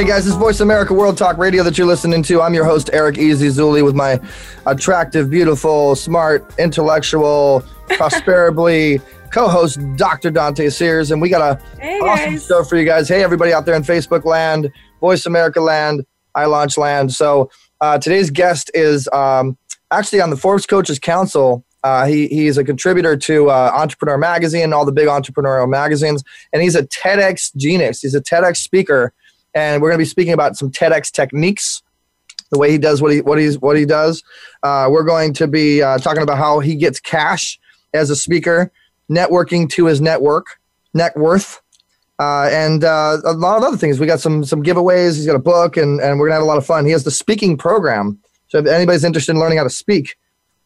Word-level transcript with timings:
Hey 0.00 0.06
guys, 0.06 0.24
this 0.24 0.32
is 0.32 0.38
Voice 0.38 0.60
America 0.60 0.94
World 0.94 1.18
Talk 1.18 1.36
Radio 1.36 1.62
that 1.62 1.76
you're 1.76 1.86
listening 1.86 2.22
to. 2.22 2.40
I'm 2.40 2.54
your 2.54 2.64
host, 2.64 2.88
Eric 2.94 3.18
Easy 3.18 3.48
Zuli, 3.48 3.84
with 3.84 3.94
my 3.94 4.18
attractive, 4.64 5.28
beautiful, 5.28 5.94
smart, 5.94 6.54
intellectual, 6.58 7.62
prosperably 7.90 8.98
co 9.30 9.46
host, 9.46 9.78
Dr. 9.96 10.30
Dante 10.30 10.70
Sears. 10.70 11.10
And 11.10 11.20
we 11.20 11.28
got 11.28 11.42
a 11.42 11.62
Hey, 11.78 11.98
awesome 11.98 12.30
guys. 12.30 12.46
show 12.46 12.64
for 12.64 12.78
you 12.78 12.86
guys. 12.86 13.10
Hey, 13.10 13.22
everybody 13.22 13.52
out 13.52 13.66
there 13.66 13.74
in 13.74 13.82
Facebook 13.82 14.24
land, 14.24 14.72
Voice 15.02 15.26
America 15.26 15.60
land, 15.60 16.06
iLaunch 16.34 16.78
land. 16.78 17.12
So 17.12 17.50
uh, 17.82 17.98
today's 17.98 18.30
guest 18.30 18.70
is 18.72 19.06
um, 19.12 19.58
actually 19.90 20.22
on 20.22 20.30
the 20.30 20.36
Forbes 20.38 20.64
Coaches 20.64 20.98
Council. 20.98 21.62
Uh, 21.84 22.06
he, 22.06 22.26
he's 22.28 22.56
a 22.56 22.64
contributor 22.64 23.18
to 23.18 23.50
uh, 23.50 23.70
Entrepreneur 23.74 24.16
Magazine, 24.16 24.72
all 24.72 24.86
the 24.86 24.92
big 24.92 25.08
entrepreneurial 25.08 25.68
magazines, 25.68 26.24
and 26.54 26.62
he's 26.62 26.74
a 26.74 26.86
TEDx 26.86 27.54
genius. 27.56 28.00
He's 28.00 28.14
a 28.14 28.22
TEDx 28.22 28.56
speaker, 28.56 29.12
and 29.54 29.82
we're 29.82 29.88
going 29.88 29.98
to 29.98 30.04
be 30.04 30.08
speaking 30.08 30.32
about 30.32 30.56
some 30.56 30.70
TEDx 30.70 31.10
techniques, 31.10 31.82
the 32.50 32.58
way 32.58 32.70
he 32.70 32.78
does 32.78 33.00
what 33.02 33.12
he 33.12 33.20
what 33.20 33.38
he's 33.38 33.58
what 33.58 33.76
he 33.76 33.84
does. 33.84 34.22
Uh, 34.62 34.88
we're 34.90 35.04
going 35.04 35.32
to 35.34 35.46
be 35.46 35.82
uh, 35.82 35.98
talking 35.98 36.22
about 36.22 36.38
how 36.38 36.60
he 36.60 36.74
gets 36.74 37.00
cash 37.00 37.58
as 37.94 38.10
a 38.10 38.16
speaker, 38.16 38.70
networking 39.10 39.68
to 39.70 39.86
his 39.86 40.00
network, 40.00 40.46
net 40.94 41.16
worth, 41.16 41.60
uh, 42.18 42.48
and 42.52 42.84
uh, 42.84 43.18
a 43.24 43.32
lot 43.32 43.56
of 43.56 43.64
other 43.64 43.76
things. 43.76 43.98
We 43.98 44.06
got 44.06 44.20
some 44.20 44.44
some 44.44 44.62
giveaways. 44.62 45.16
He's 45.16 45.26
got 45.26 45.36
a 45.36 45.40
book, 45.40 45.76
and 45.76 46.00
and 46.00 46.18
we're 46.18 46.26
gonna 46.26 46.36
have 46.36 46.42
a 46.42 46.46
lot 46.46 46.58
of 46.58 46.66
fun. 46.66 46.84
He 46.84 46.92
has 46.92 47.04
the 47.04 47.10
speaking 47.10 47.56
program. 47.56 48.18
So 48.48 48.58
if 48.58 48.66
anybody's 48.66 49.04
interested 49.04 49.32
in 49.32 49.38
learning 49.38 49.58
how 49.58 49.64
to 49.64 49.70
speak, 49.70 50.16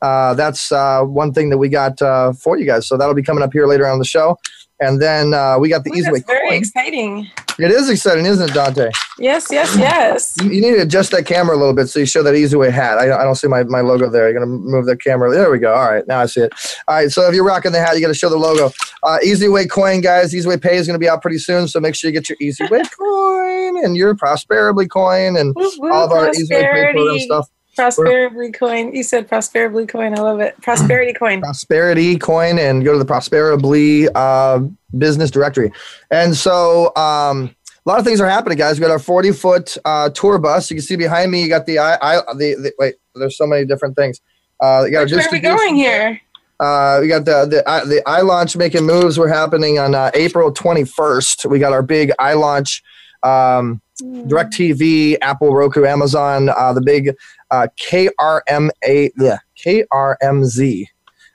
uh, 0.00 0.34
that's 0.34 0.72
uh, 0.72 1.02
one 1.02 1.32
thing 1.32 1.50
that 1.50 1.58
we 1.58 1.68
got 1.68 2.00
uh, 2.02 2.32
for 2.32 2.58
you 2.58 2.66
guys. 2.66 2.86
So 2.86 2.96
that'll 2.96 3.14
be 3.14 3.22
coming 3.22 3.42
up 3.42 3.52
here 3.52 3.66
later 3.66 3.86
on 3.86 3.98
the 3.98 4.04
show. 4.04 4.38
And 4.80 5.00
then 5.00 5.34
uh, 5.34 5.56
we 5.58 5.68
got 5.68 5.84
the 5.84 5.90
Ooh, 5.92 5.96
Easy 5.96 6.10
Way 6.10 6.20
very 6.26 6.48
coin. 6.48 6.58
exciting. 6.58 7.30
It 7.60 7.70
is 7.70 7.88
exciting, 7.88 8.26
isn't 8.26 8.50
it, 8.50 8.52
Dante? 8.52 8.90
Yes, 9.18 9.46
yes, 9.50 9.76
yes. 9.78 10.34
You, 10.42 10.50
you 10.50 10.60
need 10.60 10.72
to 10.72 10.82
adjust 10.82 11.12
that 11.12 11.24
camera 11.26 11.54
a 11.56 11.58
little 11.58 11.74
bit 11.74 11.86
so 11.86 12.00
you 12.00 12.06
show 12.06 12.24
that 12.24 12.34
Easy 12.34 12.56
Way 12.56 12.72
hat. 12.72 12.98
I, 12.98 13.04
I 13.16 13.22
don't 13.22 13.36
see 13.36 13.46
my, 13.46 13.62
my 13.62 13.80
logo 13.80 14.10
there. 14.10 14.28
You're 14.28 14.38
going 14.38 14.46
to 14.48 14.52
move 14.52 14.86
the 14.86 14.96
camera. 14.96 15.30
There 15.30 15.48
we 15.50 15.58
go. 15.60 15.72
All 15.72 15.88
right. 15.88 16.04
Now 16.08 16.18
I 16.20 16.26
see 16.26 16.40
it. 16.40 16.52
All 16.88 16.96
right. 16.96 17.10
So 17.10 17.28
if 17.28 17.34
you're 17.34 17.44
rocking 17.44 17.70
the 17.70 17.78
hat, 17.78 17.94
you 17.94 18.00
got 18.00 18.08
to 18.08 18.14
show 18.14 18.28
the 18.28 18.36
logo. 18.36 18.72
Uh, 19.04 19.18
Easy 19.22 19.46
Way 19.48 19.66
coin, 19.66 20.00
guys. 20.00 20.34
Easy 20.34 20.48
Way 20.48 20.56
Pay 20.56 20.76
is 20.76 20.88
going 20.88 20.98
to 20.98 20.98
be 20.98 21.08
out 21.08 21.22
pretty 21.22 21.38
soon. 21.38 21.68
So 21.68 21.78
make 21.78 21.94
sure 21.94 22.10
you 22.10 22.12
get 22.20 22.28
your 22.28 22.38
Easy 22.40 22.64
Way 22.66 22.82
coin 22.98 23.84
and 23.84 23.96
your 23.96 24.16
Prosperably 24.16 24.88
coin 24.88 25.36
and 25.36 25.54
Woo, 25.54 25.70
woo, 25.78 25.92
all 25.92 26.06
of 26.06 26.10
our 26.10 26.30
Easy 26.30 26.52
Way 26.52 26.62
Pay 26.64 26.92
program 26.92 27.20
stuff. 27.20 27.48
Prosperity 27.74 28.52
coin. 28.52 28.94
You 28.94 29.02
said 29.02 29.28
prosperity 29.28 29.86
coin. 29.86 30.16
I 30.16 30.20
love 30.22 30.40
it. 30.40 30.60
Prosperity 30.60 31.12
coin. 31.18 31.40
Prosperity 31.40 32.18
coin 32.18 32.58
and 32.58 32.84
go 32.84 32.92
to 32.92 32.98
the 32.98 33.04
Prosperably 33.04 34.08
uh, 34.14 34.60
business 34.96 35.30
directory. 35.30 35.72
And 36.10 36.36
so 36.36 36.94
um, 36.96 37.54
a 37.86 37.88
lot 37.88 37.98
of 37.98 38.04
things 38.04 38.20
are 38.20 38.28
happening, 38.28 38.58
guys. 38.58 38.78
We 38.78 38.86
got 38.86 38.92
our 38.92 38.98
40 38.98 39.32
foot 39.32 39.76
uh, 39.84 40.10
tour 40.10 40.38
bus. 40.38 40.70
You 40.70 40.76
can 40.76 40.82
see 40.82 40.96
behind 40.96 41.30
me, 41.30 41.42
you 41.42 41.48
got 41.48 41.66
the, 41.66 41.78
I, 41.78 41.96
I, 42.00 42.16
the, 42.34 42.54
the 42.54 42.72
wait, 42.78 42.94
there's 43.14 43.36
so 43.36 43.46
many 43.46 43.64
different 43.66 43.96
things. 43.96 44.20
Uh, 44.60 44.84
you 44.86 44.92
got 44.92 45.02
Which 45.04 45.12
way 45.12 45.24
are 45.24 45.28
we 45.32 45.40
going 45.40 45.74
here? 45.76 46.20
Uh, 46.60 46.98
we 47.00 47.08
got 47.08 47.24
the 47.24 47.46
the 47.46 47.68
uh, 47.68 47.84
the 47.84 48.00
iLaunch 48.06 48.56
making 48.56 48.86
moves. 48.86 49.18
We're 49.18 49.28
happening 49.28 49.78
on 49.78 49.94
uh, 49.94 50.10
April 50.14 50.52
21st. 50.52 51.50
We 51.50 51.58
got 51.58 51.72
our 51.72 51.82
big 51.82 52.12
iLaunch, 52.20 52.80
um, 53.22 53.82
DirecTV, 54.02 55.16
Apple, 55.22 55.54
Roku, 55.54 55.84
Amazon. 55.84 56.48
Uh, 56.48 56.72
the 56.72 56.80
big 56.80 57.14
uh, 57.50 57.68
KRMA, 57.78 59.10
yeah, 59.16 59.38
KRMZ 59.56 60.86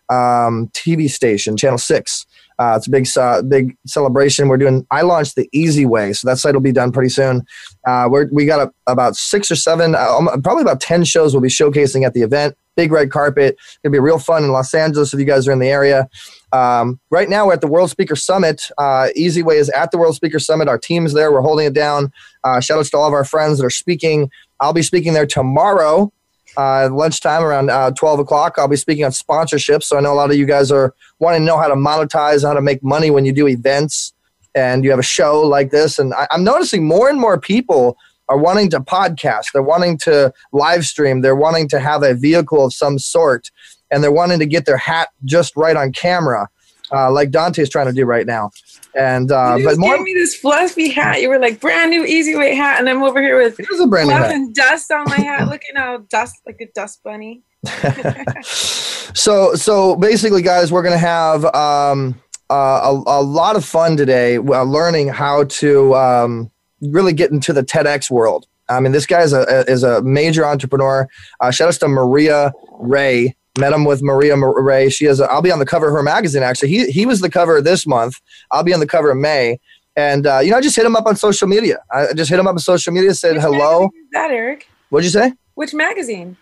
um, 0.09 0.67
TV 0.73 1.09
station, 1.09 1.55
Channel 1.57 1.77
Six. 1.77 2.25
Uh, 2.59 2.73
it's 2.75 2.87
a 2.87 2.89
big, 2.89 3.07
uh, 3.17 3.41
big 3.43 3.77
celebration. 3.87 4.49
We're 4.49 4.57
doing. 4.57 4.85
I 4.91 5.01
launched 5.03 5.35
the 5.35 5.47
Easy 5.53 5.85
Way, 5.85 6.11
so 6.11 6.27
that 6.27 6.37
site 6.37 6.53
will 6.53 6.61
be 6.61 6.73
done 6.73 6.91
pretty 6.91 7.09
soon. 7.09 7.45
Uh, 7.87 8.09
we're, 8.11 8.27
we 8.33 8.45
got 8.45 8.59
a, 8.59 8.91
about 8.91 9.15
six 9.15 9.49
or 9.49 9.55
seven, 9.55 9.95
uh, 9.95 10.19
probably 10.43 10.63
about 10.63 10.81
ten 10.81 11.05
shows 11.05 11.33
we'll 11.33 11.41
be 11.41 11.47
showcasing 11.47 12.05
at 12.05 12.13
the 12.13 12.21
event. 12.21 12.57
Big 12.75 12.91
red 12.91 13.11
carpet. 13.11 13.57
Gonna 13.81 13.93
be 13.93 13.99
real 13.99 14.19
fun 14.19 14.43
in 14.43 14.51
Los 14.51 14.73
Angeles 14.73 15.13
if 15.13 15.19
you 15.19 15.25
guys 15.25 15.47
are 15.47 15.53
in 15.53 15.59
the 15.59 15.69
area. 15.69 16.09
Um, 16.51 16.99
right 17.09 17.29
now 17.29 17.47
we're 17.47 17.53
at 17.53 17.61
the 17.61 17.67
World 17.67 17.89
Speaker 17.89 18.15
Summit. 18.15 18.69
Uh, 18.77 19.09
Easy 19.15 19.43
Way 19.43 19.57
is 19.57 19.69
at 19.69 19.91
the 19.91 19.97
World 19.97 20.15
Speaker 20.15 20.39
Summit. 20.39 20.67
Our 20.67 20.77
team's 20.77 21.13
there. 21.13 21.31
We're 21.31 21.41
holding 21.41 21.67
it 21.67 21.73
down. 21.73 22.11
Uh, 22.43 22.59
shout 22.59 22.79
outs 22.79 22.89
to 22.91 22.97
all 22.97 23.07
of 23.07 23.13
our 23.13 23.25
friends 23.25 23.59
that 23.59 23.65
are 23.65 23.69
speaking. 23.69 24.31
I'll 24.59 24.73
be 24.73 24.81
speaking 24.81 25.13
there 25.13 25.27
tomorrow 25.27 26.11
uh, 26.57 26.89
lunchtime 26.91 27.43
around 27.43 27.69
uh, 27.69 27.91
12 27.91 28.19
o'clock. 28.19 28.55
I'll 28.57 28.67
be 28.67 28.75
speaking 28.75 29.05
on 29.05 29.11
sponsorships. 29.11 29.83
So 29.83 29.97
I 29.97 30.01
know 30.01 30.13
a 30.13 30.15
lot 30.15 30.31
of 30.31 30.38
you 30.38 30.45
guys 30.45 30.71
are 30.71 30.93
wanting 31.19 31.41
to 31.41 31.45
know 31.45 31.57
how 31.57 31.67
to 31.67 31.75
monetize, 31.75 32.45
how 32.45 32.53
to 32.53 32.61
make 32.61 32.83
money 32.83 33.11
when 33.11 33.25
you 33.25 33.31
do 33.31 33.47
events 33.47 34.13
and 34.55 34.83
you 34.83 34.89
have 34.89 34.99
a 34.99 35.03
show 35.03 35.41
like 35.41 35.71
this. 35.71 35.99
And 35.99 36.13
I, 36.13 36.27
I'm 36.31 36.43
noticing 36.43 36.85
more 36.85 37.09
and 37.09 37.19
more 37.19 37.39
people 37.39 37.97
are 38.27 38.38
wanting 38.38 38.69
to 38.71 38.79
podcast. 38.79 39.45
They're 39.53 39.63
wanting 39.63 39.97
to 39.99 40.33
live 40.51 40.85
stream. 40.85 41.21
They're 41.21 41.35
wanting 41.35 41.67
to 41.69 41.79
have 41.79 42.03
a 42.03 42.13
vehicle 42.13 42.65
of 42.65 42.73
some 42.73 42.99
sort. 42.99 43.51
And 43.91 44.03
they're 44.03 44.11
wanting 44.11 44.39
to 44.39 44.45
get 44.45 44.66
their 44.66 44.77
hat 44.77 45.09
just 45.25 45.55
right 45.55 45.75
on 45.75 45.91
camera, 45.91 46.47
uh, 46.91 47.11
like 47.11 47.31
Dante's 47.31 47.69
trying 47.69 47.88
to 47.88 47.94
do 47.94 48.05
right 48.05 48.25
now. 48.25 48.51
And 48.95 49.31
uh, 49.31 49.55
you 49.57 49.66
but 49.66 49.77
more, 49.77 49.95
gave 49.95 50.03
me 50.03 50.13
this 50.13 50.35
fluffy 50.35 50.89
hat. 50.89 51.22
You 51.22 51.29
were 51.29 51.39
like 51.39 51.59
brand 51.59 51.91
new 51.91 52.03
easy 52.05 52.35
weight 52.35 52.55
hat, 52.55 52.79
and 52.79 52.89
I'm 52.89 53.03
over 53.03 53.22
here 53.22 53.38
with 53.38 53.59
it 53.59 53.67
is 53.72 53.79
a 53.79 53.88
brand 53.88 54.09
new 54.09 54.16
hat. 54.16 54.31
and 54.31 54.53
dust 54.53 54.91
on 54.91 55.05
my 55.05 55.17
hat, 55.17 55.47
looking 55.47 55.77
all 55.77 56.00
dust 56.00 56.35
like 56.45 56.59
a 56.61 56.67
dust 56.73 57.01
bunny. 57.03 57.44
so 58.44 59.53
so 59.53 59.95
basically 59.97 60.41
guys 60.41 60.71
we're 60.71 60.81
going 60.81 60.94
to 60.94 60.97
have 60.97 61.44
um, 61.53 62.19
uh, 62.50 62.81
a, 62.83 63.19
a 63.19 63.21
lot 63.21 63.57
of 63.57 63.66
fun 63.66 63.97
today 63.97 64.38
uh, 64.38 64.63
learning 64.63 65.09
how 65.09 65.44
to 65.44 65.94
um, 65.94 66.50
really 66.81 67.11
get 67.11 67.31
into 67.31 67.51
the 67.51 67.61
tedx 67.61 68.09
world 68.09 68.47
i 68.69 68.79
mean 68.79 68.94
this 68.94 69.06
guy 69.06 69.21
is 69.21 69.33
a, 69.33 69.44
is 69.69 69.83
a 69.83 70.01
major 70.03 70.45
entrepreneur 70.45 71.06
uh, 71.41 71.51
shout 71.51 71.67
out 71.67 71.73
to 71.73 71.88
maria 71.89 72.53
ray 72.79 73.35
met 73.59 73.73
him 73.73 73.85
with 73.85 74.01
maria 74.01 74.35
ray 74.37 74.89
she 74.89 75.05
has 75.05 75.19
a, 75.19 75.25
i'll 75.31 75.41
be 75.41 75.51
on 75.51 75.59
the 75.59 75.65
cover 75.65 75.87
of 75.87 75.93
her 75.93 76.03
magazine 76.03 76.43
actually 76.43 76.69
he, 76.69 76.89
he 76.91 77.05
was 77.05 77.19
the 77.21 77.29
cover 77.29 77.61
this 77.61 77.85
month 77.85 78.15
i'll 78.51 78.63
be 78.63 78.73
on 78.73 78.79
the 78.79 78.87
cover 78.87 79.11
of 79.11 79.17
may 79.17 79.59
and 79.95 80.25
uh, 80.25 80.39
you 80.39 80.51
know 80.51 80.57
i 80.57 80.61
just 80.61 80.75
hit 80.75 80.85
him 80.85 80.95
up 80.95 81.05
on 81.05 81.15
social 81.15 81.47
media 81.47 81.79
i 81.91 82.13
just 82.13 82.29
hit 82.29 82.39
him 82.39 82.47
up 82.47 82.53
on 82.53 82.59
social 82.59 82.93
media 82.93 83.13
said 83.13 83.33
Which 83.33 83.41
hello 83.41 83.89
that 84.11 84.31
Eric? 84.31 84.67
what'd 84.89 85.03
you 85.05 85.11
say 85.11 85.33
Which 85.55 85.73
magazine? 85.73 86.37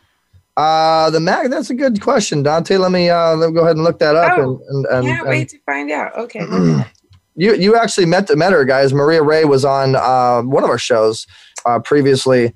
uh, 0.58 1.12
the 1.12 1.20
mag. 1.20 1.52
That's 1.52 1.70
a 1.70 1.76
good 1.76 2.02
question, 2.02 2.42
Dante. 2.44 2.78
Let 2.78 2.92
me 2.92 3.10
uh, 3.10 3.36
let 3.36 3.50
me 3.50 3.54
go 3.54 3.62
ahead 3.62 3.76
and 3.76 3.84
look 3.84 4.00
that 4.00 4.16
up. 4.16 4.38
Oh, 4.38 4.60
and, 4.70 4.86
and, 4.86 4.86
and, 4.88 5.06
Can't 5.06 5.28
wait 5.28 5.50
to 5.50 5.60
find 5.66 5.92
out. 5.92 6.12
Okay. 6.18 6.42
you 7.36 7.54
you 7.54 7.76
actually 7.76 8.08
met 8.08 8.36
met 8.36 8.52
her, 8.52 8.66
guys. 8.66 8.92
Maria 8.92 9.22
Ray 9.22 9.46
was 9.46 9.64
on 9.64 9.96
uh, 9.96 10.42
one 10.42 10.64
of 10.64 10.70
our 10.72 10.80
shows 10.80 11.28
uh, 11.66 11.78
previously, 11.80 12.56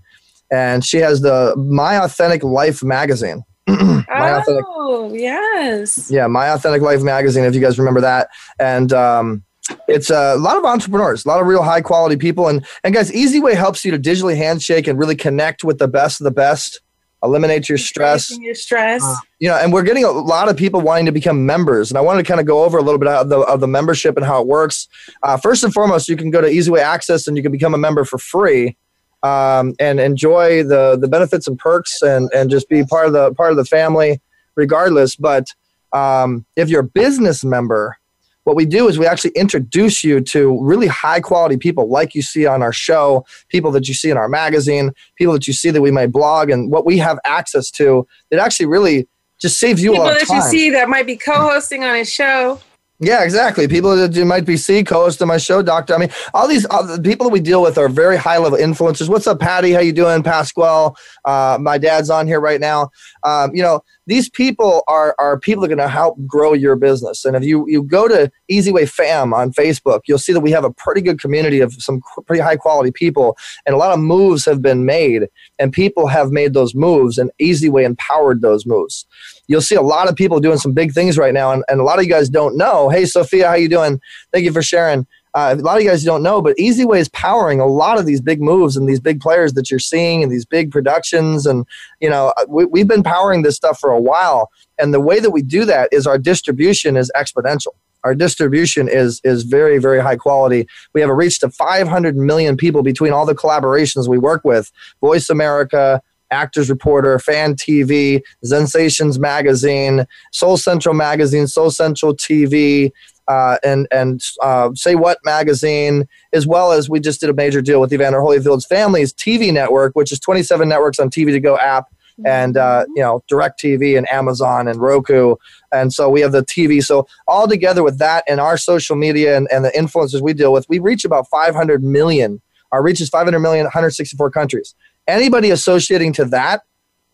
and 0.51 0.83
she 0.83 0.97
has 0.97 1.22
the 1.22 1.55
My 1.55 2.03
Authentic 2.03 2.43
Life 2.43 2.83
magazine. 2.83 3.43
My 3.67 4.05
Authentic, 4.09 4.66
oh 4.67 5.13
yes. 5.13 6.09
yeah, 6.11 6.27
My 6.27 6.49
Authentic 6.49 6.81
Life 6.81 7.01
magazine. 7.01 7.44
If 7.44 7.55
you 7.55 7.61
guys 7.61 7.77
remember 7.77 8.01
that, 8.01 8.29
and 8.59 8.91
um, 8.91 9.44
it's 9.88 10.09
a 10.09 10.35
lot 10.35 10.57
of 10.57 10.66
entrepreneurs, 10.66 11.25
a 11.25 11.27
lot 11.27 11.41
of 11.41 11.47
real 11.47 11.63
high 11.63 11.81
quality 11.81 12.17
people, 12.17 12.47
and 12.47 12.66
and 12.83 12.94
guys, 12.94 13.13
Easy 13.13 13.39
Way 13.39 13.55
helps 13.55 13.85
you 13.85 13.91
to 13.91 13.99
digitally 13.99 14.35
handshake 14.35 14.87
and 14.87 14.97
really 14.97 15.16
connect 15.16 15.63
with 15.63 15.78
the 15.78 15.87
best 15.87 16.19
of 16.19 16.25
the 16.25 16.31
best. 16.31 16.81
Eliminate 17.23 17.69
your 17.69 17.78
stress. 17.78 18.35
Your 18.40 18.55
stress. 18.55 19.03
you 19.37 19.47
know, 19.47 19.55
and 19.55 19.72
we're 19.72 19.84
getting 19.84 20.03
a 20.03 20.09
lot 20.09 20.49
of 20.49 20.57
people 20.57 20.81
wanting 20.81 21.05
to 21.05 21.11
become 21.11 21.46
members, 21.46 21.91
and 21.91 21.97
I 21.99 22.02
wanted 22.02 22.23
to 22.23 22.28
kind 22.28 22.40
of 22.40 22.47
go 22.47 22.64
over 22.64 22.79
a 22.79 22.81
little 22.81 22.97
bit 22.97 23.09
of 23.09 23.29
the, 23.29 23.40
of 23.41 23.59
the 23.59 23.67
membership 23.67 24.17
and 24.17 24.25
how 24.25 24.41
it 24.41 24.47
works. 24.47 24.87
Uh, 25.22 25.37
first 25.37 25.64
and 25.64 25.72
foremost, 25.72 26.09
you 26.09 26.17
can 26.17 26.31
go 26.31 26.41
to 26.41 26.47
Easy 26.47 26.72
Way 26.72 26.81
Access 26.81 27.28
and 27.28 27.37
you 27.37 27.43
can 27.43 27.52
become 27.52 27.75
a 27.75 27.78
member 27.78 28.05
for 28.05 28.17
free, 28.17 28.75
um, 29.23 29.73
and 29.79 30.00
enjoy 30.00 30.64
the 30.64 30.97
the 31.00 31.08
benefits 31.08 31.47
and 31.47 31.58
perks, 31.58 32.02
and 32.02 32.29
and 32.34 32.50
just 32.50 32.70
be 32.70 32.84
part 32.84 33.08
of 33.08 33.14
the 33.14 33.34
part 33.34 33.52
of 33.52 33.58
the 33.58 33.66
family, 33.66 34.22
regardless. 34.56 35.16
But 35.16 35.47
um, 35.94 36.46
if 36.56 36.70
you're 36.70 36.82
a 36.82 36.85
business 36.85 37.44
member, 37.44 37.97
what 38.44 38.56
we 38.56 38.66
do 38.66 38.88
is 38.88 38.97
we 38.97 39.06
actually 39.06 39.32
introduce 39.32 40.03
you 40.03 40.22
to 40.22 40.58
really 40.62 40.88
high 40.88 41.20
quality 41.20 41.58
people 41.58 41.90
like 41.90 42.16
you 42.16 42.22
see 42.22 42.46
on 42.46 42.64
our 42.64 42.73
show, 42.73 43.26
people 43.50 43.72
that 43.72 43.88
you 43.88 43.94
see 43.94 44.09
in 44.09 44.18
our 44.18 44.29
magazine, 44.29 44.91
people 45.16 45.34
that 45.34 45.47
you 45.47 45.53
see 45.53 45.70
that 45.70 45.82
we 45.82 45.91
might 45.91 46.12
blog, 46.12 46.50
and 46.50 46.72
what 46.72 46.85
we 46.85 46.97
have 46.97 47.20
access 47.26 47.70
to. 47.72 48.08
It 48.32 48.38
actually 48.38 48.66
really 48.67 49.08
just 49.40 49.59
saves 49.59 49.84
you 49.84 49.91
a 49.91 49.94
People 49.94 50.06
lot 50.06 50.22
of 50.22 50.28
that 50.28 50.34
you 50.34 50.41
see 50.41 50.70
that 50.72 50.90
might 50.90 51.06
be 51.06 51.17
co-hosting 51.17 51.84
on 51.84 51.96
a 51.96 52.06
show. 52.06 52.59
Yeah, 53.03 53.24
exactly. 53.24 53.68
People 53.68 53.96
that 53.96 54.14
you 54.14 54.26
might 54.26 54.46
be 54.46 54.56
C 54.58 54.84
co-host 54.84 55.22
of 55.22 55.28
my 55.28 55.38
show, 55.38 55.64
Doctor. 55.64 55.96
I 55.96 55.98
mean, 55.98 56.12
all 56.36 56.48
these 56.48 56.64
the 56.64 57.02
people 57.03 57.26
that 57.26 57.34
we 57.34 57.40
deal 57.40 57.64
with 57.64 57.80
are 57.80 57.90
very 57.90 58.16
high 58.16 58.38
level 58.38 58.59
influencers. 58.59 59.09
What's 59.09 59.26
up, 59.26 59.40
Patty? 59.40 59.72
How 59.72 59.80
you 59.80 59.92
doing, 59.92 60.22
Pasquale? 60.22 60.94
Uh, 61.26 61.58
my 61.59 61.80
dad's 61.80 62.12
on 62.12 62.28
here 62.28 62.40
right 62.40 62.59
now. 62.59 62.92
Um, 63.24 63.56
you 63.56 63.64
know, 63.64 63.84
these 64.06 64.30
people 64.30 64.84
are 64.88 65.16
are 65.18 65.40
people 65.40 65.62
that 65.62 65.72
are 65.72 65.76
going 65.76 65.88
to 65.88 65.92
help 65.92 66.16
grow 66.28 66.53
your 66.53 66.76
business. 66.76 67.26
And 67.26 67.36
if 67.36 67.44
you 67.44 67.66
you 67.68 67.82
go 67.82 68.08
to 68.08 68.32
Easy 68.50 68.72
Way 68.72 68.86
Fam 68.86 69.34
on 69.34 69.52
Facebook, 69.52 70.02
you'll 70.06 70.20
see 70.20 70.34
that 70.34 70.42
we 70.42 70.52
have 70.52 70.64
a 70.64 70.72
pretty 70.72 71.02
good 71.02 71.20
community 71.20 71.59
of 71.59 71.74
some 71.82 72.02
pretty 72.28 72.44
high 72.44 72.56
quality 72.56 72.92
people, 72.92 73.36
and 73.66 73.74
a 73.74 73.80
lot 73.80 73.94
of 73.94 74.00
moves 74.00 74.46
have 74.46 74.62
been 74.62 74.86
made, 74.86 75.24
and 75.58 75.74
people 75.74 76.06
have 76.06 76.30
made 76.30 76.53
those 76.53 76.76
moves, 76.76 77.18
and 77.18 77.32
Easy 77.40 77.68
Way 77.68 77.84
empowered 77.84 78.42
those 78.42 78.68
moves 78.68 79.08
you'll 79.52 79.62
see 79.62 79.76
a 79.76 79.82
lot 79.82 80.09
of 80.09 80.16
people 80.16 80.40
doing 80.40 80.58
some 80.58 80.72
big 80.72 80.94
things 80.94 81.18
right 81.18 81.34
now, 81.34 81.52
and, 81.52 81.64
and 81.68 81.82
a 81.82 81.84
lot 81.84 82.00
of 82.00 82.06
you 82.06 82.09
guys 82.09 82.30
don't 82.30 82.58
know. 82.58 82.90
Hey, 82.90 83.06
Sophia, 83.06 83.48
how 83.50 83.56
you 83.56 83.68
doing? 83.68 84.00
Thank 84.32 84.46
you 84.46 84.53
for 84.53 84.62
sharing. 84.62 85.06
Uh, 85.34 85.56
a 85.58 85.62
lot 85.62 85.78
of 85.78 85.84
you 85.84 85.90
guys 85.90 86.03
don't 86.03 86.24
know, 86.24 86.42
but 86.42 86.58
Easy 86.58 86.84
Way 86.86 87.00
is 87.00 87.09
powering 87.09 87.59
a 87.59 87.66
lot 87.66 87.98
of 87.98 88.06
these 88.06 88.22
big 88.22 88.42
moves 88.42 88.76
and 88.76 88.88
these 88.88 89.00
big 89.00 89.22
players 89.22 89.53
that 89.53 89.70
you're 89.70 89.80
seeing 89.80 90.24
and 90.24 90.32
these 90.32 90.46
big 90.46 90.72
productions. 90.72 91.46
And, 91.46 91.66
you 92.02 92.09
know, 92.09 92.34
uh, 92.38 92.46
we, 92.50 92.66
we've 92.66 92.88
been 92.88 93.03
powering 93.03 93.42
this 93.42 93.56
stuff 93.56 93.80
for 93.80 93.92
a 93.92 94.00
while. 94.00 94.50
And 94.78 94.94
the 94.94 95.00
way 95.00 95.20
that 95.20 95.32
we 95.32 95.42
do 95.42 95.64
that 95.66 95.88
is 95.92 96.06
our 96.06 96.18
distribution 96.18 96.98
is 96.98 97.12
exponential. 97.16 97.74
Our 98.03 98.16
distribution 98.16 98.90
is 98.90 99.22
is 99.24 99.44
very 99.44 99.78
very 99.78 100.02
high 100.02 100.16
quality. 100.16 100.68
We 100.94 101.02
have 101.02 101.09
a 101.09 101.14
reach 101.14 101.40
to 101.42 101.50
500 101.50 102.18
million 102.18 102.58
people 102.58 102.82
between 102.82 103.14
all 103.14 103.28
the 103.28 103.36
collaborations 103.36 104.08
we 104.08 104.18
work 104.18 104.44
with. 104.44 104.72
Voice 105.02 105.30
America, 105.30 106.02
Actors 106.31 106.69
Reporter, 106.69 107.19
Fan 107.19 107.55
TV, 107.55 108.22
Sensations 108.43 109.19
Magazine, 109.19 110.05
Soul 110.31 110.57
Central 110.57 110.95
Magazine, 110.95 111.47
Soul 111.47 111.69
Central 111.69 112.16
TV, 112.16 112.91
uh, 113.28 113.57
and 113.63 113.87
and 113.91 114.22
uh, 114.41 114.69
Say 114.73 114.95
What 114.95 115.19
Magazine, 115.23 116.07
as 116.33 116.47
well 116.47 116.72
as 116.72 116.89
we 116.89 116.99
just 116.99 117.19
did 117.19 117.29
a 117.29 117.33
major 117.33 117.61
deal 117.61 117.79
with 117.79 117.93
Evander 117.93 118.19
Holyfield's 118.19 118.66
family's 118.66 119.13
TV 119.13 119.53
network, 119.53 119.95
which 119.95 120.11
is 120.11 120.19
27 120.19 120.67
networks 120.67 120.99
on 120.99 121.09
TV 121.09 121.31
to 121.31 121.39
Go 121.39 121.57
app, 121.57 121.85
and 122.25 122.57
uh, 122.57 122.85
you 122.95 123.01
know 123.01 123.23
Direct 123.28 123.59
TV 123.61 123.97
and 123.97 124.09
Amazon 124.11 124.67
and 124.67 124.81
Roku, 124.81 125.35
and 125.72 125.93
so 125.93 126.09
we 126.09 126.22
have 126.22 126.31
the 126.31 126.43
TV. 126.43 126.83
So 126.83 127.07
all 127.28 127.47
together 127.47 127.83
with 127.83 127.99
that 127.99 128.23
and 128.28 128.39
our 128.39 128.57
social 128.57 128.95
media 128.95 129.37
and, 129.37 129.47
and 129.51 129.63
the 129.63 129.69
influencers 129.69 130.22
we 130.22 130.33
deal 130.33 130.51
with, 130.51 130.67
we 130.67 130.79
reach 130.79 131.05
about 131.05 131.28
500 131.29 131.83
million. 131.83 132.41
Our 132.72 132.81
reach 132.81 133.01
is 133.01 133.09
500 133.09 133.39
million, 133.39 133.66
164 133.66 134.31
countries 134.31 134.75
anybody 135.08 135.52
associating 135.52 136.14
to 136.14 136.26
that 136.26 136.62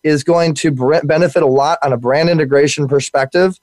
is 0.03 0.23
going 0.23 0.53
to 0.55 0.71
benefit 1.03 1.43
a 1.43 1.47
lot 1.47 1.79
on 1.83 1.91
a 1.93 1.97
brand 1.97 2.29
integration 2.29 2.87
perspective 2.87 3.59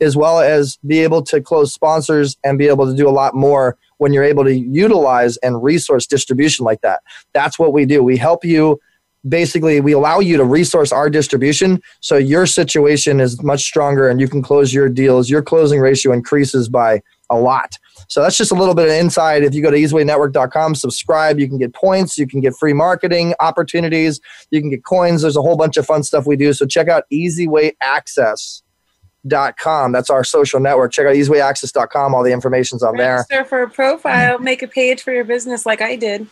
as 0.00 0.16
well 0.16 0.40
as 0.40 0.78
be 0.86 1.00
able 1.00 1.22
to 1.22 1.40
close 1.40 1.72
sponsors 1.74 2.36
and 2.42 2.58
be 2.58 2.68
able 2.68 2.86
to 2.86 2.96
do 2.96 3.08
a 3.08 3.12
lot 3.12 3.34
more 3.34 3.76
when 3.98 4.12
you're 4.12 4.24
able 4.24 4.44
to 4.44 4.58
utilize 4.58 5.36
and 5.38 5.62
resource 5.62 6.06
distribution 6.06 6.64
like 6.64 6.80
that. 6.80 7.02
That's 7.34 7.58
what 7.58 7.72
we 7.72 7.84
do. 7.84 8.02
We 8.02 8.16
help 8.16 8.44
you 8.44 8.80
basically 9.28 9.82
we 9.82 9.92
allow 9.92 10.18
you 10.18 10.38
to 10.38 10.44
resource 10.44 10.92
our 10.92 11.10
distribution 11.10 11.82
so 12.00 12.16
your 12.16 12.46
situation 12.46 13.20
is 13.20 13.42
much 13.42 13.62
stronger 13.62 14.08
and 14.08 14.18
you 14.18 14.26
can 14.28 14.40
close 14.40 14.72
your 14.72 14.88
deals. 14.88 15.28
Your 15.28 15.42
closing 15.42 15.80
ratio 15.80 16.12
increases 16.12 16.70
by 16.70 17.02
a 17.28 17.36
lot. 17.38 17.76
So 18.10 18.20
that's 18.20 18.36
just 18.36 18.50
a 18.50 18.56
little 18.56 18.74
bit 18.74 18.86
of 18.86 18.90
insight. 18.92 19.44
If 19.44 19.54
you 19.54 19.62
go 19.62 19.70
to 19.70 19.76
easywaynetwork.com, 19.76 20.74
subscribe, 20.74 21.38
you 21.38 21.46
can 21.48 21.58
get 21.58 21.72
points, 21.74 22.18
you 22.18 22.26
can 22.26 22.40
get 22.40 22.56
free 22.56 22.72
marketing 22.72 23.34
opportunities, 23.38 24.20
you 24.50 24.60
can 24.60 24.68
get 24.68 24.84
coins. 24.84 25.22
There's 25.22 25.36
a 25.36 25.42
whole 25.42 25.56
bunch 25.56 25.76
of 25.76 25.86
fun 25.86 26.02
stuff 26.02 26.26
we 26.26 26.34
do. 26.34 26.52
So 26.52 26.66
check 26.66 26.88
out 26.88 27.04
easywayaccess.com. 27.12 29.92
That's 29.92 30.10
our 30.10 30.24
social 30.24 30.58
network. 30.58 30.90
Check 30.92 31.06
out 31.06 31.14
easywayaccess.com. 31.14 32.14
All 32.16 32.24
the 32.24 32.32
information's 32.32 32.82
on 32.82 32.98
Register 32.98 33.26
there. 33.30 33.44
for 33.44 33.62
a 33.62 33.70
profile, 33.70 34.40
make 34.40 34.64
a 34.64 34.68
page 34.68 35.02
for 35.02 35.12
your 35.12 35.24
business 35.24 35.64
like 35.64 35.80
I 35.80 35.94
did. 35.94 36.26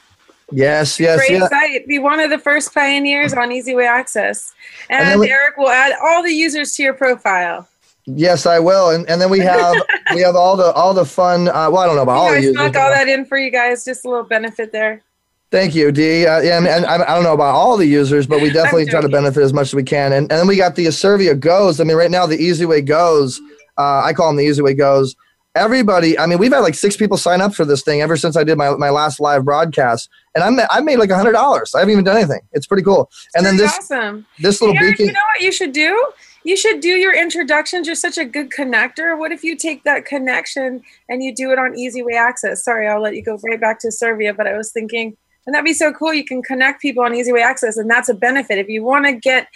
Yes, 0.51 0.99
yes, 0.99 1.19
Great 1.19 1.31
yeah. 1.39 1.47
site. 1.49 1.87
Be 1.87 2.01
one 2.01 2.19
of 2.19 2.31
the 2.31 2.39
first 2.39 2.75
pioneers 2.75 3.35
on 3.35 3.53
Easy 3.53 3.77
Way 3.77 3.87
Access. 3.87 4.53
And, 4.91 5.11
And 5.11 5.21
we- 5.21 5.31
Eric 5.31 5.57
will 5.59 5.69
add 5.69 5.93
all 6.03 6.25
the 6.25 6.33
users 6.33 6.75
to 6.77 6.83
your 6.83 6.95
profile. 6.95 7.69
Yes, 8.15 8.47
I 8.47 8.59
will. 8.59 8.91
And 8.91 9.09
and 9.09 9.21
then 9.21 9.31
we 9.31 9.41
have 9.41 9.77
we 10.15 10.21
have 10.23 10.35
all 10.35 10.57
the 10.57 10.73
all 10.73 10.95
the 10.95 11.05
fun. 11.05 11.49
Uh, 11.49 11.71
well, 11.71 11.79
I 11.79 11.87
don't 11.87 11.97
know 11.97 12.03
about 12.03 12.17
all 12.17 12.29
I 12.29 12.35
the 12.37 12.41
users. 12.41 12.57
snuck 12.57 12.77
all 12.77 12.91
that 12.91 13.09
in 13.09 13.25
for 13.25 13.39
you 13.39 13.51
guys. 13.51 13.85
Just 13.85 14.05
a 14.05 14.09
little 14.09 14.25
benefit 14.25 14.73
there. 14.73 15.03
Thank 15.51 15.75
you, 15.75 15.91
D. 15.91 16.27
Uh, 16.27 16.41
yeah, 16.41 16.59
and, 16.59 16.67
and 16.67 16.85
I, 16.85 17.03
I 17.03 17.15
don't 17.15 17.25
know 17.25 17.33
about 17.33 17.55
all 17.55 17.79
the 17.79 17.87
users, 17.87 18.27
but 18.27 18.43
we 18.43 18.51
definitely 18.51 18.85
try 18.85 19.01
to 19.01 19.09
benefit 19.09 19.43
as 19.43 19.55
much 19.55 19.69
as 19.69 19.75
we 19.75 19.83
can. 19.83 20.13
And, 20.13 20.31
and 20.31 20.41
then 20.41 20.47
we 20.47 20.57
got 20.57 20.77
the 20.77 20.87
Acervia 20.87 21.41
Goes. 21.41 21.81
I 21.81 21.85
mean, 21.85 21.97
right 21.97 22.11
now 22.11 22.27
the 22.27 22.37
Easy 22.37 22.67
Way 22.67 22.83
Goes. 22.83 23.41
Uh, 23.79 24.03
I 24.05 24.13
call 24.13 24.27
them 24.27 24.37
the 24.37 24.45
Easy 24.45 24.61
Way 24.61 24.75
Goes. 24.75 25.17
Everybody, 25.55 26.19
I 26.19 26.27
mean, 26.27 26.39
we've 26.39 26.53
had 26.53 26.61
like 26.61 26.75
six 26.75 26.99
people 26.99 27.17
sign 27.17 27.41
up 27.41 27.55
for 27.55 27.65
this 27.65 27.83
thing 27.83 28.03
ever 28.03 28.17
since 28.17 28.37
I 28.37 28.45
did 28.45 28.59
my, 28.59 28.71
my 28.77 28.91
last 28.91 29.21
live 29.21 29.45
broadcast, 29.47 30.11
and 30.35 30.45
I'm 30.45 30.61
I 30.71 30.81
made 30.83 30.99
like 30.99 31.11
a 31.11 31.17
hundred 31.17 31.33
dollars. 31.33 31.75
I 31.75 31.81
haven't 31.81 31.93
even 31.93 32.05
done 32.05 32.19
anything. 32.19 32.43
It's 32.53 32.67
pretty 32.67 32.83
cool. 32.83 33.11
And 33.35 33.45
then 33.45 33.57
this 33.57 33.73
awesome. 33.73 34.27
this 34.39 34.61
little 34.61 34.77
Eric, 34.77 34.99
beacon. 34.99 35.07
you 35.07 35.13
know 35.13 35.21
what 35.35 35.43
you 35.43 35.51
should 35.51 35.73
do? 35.73 36.13
You 36.45 36.57
should 36.57 36.81
do 36.81 36.91
your 36.91 37.15
introductions. 37.15 37.87
You're 37.87 37.97
such 37.97 38.17
a 38.17 38.25
good 38.25 38.51
connector. 38.51 39.19
What 39.19 39.33
if 39.33 39.43
you 39.43 39.57
take 39.57 39.85
that 39.85 40.05
connection 40.05 40.83
and 41.09 41.23
you 41.23 41.35
do 41.35 41.51
it 41.51 41.59
on 41.59 41.77
Easy 41.77 42.03
Way 42.03 42.15
Access? 42.15 42.65
Sorry, 42.65 42.87
I'll 42.87 43.03
let 43.03 43.17
you 43.17 43.23
go 43.23 43.39
right 43.45 43.61
back 43.61 43.81
to 43.81 43.91
Servia, 43.91 44.35
but 44.35 44.47
I 44.47 44.57
was 44.57 44.73
thinking, 44.73 45.17
and 45.47 45.55
that'd 45.55 45.65
be 45.65 45.75
so 45.75 45.93
cool. 45.93 46.15
You 46.15 46.25
can 46.25 46.43
connect 46.43 46.81
people 46.81 47.03
on 47.03 47.15
Easy 47.15 47.33
Way 47.33 47.43
Access, 47.43 47.77
and 47.77 47.91
that's 47.91 48.09
a 48.09 48.15
benefit. 48.15 48.59
If 48.59 48.69
you 48.69 48.85
want 48.85 49.07
to 49.07 49.13
get, 49.13 49.49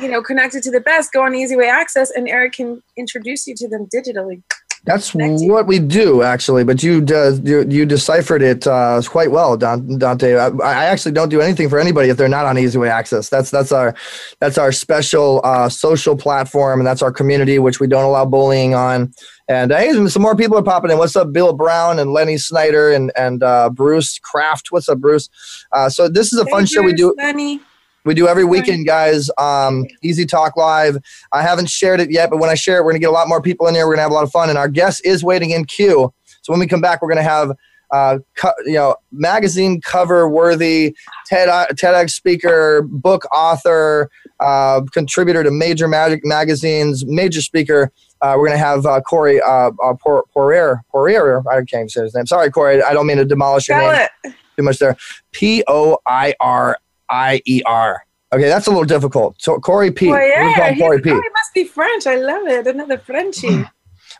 you 0.00 0.08
know, 0.08 0.22
connected 0.22 0.62
to 0.64 0.70
the 0.70 0.80
best, 0.80 1.12
go 1.12 1.22
on 1.22 1.34
Easy 1.34 1.56
Way 1.56 1.68
Access, 1.68 2.10
and 2.10 2.28
Eric 2.28 2.54
can 2.54 2.82
introduce 2.96 3.46
you 3.46 3.54
to 3.54 3.68
them 3.68 3.86
digitally. 3.86 4.42
That's 4.84 5.14
what 5.14 5.66
we 5.66 5.78
do, 5.78 6.22
actually. 6.22 6.64
But 6.64 6.82
you 6.82 7.04
uh, 7.10 7.32
you, 7.42 7.66
you 7.68 7.84
deciphered 7.84 8.40
it 8.40 8.66
uh, 8.66 9.02
quite 9.06 9.30
well, 9.30 9.56
Dante. 9.56 10.36
I, 10.36 10.48
I 10.48 10.84
actually 10.86 11.12
don't 11.12 11.28
do 11.28 11.42
anything 11.42 11.68
for 11.68 11.78
anybody 11.78 12.08
if 12.08 12.16
they're 12.16 12.28
not 12.28 12.46
on 12.46 12.58
Easy 12.58 12.78
Way 12.78 12.88
Access. 12.88 13.28
That's 13.28 13.50
that's 13.50 13.72
our 13.72 13.94
that's 14.38 14.56
our 14.56 14.72
special 14.72 15.42
uh, 15.44 15.68
social 15.68 16.16
platform, 16.16 16.80
and 16.80 16.86
that's 16.86 17.02
our 17.02 17.12
community, 17.12 17.58
which 17.58 17.78
we 17.78 17.88
don't 17.88 18.04
allow 18.04 18.24
bullying 18.24 18.74
on. 18.74 19.12
And 19.48 19.70
uh, 19.70 19.78
hey, 19.78 20.06
some 20.08 20.22
more 20.22 20.34
people 20.34 20.56
are 20.56 20.62
popping 20.62 20.90
in. 20.90 20.96
What's 20.96 21.14
up, 21.14 21.30
Bill 21.30 21.52
Brown 21.52 21.98
and 21.98 22.12
Lenny 22.14 22.38
Snyder 22.38 22.90
and 22.90 23.12
and 23.16 23.42
uh, 23.42 23.68
Bruce 23.68 24.18
Kraft? 24.18 24.72
What's 24.72 24.88
up, 24.88 24.98
Bruce? 24.98 25.28
Uh, 25.72 25.90
so 25.90 26.08
this 26.08 26.32
is 26.32 26.38
a 26.38 26.46
fun 26.46 26.62
Hey, 26.62 26.66
show 26.66 26.82
we 26.82 26.94
do. 26.94 27.14
Lenny. 27.18 27.60
We 28.04 28.14
do 28.14 28.26
every 28.28 28.44
weekend, 28.44 28.86
guys. 28.86 29.28
Um, 29.36 29.84
EZ 30.04 30.24
Talk 30.26 30.56
Live. 30.56 30.96
I 31.32 31.42
haven't 31.42 31.68
shared 31.68 32.00
it 32.00 32.10
yet, 32.10 32.30
but 32.30 32.38
when 32.38 32.48
I 32.50 32.54
share 32.54 32.78
it, 32.78 32.84
we're 32.84 32.92
gonna 32.92 32.98
get 33.00 33.10
a 33.10 33.12
lot 33.12 33.28
more 33.28 33.42
people 33.42 33.66
in 33.66 33.74
here. 33.74 33.86
We're 33.86 33.94
gonna 33.94 34.02
have 34.02 34.10
a 34.10 34.14
lot 34.14 34.24
of 34.24 34.30
fun, 34.30 34.48
and 34.48 34.56
our 34.58 34.68
guest 34.68 35.02
is 35.04 35.22
waiting 35.22 35.50
in 35.50 35.64
queue. 35.66 36.12
So 36.42 36.52
when 36.52 36.60
we 36.60 36.66
come 36.66 36.80
back, 36.80 37.02
we're 37.02 37.08
gonna 37.10 37.22
have 37.22 37.52
uh, 37.92 38.18
co- 38.36 38.52
you 38.64 38.74
know 38.74 38.96
magazine 39.12 39.80
cover 39.82 40.28
worthy 40.28 40.94
TED 41.26 41.48
TEDx 41.76 42.10
speaker, 42.10 42.82
book 42.82 43.24
author, 43.34 44.08
uh, 44.38 44.80
contributor 44.92 45.42
to 45.42 45.50
major 45.50 45.86
magic 45.88 46.20
magazines, 46.24 47.04
major 47.04 47.42
speaker. 47.42 47.90
Uh, 48.22 48.34
we're 48.38 48.46
gonna 48.46 48.58
have 48.58 48.86
uh, 48.86 49.00
Corey 49.02 49.40
uh, 49.42 49.72
uh, 49.82 49.94
Por- 49.94 50.24
Poirier. 50.32 50.82
Poirier. 50.90 51.42
I 51.50 51.56
can't 51.56 51.72
even 51.74 51.88
say 51.90 52.02
his 52.02 52.14
name. 52.14 52.26
Sorry, 52.26 52.50
Corey. 52.50 52.82
I 52.82 52.92
don't 52.94 53.06
mean 53.06 53.16
to 53.18 53.24
demolish 53.26 53.68
your 53.68 53.78
Spell 53.78 53.92
name 53.92 54.08
it. 54.24 54.34
too 54.56 54.62
much 54.62 54.78
there. 54.78 54.96
P 55.32 55.62
O 55.68 55.98
I 56.06 56.34
R 56.40 56.78
I 57.10 57.42
E 57.44 57.62
R. 57.66 58.04
Okay, 58.32 58.48
that's 58.48 58.68
a 58.68 58.70
little 58.70 58.84
difficult. 58.84 59.36
So 59.42 59.58
Corey 59.58 59.90
P. 59.90 60.06
Boy, 60.06 60.12
We're 60.12 60.36
gonna 60.36 60.54
call 60.54 60.68
him 60.68 60.78
Corey 60.78 61.02
P. 61.02 61.10
oh, 61.10 61.14
he 61.14 61.28
must 61.30 61.54
be 61.54 61.64
French. 61.64 62.06
I 62.06 62.14
love 62.14 62.46
it. 62.46 62.66
Another 62.66 62.98
Frenchie. 62.98 63.64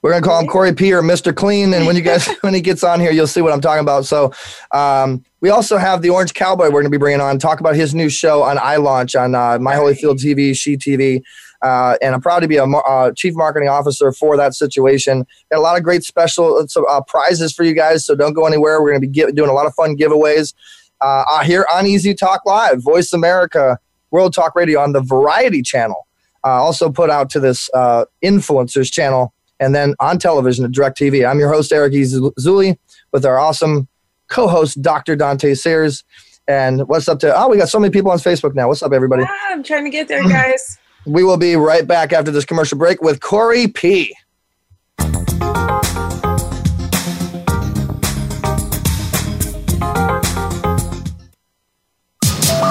We're 0.02 0.10
gonna 0.10 0.24
call 0.24 0.40
him 0.40 0.48
Corey 0.48 0.74
P. 0.74 0.92
or 0.92 1.02
Mr. 1.02 1.34
Clean. 1.34 1.72
And 1.72 1.86
when 1.86 1.94
you 1.94 2.02
guys 2.02 2.26
when 2.40 2.52
he 2.52 2.60
gets 2.60 2.82
on 2.82 2.98
here, 2.98 3.12
you'll 3.12 3.28
see 3.28 3.40
what 3.40 3.52
I'm 3.52 3.60
talking 3.60 3.82
about. 3.82 4.06
So 4.06 4.32
um, 4.72 5.24
we 5.40 5.50
also 5.50 5.76
have 5.76 6.02
the 6.02 6.10
Orange 6.10 6.34
Cowboy. 6.34 6.70
We're 6.70 6.80
gonna 6.80 6.90
be 6.90 6.98
bringing 6.98 7.20
on 7.20 7.38
talk 7.38 7.60
about 7.60 7.76
his 7.76 7.94
new 7.94 8.08
show 8.08 8.42
on 8.42 8.56
iLaunch 8.56 9.18
on 9.18 9.34
uh, 9.36 9.58
My 9.60 9.74
Holyfield 9.74 10.18
TV, 10.18 10.56
She 10.56 10.76
TV. 10.76 11.22
Uh, 11.62 11.96
and 12.00 12.14
I'm 12.14 12.22
proud 12.22 12.40
to 12.40 12.48
be 12.48 12.56
a 12.56 12.64
uh, 12.64 13.12
chief 13.12 13.34
marketing 13.34 13.68
officer 13.68 14.12
for 14.12 14.36
that 14.38 14.54
situation. 14.54 15.26
Got 15.50 15.58
a 15.58 15.60
lot 15.60 15.76
of 15.76 15.84
great 15.84 16.02
special 16.02 16.66
uh, 16.88 17.00
prizes 17.02 17.52
for 17.52 17.64
you 17.64 17.74
guys, 17.74 18.06
so 18.06 18.14
don't 18.14 18.32
go 18.32 18.46
anywhere. 18.46 18.80
We're 18.80 18.92
going 18.92 19.02
to 19.02 19.06
be 19.06 19.32
doing 19.32 19.50
a 19.50 19.52
lot 19.52 19.66
of 19.66 19.74
fun 19.74 19.94
giveaways 19.94 20.54
uh, 21.00 21.24
uh, 21.28 21.44
here 21.44 21.66
on 21.72 21.86
EZ 21.86 22.14
Talk 22.14 22.44
Live, 22.44 22.82
Voice 22.82 23.12
America, 23.12 23.78
World 24.10 24.34
Talk 24.34 24.54
Radio 24.54 24.80
on 24.80 24.92
the 24.92 25.00
Variety 25.00 25.62
Channel. 25.62 26.06
Uh, 26.44 26.48
also 26.48 26.90
put 26.90 27.10
out 27.10 27.30
to 27.30 27.40
this 27.40 27.68
uh, 27.74 28.04
influencers 28.24 28.90
channel, 28.90 29.34
and 29.58 29.74
then 29.74 29.94
on 30.00 30.18
television 30.18 30.64
at 30.64 30.70
DirecTV. 30.70 31.28
I'm 31.28 31.38
your 31.38 31.52
host 31.52 31.70
Eric 31.72 31.92
E. 31.92 32.02
Zuli 32.02 32.78
with 33.12 33.26
our 33.26 33.38
awesome 33.38 33.88
co-host 34.28 34.80
Dr. 34.80 35.16
Dante 35.16 35.54
Sears. 35.54 36.02
And 36.48 36.88
what's 36.88 37.08
up 37.08 37.18
to? 37.20 37.36
Oh, 37.36 37.48
we 37.48 37.58
got 37.58 37.68
so 37.68 37.78
many 37.78 37.92
people 37.92 38.10
on 38.10 38.18
Facebook 38.18 38.54
now. 38.54 38.68
What's 38.68 38.82
up, 38.82 38.92
everybody? 38.92 39.24
Ah, 39.26 39.48
I'm 39.50 39.62
trying 39.62 39.84
to 39.84 39.90
get 39.90 40.08
there, 40.08 40.26
guys. 40.28 40.78
We 41.06 41.24
will 41.24 41.36
be 41.36 41.56
right 41.56 41.86
back 41.86 42.12
after 42.12 42.30
this 42.30 42.44
commercial 42.44 42.76
break 42.76 43.02
with 43.02 43.20
Corey 43.20 43.68
P. 43.68 44.14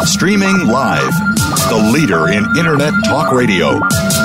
Streaming 0.10 0.66
live. 0.68 1.13
The 1.70 1.92
leader 1.94 2.30
in 2.30 2.44
Internet 2.58 2.94
talk 3.06 3.32
radio. 3.32 3.80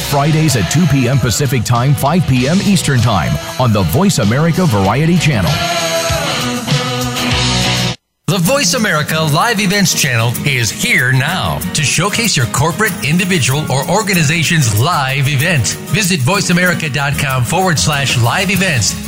Fridays 0.00 0.56
at 0.56 0.70
2 0.70 0.86
p.m. 0.86 1.18
Pacific 1.18 1.64
Time, 1.64 1.94
5 1.94 2.26
p.m. 2.26 2.58
Eastern 2.62 3.00
Time 3.00 3.32
on 3.60 3.72
the 3.72 3.82
Voice 3.82 4.18
America 4.18 4.66
Variety 4.66 5.16
Channel. 5.16 5.50
The 8.26 8.38
Voice 8.38 8.72
America 8.74 9.20
Live 9.20 9.60
Events 9.60 9.94
channel 10.00 10.32
is 10.46 10.70
here 10.70 11.12
now 11.12 11.58
to 11.74 11.82
showcase 11.82 12.36
your 12.36 12.46
corporate, 12.46 12.92
individual, 13.04 13.70
or 13.70 13.88
organization's 13.88 14.80
live 14.80 15.28
event. 15.28 15.68
Visit 15.92 16.20
voiceamerica.com 16.20 17.44
forward 17.44 17.78
slash 17.78 18.20
live 18.20 18.50
events 18.50 19.03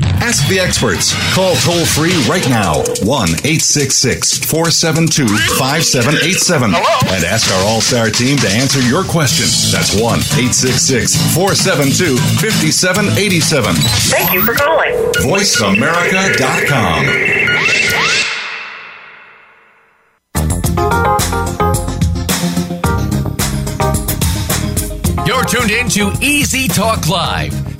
Ask 0.00 0.46
the 0.48 0.58
experts. 0.60 1.14
Call 1.34 1.54
toll 1.56 1.84
free 1.86 2.12
right 2.28 2.46
now 2.48 2.82
1 3.02 3.28
866 3.46 4.38
472 4.44 5.26
5787 5.56 6.74
and 6.74 7.24
ask 7.24 7.50
our 7.54 7.64
All 7.64 7.80
Star 7.80 8.10
team 8.10 8.36
to 8.38 8.48
answer 8.48 8.80
your 8.82 9.04
question. 9.04 9.46
That's 9.72 9.94
1 9.94 10.18
866 10.36 11.16
472 11.34 12.16
5787. 12.42 13.74
Thank 14.10 14.32
you 14.34 14.42
for 14.44 14.54
calling. 14.54 14.92
VoiceAmerica.com. 15.24 17.06
You're 25.26 25.44
tuned 25.44 25.70
in 25.72 25.88
to 25.90 26.12
EZ 26.22 26.68
Talk 26.68 27.08
Live. 27.08 27.65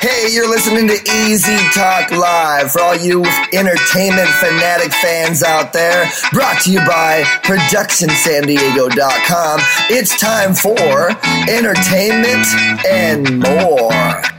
Hey, 0.00 0.28
you're 0.30 0.48
listening 0.48 0.86
to 0.86 0.94
EZ 0.94 1.44
Talk 1.74 2.12
Live 2.12 2.70
for 2.70 2.80
all 2.82 2.94
you 2.94 3.24
entertainment 3.52 4.28
fanatic 4.28 4.92
fans 4.92 5.42
out 5.42 5.72
there. 5.72 6.08
Brought 6.32 6.62
to 6.62 6.70
you 6.70 6.78
by 6.86 7.24
ProductionSanDiego.com. 7.42 9.60
It's 9.90 10.16
time 10.20 10.54
for 10.54 11.10
entertainment 11.50 12.46
and 12.86 13.40
more. 13.40 14.37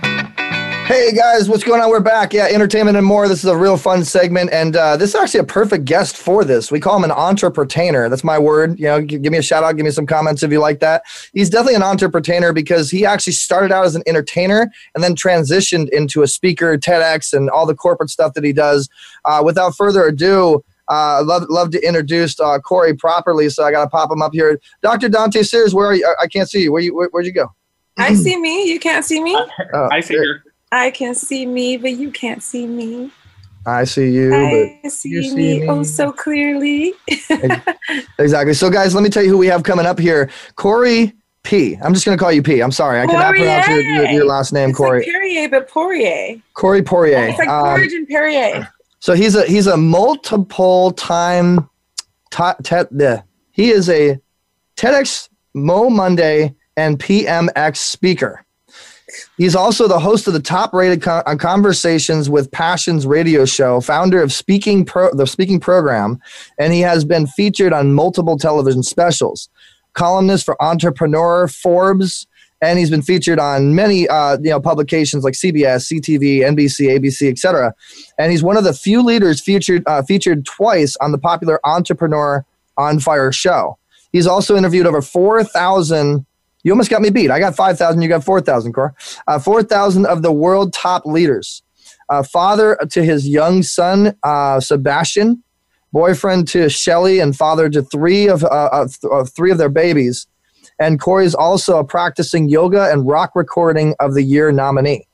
Hey 0.89 1.12
guys, 1.12 1.48
what's 1.48 1.63
going 1.63 1.79
on? 1.81 1.91
We're 1.91 2.00
back. 2.00 2.34
Yeah, 2.34 2.48
entertainment 2.48 2.98
and 2.98 3.05
more. 3.05 3.27
This 3.27 3.43
is 3.43 3.46
a 3.46 3.55
real 3.55 3.77
fun 3.77 4.03
segment, 4.03 4.50
and 4.51 4.75
uh, 4.75 4.98
this 4.98 5.10
is 5.10 5.15
actually 5.15 5.41
a 5.41 5.43
perfect 5.43 5.86
guest 5.86 6.17
for 6.17 6.43
this. 6.43 6.72
We 6.72 6.79
call 6.79 6.98
him 6.98 7.03
an 7.03 7.12
entrepreneur. 7.12 8.10
That's 8.10 8.24
my 8.24 8.39
word. 8.39 8.79
You 8.79 8.86
know, 8.86 9.00
give, 9.00 9.22
give 9.22 9.31
me 9.31 9.38
a 9.38 9.43
shout 9.43 9.63
out, 9.63 9.74
give 9.74 9.86
me 9.86 9.91
some 9.91 10.08
comments 10.08 10.41
if 10.41 10.51
you 10.51 10.60
like 10.60 10.79
that. 10.79 11.03
He's 11.31 11.48
definitely 11.48 11.75
an 11.75 11.84
entrepreneur 11.84 12.53
because 12.53 12.89
he 12.89 13.05
actually 13.05 13.34
started 13.34 13.72
out 13.72 13.86
as 13.86 13.96
an 13.96 14.01
entertainer 14.08 14.72
and 14.96 15.03
then 15.03 15.13
transitioned 15.13 15.89
into 15.89 16.24
a 16.24 16.27
speaker, 16.27 16.75
TEDx, 16.75 17.34
and 17.34 17.51
all 17.51 17.67
the 17.67 17.75
corporate 17.75 18.10
stuff 18.10 18.34
that 18.34 18.43
he 18.43 18.51
does. 18.51 18.89
Uh, 19.25 19.43
without 19.46 19.77
further 19.77 20.08
ado, 20.08 20.63
uh, 20.88 21.22
love 21.24 21.43
love 21.50 21.69
to 21.69 21.88
introduce 21.88 22.39
uh, 22.39 22.58
Corey 22.58 22.96
properly, 22.96 23.50
so 23.51 23.63
I 23.63 23.69
got 23.69 23.84
to 23.84 23.89
pop 23.91 24.12
him 24.12 24.24
up 24.24 24.34
here. 24.34 24.60
Dr. 24.81 25.08
Dante 25.08 25.43
Sears, 25.43 25.72
where 25.72 25.86
are 25.86 25.96
you? 25.96 26.15
I, 26.19 26.24
I 26.24 26.27
can't 26.27 26.50
see 26.50 26.63
you. 26.63 26.72
Where 26.72 26.81
you? 26.81 26.96
Where, 26.96 27.12
would 27.13 27.27
you 27.27 27.34
go? 27.34 27.53
I 27.96 28.15
see 28.15 28.39
me. 28.39 28.72
You 28.72 28.79
can't 28.79 29.05
see 29.05 29.22
me. 29.22 29.36
Oh, 29.36 29.89
I 29.91 30.00
see 30.00 30.15
her. 30.15 30.43
I 30.72 30.92
can 30.92 31.16
see 31.16 31.46
me, 31.46 31.78
but 31.78 31.92
you 31.94 32.12
can't 32.12 32.44
see 32.44 32.68
me. 32.68 33.12
I 33.66 33.84
see 33.84 34.10
you. 34.12 34.34
I 34.34 34.80
but 34.84 34.92
see, 34.92 35.10
you 35.10 35.24
see 35.24 35.36
me, 35.36 35.60
me. 35.62 35.68
oh 35.68 35.84
so 35.84 36.12
clearly. 36.12 36.94
Exactly. 38.20 38.54
So, 38.54 38.70
guys, 38.70 38.94
let 38.94 39.04
me 39.04 39.10
tell 39.10 39.24
you 39.24 39.30
who 39.30 39.38
we 39.38 39.48
have 39.48 39.64
coming 39.64 39.86
up 39.86 39.98
here. 40.00 40.30
Corey 40.56 41.14
P. 41.44 41.76
I'm 41.82 41.94
just 41.94 42.06
going 42.06 42.18
to 42.18 42.22
call 42.22 42.32
you 42.32 42.44
P. 42.44 42.62
I'm 42.62 42.72
sorry. 42.72 43.00
I 43.00 43.06
cannot 43.08 43.34
pronounce 43.34 43.68
your, 43.68 43.82
your, 43.82 44.06
your 44.10 44.26
last 44.26 44.52
name, 44.54 44.70
it's 44.70 44.78
Corey. 44.78 45.00
like 45.00 45.08
Perrier, 45.08 45.50
but 45.50 45.68
Poirier. 45.70 46.42
Corey 46.54 46.82
Poirier. 46.84 47.30
It's 47.30 47.40
like 47.40 47.48
Um, 47.50 47.66
Porridge 47.76 47.94
and 47.94 48.08
Perrier. 48.08 48.68
so 49.00 49.14
he's 49.14 49.36
a 49.36 49.46
he's 49.46 49.68
a 49.68 49.78
multiple 49.78 50.92
time 50.92 51.70
ta- 52.30 52.56
te- 52.64 52.84
the- 52.92 53.24
he 53.52 53.70
is 53.72 53.90
a 53.90 54.20
TEDx 54.78 55.30
Mo 55.54 55.90
Monday 55.90 56.54
and 56.78 57.00
PMX 57.00 57.78
speaker. 57.78 58.46
He's 59.38 59.56
also 59.56 59.88
the 59.88 60.00
host 60.00 60.28
of 60.28 60.34
the 60.34 60.39
top 60.39 60.74
rated 60.74 61.01
con- 61.01 61.24
uh, 61.25 61.36
Conversations 61.36 62.30
with 62.30 62.51
Passions 62.51 63.08
radio 63.08 63.46
show, 63.46 63.82
founder 63.82 64.22
of 64.22 64.32
Speaking 64.32 64.86
Pro, 64.86 65.13
the 65.13 65.25
Speaking 65.25 65.60
program, 65.60 66.20
and 66.58 66.74
he 66.74 66.82
has 66.82 67.06
been 67.06 67.28
featured 67.28 67.74
on 67.74 67.94
multiple 67.94 68.38
television 68.38 68.84
specials. 68.84 69.50
Columnist 69.94 70.46
for 70.46 70.62
Entrepreneur, 70.62 71.48
Forbes, 71.48 72.28
and 72.62 72.78
he's 72.78 72.89
been 72.89 73.01
featured 73.01 73.39
on 73.39 73.74
many 73.75 74.08
uh, 74.08 74.38
you 74.42 74.50
know 74.50 74.60
publications 74.60 75.24
like 75.24 75.34
CBS, 75.34 75.92
CTV, 75.92 76.39
NBC, 76.39 77.00
ABC, 77.00 77.30
etc. 77.30 77.74
And 78.18 78.32
he's 78.32 78.44
one 78.44 78.58
of 78.58 78.63
the 78.63 78.74
few 78.74 79.01
leaders 79.01 79.42
featured 79.42 79.84
uh, 79.88 80.04
featured 80.04 80.46
twice 80.46 80.96
on 80.98 81.12
the 81.12 81.18
popular 81.18 81.60
Entrepreneur 81.66 82.46
on 82.78 83.00
Fire 83.00 83.32
show. 83.32 83.78
He's 84.12 84.28
also 84.28 84.56
interviewed 84.56 84.86
over 84.86 85.01
four 85.01 85.44
thousand. 85.44 86.25
You 86.63 86.72
almost 86.72 86.89
got 86.89 87.01
me 87.01 87.10
beat. 87.10 87.32
I 87.32 87.39
got 87.39 87.56
five 87.56 87.78
thousand. 87.78 88.01
You 88.01 88.10
got 88.10 88.24
four 88.24 88.42
thousand, 88.42 88.74
Cor. 88.74 88.94
Uh, 89.28 89.39
four 89.39 89.63
thousand 89.63 90.06
of 90.06 90.22
the 90.22 90.32
world 90.32 90.74
top 90.74 91.06
leaders. 91.06 91.63
Uh, 92.10 92.24
father 92.24 92.78
to 92.89 93.04
his 93.04 93.28
young 93.28 93.62
son 93.62 94.16
uh, 94.24 94.60
Sebastian, 94.60 95.44
boyfriend 95.94 96.48
to 96.50 96.70
Shelly, 96.70 97.20
and 97.20 97.36
father 97.36 97.70
to 97.70 97.84
three 97.84 98.28
of, 98.28 98.44
uh, 98.44 98.70
of, 98.72 98.96
of 99.12 99.30
three 99.32 99.51
of 99.51 99.58
their 99.58 99.70
babies. 99.70 100.28
And 100.80 101.00
Corey's 101.00 101.36
also 101.36 101.78
a 101.78 101.84
practicing 101.84 102.50
yoga 102.50 102.92
and 102.92 103.08
rock 103.08 103.32
recording 103.36 103.94
of 104.00 104.13
the 104.13 104.24
year 104.24 104.51
nominee. 104.51 105.06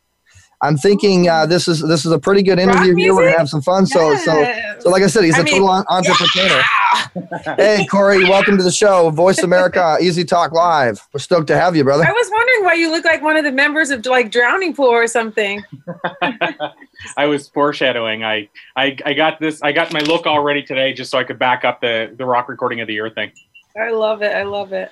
I'm 0.61 0.77
thinking 0.77 1.27
uh, 1.27 1.45
this 1.45 1.67
is 1.67 1.81
this 1.81 2.05
is 2.05 2.11
a 2.11 2.19
pretty 2.19 2.41
good 2.41 2.59
interview 2.59 2.95
here. 2.95 3.13
We're 3.13 3.25
gonna 3.25 3.37
have 3.37 3.49
some 3.49 3.61
fun. 3.61 3.85
So 3.85 4.15
so 4.15 4.53
so 4.79 4.89
like 4.89 5.03
I 5.03 5.07
said, 5.07 5.23
he's 5.23 5.37
a 5.37 5.43
mean, 5.43 5.53
total 5.53 5.75
en- 5.75 5.85
entrepreneur. 5.89 6.63
Hey 7.57 7.85
Corey, 7.89 8.23
welcome 8.23 8.57
to 8.57 8.63
the 8.63 8.71
show, 8.71 9.09
Voice 9.09 9.39
America, 9.39 9.97
EZ 10.01 10.23
Talk 10.25 10.51
Live. 10.51 11.07
We're 11.13 11.19
stoked 11.19 11.47
to 11.47 11.57
have 11.57 11.75
you, 11.75 11.83
brother. 11.83 12.03
I 12.05 12.11
was 12.11 12.29
wondering 12.31 12.63
why 12.63 12.73
you 12.75 12.91
look 12.91 13.05
like 13.05 13.21
one 13.21 13.37
of 13.37 13.43
the 13.43 13.51
members 13.51 13.89
of 13.89 14.05
like 14.05 14.31
Drowning 14.31 14.73
Pool 14.75 14.87
or 14.89 15.07
something. 15.07 15.63
I 17.17 17.25
was 17.25 17.47
foreshadowing. 17.49 18.23
I, 18.23 18.49
I 18.75 18.97
I 19.05 19.13
got 19.13 19.39
this. 19.39 19.61
I 19.61 19.71
got 19.71 19.91
my 19.93 19.99
look 20.01 20.25
all 20.25 20.41
ready 20.43 20.63
today, 20.63 20.93
just 20.93 21.11
so 21.11 21.17
I 21.17 21.23
could 21.23 21.39
back 21.39 21.65
up 21.65 21.81
the 21.81 22.13
the 22.17 22.25
rock 22.25 22.49
recording 22.49 22.81
of 22.81 22.87
the 22.87 22.93
year 22.93 23.09
thing. 23.09 23.31
I 23.79 23.91
love 23.91 24.21
it. 24.21 24.35
I 24.35 24.43
love 24.43 24.73
it. 24.73 24.91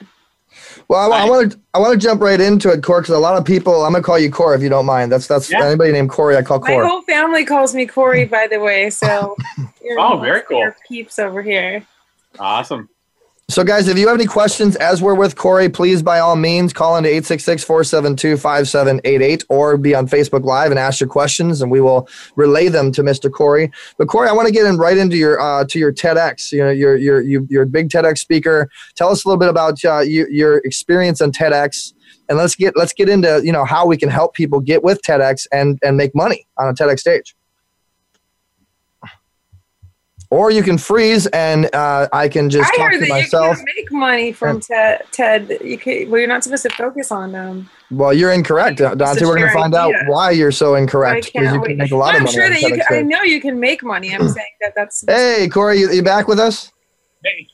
Well, 0.87 1.11
I, 1.11 1.21
I 1.21 1.25
want 1.29 1.51
to 1.53 1.59
I 1.73 1.79
want 1.79 1.99
to 1.99 2.05
jump 2.07 2.21
right 2.21 2.39
into 2.39 2.69
it, 2.71 2.83
Corey, 2.83 3.01
because 3.01 3.15
a 3.15 3.19
lot 3.19 3.37
of 3.37 3.45
people. 3.45 3.83
I'm 3.85 3.91
gonna 3.93 4.03
call 4.03 4.19
you 4.19 4.29
Corey 4.31 4.55
if 4.55 4.61
you 4.61 4.69
don't 4.69 4.85
mind. 4.85 5.11
That's 5.11 5.27
that's 5.27 5.49
Yeah. 5.51 5.65
anybody 5.65 5.91
named 5.91 6.09
Corey. 6.09 6.35
I 6.37 6.41
call 6.41 6.59
Corey. 6.59 6.83
My 6.83 6.89
whole 6.89 7.01
family 7.03 7.45
calls 7.45 7.73
me 7.73 7.85
Corey, 7.87 8.25
by 8.25 8.47
the 8.47 8.59
way. 8.59 8.89
So, 8.89 9.35
you're 9.83 9.99
Oh, 9.99 10.17
very 10.17 10.41
cool. 10.43 10.71
Peeps 10.87 11.17
over 11.19 11.41
here. 11.41 11.83
Awesome. 12.39 12.89
So, 13.49 13.63
guys, 13.63 13.89
if 13.89 13.97
you 13.97 14.07
have 14.07 14.15
any 14.15 14.25
questions 14.25 14.77
as 14.77 15.01
we're 15.01 15.13
with 15.15 15.35
Corey, 15.35 15.67
please 15.69 16.01
by 16.01 16.19
all 16.19 16.37
means 16.37 16.71
call 16.71 16.95
into 16.95 17.09
866 17.09 17.63
472 17.63 18.37
5788 18.37 19.43
or 19.49 19.77
be 19.77 19.93
on 19.93 20.07
Facebook 20.07 20.43
Live 20.45 20.71
and 20.71 20.79
ask 20.79 21.01
your 21.01 21.09
questions 21.09 21.61
and 21.61 21.69
we 21.69 21.81
will 21.81 22.07
relay 22.37 22.69
them 22.69 22.91
to 22.93 23.03
Mr. 23.03 23.29
Corey. 23.31 23.69
But, 23.97 24.07
Corey, 24.07 24.29
I 24.29 24.31
want 24.31 24.47
to 24.47 24.53
get 24.53 24.65
in 24.65 24.77
right 24.77 24.97
into 24.97 25.17
your 25.17 25.39
uh, 25.41 25.65
to 25.65 25.77
your 25.77 25.91
TEDx. 25.91 26.53
You 26.53 26.59
know, 26.63 26.69
your 26.71 26.95
your 26.95 27.21
you're, 27.21 27.41
you- 27.41 27.47
you're 27.49 27.63
a 27.63 27.67
big 27.67 27.89
TEDx 27.89 28.19
speaker. 28.19 28.69
Tell 28.95 29.09
us 29.09 29.25
a 29.25 29.27
little 29.27 29.39
bit 29.39 29.49
about 29.49 29.83
uh, 29.83 29.99
you, 29.99 30.25
your 30.31 30.57
experience 30.59 31.19
on 31.21 31.31
TEDx. 31.33 31.93
And 32.29 32.37
let's 32.37 32.55
get 32.55 32.77
let's 32.77 32.93
get 32.93 33.09
into 33.09 33.41
you 33.43 33.51
know 33.51 33.65
how 33.65 33.85
we 33.85 33.97
can 33.97 34.09
help 34.09 34.33
people 34.33 34.61
get 34.61 34.83
with 34.83 35.01
TEDx 35.01 35.45
and 35.51 35.77
and 35.83 35.97
make 35.97 36.15
money 36.15 36.47
on 36.57 36.69
a 36.69 36.73
TEDx 36.73 37.01
stage. 37.01 37.35
Or 40.33 40.49
you 40.49 40.63
can 40.63 40.79
freeze 40.79 41.27
and 41.27 41.73
uh, 41.75 42.07
I 42.11 42.27
can 42.27 42.49
just 42.49 42.73
I 42.73 42.75
talk 42.75 42.85
heard 42.91 42.93
to 42.93 42.99
that 43.01 43.09
myself. 43.09 43.57
you 43.59 43.65
can't 43.65 43.75
make 43.75 43.91
money 43.91 44.31
from 44.33 44.59
TED. 44.59 45.03
TED. 45.11 45.59
You 45.63 45.77
can, 45.77 46.09
well, 46.09 46.17
you're 46.19 46.27
not 46.27 46.43
supposed 46.43 46.63
to 46.63 46.69
focus 46.71 47.11
on 47.11 47.31
them. 47.33 47.69
Well, 47.91 48.13
you're 48.13 48.31
incorrect, 48.33 48.79
Dante. 48.79 49.25
We're 49.25 49.35
going 49.35 49.47
to 49.47 49.53
find 49.53 49.75
idea. 49.75 49.95
out 49.95 50.07
why 50.07 50.31
you're 50.31 50.51
so 50.51 50.73
incorrect 50.73 51.25
because 51.27 51.43
can't 51.43 51.53
you 51.53 51.61
wait. 51.61 51.67
can 51.67 51.77
make 51.77 51.91
a 51.91 51.95
lot 51.95 52.15
I'm 52.15 52.21
of 52.21 52.23
money. 52.23 52.33
sure 52.33 52.49
that 52.49 52.61
you. 52.61 52.69
Can, 52.69 52.97
I 52.97 53.01
know 53.03 53.21
you 53.21 53.39
can 53.39 53.59
make 53.59 53.83
money. 53.83 54.11
I'm 54.11 54.27
saying 54.27 54.47
that 54.61 54.73
that's. 54.75 55.03
Hey, 55.07 55.47
Corey, 55.49 55.79
you, 55.79 55.91
you 55.91 56.01
back 56.01 56.27
with 56.27 56.39
us? 56.39 56.71
Hey. 57.23 57.47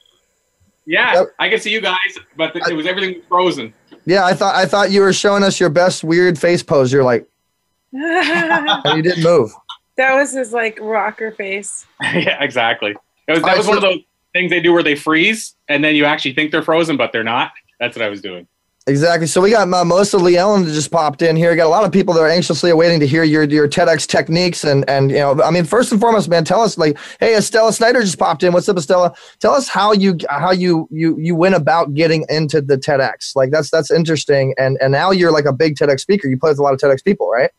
Yeah, 0.85 1.13
Yep. 1.15 1.35
I 1.37 1.49
can 1.49 1.59
see 1.59 1.71
you 1.71 1.81
guys, 1.81 1.97
but 2.37 2.55
it 2.55 2.73
was 2.73 2.87
everything 2.87 3.15
was 3.15 3.23
frozen. 3.27 3.73
Yeah, 4.05 4.23
I 4.25 4.33
thought 4.33 4.55
I 4.55 4.65
thought 4.65 4.89
you 4.89 5.01
were 5.01 5.11
showing 5.13 5.43
us 5.43 5.59
your 5.59 5.69
best 5.69 6.03
weird 6.03 6.39
face 6.39 6.63
pose. 6.63 6.93
You're 6.93 7.03
like, 7.03 7.27
and 7.93 8.95
you 8.97 9.03
didn't 9.03 9.23
move. 9.23 9.51
Was 9.99 10.31
his 10.31 10.53
like 10.53 10.79
rocker 10.81 11.31
face. 11.31 11.85
yeah, 12.01 12.41
exactly. 12.43 12.95
That 13.27 13.33
was, 13.33 13.41
that 13.41 13.43
All 13.43 13.49
right, 13.49 13.57
was 13.57 13.67
one 13.67 13.77
of 13.77 13.83
so- 13.83 13.89
those 13.89 13.99
things 14.33 14.49
they 14.51 14.61
do 14.61 14.71
where 14.73 14.83
they 14.83 14.95
freeze 14.95 15.55
and 15.67 15.83
then 15.83 15.95
you 15.95 16.05
actually 16.05 16.33
think 16.33 16.51
they're 16.51 16.61
frozen, 16.63 16.97
but 16.97 17.11
they're 17.11 17.23
not. 17.23 17.51
That's 17.79 17.95
what 17.97 18.05
I 18.05 18.09
was 18.09 18.21
doing. 18.21 18.47
Exactly. 18.87 19.27
So 19.27 19.39
we 19.39 19.51
got 19.51 19.71
uh, 19.71 19.85
Melissa 19.85 20.17
Lee 20.17 20.35
Ellen 20.35 20.65
just 20.65 20.89
popped 20.89 21.21
in 21.21 21.35
here. 21.35 21.51
We 21.51 21.57
Got 21.57 21.67
a 21.67 21.69
lot 21.69 21.83
of 21.83 21.91
people 21.91 22.13
that 22.15 22.21
are 22.21 22.29
anxiously 22.29 22.71
awaiting 22.71 22.99
to 23.01 23.05
hear 23.05 23.23
your 23.23 23.43
your 23.43 23.67
TEDx 23.67 24.07
techniques 24.07 24.63
and 24.63 24.89
and 24.89 25.11
you 25.11 25.17
know, 25.17 25.39
I 25.43 25.51
mean, 25.51 25.63
first 25.63 25.91
and 25.91 26.01
foremost, 26.01 26.27
man, 26.27 26.43
tell 26.43 26.61
us 26.61 26.75
like, 26.77 26.97
hey, 27.19 27.35
Estella 27.35 27.71
Snyder 27.71 28.01
just 28.01 28.17
popped 28.17 28.41
in. 28.41 28.51
What's 28.51 28.67
up, 28.67 28.77
Estella? 28.77 29.13
Tell 29.39 29.53
us 29.53 29.67
how 29.67 29.91
you 29.91 30.17
how 30.29 30.51
you 30.51 30.87
you 30.89 31.15
you 31.19 31.35
went 31.35 31.53
about 31.53 31.93
getting 31.93 32.25
into 32.29 32.61
the 32.61 32.77
TEDx. 32.77 33.35
Like 33.35 33.51
that's 33.51 33.69
that's 33.69 33.91
interesting. 33.91 34.55
And 34.57 34.77
and 34.81 34.91
now 34.91 35.11
you're 35.11 35.31
like 35.31 35.45
a 35.45 35.53
big 35.53 35.75
TEDx 35.75 35.99
speaker. 35.99 36.27
You 36.27 36.37
play 36.37 36.49
with 36.49 36.59
a 36.59 36.63
lot 36.63 36.73
of 36.73 36.79
TEDx 36.79 37.03
people, 37.03 37.29
right? 37.29 37.51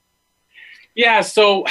Yeah, 1.00 1.22
so 1.22 1.64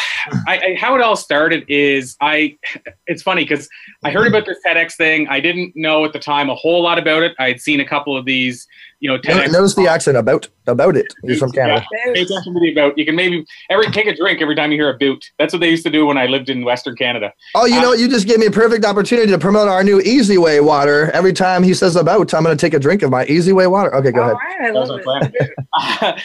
I, 0.48 0.58
I, 0.58 0.76
how 0.80 0.96
it 0.96 1.02
all 1.02 1.16
started 1.16 1.64
is 1.68 2.18
I. 2.20 2.58
It's 3.06 3.22
funny 3.22 3.44
because 3.44 3.70
I 4.04 4.10
heard 4.10 4.26
about 4.26 4.48
this 4.48 4.58
TEDx 4.66 4.96
thing. 4.96 5.28
I 5.28 5.40
didn't 5.40 5.74
know 5.76 6.04
at 6.04 6.14
the 6.14 6.20
time 6.20 6.50
a 6.50 6.56
whole 6.56 6.82
lot 6.82 6.98
about 6.98 7.22
it. 7.22 7.36
I 7.38 7.50
had 7.50 7.62
seen 7.62 7.80
a 7.80 7.86
couple 7.86 8.18
of 8.18 8.26
these, 8.26 8.68
you 9.02 9.08
know, 9.08 9.20
TEDx. 9.20 9.52
Notice 9.52 9.76
the 9.76 9.88
accent 9.88 10.18
about 10.18 10.48
about 10.66 10.98
it. 10.98 11.14
He's 11.22 11.38
from 11.38 11.52
Canada. 11.52 11.86
Yeah, 11.92 12.14
pay 12.14 12.22
attention 12.24 12.56
to 12.56 12.60
the 12.60 12.72
about. 12.72 12.98
You 12.98 13.06
can 13.06 13.16
maybe 13.16 13.46
every 13.70 13.92
take 13.92 14.08
a 14.08 14.16
drink 14.16 14.42
every 14.42 14.56
time 14.56 14.72
you 14.72 14.80
hear 14.80 14.90
a 14.90 14.98
boot. 14.98 15.24
That's 15.38 15.54
what 15.54 15.60
they 15.60 15.70
used 15.70 15.84
to 15.84 15.92
do 15.92 16.08
when 16.08 16.18
I 16.18 16.26
lived 16.26 16.50
in 16.50 16.66
Western 16.66 16.96
Canada. 16.96 17.32
Oh, 17.54 17.68
you 17.68 17.78
uh, 17.78 17.82
know, 17.84 17.94
you 17.94 18.10
just 18.10 18.28
gave 18.28 18.40
me 18.40 18.48
a 18.48 18.52
perfect 18.52 18.84
opportunity 18.84 19.32
to 19.32 19.38
promote 19.38 19.68
our 19.68 19.84
new 19.84 20.02
Easy 20.02 20.40
Way 20.40 20.60
water. 20.60 21.12
Every 21.12 21.34
time 21.34 21.62
he 21.62 21.76
says 21.76 21.96
about, 21.96 22.34
I'm 22.34 22.44
going 22.44 22.58
to 22.58 22.60
take 22.60 22.74
a 22.74 22.80
drink 22.80 23.04
of 23.04 23.12
my 23.12 23.26
Easy 23.26 23.54
Way 23.54 23.68
water. 23.68 23.94
Okay, 23.94 24.12
go 24.12 24.24
All 24.24 24.32
ahead. 24.32 24.60
right, 24.60 24.70
I 24.70 24.72
love 24.72 24.90
my 24.90 24.96
it. 24.96 25.04
plan. 25.04 25.34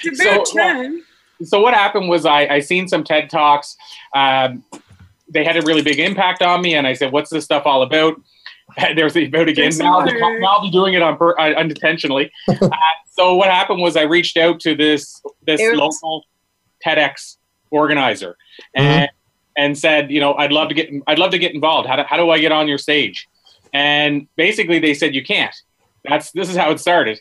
It's 0.04 0.18
so, 0.22 0.30
about 0.30 0.46
time. 0.46 1.04
So 1.42 1.60
what 1.60 1.74
happened 1.74 2.08
was 2.08 2.24
I, 2.26 2.46
I 2.46 2.60
seen 2.60 2.88
some 2.88 3.04
TED 3.04 3.30
talks. 3.30 3.76
Um, 4.14 4.64
they 5.28 5.44
had 5.44 5.56
a 5.56 5.62
really 5.62 5.82
big 5.82 5.98
impact 5.98 6.42
on 6.42 6.62
me, 6.62 6.74
and 6.74 6.86
I 6.86 6.92
said, 6.92 7.12
"What's 7.12 7.30
this 7.30 7.44
stuff 7.44 7.64
all 7.66 7.82
about?" 7.82 8.20
There's 8.96 9.14
the 9.14 9.26
about 9.26 9.48
again. 9.48 9.64
There's 9.64 9.78
Now 9.78 10.00
I'll, 10.00 10.06
be, 10.06 10.40
now 10.40 10.46
I'll 10.46 10.70
doing 10.70 10.94
it 10.94 11.02
on 11.02 11.16
per, 11.16 11.36
uh, 11.38 11.54
unintentionally. 11.54 12.30
uh, 12.48 12.68
so 13.10 13.34
what 13.34 13.50
happened 13.50 13.80
was 13.80 13.96
I 13.96 14.02
reached 14.02 14.36
out 14.36 14.60
to 14.60 14.74
this 14.74 15.20
this 15.46 15.60
Oops. 15.60 15.76
local 15.76 16.24
TEDx 16.84 17.36
organizer 17.70 18.36
and 18.74 19.08
and 19.56 19.78
said, 19.78 20.10
you 20.10 20.20
know, 20.20 20.34
I'd 20.34 20.52
love 20.52 20.68
to 20.68 20.74
get 20.74 20.90
I'd 21.06 21.18
love 21.18 21.30
to 21.30 21.38
get 21.38 21.54
involved. 21.54 21.88
How 21.88 21.96
do, 21.96 22.02
how 22.02 22.16
do 22.16 22.30
I 22.30 22.38
get 22.38 22.52
on 22.52 22.68
your 22.68 22.78
stage? 22.78 23.28
And 23.72 24.28
basically, 24.36 24.78
they 24.78 24.94
said 24.94 25.14
you 25.14 25.24
can't. 25.24 25.54
That's 26.04 26.30
this 26.32 26.48
is 26.48 26.56
how 26.56 26.70
it 26.70 26.80
started 26.80 27.20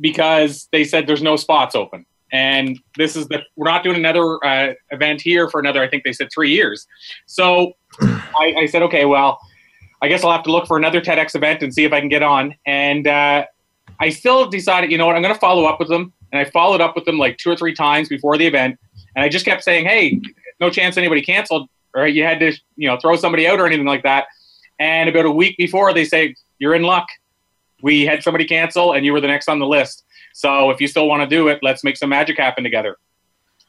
because 0.00 0.68
they 0.72 0.84
said 0.84 1.06
there's 1.06 1.22
no 1.22 1.36
spots 1.36 1.74
open. 1.74 2.06
And 2.32 2.80
this 2.96 3.14
is 3.14 3.28
the 3.28 3.42
we're 3.56 3.68
not 3.68 3.84
doing 3.84 3.96
another 3.96 4.44
uh, 4.44 4.72
event 4.90 5.20
here 5.20 5.48
for 5.50 5.60
another. 5.60 5.82
I 5.82 5.88
think 5.88 6.04
they 6.04 6.12
said 6.12 6.28
three 6.32 6.50
years. 6.50 6.86
So 7.26 7.74
I, 8.00 8.54
I 8.58 8.66
said, 8.66 8.82
okay, 8.82 9.04
well, 9.04 9.38
I 10.00 10.08
guess 10.08 10.24
I'll 10.24 10.32
have 10.32 10.42
to 10.44 10.52
look 10.52 10.66
for 10.66 10.76
another 10.76 11.00
TEDx 11.00 11.34
event 11.34 11.62
and 11.62 11.72
see 11.72 11.84
if 11.84 11.92
I 11.92 12.00
can 12.00 12.08
get 12.08 12.22
on. 12.22 12.54
And 12.66 13.06
uh, 13.06 13.44
I 14.00 14.08
still 14.08 14.48
decided, 14.48 14.90
you 14.90 14.98
know 14.98 15.06
what, 15.06 15.14
I'm 15.14 15.22
going 15.22 15.34
to 15.34 15.40
follow 15.40 15.64
up 15.64 15.78
with 15.78 15.88
them. 15.88 16.12
And 16.32 16.40
I 16.40 16.50
followed 16.50 16.80
up 16.80 16.96
with 16.96 17.04
them 17.04 17.18
like 17.18 17.36
two 17.36 17.50
or 17.50 17.56
three 17.56 17.74
times 17.74 18.08
before 18.08 18.36
the 18.38 18.46
event. 18.46 18.78
And 19.14 19.24
I 19.24 19.28
just 19.28 19.44
kept 19.44 19.62
saying, 19.62 19.84
hey, 19.84 20.20
no 20.60 20.70
chance 20.70 20.96
anybody 20.96 21.22
canceled 21.22 21.68
or 21.94 22.06
you 22.06 22.24
had 22.24 22.40
to, 22.40 22.52
you 22.76 22.88
know, 22.88 22.98
throw 22.98 23.16
somebody 23.16 23.46
out 23.46 23.60
or 23.60 23.66
anything 23.66 23.86
like 23.86 24.02
that. 24.02 24.26
And 24.78 25.08
about 25.08 25.26
a 25.26 25.30
week 25.30 25.56
before, 25.56 25.92
they 25.92 26.04
say, 26.04 26.34
you're 26.58 26.74
in 26.74 26.82
luck. 26.82 27.06
We 27.82 28.06
had 28.06 28.22
somebody 28.22 28.44
cancel 28.44 28.92
and 28.92 29.04
you 29.04 29.12
were 29.12 29.20
the 29.20 29.28
next 29.28 29.48
on 29.48 29.58
the 29.58 29.66
list. 29.66 30.04
So 30.34 30.70
if 30.70 30.80
you 30.80 30.88
still 30.88 31.08
want 31.08 31.22
to 31.22 31.36
do 31.36 31.48
it, 31.48 31.60
let's 31.62 31.84
make 31.84 31.96
some 31.96 32.10
magic 32.10 32.38
happen 32.38 32.64
together. 32.64 32.96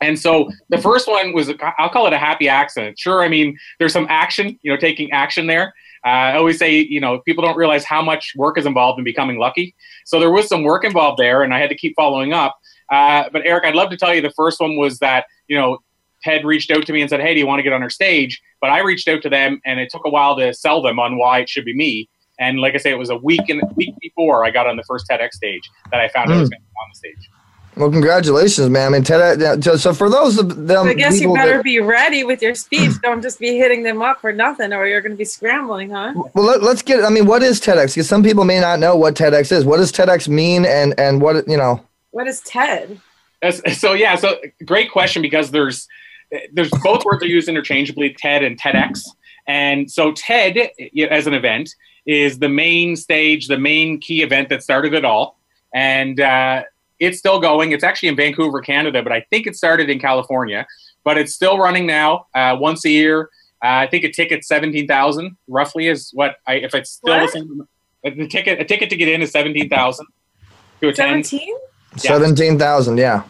And 0.02 0.20
so 0.20 0.50
the 0.70 0.78
first 0.78 1.08
one 1.08 1.34
was, 1.34 1.52
I'll 1.78 1.90
call 1.90 2.08
it 2.08 2.14
a 2.14 2.18
happy 2.18 2.50
accident. 2.50 3.00
Sure, 3.00 3.24
I 3.24 3.30
mean, 3.30 3.58
there's 3.80 3.94
some 3.94 4.08
action, 4.10 4.60
you 4.62 4.72
know, 4.72 4.78
taking 4.78 5.12
action 5.12 5.48
there. 5.48 5.74
Uh, 6.06 6.10
I 6.10 6.36
always 6.36 6.60
say, 6.60 6.80
you 6.80 7.00
know, 7.00 7.20
people 7.20 7.44
don't 7.44 7.56
realize 7.56 7.86
how 7.86 8.02
much 8.02 8.34
work 8.36 8.58
is 8.58 8.66
involved 8.66 9.00
in 9.00 9.06
becoming 9.06 9.38
lucky. 9.38 9.74
So 10.06 10.20
there 10.20 10.32
was 10.32 10.50
some 10.50 10.64
work 10.64 10.84
involved 10.84 11.20
there, 11.20 11.44
and 11.44 11.54
I 11.54 11.60
had 11.60 11.70
to 11.70 11.78
keep 11.78 11.96
following 11.96 12.34
up. 12.34 12.58
Uh, 12.92 13.30
but 13.32 13.44
Eric, 13.46 13.64
I'd 13.66 13.76
love 13.76 13.90
to 13.92 13.98
tell 13.98 14.14
you 14.14 14.22
the 14.22 14.32
first 14.32 14.60
one 14.60 14.76
was 14.76 15.00
that, 15.00 15.26
you 15.48 15.58
know, 15.58 15.78
Ted 16.24 16.46
reached 16.46 16.72
out 16.72 16.86
to 16.86 16.94
me 16.94 17.02
and 17.02 17.10
said, 17.10 17.22
"Hey, 17.22 17.34
do 17.34 17.40
you 17.40 17.48
want 17.48 17.60
to 17.60 17.64
get 17.64 17.74
on 17.74 17.84
our 17.84 17.90
stage?" 17.90 18.42
But 18.62 18.70
I 18.70 18.80
reached 18.80 19.08
out 19.08 19.22
to 19.24 19.30
them, 19.30 19.62
and 19.66 19.80
it 19.80 19.90
took 19.90 20.06
a 20.06 20.10
while 20.10 20.38
to 20.38 20.54
sell 20.54 20.82
them 20.82 21.00
on 21.00 21.18
why 21.18 21.40
it 21.40 21.50
should 21.50 21.66
be 21.66 21.76
me. 21.76 22.10
And 22.40 22.60
like 22.60 22.74
I 22.74 22.78
say, 22.78 22.92
it 22.92 22.98
was 22.98 23.10
a 23.10 23.18
week 23.18 23.48
and 23.50 23.62
week 23.76 23.96
before 24.02 24.46
I 24.46 24.52
got 24.52 24.68
on 24.68 24.76
the 24.76 24.84
first 24.84 25.06
TEDx 25.10 25.32
stage 25.34 25.70
that 25.92 26.00
I 26.00 26.08
found 26.10 26.32
out 26.32 26.38
I 26.38 26.42
was 26.42 26.50
hmm. 26.50 26.54
going 26.54 26.62
to 26.62 26.68
be 26.68 26.76
on 26.82 26.90
the 26.92 26.98
stage. 26.98 27.30
Well, 27.76 27.90
congratulations, 27.90 28.70
man. 28.70 28.88
I 28.88 28.90
mean, 28.90 29.04
TED, 29.04 29.64
so- 29.64 29.78
so 29.78 29.94
for 29.94 30.10
those 30.10 30.38
of 30.38 30.68
them, 30.68 30.88
I 30.88 30.94
guess 30.94 31.20
you 31.20 31.34
better 31.34 31.58
that- 31.58 31.64
be 31.64 31.80
ready 31.80 32.24
with 32.24 32.42
your 32.42 32.54
speech. 32.54 32.92
Don't 33.02 33.22
just 33.22 33.40
be 33.40 33.58
hitting 33.58 33.82
them 33.84 34.02
up 34.02 34.22
for 34.22 34.32
nothing, 34.32 34.74
or 34.74 34.86
you're 34.86 35.02
going 35.02 35.14
to 35.14 35.18
be 35.18 35.26
scrambling, 35.26 35.90
huh? 35.90 36.14
well, 36.34 36.46
let, 36.46 36.62
us 36.62 36.82
get. 36.84 37.04
I 37.04 37.10
mean, 37.10 37.26
what 37.26 37.42
is 37.42 37.60
TEDx? 37.60 37.96
Because 37.96 38.08
some 38.08 38.22
people 38.22 38.44
may 38.44 38.60
not 38.60 38.80
know 38.80 38.96
what 38.96 39.16
TEDx 39.16 39.52
is. 39.52 39.66
What 39.66 39.78
does 39.78 39.92
TEDx 39.92 40.28
mean, 40.28 40.66
and 40.66 40.94
and 41.00 41.22
what 41.22 41.48
you 41.48 41.58
know? 41.58 41.84
What 42.12 42.28
is 42.28 42.42
TED? 42.42 43.00
That's- 43.42 43.80
so 43.80 43.94
yeah, 43.94 44.16
so 44.16 44.40
great 44.66 44.92
question 44.92 45.22
because 45.22 45.50
there's 45.50 45.88
there's 46.52 46.70
both 46.84 47.04
words 47.06 47.24
are 47.24 47.28
used 47.28 47.50
interchangeably, 47.50 48.16
TED 48.18 48.44
and 48.44 48.60
TEDx. 48.60 49.02
And 49.48 49.92
so 49.92 50.12
TED 50.14 50.72
as 51.10 51.28
an 51.28 51.34
event 51.34 51.74
is 52.06 52.40
the 52.40 52.50
main 52.50 52.96
stage, 52.96 53.48
the 53.48 53.58
main 53.58 54.00
key 54.00 54.22
event 54.24 54.50
that 54.50 54.62
started 54.64 54.94
it 54.94 55.06
all, 55.06 55.38
and 55.74 56.20
uh, 56.20 56.64
it's 57.00 57.18
still 57.18 57.40
going. 57.40 57.72
It's 57.72 57.84
actually 57.84 58.10
in 58.10 58.16
Vancouver, 58.16 58.62
Canada, 58.62 59.02
but 59.04 59.12
I 59.12 59.22
think 59.30 59.48
it 59.48 59.56
started 59.56 59.90
in 59.90 60.00
California. 60.00 60.66
But 61.04 61.18
it's 61.18 61.34
still 61.34 61.58
running 61.58 61.86
now, 61.86 62.28
uh, 62.34 62.56
once 62.60 62.86
a 62.86 62.90
year. 62.90 63.30
Uh, 63.64 63.84
I 63.84 63.88
think 63.88 64.04
a 64.04 64.12
ticket 64.12 64.44
seventeen 64.46 64.88
thousand 64.88 65.38
roughly 65.48 65.88
is 65.88 66.12
what 66.14 66.38
I 66.48 66.56
if 66.56 66.74
it's 66.76 66.92
still 66.92 67.18
What? 67.20 67.32
the 67.34 67.40
same. 67.40 67.68
The 68.04 68.28
ticket 68.28 68.60
a 68.60 68.66
ticket 68.66 68.90
to 68.90 68.96
get 68.98 69.08
in 69.08 69.22
is 69.22 69.32
seventeen 69.32 69.70
thousand 69.70 70.08
to 70.82 70.90
attend. 70.90 71.26
Seventeen? 71.26 71.56
Seventeen 71.96 72.60
thousand. 72.60 72.98
Yeah. 72.98 73.24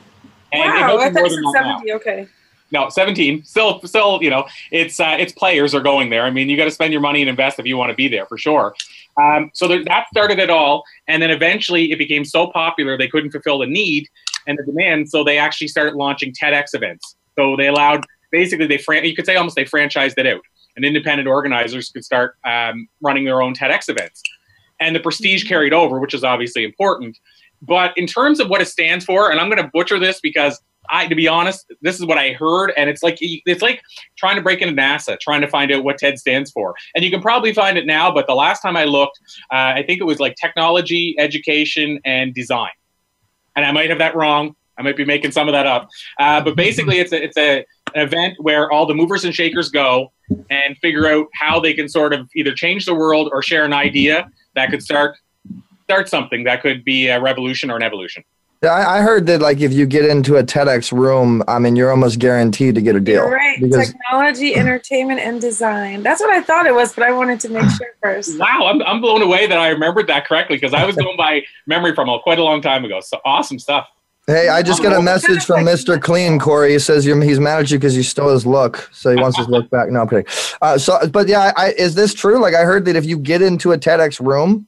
And 0.52 0.64
it 0.64 0.82
Wow, 0.82 0.88
goes 0.98 1.02
I 1.02 1.06
thought 1.06 1.14
more 1.14 1.28
you 1.28 1.36
than 1.36 1.52
said 1.54 1.62
now. 1.62 1.72
seventy. 1.78 1.94
Okay. 1.94 2.28
No, 2.74 2.90
17. 2.90 3.44
Still, 3.44 3.80
still, 3.84 4.18
you 4.22 4.32
know, 4.32 4.48
it's 4.72 5.00
uh, 5.00 5.16
it's 5.20 5.32
players 5.32 5.76
are 5.76 5.80
going 5.80 6.10
there. 6.10 6.24
I 6.24 6.32
mean, 6.32 6.50
you 6.50 6.58
got 6.58 6.66
to 6.66 6.72
spend 6.72 6.92
your 6.92 7.04
money 7.04 7.22
and 7.22 7.30
invest 7.30 7.60
if 7.60 7.68
you 7.68 7.78
want 7.78 7.92
to 7.92 7.96
be 7.96 8.08
there 8.08 8.26
for 8.26 8.36
sure. 8.36 8.74
Um, 9.22 9.52
so 9.54 9.68
there, 9.68 9.84
that 9.86 10.08
started 10.10 10.40
it 10.40 10.50
all, 10.50 10.84
and 11.08 11.22
then 11.22 11.30
eventually 11.30 11.92
it 11.92 12.00
became 12.00 12.26
so 12.26 12.48
popular 12.48 12.98
they 12.98 13.08
couldn't 13.08 13.30
fulfill 13.30 13.60
the 13.60 13.68
need 13.68 14.08
and 14.48 14.58
the 14.58 14.64
demand. 14.64 15.08
So 15.08 15.24
they 15.24 15.38
actually 15.38 15.68
started 15.68 15.94
launching 15.94 16.34
TEDx 16.34 16.70
events. 16.74 17.16
So 17.38 17.56
they 17.56 17.68
allowed 17.68 18.06
basically 18.32 18.66
they 18.66 18.80
fran- 18.80 19.06
you 19.06 19.16
could 19.16 19.28
say 19.28 19.36
almost 19.36 19.56
they 19.56 19.66
franchised 19.66 20.18
it 20.18 20.26
out, 20.26 20.42
and 20.76 20.84
independent 20.84 21.28
organizers 21.28 21.92
could 21.92 22.04
start 22.04 22.38
um, 22.44 22.88
running 23.02 23.24
their 23.24 23.44
own 23.44 23.54
TEDx 23.54 23.88
events, 23.88 24.24
and 24.80 24.96
the 24.96 25.00
prestige 25.00 25.48
carried 25.48 25.74
over, 25.74 26.00
which 26.00 26.16
is 26.16 26.24
obviously 26.24 26.64
important. 26.64 27.20
But 27.62 27.96
in 27.98 28.08
terms 28.08 28.40
of 28.40 28.50
what 28.50 28.62
it 28.62 28.68
stands 28.68 29.06
for, 29.06 29.30
and 29.30 29.40
I'm 29.40 29.50
going 29.52 29.62
to 29.62 29.70
butcher 29.72 30.00
this 30.00 30.20
because 30.22 30.60
I, 30.90 31.08
to 31.08 31.16
be 31.16 31.28
honest, 31.28 31.72
this 31.82 32.00
is 32.00 32.06
what 32.06 32.18
I 32.18 32.34
heard, 32.34 32.74
and 32.78 32.90
it's 32.90 33.04
like 33.04 33.18
it's 33.20 33.62
like 33.62 33.82
trying 34.18 34.36
to 34.36 34.42
break 34.42 34.62
into 34.62 34.80
NASA, 34.80 35.20
trying 35.20 35.42
to 35.42 35.48
find 35.48 35.72
out 35.72 35.84
what 35.84 35.98
TED 35.98 36.20
stands 36.20 36.52
for. 36.52 36.76
And 36.96 37.04
you 37.04 37.12
can 37.12 37.22
probably 37.22 37.54
find 37.54 37.78
it 37.78 37.86
now, 37.86 38.12
but 38.12 38.28
the 38.28 38.36
last 38.36 38.62
time 38.62 38.76
I 38.76 38.86
looked, 38.86 39.20
uh, 39.52 39.74
I 39.76 39.84
think 39.86 40.02
it 40.02 40.06
was 40.06 40.20
like 40.20 40.36
technology, 40.36 41.16
education, 41.18 42.00
and 42.06 42.34
design. 42.34 42.72
And 43.56 43.66
I 43.66 43.72
might 43.72 43.90
have 43.90 44.00
that 44.00 44.16
wrong. 44.16 44.56
I 44.78 44.82
might 44.82 44.98
be 44.98 45.06
making 45.06 45.32
some 45.32 45.48
of 45.48 45.54
that 45.54 45.68
up. 45.68 45.88
Uh, 46.20 46.42
but 46.42 46.56
basically, 46.56 47.00
it's 47.00 47.12
a, 47.12 47.24
it's 47.24 47.38
a, 47.38 47.66
an 47.94 48.02
event 48.08 48.36
where 48.40 48.72
all 48.72 48.86
the 48.86 48.96
movers 48.96 49.24
and 49.24 49.34
shakers 49.34 49.70
go 49.70 50.12
and 50.50 50.78
figure 50.80 51.08
out 51.08 51.28
how 51.34 51.60
they 51.60 51.74
can 51.74 51.88
sort 51.88 52.14
of 52.14 52.28
either 52.36 52.54
change 52.54 52.86
the 52.86 52.96
world 52.96 53.30
or 53.32 53.44
share 53.44 53.66
an 53.66 53.74
idea 53.74 54.30
that 54.56 54.70
could 54.70 54.82
start 54.82 55.18
start 55.84 56.10
something 56.10 56.46
that 56.46 56.62
could 56.62 56.84
be 56.84 57.08
a 57.08 57.20
revolution 57.22 57.70
or 57.70 57.76
an 57.76 57.84
evolution. 57.84 58.24
I, 58.66 59.00
I 59.00 59.02
heard 59.02 59.26
that 59.28 59.42
like 59.42 59.60
if 59.60 59.74
you 59.74 59.86
get 59.86 60.06
into 60.06 60.38
a 60.38 60.44
TEDx 60.44 60.92
room, 60.92 61.44
I 61.48 61.60
mean, 61.60 61.76
you're 61.76 61.92
almost 61.92 62.20
guaranteed 62.20 62.76
to 62.76 62.82
get 62.82 62.96
a 62.96 63.00
deal. 63.00 63.24
You're 63.24 63.32
right. 63.32 63.60
Because 63.60 63.92
Technology, 63.92 64.56
entertainment, 64.56 65.20
and 65.20 65.40
design. 65.42 66.04
That's 66.04 66.22
what 66.22 66.30
I 66.30 66.42
thought 66.42 66.66
it 66.66 66.74
was, 66.74 66.94
but 66.94 67.04
I 67.04 67.12
wanted 67.12 67.40
to 67.42 67.50
make 67.50 67.70
sure 67.72 67.88
first. 68.02 68.38
Wow, 68.44 68.68
I'm, 68.68 68.82
I'm 68.84 69.00
blown 69.00 69.22
away 69.22 69.48
that 69.48 69.58
I 69.58 69.70
remembered 69.70 70.08
that 70.08 70.26
correctly 70.28 70.58
because 70.58 70.74
I 70.74 70.86
was 70.86 70.96
going 70.96 71.16
by 71.18 71.44
memory 71.66 71.96
from 71.96 72.10
a, 72.10 72.20
quite 72.20 72.40
a 72.40 72.44
long 72.44 72.62
time 72.62 72.84
ago. 72.84 73.00
So 73.00 73.20
awesome 73.24 73.58
stuff. 73.60 73.88
hey, 74.28 74.50
I 74.50 74.62
just 74.62 74.84
got 74.84 74.94
a 74.94 75.02
message 75.02 75.46
from 75.46 75.66
Mr. 75.66 76.02
Clean 76.02 76.40
Corey. 76.40 76.74
He 76.74 76.80
says 76.80 77.06
you're, 77.06 77.22
he's 77.22 77.40
mad 77.40 77.60
at 77.60 77.72
you 77.72 77.78
because 77.78 77.96
you 77.96 78.04
stole 78.04 78.30
his 78.30 78.46
look, 78.46 78.90
so 78.92 79.12
he 79.12 79.22
wants 79.22 79.38
his 79.38 79.48
look 79.48 79.70
back. 79.70 79.90
No, 79.90 80.02
I'm 80.02 80.10
kidding. 80.10 80.26
Uh, 80.62 80.78
so, 80.78 81.00
but 81.08 81.28
yeah, 81.28 81.54
I, 81.56 81.72
is 81.74 81.96
this 81.96 82.14
true? 82.14 82.40
Like 82.40 82.54
I 82.54 82.64
heard 82.64 82.86
that 82.86 82.96
if 82.96 83.06
you 83.06 83.18
get 83.18 83.42
into 83.42 83.72
a 83.72 83.78
TEDx 83.78 84.20
room, 84.26 84.68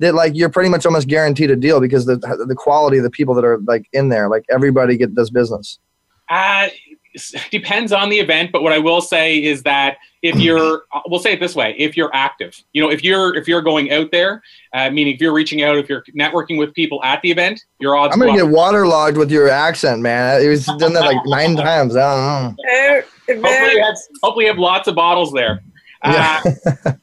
that 0.00 0.14
like 0.14 0.32
you're 0.34 0.48
pretty 0.48 0.68
much 0.68 0.86
almost 0.86 1.08
guaranteed 1.08 1.50
a 1.50 1.56
deal 1.56 1.80
because 1.80 2.06
the 2.06 2.16
the 2.46 2.54
quality 2.54 2.98
of 2.98 3.04
the 3.04 3.10
people 3.10 3.34
that 3.34 3.44
are 3.44 3.58
like 3.66 3.88
in 3.92 4.08
there, 4.08 4.28
like 4.28 4.44
everybody 4.50 4.96
get 4.96 5.14
this 5.14 5.30
business. 5.30 5.78
Uh, 6.28 6.68
depends 7.50 7.92
on 7.92 8.08
the 8.08 8.18
event, 8.18 8.50
but 8.50 8.62
what 8.62 8.72
I 8.72 8.78
will 8.78 9.00
say 9.00 9.42
is 9.42 9.62
that 9.62 9.98
if 10.22 10.36
you're, 10.36 10.84
we'll 11.06 11.20
say 11.20 11.34
it 11.34 11.40
this 11.40 11.54
way: 11.54 11.74
if 11.78 11.96
you're 11.96 12.10
active, 12.14 12.60
you 12.72 12.82
know, 12.82 12.90
if 12.90 13.04
you're 13.04 13.36
if 13.36 13.46
you're 13.46 13.62
going 13.62 13.92
out 13.92 14.10
there, 14.10 14.42
uh, 14.72 14.90
meaning 14.90 15.14
if 15.14 15.20
you're 15.20 15.32
reaching 15.32 15.62
out, 15.62 15.76
if 15.76 15.88
you're 15.88 16.02
networking 16.18 16.58
with 16.58 16.74
people 16.74 17.02
at 17.04 17.20
the 17.22 17.30
event, 17.30 17.62
your 17.78 17.96
odds. 17.96 18.14
I'm 18.14 18.20
gonna 18.20 18.32
go 18.32 18.38
get 18.38 18.46
up. 18.46 18.50
waterlogged 18.50 19.16
with 19.16 19.30
your 19.30 19.48
accent, 19.48 20.00
man. 20.00 20.42
He's 20.42 20.66
done 20.66 20.92
that 20.94 21.04
like 21.04 21.18
nine 21.26 21.56
times. 21.56 21.94
I 21.94 22.46
don't 22.46 22.56
know. 22.56 23.02
Hopefully, 23.28 23.72
you 23.72 23.82
have, 23.82 23.96
hopefully, 24.22 24.44
you 24.46 24.50
have 24.50 24.58
lots 24.58 24.88
of 24.88 24.94
bottles 24.94 25.32
there. 25.32 25.62
Uh, 26.04 26.40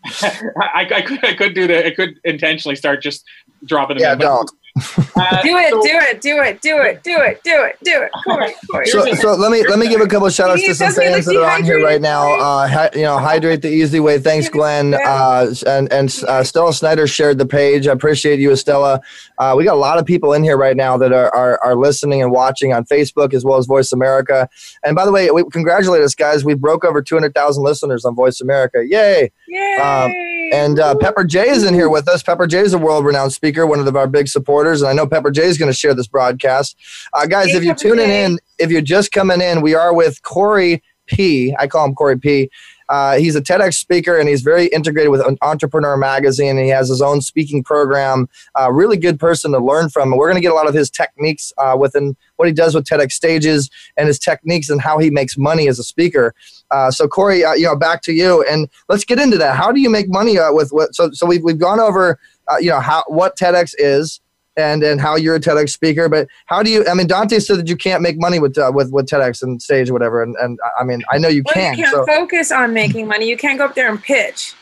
I, 0.61 0.87
I 0.93 1.01
could 1.01 1.25
I 1.25 1.33
could 1.33 1.53
do 1.53 1.67
that. 1.67 1.85
I 1.85 1.91
could 1.91 2.19
intentionally 2.23 2.75
start 2.75 3.01
just 3.01 3.25
dropping 3.65 3.97
them. 3.97 4.03
Yeah, 4.03 4.13
in, 4.13 4.19
don't. 4.19 4.51
Uh, 4.77 5.41
Do 5.41 5.57
it, 5.57 5.69
so- 5.69 5.81
do 5.81 5.89
it, 5.91 6.21
do 6.21 6.41
it, 6.41 6.61
do 6.61 6.77
it, 6.81 7.03
do 7.03 7.17
it, 7.19 7.41
do 7.43 7.63
it, 7.63 7.77
do 7.83 8.01
it. 8.03 8.11
Corey, 8.23 8.53
Corey. 8.71 8.85
So, 8.87 9.13
so 9.15 9.35
let 9.35 9.51
me 9.51 9.67
let 9.67 9.79
me 9.79 9.89
give 9.89 9.99
a 9.99 10.07
couple 10.07 10.27
of 10.27 10.33
shout 10.33 10.49
outs 10.49 10.63
to 10.65 10.73
some 10.73 10.93
fans 10.93 11.25
that 11.25 11.35
are 11.35 11.49
on 11.51 11.63
here 11.63 11.83
right 11.83 11.99
now. 11.99 12.31
Uh, 12.39 12.67
hi, 12.67 12.89
you 12.93 13.01
know, 13.01 13.17
hydrate 13.17 13.61
the 13.61 13.69
easy 13.69 13.99
way. 13.99 14.17
Thanks, 14.19 14.47
Glenn. 14.49 14.93
Uh, 14.93 15.53
and 15.67 15.91
and 15.91 16.23
uh, 16.27 16.43
Stella 16.43 16.73
Snyder 16.73 17.05
shared 17.07 17.37
the 17.37 17.45
page. 17.45 17.87
I 17.87 17.91
appreciate 17.91 18.39
you, 18.39 18.51
Estella. 18.51 19.01
Uh, 19.37 19.55
we 19.57 19.65
got 19.65 19.73
a 19.73 19.79
lot 19.79 19.97
of 19.97 20.05
people 20.05 20.31
in 20.33 20.43
here 20.43 20.57
right 20.57 20.77
now 20.77 20.97
that 20.97 21.11
are, 21.11 21.33
are 21.35 21.59
are 21.63 21.75
listening 21.75 22.21
and 22.21 22.31
watching 22.31 22.71
on 22.73 22.85
Facebook 22.85 23.33
as 23.33 23.43
well 23.43 23.57
as 23.57 23.65
Voice 23.65 23.91
America. 23.91 24.47
And 24.83 24.95
by 24.95 25.05
the 25.05 25.11
way, 25.11 25.29
we 25.31 25.43
congratulate 25.51 26.01
us, 26.01 26.15
guys. 26.15 26.45
We 26.45 26.53
broke 26.53 26.85
over 26.85 27.01
two 27.01 27.15
hundred 27.15 27.33
thousand 27.33 27.63
listeners 27.63 28.05
on 28.05 28.15
Voice 28.15 28.39
America. 28.39 28.83
Yay! 28.87 29.31
Yay. 29.49 29.75
um, 29.75 30.11
And 30.51 30.79
uh, 30.79 30.95
Pepper 30.95 31.23
J 31.23 31.49
is 31.49 31.63
in 31.63 31.73
here 31.73 31.89
with 31.89 32.09
us. 32.09 32.21
Pepper 32.21 32.45
J 32.45 32.59
is 32.59 32.73
a 32.73 32.77
world 32.77 33.05
renowned 33.05 33.31
speaker, 33.31 33.65
one 33.65 33.79
of 33.79 33.95
our 33.95 34.07
big 34.07 34.27
supporters. 34.27 34.81
And 34.81 34.89
I 34.89 34.93
know 34.93 35.07
Pepper 35.07 35.31
J 35.31 35.43
is 35.43 35.57
going 35.57 35.71
to 35.71 35.77
share 35.77 35.93
this 35.93 36.07
broadcast. 36.07 36.75
Uh, 37.13 37.25
guys, 37.25 37.51
Hey, 37.51 37.57
if 37.57 37.63
you're 37.63 37.73
Pepper 37.73 37.95
tuning 37.95 38.09
in, 38.09 38.39
if 38.59 38.69
you're 38.69 38.81
just 38.81 39.13
coming 39.13 39.39
in, 39.39 39.61
we 39.61 39.73
are 39.75 39.93
with 39.93 40.21
Corey 40.23 40.83
P. 41.07 41.55
I 41.57 41.67
call 41.67 41.85
him 41.85 41.95
Corey 41.95 42.19
P. 42.19 42.49
Uh, 42.91 43.15
he's 43.15 43.37
a 43.37 43.41
TEDx 43.41 43.75
speaker 43.75 44.19
and 44.19 44.27
he's 44.27 44.41
very 44.41 44.65
integrated 44.67 45.11
with 45.11 45.21
Entrepreneur 45.41 45.95
Magazine. 45.95 46.57
He 46.57 46.67
has 46.67 46.89
his 46.89 47.01
own 47.01 47.21
speaking 47.21 47.63
program. 47.63 48.27
Uh, 48.59 48.69
really 48.69 48.97
good 48.97 49.17
person 49.17 49.53
to 49.53 49.59
learn 49.59 49.89
from. 49.89 50.11
And 50.11 50.19
we're 50.19 50.27
going 50.27 50.35
to 50.35 50.41
get 50.41 50.51
a 50.51 50.55
lot 50.55 50.67
of 50.67 50.73
his 50.73 50.89
techniques 50.89 51.53
uh, 51.57 51.77
within 51.79 52.17
what 52.35 52.49
he 52.49 52.53
does 52.53 52.75
with 52.75 52.85
TEDx 52.85 53.13
stages 53.13 53.69
and 53.95 54.07
his 54.07 54.19
techniques 54.19 54.69
and 54.69 54.81
how 54.81 54.97
he 54.97 55.09
makes 55.09 55.37
money 55.37 55.69
as 55.69 55.79
a 55.79 55.85
speaker. 55.85 56.35
Uh, 56.69 56.91
so 56.91 57.07
Corey, 57.07 57.45
uh, 57.45 57.53
you 57.53 57.65
know, 57.65 57.77
back 57.77 58.01
to 58.01 58.11
you, 58.11 58.43
and 58.49 58.67
let's 58.89 59.05
get 59.05 59.19
into 59.19 59.37
that. 59.37 59.55
How 59.55 59.71
do 59.71 59.79
you 59.79 59.89
make 59.89 60.09
money 60.09 60.37
with 60.49 60.71
what? 60.71 60.93
So, 60.93 61.11
so 61.11 61.25
we've 61.25 61.43
we've 61.43 61.59
gone 61.59 61.79
over, 61.79 62.19
you 62.59 62.69
know, 62.69 62.81
how 62.81 63.03
what 63.07 63.37
TEDx 63.37 63.73
is, 63.77 64.19
and 64.57 64.83
and 64.83 64.99
how 64.99 65.15
you're 65.15 65.35
a 65.35 65.39
TEDx 65.39 65.69
speaker. 65.69 66.09
But 66.09 66.27
how 66.47 66.61
do 66.63 66.69
you? 66.69 66.85
I 66.87 66.93
mean, 66.93 67.07
Dante 67.07 67.39
said 67.39 67.57
that 67.59 67.67
you 67.69 67.75
can't 67.77 68.01
make 68.01 68.19
money 68.19 68.39
with 68.39 68.57
uh, 68.57 68.71
with 68.73 68.91
with 68.91 69.07
TEDx 69.07 69.41
and 69.43 69.61
stage 69.61 69.89
or 69.89 69.93
whatever. 69.93 70.21
And 70.23 70.35
and 70.41 70.59
I 70.79 70.83
mean, 70.83 71.01
I 71.11 71.17
know 71.17 71.27
you 71.27 71.43
well, 71.45 71.53
can. 71.53 71.77
you 71.77 71.83
can't 71.85 71.93
So 71.95 72.05
focus 72.05 72.51
on 72.51 72.73
making 72.73 73.07
money. 73.07 73.27
You 73.29 73.37
can't 73.37 73.57
go 73.57 73.65
up 73.65 73.75
there 73.75 73.89
and 73.89 74.01
pitch. 74.01 74.53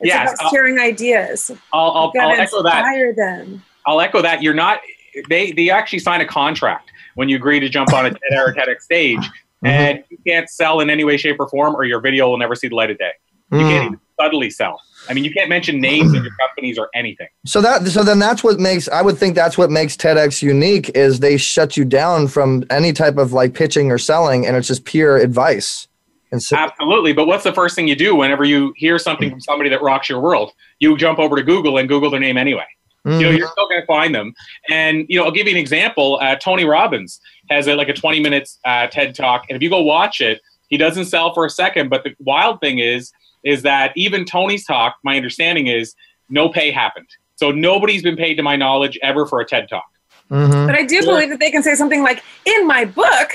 It's 0.00 0.08
Yes, 0.08 0.32
about 0.34 0.46
I'll- 0.46 0.50
sharing 0.52 0.78
ideas. 0.78 1.50
I'll, 1.72 1.90
I'll, 1.92 2.10
You 2.14 2.20
gotta 2.20 2.34
I'll 2.34 2.40
echo 2.40 2.62
that. 2.64 2.78
inspire 2.78 3.12
them. 3.14 3.62
I'll 3.86 4.00
echo 4.00 4.20
that. 4.22 4.42
You're 4.42 4.52
not. 4.54 4.80
They 5.28 5.52
they 5.52 5.70
actually 5.70 6.00
sign 6.00 6.20
a 6.20 6.26
contract 6.26 6.90
when 7.14 7.28
you 7.28 7.36
agree 7.36 7.60
to 7.60 7.68
jump 7.68 7.92
on 7.92 8.06
a 8.06 8.10
TED 8.30 8.38
or 8.38 8.52
TEDx 8.54 8.82
stage, 8.82 9.18
Mm-hmm. 9.18 9.66
and 9.66 10.04
you 10.10 10.18
can't 10.26 10.50
sell 10.50 10.80
in 10.80 10.90
any 10.90 11.04
way, 11.04 11.16
shape, 11.16 11.36
or 11.38 11.48
form, 11.48 11.76
or 11.76 11.84
your 11.84 12.00
video 12.00 12.28
will 12.28 12.36
never 12.38 12.56
see 12.56 12.66
the 12.66 12.74
light 12.74 12.90
of 12.90 12.98
day. 12.98 13.12
You 13.52 13.58
Mm. 13.58 13.60
can't 13.60 13.84
even 13.86 14.00
subtly 14.20 14.50
sell. 14.50 14.80
I 15.08 15.14
mean, 15.14 15.24
you 15.24 15.32
can't 15.32 15.48
mention 15.48 15.80
names 15.80 16.14
of 16.14 16.22
your 16.22 16.34
companies 16.40 16.78
or 16.78 16.88
anything. 16.94 17.28
So 17.44 17.60
that 17.60 17.86
so 17.88 18.02
then 18.02 18.18
that's 18.18 18.44
what 18.44 18.60
makes 18.60 18.88
I 18.88 19.02
would 19.02 19.18
think 19.18 19.34
that's 19.34 19.58
what 19.58 19.70
makes 19.70 19.96
TEDx 19.96 20.42
unique 20.42 20.90
is 20.90 21.20
they 21.20 21.36
shut 21.36 21.76
you 21.76 21.84
down 21.84 22.28
from 22.28 22.64
any 22.70 22.92
type 22.92 23.16
of 23.16 23.32
like 23.32 23.54
pitching 23.54 23.90
or 23.90 23.98
selling, 23.98 24.46
and 24.46 24.56
it's 24.56 24.68
just 24.68 24.84
pure 24.84 25.16
advice. 25.16 25.88
And 26.30 26.42
so, 26.42 26.56
Absolutely. 26.56 27.12
But 27.12 27.26
what's 27.26 27.44
the 27.44 27.52
first 27.52 27.76
thing 27.76 27.86
you 27.86 27.94
do 27.94 28.16
whenever 28.16 28.44
you 28.44 28.72
hear 28.76 28.98
something 28.98 29.28
from 29.28 29.40
somebody 29.40 29.68
that 29.68 29.82
rocks 29.82 30.08
your 30.08 30.20
world? 30.20 30.52
You 30.78 30.96
jump 30.96 31.18
over 31.18 31.36
to 31.36 31.42
Google 31.42 31.76
and 31.76 31.88
Google 31.88 32.10
their 32.10 32.20
name 32.20 32.38
anyway. 32.38 32.64
You 33.04 33.20
know, 33.20 33.30
you're 33.30 33.48
still 33.48 33.68
going 33.68 33.80
to 33.80 33.86
find 33.86 34.14
them. 34.14 34.32
And, 34.70 35.06
you 35.08 35.18
know, 35.18 35.24
I'll 35.24 35.32
give 35.32 35.48
you 35.48 35.52
an 35.52 35.58
example. 35.58 36.20
Uh, 36.22 36.36
Tony 36.36 36.64
Robbins 36.64 37.20
has 37.50 37.66
a, 37.66 37.74
like 37.74 37.88
a 37.88 37.92
20 37.92 38.20
minutes 38.20 38.60
uh, 38.64 38.86
TED 38.86 39.16
talk. 39.16 39.44
And 39.48 39.56
if 39.56 39.62
you 39.62 39.68
go 39.68 39.82
watch 39.82 40.20
it, 40.20 40.40
he 40.68 40.76
doesn't 40.76 41.06
sell 41.06 41.34
for 41.34 41.44
a 41.44 41.50
second. 41.50 41.88
But 41.88 42.04
the 42.04 42.14
wild 42.20 42.60
thing 42.60 42.78
is, 42.78 43.12
is 43.44 43.62
that 43.62 43.92
even 43.96 44.24
Tony's 44.24 44.64
talk, 44.64 44.96
my 45.02 45.16
understanding 45.16 45.66
is 45.66 45.94
no 46.30 46.48
pay 46.48 46.70
happened. 46.70 47.08
So 47.36 47.50
nobody's 47.50 48.02
been 48.02 48.16
paid 48.16 48.34
to 48.36 48.42
my 48.42 48.56
knowledge 48.56 48.98
ever 49.02 49.26
for 49.26 49.40
a 49.40 49.44
TED 49.44 49.68
talk. 49.68 49.90
Mhm. 50.30 50.66
But 50.66 50.76
I 50.76 50.84
do 50.84 51.02
believe 51.02 51.28
that 51.30 51.40
they 51.40 51.50
can 51.50 51.62
say 51.62 51.74
something 51.74 52.02
like, 52.02 52.22
"In 52.44 52.66
my 52.66 52.84
book." 52.84 53.30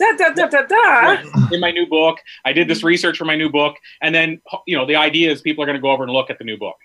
Da, 0.00 0.16
da, 0.16 0.30
da, 0.30 0.46
da, 0.46 0.62
da. 0.62 1.22
In 1.52 1.60
my 1.60 1.70
new 1.70 1.86
book, 1.86 2.20
I 2.46 2.54
did 2.54 2.68
this 2.68 2.82
research 2.82 3.18
for 3.18 3.26
my 3.26 3.36
new 3.36 3.50
book. 3.50 3.76
And 4.00 4.14
then, 4.14 4.40
you 4.66 4.74
know, 4.74 4.86
the 4.86 4.96
idea 4.96 5.30
is 5.30 5.42
people 5.42 5.62
are 5.62 5.66
going 5.66 5.76
to 5.76 5.82
go 5.82 5.90
over 5.90 6.04
and 6.04 6.10
look 6.10 6.30
at 6.30 6.38
the 6.38 6.44
new 6.44 6.56
book. 6.56 6.76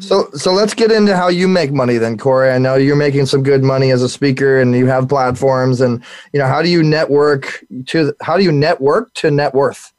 So, 0.00 0.28
so 0.32 0.52
let's 0.52 0.74
get 0.74 0.90
into 0.90 1.16
how 1.16 1.28
you 1.28 1.46
make 1.46 1.70
money 1.70 1.98
then, 1.98 2.18
Corey. 2.18 2.50
I 2.50 2.58
know 2.58 2.74
you're 2.74 2.96
making 2.96 3.26
some 3.26 3.44
good 3.44 3.62
money 3.62 3.92
as 3.92 4.02
a 4.02 4.08
speaker, 4.08 4.60
and 4.60 4.74
you 4.74 4.86
have 4.86 5.08
platforms. 5.08 5.80
And 5.80 6.02
you 6.32 6.40
know, 6.40 6.48
how 6.48 6.62
do 6.62 6.68
you 6.68 6.82
network 6.82 7.64
to? 7.86 8.12
How 8.20 8.36
do 8.36 8.42
you 8.42 8.50
network 8.50 9.14
to 9.14 9.30
net 9.30 9.54
worth? 9.54 9.92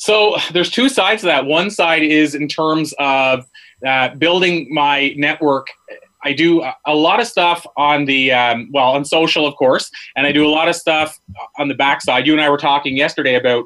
So 0.00 0.36
there's 0.54 0.70
two 0.70 0.88
sides 0.88 1.20
to 1.20 1.26
that. 1.26 1.44
One 1.44 1.70
side 1.70 2.02
is 2.02 2.34
in 2.34 2.48
terms 2.48 2.94
of 2.98 3.44
uh, 3.86 4.14
building 4.14 4.66
my 4.72 5.12
network. 5.18 5.66
I 6.24 6.32
do 6.32 6.62
a- 6.86 6.94
lot 6.94 7.20
of 7.20 7.26
stuff 7.26 7.66
on 7.76 8.06
the 8.06 8.32
um, 8.32 8.70
well 8.72 8.92
on 8.92 9.04
social, 9.04 9.46
of 9.46 9.54
course, 9.56 9.90
and 10.16 10.26
I 10.26 10.32
do 10.32 10.46
a 10.46 10.48
lot 10.48 10.68
of 10.68 10.74
stuff 10.76 11.18
on 11.58 11.68
the 11.68 11.74
backside. 11.74 12.26
You 12.26 12.32
and 12.32 12.40
I 12.42 12.48
were 12.48 12.56
talking 12.56 12.96
yesterday 12.96 13.34
about 13.34 13.64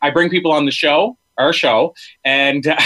I 0.00 0.08
bring 0.10 0.30
people 0.30 0.50
on 0.52 0.64
the 0.64 0.70
show, 0.72 1.16
our 1.36 1.52
show, 1.52 1.94
and 2.24 2.64
there 2.64 2.76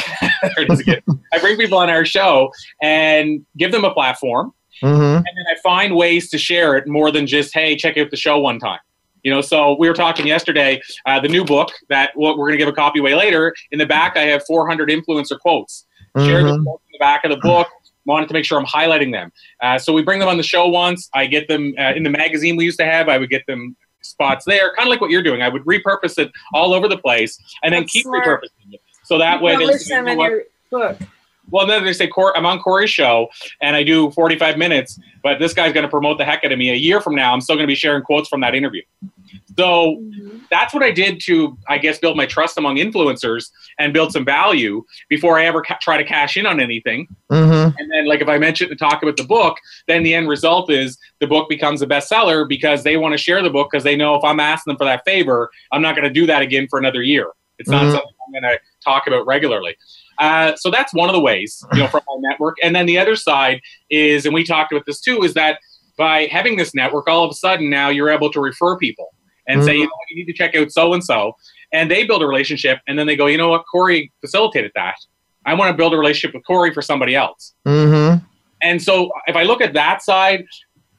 it 0.59 0.71
is 0.73 0.81
again. 0.81 1.03
I 1.33 1.39
bring 1.39 1.57
people 1.57 1.79
on 1.79 1.91
our 1.91 2.05
show 2.05 2.51
and 2.83 3.47
give 3.57 3.71
them 3.73 3.85
a 3.85 3.95
platform, 3.95 4.53
Mm-hmm. 4.83 5.17
and 5.17 5.25
then 5.27 5.45
I 5.55 5.57
find 5.63 5.95
ways 5.95 6.31
to 6.31 6.39
share 6.39 6.75
it 6.77 6.89
more 6.89 7.11
than 7.13 7.27
just 7.27 7.53
hey, 7.55 7.77
check 7.77 7.99
out 7.99 8.11
the 8.11 8.17
show 8.17 8.39
one 8.41 8.59
time. 8.59 8.79
You 9.23 9.33
know, 9.33 9.41
so 9.41 9.77
we 9.79 9.89
were 9.89 9.95
talking 9.95 10.27
yesterday. 10.27 10.81
Uh, 11.07 11.21
the 11.21 11.29
new 11.29 11.45
book 11.45 11.71
that 11.89 12.11
what 12.15 12.39
we're 12.39 12.47
going 12.49 12.59
to 12.59 12.65
give 12.65 12.69
a 12.69 12.73
copy 12.73 13.01
away 13.01 13.15
later. 13.15 13.55
In 13.71 13.79
the 13.79 13.87
back, 13.87 14.17
I 14.17 14.23
have 14.23 14.45
400 14.47 14.89
influencer 14.89 15.39
quotes. 15.39 15.87
Share 16.19 16.43
the 16.43 16.61
quotes 16.63 16.83
in 16.89 16.93
the 16.93 16.99
back 16.99 17.25
of 17.25 17.31
the 17.31 17.37
book. 17.37 17.69
Wanted 18.07 18.29
to 18.29 18.33
make 18.35 18.45
sure 18.45 18.59
I'm 18.59 18.67
highlighting 18.67 19.13
them. 19.13 19.31
Uh, 19.63 19.79
so 19.79 19.93
we 19.93 20.03
bring 20.03 20.19
them 20.19 20.29
on 20.29 20.37
the 20.37 20.43
show 20.43 20.67
once. 20.69 21.09
I 21.15 21.27
get 21.27 21.49
them 21.49 21.75
uh, 21.79 21.93
in 21.95 22.03
the 22.03 22.11
magazine 22.11 22.57
we 22.57 22.65
used 22.65 22.79
to 22.79 22.85
have. 22.87 23.09
I 23.09 23.19
would 23.19 23.31
get 23.31 23.47
them 23.47 23.77
spots 24.01 24.45
there, 24.47 24.75
kind 24.75 24.89
of 24.89 24.91
like 24.91 25.01
what 25.03 25.11
you're 25.11 25.23
doing. 25.23 25.43
I 25.43 25.49
would 25.51 25.63
repurpose 25.67 26.19
it 26.19 26.33
all 26.55 26.73
over 26.73 26.89
the 26.89 26.97
place 26.97 27.39
and 27.63 27.73
then 27.75 27.83
That's 27.83 27.93
keep 27.93 28.05
smart. 28.05 28.27
repurposing 28.27 28.73
it. 28.73 28.81
So 29.05 29.19
that 29.19 29.43
way, 29.43 29.53
they 29.53 29.65
Publish 29.65 29.83
you 29.89 29.95
them 29.95 30.05
know 30.07 30.13
in 30.13 30.19
what? 30.19 30.31
your 30.31 30.43
book. 30.71 30.99
Well, 31.51 31.67
then 31.67 31.85
they 31.85 31.93
say, 31.93 32.07
Cor- 32.07 32.37
I'm 32.37 32.47
on 32.47 32.61
Corey's 32.61 32.91
show 32.91 33.29
and 33.61 33.77
I 33.77 33.83
do 33.83 34.11
45 34.13 34.59
minutes, 34.59 34.99
but 35.23 35.39
this 35.39 35.53
guy's 35.53 35.73
going 35.73 35.85
to 35.85 35.91
promote 35.91 36.19
the 36.19 36.25
heck 36.25 36.45
out 36.45 36.53
of 36.53 36.59
me. 36.59 36.71
A 36.71 36.75
year 36.75 37.01
from 37.01 37.15
now, 37.15 37.33
I'm 37.33 37.41
still 37.41 37.57
going 37.57 37.65
to 37.65 37.71
be 37.71 37.75
sharing 37.75 38.03
quotes 38.03 38.29
from 38.29 38.41
that 38.41 38.55
interview. 38.55 38.83
So 39.57 39.97
mm-hmm. 39.97 40.39
that's 40.51 40.73
what 40.73 40.83
I 40.83 40.91
did 40.91 41.21
to, 41.23 41.57
I 41.69 41.79
guess, 41.79 41.99
build 41.99 42.17
my 42.17 42.27
trust 42.27 42.57
among 42.57 42.77
influencers 42.77 43.51
and 43.79 43.93
build 43.93 44.13
some 44.13 44.25
value 44.25 44.85
before 45.09 45.39
I 45.39 45.45
ever 45.45 45.63
ca- 45.63 45.79
try 45.81 45.97
to 45.97 46.05
cash 46.05 46.37
in 46.37 46.47
on 46.47 46.61
anything. 46.61 47.09
Mm-hmm. 47.31 47.77
And 47.79 47.91
then, 47.91 48.07
like, 48.07 48.21
if 48.21 48.29
I 48.29 48.39
mention 48.39 48.71
and 48.71 48.79
talk 48.79 49.03
about 49.03 49.17
the 49.17 49.25
book, 49.25 49.59
then 49.87 50.03
the 50.03 50.15
end 50.15 50.29
result 50.29 50.71
is 50.71 50.99
the 51.19 51.27
book 51.27 51.49
becomes 51.49 51.83
a 51.83 51.87
bestseller 51.87 52.49
because 52.49 52.85
they 52.85 52.97
want 52.97 53.13
to 53.13 53.19
share 53.19 53.43
the 53.43 53.51
book 53.51 53.69
because 53.71 53.85
they 53.85 53.97
know 53.97 54.15
if 54.15 54.25
I'm 54.25 54.41
asking 54.41 54.73
them 54.73 54.79
for 54.79 54.85
that 54.85 55.05
favor, 55.05 55.51
I'm 55.73 55.83
not 55.83 55.95
going 55.95 56.09
to 56.09 56.15
do 56.15 56.27
that 56.27 56.43
again 56.43 56.67
for 56.69 56.79
another 56.79 57.03
year. 57.03 57.31
It's 57.59 57.69
not 57.69 57.83
mm-hmm. 57.83 57.93
something 57.93 58.13
I'm 58.27 58.33
going 58.43 58.55
to 58.55 58.61
talk 58.83 59.07
about 59.07 59.27
regularly. 59.27 59.77
Uh, 60.21 60.55
so 60.55 60.71
that's 60.71 60.93
one 60.95 61.09
of 61.09 61.15
the 61.15 61.21
ways, 61.21 61.65
you 61.73 61.81
know, 61.81 61.89
from 61.89 62.03
my 62.07 62.29
network. 62.29 62.57
And 62.63 62.77
then 62.77 62.87
the 62.87 62.99
other 62.99 63.17
side 63.17 63.61
is, 63.91 64.27
and 64.27 64.35
we 64.35 64.45
talked 64.45 64.71
about 64.71 64.85
this 64.87 65.01
too, 65.01 65.23
is 65.23 65.35
that 65.35 65.59
by 65.97 66.27
having 66.27 66.57
this 66.57 66.75
network, 66.75 67.09
all 67.09 67.25
of 67.25 67.31
a 67.31 67.35
sudden 67.35 67.71
now 67.71 67.89
you're 67.89 68.11
able 68.11 68.31
to 68.31 68.41
refer 68.41 68.77
people 68.77 69.09
and 69.49 69.59
mm-hmm. 69.59 69.67
say, 69.67 69.75
you 69.77 69.85
know, 69.85 69.91
you 70.11 70.17
need 70.17 70.27
to 70.27 70.33
check 70.33 70.55
out 70.55 70.71
so 70.71 70.93
and 70.93 71.03
so, 71.03 71.35
and 71.73 71.91
they 71.91 72.05
build 72.05 72.23
a 72.23 72.27
relationship, 72.27 72.81
and 72.87 72.99
then 72.99 73.07
they 73.07 73.17
go, 73.17 73.27
you 73.27 73.39
know 73.39 73.49
what, 73.49 73.65
Corey 73.71 74.13
facilitated 74.21 74.73
that. 74.75 74.97
I 75.47 75.55
want 75.55 75.71
to 75.71 75.77
build 75.77 75.95
a 75.95 75.97
relationship 75.97 76.35
with 76.35 76.45
Corey 76.47 76.75
for 76.75 76.83
somebody 76.83 77.15
else. 77.15 77.55
Mm-hmm. 77.67 78.25
And 78.61 78.83
so 78.83 79.11
if 79.27 79.37
I 79.37 79.45
look 79.45 79.63
at 79.63 79.73
that 79.73 80.03
side, 80.03 80.45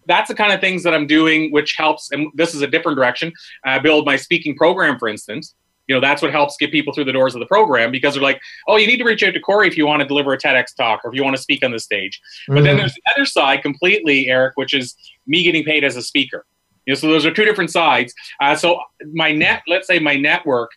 that's 0.07 0.29
the 0.29 0.35
kind 0.35 0.51
of 0.51 0.59
things 0.59 0.81
that 0.83 0.93
I'm 0.95 1.05
doing, 1.05 1.51
which 1.51 1.75
helps. 1.77 2.11
And 2.11 2.27
this 2.33 2.55
is 2.55 2.61
a 2.61 2.67
different 2.67 2.97
direction. 2.97 3.31
I 3.63 3.79
build 3.79 4.05
my 4.05 4.15
speaking 4.15 4.55
program, 4.55 4.97
for 4.97 5.07
instance. 5.07 5.53
You 5.91 5.97
know, 5.97 6.01
that's 6.01 6.21
what 6.21 6.31
helps 6.31 6.55
get 6.55 6.71
people 6.71 6.93
through 6.93 7.03
the 7.03 7.11
doors 7.11 7.35
of 7.35 7.41
the 7.41 7.45
program 7.45 7.91
because 7.91 8.13
they're 8.13 8.23
like, 8.23 8.39
oh, 8.69 8.77
you 8.77 8.87
need 8.87 8.95
to 8.99 9.03
reach 9.03 9.23
out 9.23 9.33
to 9.33 9.41
Corey 9.41 9.67
if 9.67 9.75
you 9.75 9.85
want 9.85 10.01
to 10.01 10.07
deliver 10.07 10.31
a 10.31 10.37
TEDx 10.37 10.73
talk 10.73 11.01
or 11.03 11.09
if 11.09 11.17
you 11.17 11.21
want 11.21 11.35
to 11.35 11.41
speak 11.41 11.65
on 11.65 11.71
the 11.71 11.79
stage. 11.79 12.21
Mm-hmm. 12.43 12.53
But 12.53 12.63
then 12.63 12.69
mm-hmm. 12.69 12.77
there's 12.79 12.93
the 12.93 13.01
other 13.13 13.25
side 13.25 13.61
completely, 13.61 14.29
Eric, 14.29 14.53
which 14.55 14.73
is 14.73 14.95
me 15.27 15.43
getting 15.43 15.65
paid 15.65 15.83
as 15.83 15.97
a 15.97 16.01
speaker. 16.01 16.45
You 16.85 16.93
know, 16.93 16.95
so 16.95 17.07
those 17.09 17.25
are 17.25 17.33
two 17.33 17.43
different 17.43 17.71
sides. 17.71 18.13
Uh, 18.39 18.55
so 18.55 18.79
my 19.11 19.33
net, 19.33 19.63
let's 19.67 19.85
say 19.85 19.99
my 19.99 20.15
network, 20.15 20.71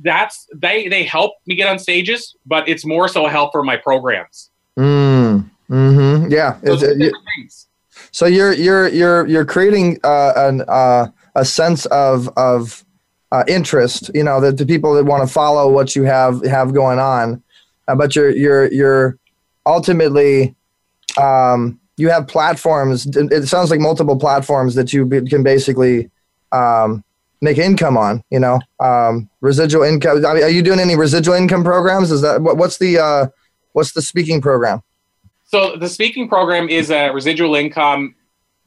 that's 0.00 0.46
they 0.54 0.88
they 0.88 1.04
help 1.04 1.32
me 1.46 1.54
get 1.54 1.66
on 1.66 1.78
stages, 1.78 2.36
but 2.44 2.68
it's 2.68 2.84
more 2.84 3.08
so 3.08 3.24
a 3.24 3.30
help 3.30 3.52
for 3.52 3.64
my 3.64 3.78
programs. 3.78 4.50
Mm, 4.78 5.48
hmm 5.68 6.26
Yeah. 6.28 6.58
You, 6.62 7.12
so 8.10 8.26
you're 8.26 8.52
you're 8.52 8.88
you're 8.88 9.26
you're 9.26 9.46
creating 9.46 10.00
uh, 10.04 10.34
an 10.36 10.64
uh, 10.68 11.06
a 11.34 11.44
sense 11.46 11.86
of 11.86 12.28
of 12.36 12.84
uh, 13.32 13.44
interest. 13.48 14.10
You 14.14 14.24
know, 14.24 14.40
that 14.40 14.58
the 14.58 14.66
people 14.66 14.94
that 14.94 15.04
want 15.04 15.26
to 15.26 15.32
follow 15.32 15.70
what 15.70 15.94
you 15.96 16.04
have 16.04 16.44
have 16.44 16.74
going 16.74 16.98
on, 16.98 17.42
uh, 17.86 17.94
but 17.94 18.16
you're 18.16 18.30
you're 18.30 18.72
you're 18.72 19.18
ultimately 19.66 20.54
um, 21.20 21.78
you 21.96 22.08
have 22.08 22.26
platforms. 22.26 23.06
It 23.06 23.46
sounds 23.48 23.70
like 23.70 23.80
multiple 23.80 24.16
platforms 24.16 24.74
that 24.74 24.92
you 24.92 25.06
can 25.06 25.42
basically 25.42 26.10
um, 26.52 27.04
make 27.40 27.58
income 27.58 27.96
on. 27.96 28.22
You 28.30 28.40
know, 28.40 28.60
um, 28.80 29.28
residual 29.40 29.82
income. 29.82 30.24
I 30.24 30.34
mean, 30.34 30.42
are 30.42 30.50
you 30.50 30.62
doing 30.62 30.80
any 30.80 30.96
residual 30.96 31.34
income 31.34 31.64
programs? 31.64 32.10
Is 32.10 32.22
that 32.22 32.42
what, 32.42 32.56
what's 32.56 32.78
the 32.78 32.98
uh, 32.98 33.26
what's 33.72 33.92
the 33.92 34.02
speaking 34.02 34.40
program? 34.40 34.82
So 35.44 35.76
the 35.76 35.88
speaking 35.88 36.28
program 36.28 36.68
is 36.68 36.90
a 36.90 37.08
residual 37.10 37.54
income 37.54 38.14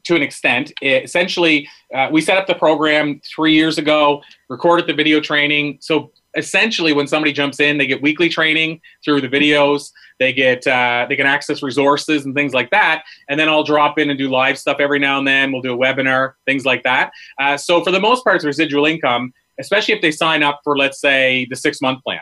to 0.03 0.15
an 0.15 0.21
extent. 0.21 0.71
It, 0.81 1.03
essentially, 1.03 1.67
uh, 1.93 2.09
we 2.11 2.21
set 2.21 2.37
up 2.37 2.47
the 2.47 2.55
program 2.55 3.21
three 3.23 3.53
years 3.53 3.77
ago, 3.77 4.21
recorded 4.49 4.87
the 4.87 4.93
video 4.93 5.19
training. 5.19 5.77
So 5.81 6.11
essentially, 6.35 6.93
when 6.93 7.07
somebody 7.07 7.33
jumps 7.33 7.59
in, 7.59 7.77
they 7.77 7.87
get 7.87 8.01
weekly 8.01 8.29
training 8.29 8.81
through 9.03 9.21
the 9.21 9.29
videos. 9.29 9.91
They 10.19 10.33
get 10.33 10.65
uh, 10.67 11.05
they 11.09 11.15
can 11.15 11.25
access 11.25 11.63
resources 11.63 12.25
and 12.25 12.35
things 12.35 12.53
like 12.53 12.69
that, 12.71 13.03
and 13.27 13.39
then 13.39 13.49
I'll 13.49 13.63
drop 13.63 13.97
in 13.97 14.09
and 14.09 14.17
do 14.17 14.29
live 14.29 14.57
stuff 14.57 14.77
every 14.79 14.99
now 14.99 15.17
and 15.17 15.27
then. 15.27 15.51
We'll 15.51 15.61
do 15.61 15.73
a 15.73 15.77
webinar, 15.77 16.33
things 16.45 16.65
like 16.65 16.83
that. 16.83 17.11
Uh, 17.39 17.57
so 17.57 17.83
for 17.83 17.91
the 17.91 17.99
most 17.99 18.23
part, 18.23 18.35
it's 18.35 18.45
residual 18.45 18.85
income, 18.85 19.33
especially 19.59 19.95
if 19.95 20.01
they 20.01 20.11
sign 20.11 20.43
up 20.43 20.61
for 20.63 20.77
let's 20.77 21.01
say 21.01 21.47
the 21.49 21.55
six 21.55 21.81
month 21.81 22.03
plan. 22.03 22.19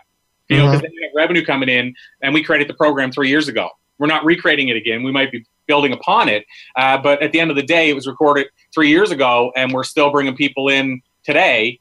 You 0.47 0.57
know, 0.57 0.65
because 0.65 0.81
mm-hmm. 0.81 0.95
they 0.99 1.05
have 1.05 1.11
revenue 1.15 1.45
coming 1.45 1.69
in, 1.69 1.93
and 2.23 2.33
we 2.33 2.43
created 2.43 2.67
the 2.67 2.73
program 2.73 3.11
three 3.11 3.29
years 3.29 3.47
ago. 3.47 3.69
We're 3.99 4.07
not 4.07 4.25
recreating 4.25 4.69
it 4.69 4.77
again. 4.77 5.03
We 5.03 5.11
might 5.11 5.31
be 5.31 5.45
building 5.67 5.93
upon 5.93 6.29
it, 6.29 6.45
uh, 6.75 6.97
but 6.97 7.21
at 7.21 7.31
the 7.31 7.39
end 7.39 7.51
of 7.51 7.55
the 7.55 7.63
day, 7.63 7.89
it 7.89 7.93
was 7.93 8.07
recorded 8.07 8.47
three 8.73 8.89
years 8.89 9.11
ago, 9.11 9.51
and 9.55 9.71
we're 9.71 9.83
still 9.83 10.09
bringing 10.11 10.35
people 10.35 10.69
in 10.69 11.01
today 11.23 11.79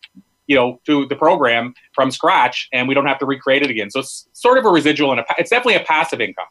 you 0.49 0.57
know 0.57 0.81
to 0.85 1.07
the 1.07 1.15
program 1.15 1.73
from 1.95 2.11
scratch 2.11 2.69
and 2.73 2.89
we 2.89 2.95
don't 2.95 3.07
have 3.07 3.19
to 3.21 3.27
recreate 3.27 3.63
it 3.63 3.71
again. 3.71 3.91
So 3.91 4.01
it's 4.01 4.27
sort 4.33 4.59
of 4.59 4.65
a 4.65 4.71
residual 4.71 5.13
and 5.13 5.21
a, 5.21 5.25
it's 5.39 5.51
definitely 5.51 5.77
a 5.77 5.85
passive 5.85 6.21
income. 6.21 6.47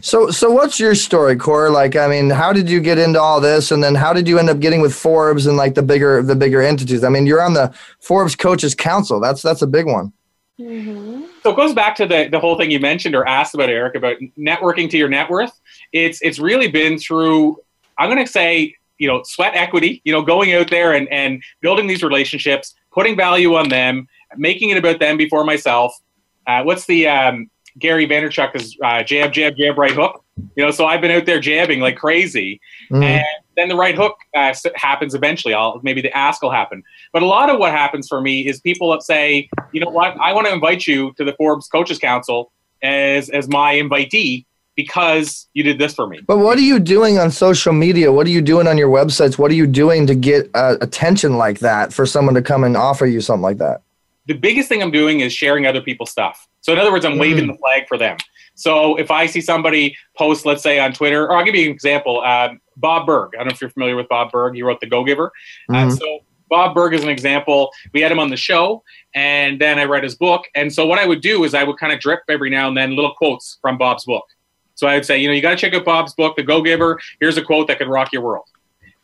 So 0.00 0.30
so 0.30 0.50
what's 0.50 0.80
your 0.80 0.94
story 0.94 1.36
core 1.36 1.70
like 1.70 1.96
i 1.96 2.08
mean 2.08 2.30
how 2.30 2.52
did 2.52 2.68
you 2.68 2.80
get 2.80 2.98
into 2.98 3.20
all 3.20 3.40
this? 3.40 3.70
And 3.70 3.84
then 3.84 3.94
how 3.94 4.12
did 4.12 4.26
you 4.26 4.38
end 4.38 4.50
up 4.50 4.58
getting 4.58 4.80
with 4.80 4.94
forbes 4.94 5.46
and 5.46 5.56
like 5.56 5.74
the 5.74 5.82
bigger 5.82 6.22
the 6.22 6.34
bigger 6.34 6.62
entities? 6.62 7.04
I 7.04 7.08
mean 7.08 7.26
you're 7.26 7.42
on 7.42 7.54
the 7.54 7.72
forbes 8.00 8.34
coaches 8.34 8.74
council. 8.74 9.20
That's 9.20 9.42
that's 9.42 9.62
a 9.62 9.66
big 9.66 9.86
one 9.86 10.12
mm-hmm. 10.60 11.24
so 11.42 11.50
it 11.50 11.56
goes 11.56 11.74
back 11.74 11.96
to 11.96 12.06
the, 12.06 12.28
the 12.30 12.40
whole 12.40 12.56
thing 12.56 12.70
you 12.70 12.80
mentioned 12.80 13.14
or 13.14 13.26
asked 13.26 13.54
about 13.54 13.68
eric 13.68 13.94
about 13.94 14.16
networking 14.38 14.88
to 14.88 14.98
your 14.98 15.08
net 15.08 15.30
worth 15.30 15.60
it's 15.92 16.20
it's 16.22 16.38
really 16.38 16.68
been 16.68 16.98
through 16.98 17.56
i'm 17.98 18.10
going 18.10 18.24
to 18.24 18.30
say 18.30 18.74
you 18.98 19.08
know 19.08 19.22
sweat 19.24 19.54
equity 19.54 20.00
you 20.04 20.12
know 20.12 20.22
going 20.22 20.52
out 20.52 20.70
there 20.70 20.92
and 20.92 21.08
and 21.08 21.42
building 21.60 21.86
these 21.86 22.02
relationships 22.02 22.74
putting 22.92 23.16
value 23.16 23.54
on 23.56 23.68
them, 23.68 24.06
making 24.36 24.70
it 24.70 24.78
about 24.78 25.00
them 25.00 25.16
before 25.16 25.44
myself. 25.44 25.98
Uh, 26.46 26.62
what's 26.62 26.86
the 26.86 27.08
um, 27.08 27.50
Gary 27.78 28.06
Vaynerchuk 28.06 28.54
is 28.54 28.76
uh, 28.82 29.02
jab, 29.02 29.32
jab, 29.32 29.56
jab, 29.56 29.78
right 29.78 29.92
hook. 29.92 30.24
You 30.56 30.64
know, 30.64 30.70
so 30.70 30.86
I've 30.86 31.00
been 31.00 31.10
out 31.10 31.26
there 31.26 31.40
jabbing 31.40 31.80
like 31.80 31.96
crazy, 31.96 32.60
mm-hmm. 32.90 33.02
and 33.02 33.24
then 33.56 33.68
the 33.68 33.76
right 33.76 33.94
hook 33.94 34.16
uh, 34.34 34.54
happens 34.74 35.14
eventually. 35.14 35.54
I'll 35.54 35.80
maybe 35.82 36.00
the 36.00 36.16
ask 36.16 36.42
will 36.42 36.50
happen, 36.50 36.82
but 37.12 37.22
a 37.22 37.26
lot 37.26 37.50
of 37.50 37.58
what 37.58 37.72
happens 37.72 38.08
for 38.08 38.20
me 38.20 38.46
is 38.46 38.60
people 38.60 38.90
that 38.92 39.02
say, 39.02 39.48
you 39.72 39.80
know 39.80 39.90
what, 39.90 40.16
I 40.20 40.32
want 40.32 40.46
to 40.46 40.52
invite 40.52 40.86
you 40.86 41.12
to 41.18 41.24
the 41.24 41.34
Forbes 41.34 41.68
Coaches 41.68 41.98
Council 41.98 42.50
as 42.82 43.28
as 43.30 43.48
my 43.48 43.74
invitee, 43.74 44.46
because 44.74 45.48
you 45.52 45.62
did 45.62 45.78
this 45.78 45.94
for 45.94 46.06
me. 46.06 46.20
But 46.26 46.38
what 46.38 46.56
are 46.58 46.62
you 46.62 46.78
doing 46.78 47.18
on 47.18 47.30
social 47.30 47.72
media? 47.72 48.10
What 48.10 48.26
are 48.26 48.30
you 48.30 48.42
doing 48.42 48.66
on 48.66 48.78
your 48.78 48.88
websites? 48.88 49.38
What 49.38 49.50
are 49.50 49.54
you 49.54 49.66
doing 49.66 50.06
to 50.06 50.14
get 50.14 50.50
uh, 50.54 50.76
attention 50.80 51.36
like 51.36 51.58
that 51.60 51.92
for 51.92 52.06
someone 52.06 52.34
to 52.34 52.42
come 52.42 52.64
and 52.64 52.76
offer 52.76 53.06
you 53.06 53.20
something 53.20 53.42
like 53.42 53.58
that? 53.58 53.82
The 54.26 54.34
biggest 54.34 54.68
thing 54.68 54.82
I'm 54.82 54.90
doing 54.90 55.20
is 55.20 55.32
sharing 55.32 55.66
other 55.66 55.80
people's 55.80 56.10
stuff. 56.10 56.48
So 56.60 56.72
in 56.72 56.78
other 56.78 56.92
words, 56.92 57.04
I'm 57.04 57.14
mm. 57.14 57.20
waving 57.20 57.46
the 57.48 57.54
flag 57.54 57.88
for 57.88 57.98
them. 57.98 58.16
So 58.54 58.96
if 58.96 59.10
I 59.10 59.26
see 59.26 59.40
somebody 59.40 59.96
post, 60.16 60.46
let's 60.46 60.62
say 60.62 60.78
on 60.78 60.92
Twitter, 60.92 61.24
or 61.24 61.36
I'll 61.36 61.44
give 61.44 61.54
you 61.54 61.66
an 61.66 61.72
example, 61.72 62.20
um, 62.22 62.60
Bob 62.76 63.06
Burg. 63.06 63.30
I 63.34 63.38
don't 63.38 63.48
know 63.48 63.52
if 63.52 63.60
you're 63.60 63.70
familiar 63.70 63.96
with 63.96 64.08
Bob 64.08 64.30
Burg. 64.30 64.54
He 64.54 64.62
wrote 64.62 64.80
The 64.80 64.86
Go 64.86 65.04
Giver. 65.04 65.32
Uh, 65.70 65.72
mm-hmm. 65.72 65.88
Uh, 65.88 65.96
so 65.96 66.18
Bob 66.48 66.74
Burg 66.74 66.94
is 66.94 67.02
an 67.02 67.08
example. 67.08 67.70
We 67.92 68.02
had 68.02 68.12
him 68.12 68.18
on 68.18 68.28
the 68.28 68.36
show, 68.36 68.82
and 69.14 69.60
then 69.60 69.78
I 69.78 69.84
read 69.84 70.04
his 70.04 70.14
book. 70.14 70.44
And 70.54 70.72
so 70.72 70.86
what 70.86 70.98
I 70.98 71.06
would 71.06 71.22
do 71.22 71.44
is 71.44 71.54
I 71.54 71.64
would 71.64 71.78
kind 71.78 71.92
of 71.92 72.00
drip 72.00 72.20
every 72.28 72.50
now 72.50 72.68
and 72.68 72.76
then 72.76 72.94
little 72.94 73.14
quotes 73.14 73.58
from 73.62 73.78
Bob's 73.78 74.04
book. 74.04 74.26
So 74.74 74.86
I 74.86 74.94
would 74.94 75.06
say, 75.06 75.18
you 75.18 75.28
know, 75.28 75.34
you 75.34 75.42
got 75.42 75.50
to 75.50 75.56
check 75.56 75.74
out 75.74 75.84
Bob's 75.84 76.14
book, 76.14 76.36
The 76.36 76.42
Go 76.42 76.62
Giver. 76.62 77.00
Here's 77.20 77.36
a 77.38 77.42
quote 77.42 77.68
that 77.68 77.78
could 77.78 77.88
rock 77.88 78.12
your 78.12 78.22
world. 78.22 78.46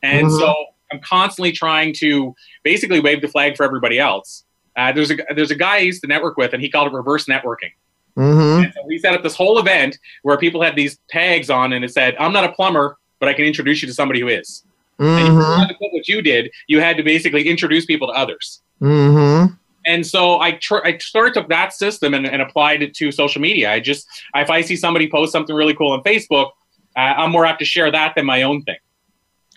And 0.03 0.27
mm-hmm. 0.27 0.39
so 0.39 0.55
I'm 0.93 1.01
constantly 1.01 1.53
trying 1.53 1.95
to 1.95 2.35
basically 2.65 3.01
wave 3.01 3.23
the 3.23 3.29
flag 3.29 3.57
for 3.57 3.65
everybody 3.65 3.99
else. 3.99 4.45
Uh, 4.79 4.93
there's 4.93 5.11
a 5.11 5.17
there's 5.35 5.51
a 5.51 5.57
guy 5.57 5.77
I 5.77 5.81
used 5.81 6.01
to 6.03 6.07
network 6.07 6.37
with, 6.37 6.55
and 6.55 6.63
he 6.63 6.71
called 6.71 6.87
it 6.87 6.95
reverse 6.95 7.27
networking. 7.27 7.73
Mm-hmm. 8.17 8.71
So 8.75 8.87
we 8.87 8.99
set 8.99 9.15
up 9.15 9.23
this 9.23 9.35
whole 9.35 9.59
event 9.59 9.99
where 10.23 10.37
people 10.39 10.63
had 10.63 10.77
these 10.77 10.99
tags 11.09 11.51
on, 11.51 11.73
and 11.73 11.85
it 11.85 11.93
said, 11.93 12.17
"I'm 12.19 12.33
not 12.33 12.45
a 12.45 12.53
plumber, 12.53 12.97
but 13.19 13.29
I 13.29 13.35
can 13.35 13.45
introduce 13.45 13.83
you 13.83 13.89
to 13.89 13.95
somebody 13.95 14.21
who 14.21 14.29
is." 14.29 14.65
Mm-hmm. 14.99 15.27
And 15.27 15.35
you 15.35 15.41
had 15.41 15.69
to 15.69 15.75
put 15.75 15.93
what 15.93 16.09
you 16.09 16.23
did. 16.23 16.51
You 16.67 16.81
had 16.81 16.97
to 16.97 17.03
basically 17.03 17.49
introduce 17.49 17.85
people 17.87 18.09
to 18.09 18.15
others. 18.15 18.63
Mm-hmm 18.81 19.55
and 19.89 20.07
so 20.07 20.39
I, 20.39 20.53
tr- 20.53 20.85
I 20.85 20.99
sort 20.99 21.29
of 21.29 21.35
took 21.35 21.49
that 21.49 21.73
system 21.73 22.13
and, 22.13 22.27
and, 22.27 22.43
applied 22.43 22.83
it 22.83 22.95
to 22.97 23.11
social 23.11 23.41
media. 23.41 23.73
I 23.73 23.81
just, 23.81 24.07
if 24.35 24.51
I 24.51 24.61
see 24.61 24.77
somebody 24.77 25.11
post 25.11 25.33
something 25.33 25.57
really 25.57 25.75
cool 25.75 25.93
on 25.93 26.03
Facebook, 26.03 26.51
uh, 26.95 27.15
I'm 27.17 27.31
more 27.31 27.47
apt 27.47 27.61
to 27.61 27.65
share 27.65 27.91
that 27.91 28.15
than 28.15 28.27
my 28.27 28.43
own 28.43 28.63
thing. 28.63 28.77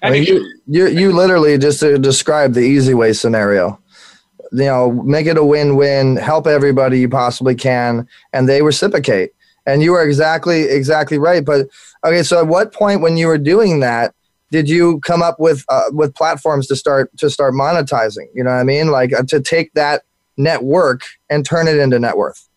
I 0.02 0.10
mean, 0.10 0.24
you, 0.24 0.46
you, 0.68 0.88
you 0.88 1.12
literally 1.16 1.58
just 1.58 1.84
uh, 1.84 1.98
described 1.98 2.56
the 2.56 2.62
easy 2.62 2.94
way 2.94 3.12
scenario. 3.14 3.80
You 4.52 4.66
know, 4.66 4.92
make 5.04 5.28
it 5.28 5.38
a 5.38 5.44
win-win, 5.44 6.18
help 6.18 6.46
everybody 6.46 7.00
you 7.00 7.10
possibly 7.10 7.56
can, 7.56 8.08
and 8.34 8.50
they 8.50 8.62
reciprocate. 8.62 9.32
And 9.66 9.82
you 9.82 9.94
are 9.94 10.04
exactly 10.04 10.64
exactly 10.64 11.18
right. 11.18 11.46
But 11.46 11.68
okay, 12.04 12.24
so 12.24 12.40
at 12.40 12.48
what 12.48 12.74
point 12.74 13.02
when 13.02 13.16
you 13.16 13.28
were 13.28 13.38
doing 13.38 13.80
that, 13.80 14.14
did 14.52 14.68
you 14.68 15.00
come 15.00 15.22
up 15.22 15.40
with 15.40 15.64
uh, 15.70 15.90
with 15.92 16.14
platforms 16.16 16.68
to 16.68 16.76
start 16.76 17.16
to 17.18 17.30
start 17.30 17.54
monetizing? 17.54 18.28
You 18.34 18.44
know 18.44 18.52
what 18.52 18.58
I 18.58 18.64
mean? 18.64 18.92
Like 18.92 19.14
uh, 19.14 19.24
to 19.30 19.40
take 19.40 19.74
that 19.74 20.04
network 20.38 21.04
and 21.30 21.46
turn 21.46 21.68
it 21.68 21.78
into 21.78 22.00
net 22.00 22.18
worth? 22.18 22.48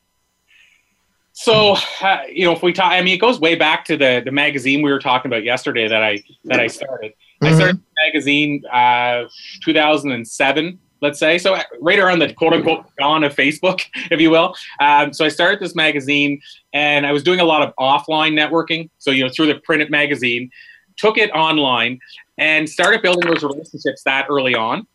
So, 1.37 1.77
uh, 2.01 2.23
you 2.31 2.45
know, 2.45 2.53
if 2.53 2.63
we 2.63 2.73
talk, 2.73 2.93
I 2.93 3.03
mean, 3.03 3.15
it 3.15 3.21
goes 3.21 3.41
way 3.41 3.57
back 3.57 3.85
to 3.87 3.97
the 3.97 4.23
the 4.25 4.31
magazine 4.31 4.83
we 4.83 4.93
were 4.93 5.01
talking 5.01 5.29
about 5.31 5.43
yesterday 5.43 5.89
that 5.89 6.03
I 6.03 6.23
that 6.45 6.61
I 6.61 6.69
started. 6.69 7.13
Mm-hmm. 7.43 7.47
I 7.47 7.55
started 7.55 7.77
the 7.77 8.07
magazine 8.07 8.63
uh, 8.73 9.25
2007, 9.65 10.79
let's 11.05 11.19
say. 11.19 11.37
So 11.37 11.57
right 11.81 11.99
around 11.99 12.21
the 12.21 12.33
quote 12.33 12.55
unquote 12.55 12.87
dawn 12.99 13.23
of 13.23 13.37
Facebook, 13.37 13.83
if 14.11 14.21
you 14.21 14.31
will. 14.31 14.57
Um, 14.81 15.13
so 15.13 15.25
I 15.25 15.29
started 15.29 15.61
this 15.61 15.75
magazine, 15.75 16.41
and 16.73 17.07
I 17.07 17.13
was 17.13 17.23
doing 17.23 17.41
a 17.41 17.45
lot 17.45 17.63
of 17.63 17.75
offline 17.79 18.33
networking. 18.33 18.89
So 18.99 19.11
you 19.11 19.25
know, 19.25 19.31
through 19.31 19.47
the 19.49 19.61
printed 19.61 19.91
magazine, 19.91 20.51
took 20.97 21.19
it 21.19 21.31
online, 21.31 22.01
and 22.39 22.69
started 22.69 23.03
building 23.03 23.31
those 23.31 23.45
relationships 23.45 24.03
that 24.05 24.27
early 24.31 24.55
on. 24.55 24.87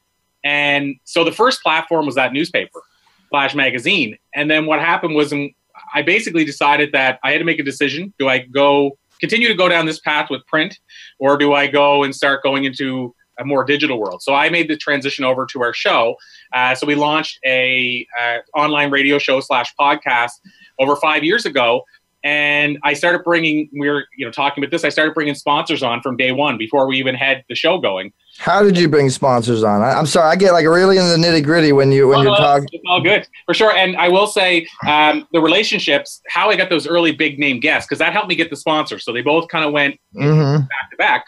And 0.43 0.95
so 1.03 1.23
the 1.23 1.31
first 1.31 1.61
platform 1.61 2.05
was 2.07 2.15
that 2.15 2.33
newspaper, 2.33 2.81
Flash 3.29 3.53
Magazine. 3.53 4.17
And 4.33 4.49
then 4.49 4.65
what 4.65 4.79
happened 4.79 5.13
was 5.13 5.31
um, 5.31 5.51
I 5.93 6.01
basically 6.01 6.43
decided 6.43 6.91
that 6.93 7.19
I 7.23 7.31
had 7.31 7.37
to 7.37 7.43
make 7.43 7.59
a 7.59 7.63
decision. 7.63 8.13
Do 8.17 8.27
I 8.27 8.39
go 8.39 8.97
continue 9.19 9.47
to 9.47 9.53
go 9.53 9.69
down 9.69 9.85
this 9.85 9.99
path 9.99 10.29
with 10.29 10.45
print, 10.47 10.79
or 11.19 11.37
do 11.37 11.53
I 11.53 11.67
go 11.67 12.03
and 12.03 12.15
start 12.15 12.41
going 12.41 12.63
into 12.63 13.13
a 13.39 13.45
more 13.45 13.63
digital 13.63 13.99
world? 13.99 14.21
So 14.21 14.33
I 14.33 14.49
made 14.49 14.69
the 14.69 14.77
transition 14.77 15.25
over 15.25 15.45
to 15.47 15.61
our 15.63 15.73
show. 15.73 16.15
Uh, 16.53 16.75
so 16.75 16.85
we 16.85 16.95
launched 16.95 17.39
a 17.45 18.05
uh, 18.19 18.37
online 18.55 18.91
radio 18.91 19.17
show 19.17 19.39
slash 19.39 19.73
podcast 19.79 20.31
over 20.79 20.95
five 20.95 21.23
years 21.23 21.45
ago. 21.45 21.83
And 22.23 22.77
I 22.83 22.93
started 22.93 23.23
bringing, 23.23 23.69
we 23.71 23.89
were, 23.89 24.05
you 24.17 24.25
know, 24.25 24.31
talking 24.31 24.63
about 24.63 24.71
this. 24.71 24.83
I 24.83 24.89
started 24.89 25.13
bringing 25.13 25.35
sponsors 25.35 25.81
on 25.81 26.01
from 26.01 26.17
day 26.17 26.33
one 26.33 26.57
before 26.57 26.85
we 26.85 26.97
even 26.97 27.15
had 27.15 27.43
the 27.47 27.55
show 27.55 27.77
going. 27.79 28.11
How 28.39 28.63
did 28.63 28.77
you 28.77 28.87
bring 28.87 29.09
sponsors 29.09 29.65
on? 29.65 29.81
I, 29.81 29.99
am 29.99 30.05
sorry, 30.05 30.29
I 30.29 30.37
get 30.37 30.53
like 30.53 30.65
really 30.65 30.95
into 30.95 31.09
the 31.09 31.17
nitty 31.17 31.43
gritty 31.43 31.73
when 31.73 31.91
you 31.91 32.07
when 32.07 32.19
oh, 32.19 32.21
you're 32.21 32.37
talking. 32.37 32.69
It's 32.71 32.83
all 32.87 33.01
good 33.01 33.27
for 33.45 33.53
sure. 33.53 33.73
And 33.73 33.97
I 33.97 34.07
will 34.07 34.27
say 34.27 34.65
um, 34.87 35.27
the 35.33 35.41
relationships, 35.41 36.21
how 36.29 36.49
I 36.49 36.55
got 36.55 36.69
those 36.69 36.87
early 36.87 37.11
big 37.11 37.37
name 37.37 37.59
guests, 37.59 37.85
because 37.85 37.99
that 37.99 38.13
helped 38.13 38.29
me 38.29 38.35
get 38.35 38.49
the 38.49 38.55
sponsors. 38.55 39.03
So 39.03 39.11
they 39.11 39.21
both 39.21 39.49
kind 39.49 39.65
of 39.65 39.73
went 39.73 39.99
mm-hmm. 40.15 40.61
back 40.61 40.89
to 40.89 40.97
back. 40.97 41.25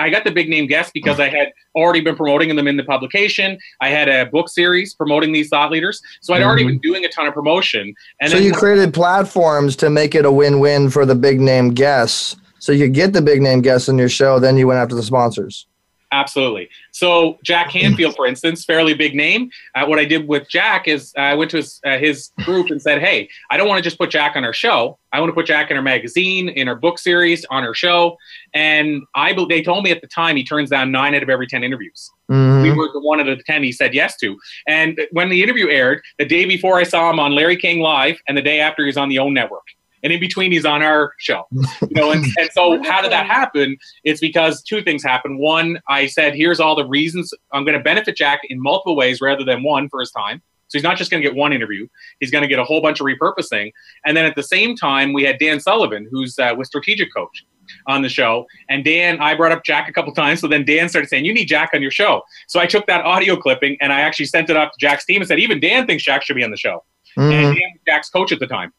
I 0.00 0.08
got 0.08 0.24
the 0.24 0.30
big 0.30 0.48
name 0.48 0.66
guests 0.66 0.90
because 0.94 1.20
I 1.20 1.28
had 1.28 1.52
already 1.74 2.00
been 2.00 2.16
promoting 2.16 2.56
them 2.56 2.66
in 2.66 2.78
the 2.78 2.84
publication. 2.84 3.58
I 3.82 3.90
had 3.90 4.08
a 4.08 4.24
book 4.24 4.48
series 4.48 4.94
promoting 4.94 5.32
these 5.32 5.50
thought 5.50 5.70
leaders, 5.70 6.00
so 6.22 6.32
I'd 6.32 6.38
mm-hmm. 6.38 6.46
already 6.46 6.64
been 6.64 6.78
doing 6.78 7.04
a 7.04 7.10
ton 7.10 7.26
of 7.26 7.34
promotion. 7.34 7.94
And 8.22 8.30
so 8.30 8.38
you 8.38 8.54
created 8.54 8.94
platforms 8.94 9.76
to 9.76 9.90
make 9.90 10.14
it 10.14 10.24
a 10.24 10.32
win-win 10.32 10.88
for 10.88 11.04
the 11.04 11.14
big 11.14 11.42
name 11.42 11.74
guests. 11.74 12.36
So 12.58 12.72
you 12.72 12.88
get 12.88 13.12
the 13.12 13.20
big 13.20 13.42
name 13.42 13.60
guests 13.60 13.90
in 13.90 13.98
your 13.98 14.08
show, 14.08 14.38
then 14.38 14.56
you 14.56 14.66
went 14.66 14.78
after 14.78 14.94
the 14.94 15.02
sponsors. 15.02 15.66
Absolutely. 16.14 16.68
So 16.92 17.40
Jack 17.42 17.70
Canfield, 17.70 18.14
for 18.14 18.24
instance, 18.24 18.64
fairly 18.64 18.94
big 18.94 19.16
name. 19.16 19.50
Uh, 19.74 19.84
what 19.86 19.98
I 19.98 20.04
did 20.04 20.28
with 20.28 20.48
Jack 20.48 20.86
is 20.86 21.12
uh, 21.18 21.22
I 21.22 21.34
went 21.34 21.50
to 21.50 21.56
his, 21.56 21.80
uh, 21.84 21.98
his 21.98 22.30
group 22.44 22.70
and 22.70 22.80
said, 22.80 23.00
"Hey, 23.00 23.28
I 23.50 23.56
don't 23.56 23.66
want 23.66 23.78
to 23.78 23.82
just 23.82 23.98
put 23.98 24.10
Jack 24.10 24.36
on 24.36 24.44
our 24.44 24.52
show. 24.52 24.96
I 25.12 25.18
want 25.18 25.30
to 25.30 25.34
put 25.34 25.46
Jack 25.46 25.72
in 25.72 25.76
our 25.76 25.82
magazine, 25.82 26.48
in 26.48 26.68
our 26.68 26.76
book 26.76 27.00
series, 27.00 27.44
on 27.46 27.64
our 27.64 27.74
show." 27.74 28.16
And 28.54 29.02
I, 29.16 29.34
they 29.48 29.60
told 29.60 29.82
me 29.82 29.90
at 29.90 30.02
the 30.02 30.06
time 30.06 30.36
he 30.36 30.44
turns 30.44 30.70
down 30.70 30.92
nine 30.92 31.16
out 31.16 31.24
of 31.24 31.28
every 31.28 31.48
ten 31.48 31.64
interviews. 31.64 32.08
Mm-hmm. 32.30 32.62
We 32.62 32.70
were 32.70 32.90
the 32.92 33.00
one 33.00 33.18
out 33.18 33.28
of 33.28 33.36
the 33.36 33.44
ten 33.44 33.64
he 33.64 33.72
said 33.72 33.92
yes 33.92 34.16
to. 34.18 34.36
And 34.68 35.00
when 35.10 35.30
the 35.30 35.42
interview 35.42 35.68
aired, 35.68 36.00
the 36.20 36.26
day 36.26 36.44
before 36.44 36.78
I 36.78 36.84
saw 36.84 37.10
him 37.10 37.18
on 37.18 37.34
Larry 37.34 37.56
King 37.56 37.80
Live, 37.80 38.20
and 38.28 38.38
the 38.38 38.42
day 38.42 38.60
after 38.60 38.82
he 38.82 38.86
was 38.86 38.96
on 38.96 39.08
the 39.08 39.18
OWN 39.18 39.34
Network 39.34 39.66
and 40.04 40.12
in 40.12 40.20
between 40.20 40.52
he's 40.52 40.64
on 40.64 40.82
our 40.82 41.12
show 41.18 41.44
you 41.50 41.88
know 41.90 42.12
and, 42.12 42.24
and 42.38 42.48
so 42.52 42.80
how 42.84 43.02
did 43.02 43.10
that 43.10 43.26
happen 43.26 43.76
it's 44.04 44.20
because 44.20 44.62
two 44.62 44.82
things 44.82 45.02
happened 45.02 45.38
one 45.38 45.80
i 45.88 46.06
said 46.06 46.34
here's 46.34 46.60
all 46.60 46.76
the 46.76 46.86
reasons 46.86 47.32
i'm 47.52 47.64
going 47.64 47.76
to 47.76 47.82
benefit 47.82 48.16
jack 48.16 48.40
in 48.48 48.62
multiple 48.62 48.94
ways 48.94 49.20
rather 49.20 49.44
than 49.44 49.62
one 49.62 49.88
for 49.88 50.00
his 50.00 50.10
time 50.12 50.40
so 50.68 50.78
he's 50.78 50.84
not 50.84 50.96
just 50.96 51.10
going 51.10 51.22
to 51.22 51.28
get 51.28 51.36
one 51.36 51.52
interview 51.52 51.88
he's 52.20 52.30
going 52.30 52.42
to 52.42 52.48
get 52.48 52.58
a 52.58 52.64
whole 52.64 52.80
bunch 52.80 53.00
of 53.00 53.06
repurposing 53.06 53.72
and 54.06 54.16
then 54.16 54.24
at 54.24 54.36
the 54.36 54.42
same 54.42 54.76
time 54.76 55.12
we 55.12 55.24
had 55.24 55.38
dan 55.38 55.58
sullivan 55.58 56.06
who's 56.10 56.38
uh, 56.38 56.54
with 56.56 56.66
strategic 56.66 57.12
coach 57.12 57.44
on 57.86 58.02
the 58.02 58.08
show. 58.08 58.46
And 58.68 58.84
Dan, 58.84 59.18
I 59.20 59.34
brought 59.34 59.52
up 59.52 59.64
Jack 59.64 59.88
a 59.88 59.92
couple 59.92 60.12
times. 60.12 60.40
So 60.40 60.48
then 60.48 60.64
Dan 60.64 60.88
started 60.88 61.08
saying, 61.08 61.24
You 61.24 61.32
need 61.32 61.46
Jack 61.46 61.70
on 61.74 61.82
your 61.82 61.90
show. 61.90 62.22
So 62.46 62.60
I 62.60 62.66
took 62.66 62.86
that 62.86 63.04
audio 63.04 63.36
clipping 63.36 63.76
and 63.80 63.92
I 63.92 64.00
actually 64.00 64.26
sent 64.26 64.50
it 64.50 64.56
up 64.56 64.72
to 64.72 64.78
Jack's 64.78 65.04
team 65.04 65.20
and 65.20 65.28
said, 65.28 65.38
Even 65.38 65.60
Dan 65.60 65.86
thinks 65.86 66.04
Jack 66.04 66.22
should 66.22 66.36
be 66.36 66.44
on 66.44 66.50
the 66.50 66.56
show. 66.56 66.84
Mm-hmm. 67.16 67.32
And 67.32 67.56
Dan 67.56 67.70
was 67.72 67.80
Jack's 67.86 68.10
coach 68.10 68.32
at 68.32 68.40
the 68.40 68.46
time. 68.46 68.72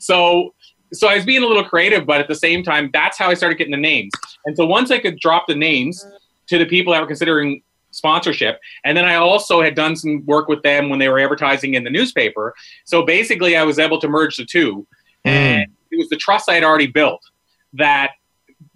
So 0.00 0.54
so 0.92 1.08
I 1.08 1.16
was 1.16 1.24
being 1.24 1.42
a 1.42 1.46
little 1.46 1.64
creative, 1.64 2.06
but 2.06 2.20
at 2.20 2.28
the 2.28 2.34
same 2.34 2.62
time, 2.62 2.90
that's 2.92 3.18
how 3.18 3.28
I 3.28 3.34
started 3.34 3.58
getting 3.58 3.72
the 3.72 3.76
names. 3.76 4.12
And 4.44 4.56
so 4.56 4.64
once 4.64 4.90
I 4.90 4.98
could 4.98 5.18
drop 5.18 5.46
the 5.48 5.54
names 5.54 6.06
to 6.48 6.58
the 6.58 6.66
people 6.66 6.92
that 6.92 7.00
were 7.00 7.06
considering 7.06 7.62
sponsorship, 7.90 8.60
and 8.84 8.96
then 8.96 9.04
I 9.04 9.16
also 9.16 9.60
had 9.60 9.74
done 9.74 9.96
some 9.96 10.24
work 10.26 10.48
with 10.48 10.62
them 10.62 10.88
when 10.88 10.98
they 10.98 11.08
were 11.08 11.18
advertising 11.18 11.74
in 11.74 11.84
the 11.84 11.90
newspaper. 11.90 12.54
So 12.84 13.04
basically, 13.04 13.56
I 13.56 13.64
was 13.64 13.78
able 13.78 14.00
to 14.00 14.08
merge 14.08 14.36
the 14.36 14.44
two, 14.44 14.86
mm. 15.24 15.30
and 15.30 15.70
it 15.90 15.96
was 15.96 16.08
the 16.08 16.16
trust 16.16 16.48
I 16.48 16.54
had 16.54 16.64
already 16.64 16.86
built 16.86 17.22
that 17.74 18.12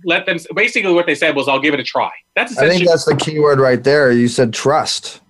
let 0.05 0.27
them. 0.27 0.38
Basically, 0.55 0.92
what 0.92 1.07
they 1.07 1.14
said 1.14 1.37
was, 1.37 1.49
"I'll 1.49 1.61
give 1.61 1.75
it 1.75 1.81
a 1.81 1.85
try." 1.85 2.11
That's 2.35 2.57
I 2.59 2.68
think 2.68 2.88
that's 2.88 3.05
the 3.05 3.16
key 3.16 3.38
word 3.38 3.61
right 3.61 3.83
there. 3.83 4.11
You 4.11 4.29
said 4.29 4.53
trust. 4.53 5.21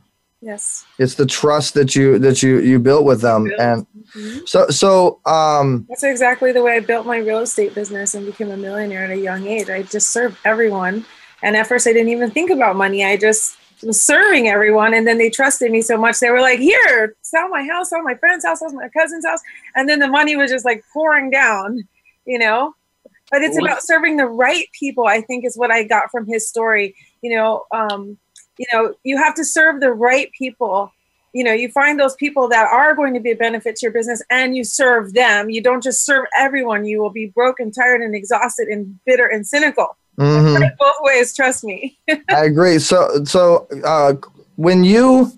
Yes. 0.41 0.87
It's 0.99 1.15
the 1.15 1.27
trust 1.27 1.75
that 1.75 1.97
you 1.97 2.19
that 2.21 2.43
you 2.43 2.61
you 2.61 2.79
built 2.79 3.05
with 3.05 3.21
them, 3.21 3.51
and 3.59 3.87
mm-hmm. 4.15 4.45
so 4.47 4.69
so 4.69 5.21
um. 5.27 5.87
That's 5.89 6.03
exactly 6.03 6.53
the 6.53 6.63
way 6.63 6.77
I 6.77 6.81
built 6.81 7.07
my 7.07 7.19
real 7.19 7.41
estate 7.41 7.75
business 7.75 8.15
and 8.15 8.27
became 8.27 8.51
a 8.51 8.57
millionaire 8.57 9.05
at 9.05 9.11
a 9.11 9.19
young 9.19 9.47
age. 9.47 9.71
I 9.71 9.83
just 9.83 10.09
served 10.09 10.37
everyone, 10.45 11.05
and 11.43 11.57
at 11.57 11.67
first 11.67 11.87
I 11.87 11.93
didn't 11.93 12.11
even 12.11 12.31
think 12.31 12.51
about 12.51 12.77
money. 12.77 13.05
I 13.05 13.17
just 13.17 13.57
was 13.83 14.03
serving 14.03 14.49
everyone, 14.49 14.95
and 14.95 15.07
then 15.07 15.19
they 15.19 15.31
trusted 15.31 15.71
me 15.71 15.83
so 15.83 15.97
much. 15.97 16.19
They 16.19 16.31
were 16.31 16.41
like, 16.41 16.59
"Here, 16.59 17.15
sell 17.23 17.49
my 17.49 17.67
house, 17.67 17.91
sell 17.91 18.03
my 18.03 18.15
friend's 18.15 18.45
house, 18.45 18.61
sell 18.61 18.73
my 18.73 18.89
cousin's 18.89 19.27
house," 19.27 19.41
and 19.75 19.89
then 19.89 19.99
the 19.99 20.09
money 20.09 20.37
was 20.37 20.51
just 20.51 20.65
like 20.65 20.85
pouring 20.93 21.31
down, 21.31 21.87
you 22.27 22.39
know. 22.39 22.75
But 23.31 23.43
it's 23.43 23.59
about 23.59 23.83
serving 23.83 24.17
the 24.17 24.27
right 24.27 24.67
people. 24.73 25.07
I 25.07 25.21
think 25.21 25.45
is 25.45 25.57
what 25.57 25.71
I 25.71 25.83
got 25.83 26.11
from 26.11 26.27
his 26.27 26.49
story. 26.49 26.95
You 27.23 27.37
know. 27.37 27.65
Um, 27.73 28.19
you 28.59 28.67
know 28.73 28.95
you 29.05 29.17
have 29.17 29.35
to 29.37 29.45
serve 29.45 29.81
the 29.81 29.93
right 29.93 30.31
people 30.33 30.93
you 31.33 31.45
know 31.45 31.53
you 31.53 31.71
find 31.71 31.99
those 31.99 32.15
people 32.17 32.49
that 32.49 32.69
are 32.71 32.95
going 32.95 33.15
to 33.15 33.21
be 33.21 33.31
a 33.31 33.37
benefit 33.37 33.77
to 33.77 33.87
your 33.87 33.93
business 33.93 34.23
and 34.31 34.57
you 34.57 34.65
serve 34.65 35.15
them. 35.15 35.51
You 35.51 35.63
don't 35.63 35.83
just 35.83 36.05
serve 36.05 36.27
everyone. 36.37 36.85
You 36.85 37.01
will 37.01 37.11
be 37.11 37.27
broken 37.27 37.71
tired 37.71 38.01
and 38.01 38.15
exhausted 38.15 38.69
and 38.69 38.99
bitter 39.07 39.27
and 39.27 39.47
cynical. 39.47 39.97
Mm-hmm. 40.19 40.65
both 40.79 40.97
ways 41.01 41.35
trust 41.35 41.63
me. 41.63 41.97
I 42.09 42.45
agree. 42.45 42.79
So 42.81 43.25
so 43.25 43.69
uh, 43.85 44.15
when 44.57 44.83
you 44.83 45.33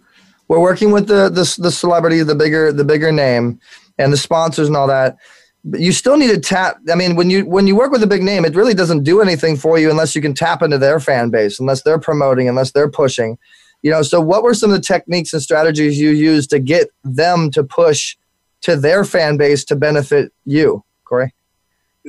were 0.48 0.60
working 0.60 0.90
with 0.90 1.06
the, 1.06 1.28
the 1.28 1.62
the 1.62 1.70
celebrity 1.70 2.22
the 2.22 2.34
bigger 2.34 2.72
the 2.72 2.84
bigger 2.84 3.12
name 3.12 3.60
and 3.98 4.12
the 4.12 4.16
sponsors 4.16 4.66
and 4.66 4.76
all 4.76 4.88
that 4.88 5.16
but 5.64 5.78
you 5.78 5.92
still 5.92 6.16
need 6.16 6.30
to 6.30 6.40
tap 6.40 6.78
i 6.90 6.94
mean 6.96 7.14
when 7.14 7.30
you 7.30 7.46
when 7.46 7.66
you 7.68 7.76
work 7.76 7.92
with 7.92 8.02
a 8.02 8.06
big 8.06 8.22
name 8.22 8.44
it 8.44 8.56
really 8.56 8.74
doesn't 8.74 9.04
do 9.04 9.20
anything 9.20 9.56
for 9.56 9.78
you 9.78 9.90
unless 9.90 10.16
you 10.16 10.20
can 10.20 10.34
tap 10.34 10.60
into 10.60 10.76
their 10.76 10.98
fan 10.98 11.30
base 11.30 11.60
unless 11.60 11.82
they're 11.82 12.00
promoting 12.00 12.48
unless 12.48 12.72
they're 12.72 12.90
pushing 12.90 13.38
you 13.82 13.90
know 13.90 14.02
so 14.02 14.20
what 14.20 14.42
were 14.42 14.54
some 14.54 14.70
of 14.70 14.76
the 14.76 14.82
techniques 14.82 15.32
and 15.32 15.42
strategies 15.42 15.98
you 15.98 16.10
used 16.10 16.50
to 16.50 16.58
get 16.58 16.90
them 17.04 17.50
to 17.50 17.62
push 17.64 18.16
to 18.60 18.76
their 18.76 19.04
fan 19.04 19.36
base 19.36 19.64
to 19.64 19.76
benefit 19.76 20.32
you 20.44 20.84
corey? 21.04 21.34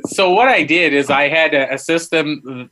So 0.08 0.32
what 0.32 0.48
i 0.48 0.64
did 0.64 0.94
is 0.94 1.10
i 1.10 1.28
had 1.28 1.54
a, 1.54 1.74
a 1.74 1.78
system 1.78 2.70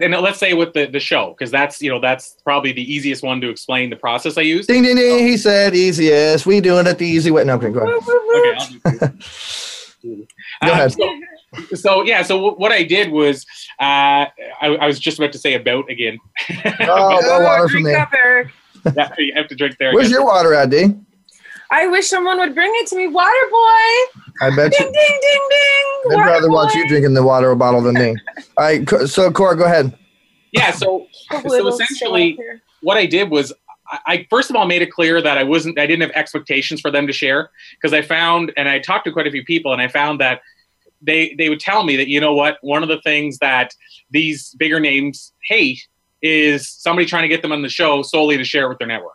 and 0.00 0.12
let's 0.14 0.38
say 0.38 0.54
with 0.54 0.72
the, 0.72 0.86
the 0.86 1.00
show 1.00 1.34
because 1.36 1.50
that's 1.50 1.80
you 1.82 1.90
know 1.90 2.00
that's 2.00 2.36
probably 2.42 2.72
the 2.72 2.92
easiest 2.92 3.22
one 3.22 3.40
to 3.40 3.48
explain 3.48 3.90
the 3.90 3.96
process 3.96 4.38
i 4.38 4.40
use 4.40 4.66
ding 4.66 4.82
ding 4.82 4.96
ding. 4.96 5.26
He 5.26 5.36
said 5.36 5.74
easiest. 5.74 6.46
We 6.46 6.60
doing 6.60 6.86
it 6.86 6.98
the 6.98 7.06
easy 7.06 7.30
way. 7.30 7.44
No 7.44 7.54
okay 7.54 7.70
go 7.70 7.80
ahead. 7.80 8.68
Okay, 8.86 9.08
Go 10.16 10.72
ahead. 10.72 10.94
Um, 11.00 11.20
so, 11.68 11.74
so, 11.74 12.02
yeah, 12.02 12.22
so 12.22 12.54
what 12.54 12.72
I 12.72 12.82
did 12.82 13.10
was 13.10 13.46
uh, 13.80 14.26
I, 14.60 14.76
I, 14.80 14.86
was 14.86 14.98
just 14.98 15.18
about 15.18 15.32
to 15.32 15.38
say 15.38 15.54
about 15.54 15.90
again. 15.90 16.18
Oh, 16.80 17.18
no 17.22 17.40
water 17.40 17.68
for 17.68 17.80
me. 17.80 17.94
Up, 17.94 18.10
yeah, 18.96 19.12
you 19.18 19.32
have 19.34 19.48
to 19.48 19.54
drink 19.54 19.76
there. 19.78 19.92
Where's 19.92 20.10
your 20.10 20.24
water 20.24 20.54
at, 20.54 20.70
D? 20.70 20.94
I 21.70 21.86
wish 21.86 22.08
someone 22.08 22.38
would 22.38 22.54
bring 22.54 22.70
it 22.76 22.86
to 22.88 22.96
me. 22.96 23.08
Water 23.08 23.30
boy. 23.50 24.20
I 24.40 24.50
bet 24.56 24.72
ding, 24.72 24.86
you. 24.86 24.92
Ding, 24.92 24.92
ding, 24.92 25.18
ding, 25.20 25.40
ding. 25.50 26.18
I'd 26.18 26.26
rather 26.26 26.48
boy. 26.48 26.54
watch 26.54 26.74
you 26.74 26.88
drinking 26.88 27.14
the 27.14 27.22
water 27.22 27.54
bottle 27.54 27.82
than 27.82 27.94
me. 27.94 28.16
All 28.56 28.64
right, 28.64 28.88
so 28.88 29.30
Cora, 29.30 29.56
go 29.56 29.64
ahead. 29.64 29.96
Yeah, 30.52 30.70
so 30.70 31.06
so 31.46 31.68
essentially, 31.68 32.38
what 32.80 32.96
I 32.96 33.06
did 33.06 33.30
was 33.30 33.52
I 34.06 34.26
first 34.28 34.50
of 34.50 34.56
all 34.56 34.66
made 34.66 34.82
it 34.82 34.90
clear 34.90 35.22
that 35.22 35.38
I 35.38 35.44
wasn't 35.44 35.78
I 35.78 35.86
didn't 35.86 36.02
have 36.02 36.10
expectations 36.14 36.80
for 36.80 36.90
them 36.90 37.06
to 37.06 37.12
share 37.12 37.50
because 37.72 37.92
I 37.92 38.02
found 38.02 38.52
and 38.56 38.68
I 38.68 38.78
talked 38.78 39.04
to 39.06 39.12
quite 39.12 39.26
a 39.26 39.30
few 39.30 39.44
people 39.44 39.72
and 39.72 39.80
I 39.80 39.88
found 39.88 40.20
that 40.20 40.42
they 41.00 41.34
they 41.34 41.48
would 41.48 41.60
tell 41.60 41.84
me 41.84 41.96
that 41.96 42.08
you 42.08 42.20
know 42.20 42.34
what 42.34 42.58
one 42.60 42.82
of 42.82 42.88
the 42.88 43.00
things 43.02 43.38
that 43.38 43.74
these 44.10 44.54
bigger 44.54 44.80
names 44.80 45.32
hate 45.42 45.86
is 46.22 46.68
somebody 46.68 47.06
trying 47.06 47.22
to 47.22 47.28
get 47.28 47.42
them 47.42 47.52
on 47.52 47.62
the 47.62 47.68
show 47.68 48.02
solely 48.02 48.36
to 48.36 48.44
share 48.44 48.66
it 48.66 48.68
with 48.68 48.78
their 48.78 48.88
network. 48.88 49.14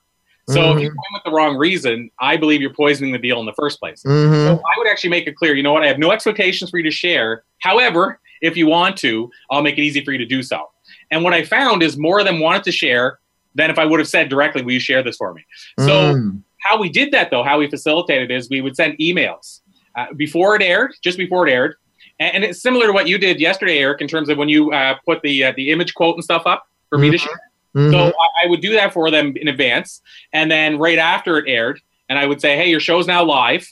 So 0.50 0.56
mm-hmm. 0.56 0.78
if 0.78 0.84
you're 0.84 0.92
going 0.92 1.14
with 1.14 1.24
the 1.24 1.32
wrong 1.32 1.56
reason, 1.56 2.10
I 2.20 2.36
believe 2.36 2.62
you're 2.62 2.74
poisoning 2.74 3.14
the 3.14 3.18
deal 3.18 3.40
in 3.40 3.46
the 3.46 3.54
first 3.54 3.80
place. 3.80 4.04
Mm-hmm. 4.04 4.34
So 4.34 4.54
I 4.56 4.78
would 4.78 4.88
actually 4.88 5.10
make 5.10 5.26
it 5.26 5.36
clear, 5.36 5.56
you 5.56 5.64
know 5.64 5.72
what, 5.72 5.84
I 5.84 5.88
have 5.88 6.00
no 6.00 6.12
expectations 6.12 6.70
for 6.70 6.78
you 6.78 6.84
to 6.84 6.92
share. 6.92 7.44
However, 7.60 8.20
if 8.42 8.58
you 8.58 8.68
want 8.68 8.98
to, 8.98 9.32
I'll 9.50 9.62
make 9.62 9.78
it 9.78 9.82
easy 9.82 10.04
for 10.04 10.12
you 10.12 10.18
to 10.18 10.26
do 10.26 10.44
so. 10.44 10.70
And 11.12 11.24
what 11.24 11.34
I 11.34 11.44
found 11.44 11.82
is 11.82 11.98
more 11.98 12.20
of 12.20 12.26
them 12.26 12.40
wanted 12.40 12.64
to 12.64 12.72
share 12.74 13.20
than 13.56 13.70
if 13.70 13.80
I 13.80 13.86
would 13.86 14.00
have 14.00 14.08
said 14.08 14.30
directly, 14.30 14.62
"Will 14.62 14.74
you 14.74 14.80
share 14.80 15.04
this 15.04 15.18
for 15.18 15.34
me?" 15.34 15.46
So 15.80 16.16
mm. 16.16 16.42
how 16.62 16.80
we 16.80 16.90
did 16.90 17.12
that 17.12 17.32
though, 17.32 17.44
how 17.44 17.60
we 17.60 17.70
facilitated 17.70 18.32
is 18.32 18.50
we 18.50 18.62
would 18.62 18.76
send 18.76 18.98
emails 18.98 19.62
uh, 19.96 20.08
before 20.16 20.56
it 20.56 20.62
aired, 20.62 20.94
just 21.02 21.18
before 21.18 21.48
it 21.48 21.52
aired, 21.52 21.76
and, 22.20 22.36
and, 22.36 22.44
it's 22.44 22.62
similar 22.62 22.88
to 22.88 22.94
what 22.94 23.08
you 23.08 23.18
did 23.18 23.40
yesterday, 23.40 23.80
Eric, 23.80 24.02
in 24.02 24.08
terms 24.08 24.30
of 24.30 24.38
when 24.38 24.50
you 24.50 24.72
uh, 24.72 24.96
put 25.06 25.22
the 25.22 25.46
uh, 25.46 25.54
the 25.56 25.72
image 25.72 25.94
quote 25.94 26.16
and 26.16 26.24
stuff 26.24 26.44
up 26.46 26.68
for 26.90 26.98
mm-hmm. 26.98 27.04
me 27.04 27.12
to 27.12 27.18
mm-hmm. 27.18 27.28
share. 27.28 27.42
Mm-hmm. 27.76 27.92
So 27.92 28.08
I, 28.08 28.46
I 28.46 28.50
would 28.50 28.62
do 28.62 28.74
that 28.74 28.94
for 28.94 29.10
them 29.10 29.36
in 29.38 29.48
advance, 29.48 30.02
and 30.32 30.50
then 30.50 30.78
right 30.78 31.00
after 31.00 31.38
it 31.38 31.46
aired, 31.48 31.80
and 32.10 32.20
I 32.20 32.26
would 32.26 32.42
say, 32.42 32.56
"Hey, 32.56 32.70
your 32.70 32.80
show's 32.80 33.08
now 33.08 33.24
live." 33.24 33.68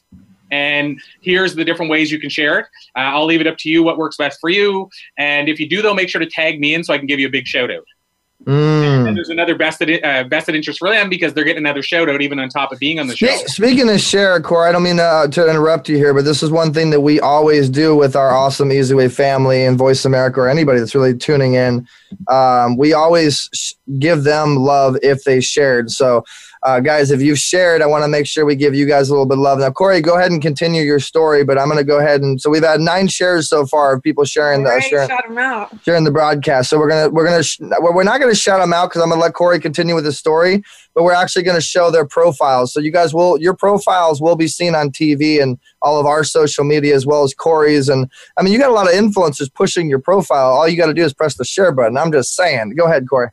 and 0.51 1.01
here's 1.21 1.55
the 1.55 1.65
different 1.65 1.89
ways 1.89 2.11
you 2.11 2.19
can 2.19 2.29
share 2.29 2.59
it. 2.59 2.65
Uh, 2.95 2.99
I'll 2.99 3.25
leave 3.25 3.41
it 3.41 3.47
up 3.47 3.57
to 3.59 3.69
you 3.69 3.83
what 3.83 3.97
works 3.97 4.17
best 4.17 4.39
for 4.39 4.49
you. 4.49 4.89
And 5.17 5.49
if 5.49 5.59
you 5.59 5.67
do, 5.67 5.81
though, 5.81 5.93
make 5.93 6.09
sure 6.09 6.19
to 6.19 6.29
tag 6.29 6.59
me 6.59 6.75
in 6.75 6.83
so 6.83 6.93
I 6.93 6.97
can 6.97 7.07
give 7.07 7.19
you 7.19 7.27
a 7.27 7.31
big 7.31 7.47
shout 7.47 7.71
out. 7.71 7.85
Mm. 8.45 9.07
And 9.07 9.17
there's 9.17 9.29
another 9.29 9.55
vested 9.55 10.03
uh, 10.03 10.23
vested 10.23 10.55
interest 10.55 10.79
for 10.79 10.89
them 10.89 11.09
because 11.09 11.33
they're 11.33 11.43
getting 11.43 11.63
another 11.63 11.83
shout 11.83 12.09
out 12.09 12.21
even 12.21 12.39
on 12.39 12.49
top 12.49 12.71
of 12.71 12.79
being 12.79 12.99
on 12.99 13.07
the 13.07 13.15
show. 13.15 13.27
Speaking 13.45 13.87
of 13.89 13.99
share, 13.99 14.39
Corey, 14.41 14.69
I 14.69 14.71
don't 14.71 14.83
mean 14.83 14.99
uh, 14.99 15.27
to 15.27 15.47
interrupt 15.47 15.89
you 15.89 15.97
here, 15.97 16.13
but 16.13 16.25
this 16.25 16.41
is 16.41 16.49
one 16.49 16.73
thing 16.73 16.89
that 16.89 17.01
we 17.01 17.19
always 17.19 17.69
do 17.69 17.95
with 17.95 18.15
our 18.15 18.31
awesome 18.31 18.71
Easy 18.71 18.95
Way 18.95 19.09
family 19.09 19.65
and 19.65 19.77
Voice 19.77 20.05
America 20.05 20.39
or 20.39 20.49
anybody 20.49 20.79
that's 20.79 20.95
really 20.95 21.15
tuning 21.15 21.53
in. 21.53 21.87
Um, 22.29 22.77
we 22.77 22.93
always 22.93 23.47
sh- 23.53 23.73
give 23.99 24.23
them 24.23 24.55
love 24.55 24.97
if 25.03 25.23
they 25.23 25.39
shared. 25.39 25.91
So 25.91 26.23
uh, 26.63 26.79
guys, 26.79 27.09
if 27.09 27.21
you've 27.21 27.39
shared, 27.39 27.81
I 27.81 27.87
want 27.87 28.03
to 28.03 28.07
make 28.07 28.27
sure 28.27 28.45
we 28.45 28.55
give 28.55 28.75
you 28.75 28.85
guys 28.85 29.09
a 29.09 29.13
little 29.13 29.25
bit 29.25 29.37
of 29.37 29.43
love. 29.43 29.57
Now, 29.59 29.71
Corey, 29.71 29.99
go 29.99 30.15
ahead 30.17 30.31
and 30.31 30.41
continue 30.41 30.83
your 30.83 30.99
story, 30.99 31.43
but 31.43 31.57
I'm 31.57 31.65
going 31.65 31.79
to 31.79 31.83
go 31.83 31.97
ahead 31.99 32.21
and 32.21 32.39
so 32.39 32.49
we've 32.51 32.63
had 32.63 32.79
nine 32.81 33.07
shares 33.07 33.49
so 33.49 33.65
far 33.65 33.95
of 33.95 34.03
people 34.03 34.25
sharing 34.25 34.63
the 34.63 34.79
sharing, 34.81 35.09
shout 35.09 35.23
'em 35.27 35.37
out. 35.39 35.69
sharing 35.83 36.03
the 36.03 36.11
broadcast. 36.11 36.69
So 36.69 36.77
we're 36.77 36.89
gonna 36.89 37.09
we're 37.09 37.25
gonna 37.25 37.41
sh- 37.43 37.59
we're 37.79 37.93
we're 37.95 38.03
not 38.03 38.19
gonna 38.19 38.35
shout 38.35 38.59
them 38.61 38.73
out 38.73 38.89
because 38.89 39.01
I'm 39.01 39.09
gonna 39.09 39.21
let 39.21 39.33
Corey 39.33 39.59
continue 39.59 39.95
with 39.95 40.05
his 40.05 40.19
story, 40.19 40.61
but 40.93 41.03
we're 41.03 41.13
actually 41.13 41.43
gonna 41.43 41.61
show 41.61 41.89
their 41.89 42.05
profiles. 42.05 42.71
So 42.73 42.79
you 42.79 42.91
guys 42.91 43.11
will 43.13 43.39
your 43.41 43.55
profiles 43.55 44.21
will 44.21 44.35
be 44.35 44.47
seen 44.47 44.75
on 44.75 44.91
TV 44.91 45.41
and 45.41 45.57
all 45.81 45.99
of 45.99 46.05
our 46.05 46.23
social 46.23 46.63
media 46.63 46.93
as 46.95 47.05
well 47.07 47.23
as 47.23 47.33
Corey's. 47.33 47.89
And 47.89 48.07
I 48.37 48.43
mean, 48.43 48.53
you 48.53 48.59
got 48.59 48.69
a 48.69 48.73
lot 48.73 48.87
of 48.87 48.93
influencers 48.93 49.51
pushing 49.51 49.89
your 49.89 49.99
profile. 49.99 50.51
All 50.51 50.67
you 50.67 50.77
got 50.77 50.85
to 50.87 50.93
do 50.93 51.03
is 51.03 51.11
press 51.13 51.35
the 51.35 51.43
share 51.45 51.71
button. 51.71 51.97
I'm 51.97 52.11
just 52.11 52.35
saying. 52.35 52.75
Go 52.75 52.85
ahead, 52.85 53.09
Corey. 53.09 53.29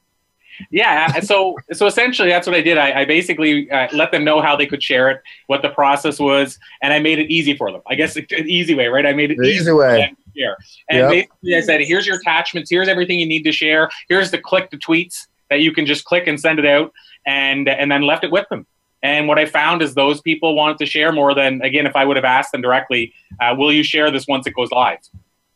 Yeah, 0.71 1.21
so 1.21 1.57
so 1.73 1.87
essentially 1.87 2.29
that's 2.29 2.47
what 2.47 2.57
I 2.57 2.61
did. 2.61 2.79
I, 2.79 3.01
I 3.01 3.05
basically 3.05 3.71
uh, 3.71 3.89
let 3.93 4.11
them 4.13 4.25
know 4.25 4.41
how 4.41 4.57
they 4.57 4.67
could 4.67 4.83
share 4.83 5.09
it, 5.11 5.21
what 5.47 5.63
the 5.63 5.69
process 5.71 6.19
was, 6.19 6.59
and 6.83 6.93
I 6.93 6.99
made 6.99 7.19
it 7.19 7.31
easy 7.31 7.57
for 7.57 7.71
them. 7.73 7.81
I 7.87 7.95
guess 7.95 8.17
an 8.17 8.27
easy 8.47 8.75
way, 8.75 8.87
right? 8.89 9.07
I 9.07 9.13
made 9.13 9.31
it 9.31 9.39
The 9.39 9.45
easy 9.49 9.71
way. 9.73 9.89
for 9.89 9.97
them 9.99 10.17
to 10.17 10.41
share. 10.41 10.57
And 10.91 10.99
Yep. 10.99 11.11
basically, 11.11 11.57
I 11.57 11.61
said, 11.61 11.81
"Here's 11.83 12.07
your 12.07 12.17
attachments. 12.19 12.71
Here's 12.71 12.89
everything 12.89 13.19
you 13.21 13.27
need 13.27 13.43
to 13.45 13.53
share. 13.53 13.89
Here's 14.09 14.31
the 14.31 14.39
click 14.39 14.71
the 14.71 14.77
tweets 14.79 15.27
that 15.51 15.61
you 15.61 15.73
can 15.73 15.87
just 15.87 16.05
click 16.05 16.27
and 16.27 16.39
send 16.41 16.59
it 16.59 16.67
out." 16.67 16.93
And 17.27 17.69
and 17.69 17.91
then 17.91 18.03
left 18.03 18.25
it 18.25 18.31
with 18.31 18.47
them. 18.49 18.67
And 19.03 19.29
what 19.29 19.39
I 19.39 19.47
found 19.47 19.81
is 19.83 19.95
those 19.95 20.21
people 20.23 20.57
wanted 20.57 20.79
to 20.79 20.87
share 20.87 21.13
more 21.13 21.35
than 21.35 21.63
again 21.63 21.87
if 21.87 21.95
I 21.95 22.05
would 22.05 22.17
have 22.17 22.25
asked 22.25 22.53
them 22.53 22.63
directly, 22.63 23.13
uh, 23.41 23.55
"Will 23.57 23.73
you 23.73 23.85
share 23.85 24.11
this 24.11 24.27
once 24.27 24.47
it 24.47 24.55
goes 24.55 24.71
live?" 24.73 24.99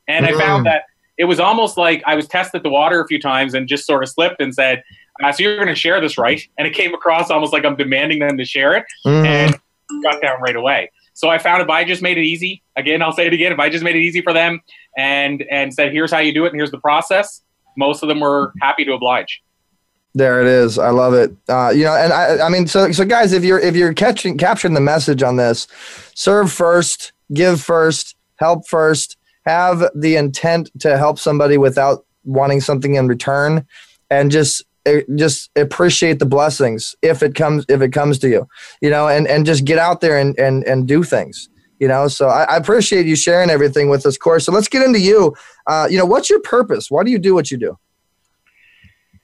And 0.07 0.27
I 0.27 0.33
Mm. 0.33 0.39
found 0.39 0.67
that 0.67 0.85
it 1.19 1.25
was 1.25 1.39
almost 1.41 1.77
like 1.77 2.03
I 2.07 2.15
was 2.15 2.27
tested 2.29 2.63
the 2.63 2.71
water 2.71 3.01
a 3.01 3.07
few 3.07 3.21
times 3.21 3.55
and 3.55 3.69
just 3.69 3.87
sort 3.87 4.03
of 4.03 4.09
slipped 4.09 4.41
and 4.41 4.55
said, 4.55 4.83
uh, 5.23 5.31
"So 5.33 5.43
you're 5.43 5.57
going 5.57 5.69
to 5.69 5.75
share 5.75 6.01
this, 6.01 6.17
right?" 6.19 6.41
And 6.59 6.67
it 6.67 6.75
came 6.75 6.95
across 6.95 7.31
almost 7.31 7.53
like 7.53 7.65
I'm 7.65 7.77
demanding 7.77 8.19
them 8.21 8.37
to 8.39 8.45
share 8.45 8.75
it, 8.75 8.85
Mhm. 9.07 9.27
and 9.27 9.59
got 10.03 10.23
down 10.23 10.41
right 10.41 10.57
away. 10.57 10.91
So 11.15 11.29
I 11.29 11.37
found 11.39 11.61
if 11.63 11.69
I 11.69 11.85
just 11.85 12.01
made 12.01 12.17
it 12.17 12.25
easy, 12.25 12.63
again, 12.77 13.03
I'll 13.03 13.13
say 13.13 13.27
it 13.27 13.35
again, 13.35 13.53
if 13.53 13.59
I 13.59 13.69
just 13.69 13.85
made 13.85 13.95
it 13.97 14.01
easy 14.01 14.23
for 14.23 14.33
them 14.33 14.61
and 14.97 15.45
and 15.51 15.73
said, 15.73 15.93
"Here's 15.93 16.11
how 16.11 16.19
you 16.21 16.33
do 16.33 16.45
it, 16.47 16.49
and 16.53 16.57
here's 16.57 16.71
the 16.71 16.81
process," 16.81 17.43
most 17.77 18.03
of 18.03 18.09
them 18.09 18.21
were 18.21 18.53
happy 18.63 18.85
to 18.87 18.93
oblige. 18.95 19.43
There 20.15 20.41
it 20.43 20.47
is. 20.47 20.79
I 20.79 20.91
love 20.91 21.15
it. 21.15 21.33
Uh, 21.49 21.73
you 21.75 21.85
know, 21.85 21.95
and 21.95 22.13
I, 22.13 22.47
I 22.47 22.49
mean, 22.51 22.67
so, 22.67 22.93
so 22.93 23.05
guys, 23.05 23.33
if 23.33 23.45
you're 23.45 23.59
if 23.59 23.75
you're 23.77 23.95
catching 23.95 24.37
capturing 24.37 24.75
the 24.75 24.81
message 24.81 25.23
on 25.23 25.37
this, 25.37 25.67
serve 26.15 26.53
first, 26.53 27.13
give 27.33 27.61
first, 27.63 28.15
help 28.37 28.67
first, 28.69 29.17
have 29.45 29.85
the 29.95 30.17
intent 30.17 30.71
to 30.81 30.97
help 30.99 31.19
somebody 31.19 31.59
without 31.59 32.05
wanting 32.25 32.61
something 32.61 32.95
in 32.95 33.09
return, 33.09 33.67
and 34.11 34.31
just 34.31 34.65
eh, 34.87 35.03
just 35.17 35.51
appreciate 35.57 36.19
the 36.19 36.27
blessings 36.27 36.95
if 37.03 37.23
it 37.23 37.35
comes 37.35 37.65
if 37.69 37.81
it 37.81 37.93
comes 37.93 38.19
to 38.21 38.29
you, 38.29 38.49
you 38.81 38.91
know, 38.91 39.09
and 39.09 39.27
and 39.27 39.47
just 39.47 39.65
get 39.65 39.79
out 39.79 40.01
there 40.01 40.19
and 40.19 40.39
and 40.39 40.65
and 40.65 40.87
do 40.87 41.03
things. 41.03 41.49
You 41.81 41.89
know, 41.89 42.07
so 42.07 42.29
I, 42.29 42.45
I 42.45 42.57
appreciate 42.59 43.07
you 43.07 43.17
sharing 43.17 43.51
everything 43.51 43.91
with 43.91 44.07
us, 44.07 44.17
Corey. 44.17 44.41
So 44.41 44.53
let's 44.53 44.69
get 44.69 44.85
into 44.85 45.01
you. 45.01 45.35
Uh, 45.67 45.89
you 45.91 45.99
know, 45.99 46.07
what's 46.07 46.31
your 46.31 46.41
purpose? 46.41 46.93
Why 46.93 47.03
do 47.03 47.11
you 47.11 47.19
do 47.19 47.35
what 47.35 47.51
you 47.51 47.59
do? 47.59 47.77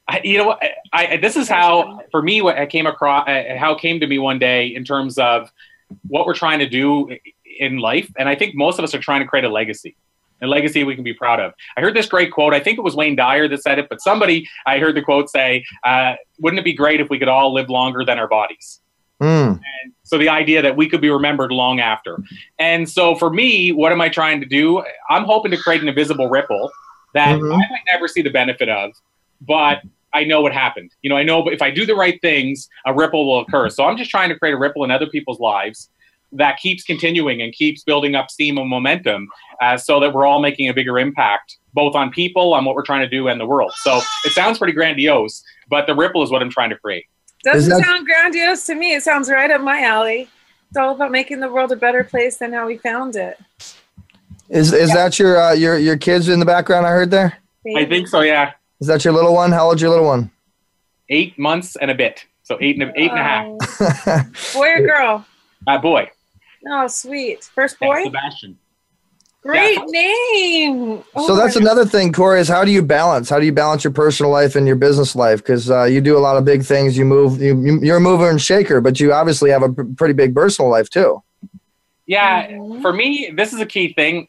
I, 0.09 0.21
you 0.25 0.39
know? 0.39 0.57
I, 0.93 1.07
I 1.07 1.17
this 1.19 1.37
is 1.37 1.49
how 1.49 2.01
for 2.11 2.23
me 2.23 2.43
what 2.43 2.59
I 2.59 2.67
came 2.67 2.87
across 2.87 3.29
uh, 3.29 3.57
how 3.57 3.75
it 3.75 3.81
came 3.81 4.01
to 4.01 4.07
me 4.07 4.19
one 4.19 4.39
day 4.39 4.67
in 4.67 4.85
terms 4.85 5.19
of 5.19 5.53
what 6.09 6.27
we're 6.27 6.35
trying 6.35 6.59
to 6.59 6.69
do 6.69 7.17
in 7.59 7.79
life, 7.79 8.11
and 8.19 8.29
I 8.29 8.35
think 8.35 8.55
most 8.55 8.79
of 8.79 8.85
us 8.85 8.95
are 8.95 9.01
trying 9.01 9.21
to 9.21 9.27
create 9.27 9.45
a 9.45 9.49
legacy. 9.49 9.97
A 10.41 10.47
legacy 10.47 10.85
we 10.85 10.95
can 10.95 11.05
be 11.05 11.15
proud 11.15 11.41
of. 11.41 11.53
I 11.77 11.81
heard 11.81 11.95
this 11.95 12.07
great 12.07 12.31
quote. 12.31 12.55
I 12.55 12.61
think 12.61 12.79
it 12.79 12.83
was 12.83 12.95
Wayne 12.95 13.17
Dyer 13.17 13.49
that 13.49 13.63
said 13.63 13.79
it, 13.79 13.89
but 13.89 14.01
somebody 14.01 14.49
I 14.67 14.79
heard 14.79 14.95
the 14.95 15.03
quote 15.03 15.29
say, 15.31 15.65
uh, 15.85 16.15
"Wouldn't 16.39 16.61
it 16.61 16.65
be 16.65 16.73
great 16.73 17.01
if 17.01 17.11
we 17.11 17.19
could 17.19 17.29
all 17.29 17.53
live 17.53 17.69
longer 17.69 18.05
than 18.05 18.19
our 18.19 18.29
bodies?" 18.29 18.81
Mm. 19.21 19.55
And 19.55 19.93
so 20.05 20.17
the 20.17 20.29
idea 20.29 20.63
that 20.63 20.77
we 20.77 20.89
could 20.89 21.01
be 21.01 21.11
remembered 21.11 21.51
long 21.51 21.81
after. 21.81 22.19
And 22.61 22.89
so 22.89 23.17
for 23.17 23.31
me, 23.31 23.73
what 23.73 23.91
am 23.91 24.01
I 24.01 24.09
trying 24.09 24.41
to 24.41 24.47
do? 24.47 24.85
I'm 25.11 25.25
hoping 25.25 25.51
to 25.51 25.57
create 25.57 25.83
an 25.83 25.89
invisible 25.89 26.29
ripple 26.29 26.71
that 27.15 27.37
Mhm. 27.37 27.53
I 27.53 27.57
might 27.57 27.85
never 27.93 28.07
see 28.07 28.23
the 28.23 28.31
benefit 28.31 28.69
of, 28.69 28.93
but 29.41 29.83
I 30.15 30.25
know 30.25 30.41
what 30.41 30.53
happened. 30.53 30.93
You 31.03 31.11
know, 31.11 31.17
I 31.17 31.25
know 31.25 31.49
if 31.49 31.61
I 31.61 31.71
do 31.71 31.85
the 31.85 31.97
right 31.97 32.21
things, 32.23 32.69
a 32.87 32.95
ripple 32.95 33.27
will 33.27 33.41
occur. 33.41 33.69
So 33.71 33.85
I'm 33.85 33.97
just 33.97 34.11
trying 34.11 34.29
to 34.29 34.39
create 34.39 34.53
a 34.53 34.57
ripple 34.57 34.85
in 34.85 34.91
other 34.91 35.07
people's 35.07 35.41
lives 35.41 35.91
that 36.33 36.59
keeps 36.59 36.83
continuing 36.85 37.41
and 37.43 37.53
keeps 37.53 37.83
building 37.85 38.15
up 38.15 38.31
steam 38.31 38.59
and 38.59 38.69
momentum 38.69 39.29
uh, 39.63 39.77
so 39.77 39.99
that 40.01 40.13
we're 40.13 40.27
all 40.27 40.41
making 40.41 40.69
a 40.69 40.75
bigger 40.75 40.99
impact 40.99 41.57
both 41.75 41.95
on 41.95 42.11
people 42.11 42.53
on 42.55 42.65
what 42.65 42.75
we're 42.75 42.83
trying 42.83 43.01
to 43.01 43.09
do 43.09 43.29
and 43.29 43.41
the 43.41 43.47
world 43.47 43.73
so 43.77 44.01
it 44.25 44.33
sounds 44.33 44.59
pretty 44.59 44.73
grandiose 44.73 45.43
but 45.71 45.87
the 45.87 45.95
ripple 45.95 46.23
is 46.23 46.31
what 46.31 46.43
i'm 46.43 46.51
trying 46.51 46.71
to 46.71 46.77
create 46.77 47.05
Doesn't 47.45 47.71
that- 47.71 47.85
sound 47.85 48.05
grandiose 48.07 48.67
to 48.67 48.75
me. 48.75 48.95
It 48.95 49.03
sounds 49.03 49.31
right 49.31 49.51
up 49.51 49.61
my 49.61 49.81
alley. 49.83 50.29
It's 50.69 50.77
all 50.77 50.95
about 50.95 51.11
making 51.13 51.41
the 51.41 51.49
world 51.51 51.73
a 51.73 51.77
better 51.77 52.05
place 52.05 52.37
than 52.39 52.53
how 52.53 52.67
we 52.67 52.77
found 52.77 53.17
it. 53.17 53.39
Is 54.51 54.73
is 54.73 54.93
that 54.93 55.19
your 55.19 55.41
uh, 55.41 55.53
your 55.53 55.79
your 55.79 55.97
kids 55.97 56.29
in 56.29 56.41
the 56.41 56.47
background? 56.47 56.85
I 56.87 56.91
heard 56.91 57.11
there. 57.11 57.39
i 57.77 57.85
think 57.85 58.09
so 58.09 58.21
yeah 58.23 58.53
Is 58.81 58.87
that 58.89 59.05
your 59.05 59.15
little 59.15 59.33
one? 59.35 59.53
How 59.53 59.67
old's 59.69 59.81
your 59.81 59.91
little 59.91 60.05
one? 60.07 60.31
eight 61.11 61.39
months 61.39 61.77
and 61.77 61.91
a 61.91 61.95
bit. 61.95 62.27
So 62.43 62.59
eight 62.61 62.81
and 62.81 62.91
a, 62.91 62.93
eight 63.01 63.11
and 63.11 63.19
a 63.19 63.23
half. 63.23 63.47
Oh. 63.81 64.59
boy 64.61 64.69
or 64.77 64.87
girl? 64.87 65.27
Uh, 65.67 65.79
boy. 65.79 66.11
Oh, 66.67 66.87
sweet. 66.89 67.45
First 67.45 67.77
Yeah, 67.81 67.89
boy? 67.89 68.05
Sebastian. 68.05 68.59
Great 69.43 69.79
Yeah. 69.79 69.85
name. 69.87 70.99
so 70.99 71.33
Oh, 71.33 71.37
that's 71.37 71.55
my 71.55 71.61
another 71.63 71.87
thing, 71.87 72.13
Corey. 72.13 72.41
Is 72.41 72.49
how 72.49 72.65
do 72.65 72.71
you 72.73 72.83
balance? 72.83 73.31
How 73.31 73.39
do 73.39 73.47
you 73.47 73.53
balance 73.53 73.85
your 73.85 73.93
personal 73.93 74.33
life 74.33 74.57
and 74.57 74.67
your 74.67 74.77
business 74.77 75.15
life? 75.15 75.39
Because 75.39 75.71
uh, 75.71 75.85
you 75.85 76.01
do 76.01 76.17
a 76.17 76.21
lot 76.21 76.37
of 76.37 76.45
big 76.45 76.65
things. 76.65 76.99
You 76.99 77.05
move. 77.05 77.41
You, 77.41 77.59
you- 77.63 77.81
you're 77.83 77.97
a 77.99 78.01
mover 78.01 78.29
and 78.29 78.41
shaker, 78.43 78.81
but 78.81 78.99
you 79.01 79.13
obviously 79.13 79.51
have 79.51 79.63
a 79.63 79.73
p- 79.73 79.95
pretty 79.97 80.15
big 80.15 80.35
personal 80.35 80.71
life 80.71 80.91
too. 80.91 81.23
Yeah, 82.07 82.49
Mhm. 82.49 82.83
for 82.83 82.93
me, 82.93 83.33
this 83.37 83.53
is 83.53 83.61
a 83.61 83.67
key 83.67 83.93
thing. 83.93 84.27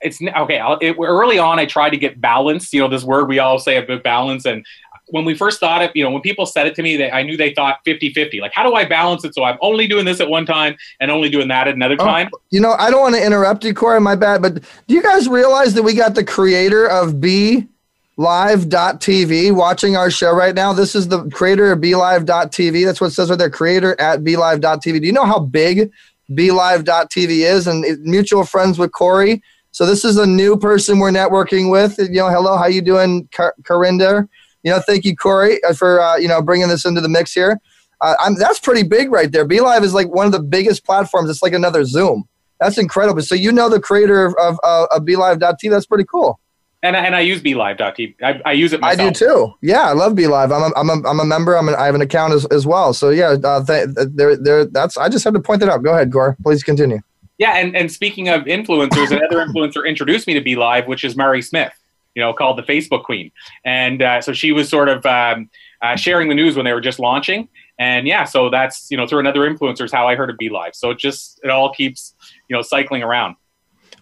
It's 0.00 0.20
okay. 0.22 0.58
I'll, 0.58 0.78
it, 0.80 0.96
early 0.98 1.38
on, 1.38 1.58
I 1.58 1.66
tried 1.66 1.90
to 1.90 1.96
get 1.96 2.20
balance. 2.20 2.72
You 2.72 2.80
know, 2.80 2.88
this 2.88 3.04
word 3.04 3.28
we 3.28 3.38
all 3.38 3.58
say 3.58 3.76
about 3.76 4.02
balance. 4.02 4.44
And 4.46 4.64
when 5.08 5.24
we 5.24 5.34
first 5.34 5.60
thought 5.60 5.82
it, 5.82 5.92
you 5.94 6.02
know, 6.02 6.10
when 6.10 6.20
people 6.22 6.46
said 6.46 6.66
it 6.66 6.74
to 6.74 6.82
me, 6.82 6.96
they, 6.96 7.10
I 7.10 7.22
knew 7.22 7.36
they 7.36 7.54
thought 7.54 7.78
50 7.84 8.12
50. 8.12 8.40
Like, 8.40 8.52
how 8.54 8.68
do 8.68 8.74
I 8.74 8.84
balance 8.84 9.24
it 9.24 9.34
so 9.34 9.44
I'm 9.44 9.56
only 9.60 9.86
doing 9.86 10.04
this 10.04 10.20
at 10.20 10.28
one 10.28 10.44
time 10.46 10.76
and 11.00 11.10
only 11.10 11.28
doing 11.28 11.48
that 11.48 11.68
at 11.68 11.74
another 11.74 11.96
Oh. 12.00 12.04
time? 12.04 12.28
You 12.50 12.60
know, 12.60 12.72
I 12.72 12.90
don't 12.90 13.00
want 13.00 13.14
to 13.14 13.24
interrupt 13.24 13.64
you, 13.64 13.72
Corey. 13.74 14.00
My 14.00 14.16
bad. 14.16 14.42
But 14.42 14.54
do 14.88 14.94
you 14.94 15.02
guys 15.02 15.28
realize 15.28 15.74
that 15.74 15.82
we 15.82 15.94
got 15.94 16.14
the 16.14 16.24
creator 16.24 16.88
of 16.88 17.20
B 17.20 17.66
live.tv 18.16 19.52
watching 19.54 19.96
our 19.96 20.10
show 20.10 20.32
right 20.34 20.54
now? 20.54 20.72
This 20.72 20.94
is 20.94 21.08
the 21.08 21.28
creator 21.30 21.72
of 21.72 21.80
BeLive.tv. 21.80 22.84
That's 22.84 23.00
what 23.00 23.08
it 23.08 23.14
says 23.14 23.30
right 23.30 23.38
there. 23.38 23.50
Creator 23.50 24.00
at 24.00 24.20
BeLive.tv. 24.20 25.00
Do 25.00 25.06
you 25.06 25.12
know 25.12 25.24
how 25.26 25.38
big 25.38 25.90
BeLive.tv 26.32 27.28
is? 27.44 27.66
And 27.66 27.84
mutual 28.02 28.44
friends 28.44 28.78
with 28.78 28.92
Corey. 28.92 29.42
So 29.72 29.84
this 29.84 30.04
is 30.04 30.16
a 30.16 30.26
new 30.26 30.56
person 30.56 30.98
we're 30.98 31.10
networking 31.10 31.70
with. 31.70 31.98
You 31.98 32.08
know, 32.08 32.30
hello, 32.30 32.56
how 32.56 32.66
you 32.66 32.80
doing, 32.80 33.28
Car- 33.32 33.54
Corinda? 33.64 34.26
You 34.66 34.72
know, 34.72 34.80
thank 34.80 35.04
you, 35.04 35.14
Corey, 35.14 35.62
uh, 35.62 35.74
for 35.74 36.00
uh, 36.00 36.16
you 36.16 36.26
know 36.26 36.42
bringing 36.42 36.66
this 36.66 36.84
into 36.84 37.00
the 37.00 37.08
mix 37.08 37.32
here. 37.32 37.60
Uh, 38.00 38.16
I'm, 38.18 38.34
that's 38.34 38.58
pretty 38.58 38.82
big 38.82 39.12
right 39.12 39.30
there. 39.30 39.46
BeLive 39.46 39.82
is 39.84 39.94
like 39.94 40.08
one 40.08 40.26
of 40.26 40.32
the 40.32 40.42
biggest 40.42 40.84
platforms. 40.84 41.30
It's 41.30 41.40
like 41.40 41.52
another 41.52 41.84
Zoom. 41.84 42.24
That's 42.58 42.76
incredible. 42.76 43.22
So 43.22 43.36
you 43.36 43.52
know 43.52 43.68
the 43.68 43.78
creator 43.80 44.26
of, 44.26 44.34
of, 44.42 44.58
uh, 44.64 44.86
of 44.90 45.02
BeLive.tv. 45.02 45.70
That's 45.70 45.86
pretty 45.86 46.02
cool. 46.04 46.40
And, 46.82 46.96
I- 46.96 47.04
and 47.06 47.14
I 47.14 47.20
use 47.20 47.40
BeLive.tv. 47.42 48.16
I, 48.22 48.40
I 48.44 48.52
use 48.54 48.72
it 48.72 48.80
myself. 48.80 49.08
I 49.08 49.12
do 49.12 49.18
too. 49.18 49.54
Yeah, 49.62 49.82
I 49.82 49.92
love 49.92 50.14
BeLive. 50.14 50.46
I'm 50.52 50.72
a, 50.72 50.74
I'm 50.76 50.90
a, 51.04 51.08
I'm 51.08 51.20
a 51.20 51.24
member. 51.24 51.56
I'm 51.56 51.68
an, 51.68 51.76
I 51.76 51.86
have 51.86 51.94
an 51.94 52.00
account 52.00 52.32
as, 52.34 52.44
as 52.46 52.66
well. 52.66 52.92
So 52.92 53.10
yeah, 53.10 53.36
uh, 53.44 53.64
th- 53.64 53.88
there, 53.94 54.36
there. 54.36 54.64
That's. 54.64 54.98
I 54.98 55.08
just 55.08 55.22
had 55.24 55.34
to 55.34 55.40
point 55.40 55.60
that 55.60 55.68
out. 55.68 55.84
Go 55.84 55.92
ahead, 55.94 56.10
Gore. 56.10 56.36
Please 56.42 56.64
continue. 56.64 56.98
Yeah, 57.38 57.52
and, 57.56 57.76
and 57.76 57.90
speaking 57.92 58.28
of 58.30 58.42
influencers, 58.42 59.10
another 59.12 59.46
influencer 59.46 59.86
introduced 59.86 60.26
me 60.26 60.34
to 60.34 60.40
BeLive, 60.42 60.88
which 60.88 61.04
is 61.04 61.14
Mari 61.16 61.40
Smith, 61.40 61.72
you 62.16 62.22
know, 62.22 62.32
called 62.32 62.58
the 62.58 62.62
Facebook 62.62 63.04
Queen. 63.04 63.30
And 63.64 64.02
uh, 64.02 64.20
so 64.22 64.32
she 64.32 64.50
was 64.50 64.68
sort 64.68 64.88
of 64.88 65.04
um, 65.06 65.50
uh, 65.82 65.94
sharing 65.94 66.28
the 66.28 66.34
news 66.34 66.56
when 66.56 66.64
they 66.64 66.72
were 66.72 66.80
just 66.80 66.98
launching. 66.98 67.48
And 67.78 68.08
yeah, 68.08 68.24
so 68.24 68.48
that's, 68.48 68.90
you 68.90 68.96
know, 68.96 69.06
through 69.06 69.20
another 69.20 69.40
influencer 69.40 69.84
is 69.84 69.92
how 69.92 70.08
I 70.08 70.16
heard 70.16 70.30
of 70.30 70.36
BeLive. 70.38 70.74
So 70.74 70.90
it 70.90 70.98
just, 70.98 71.38
it 71.44 71.50
all 71.50 71.72
keeps, 71.72 72.14
you 72.48 72.56
know, 72.56 72.62
cycling 72.62 73.02
around. 73.02 73.36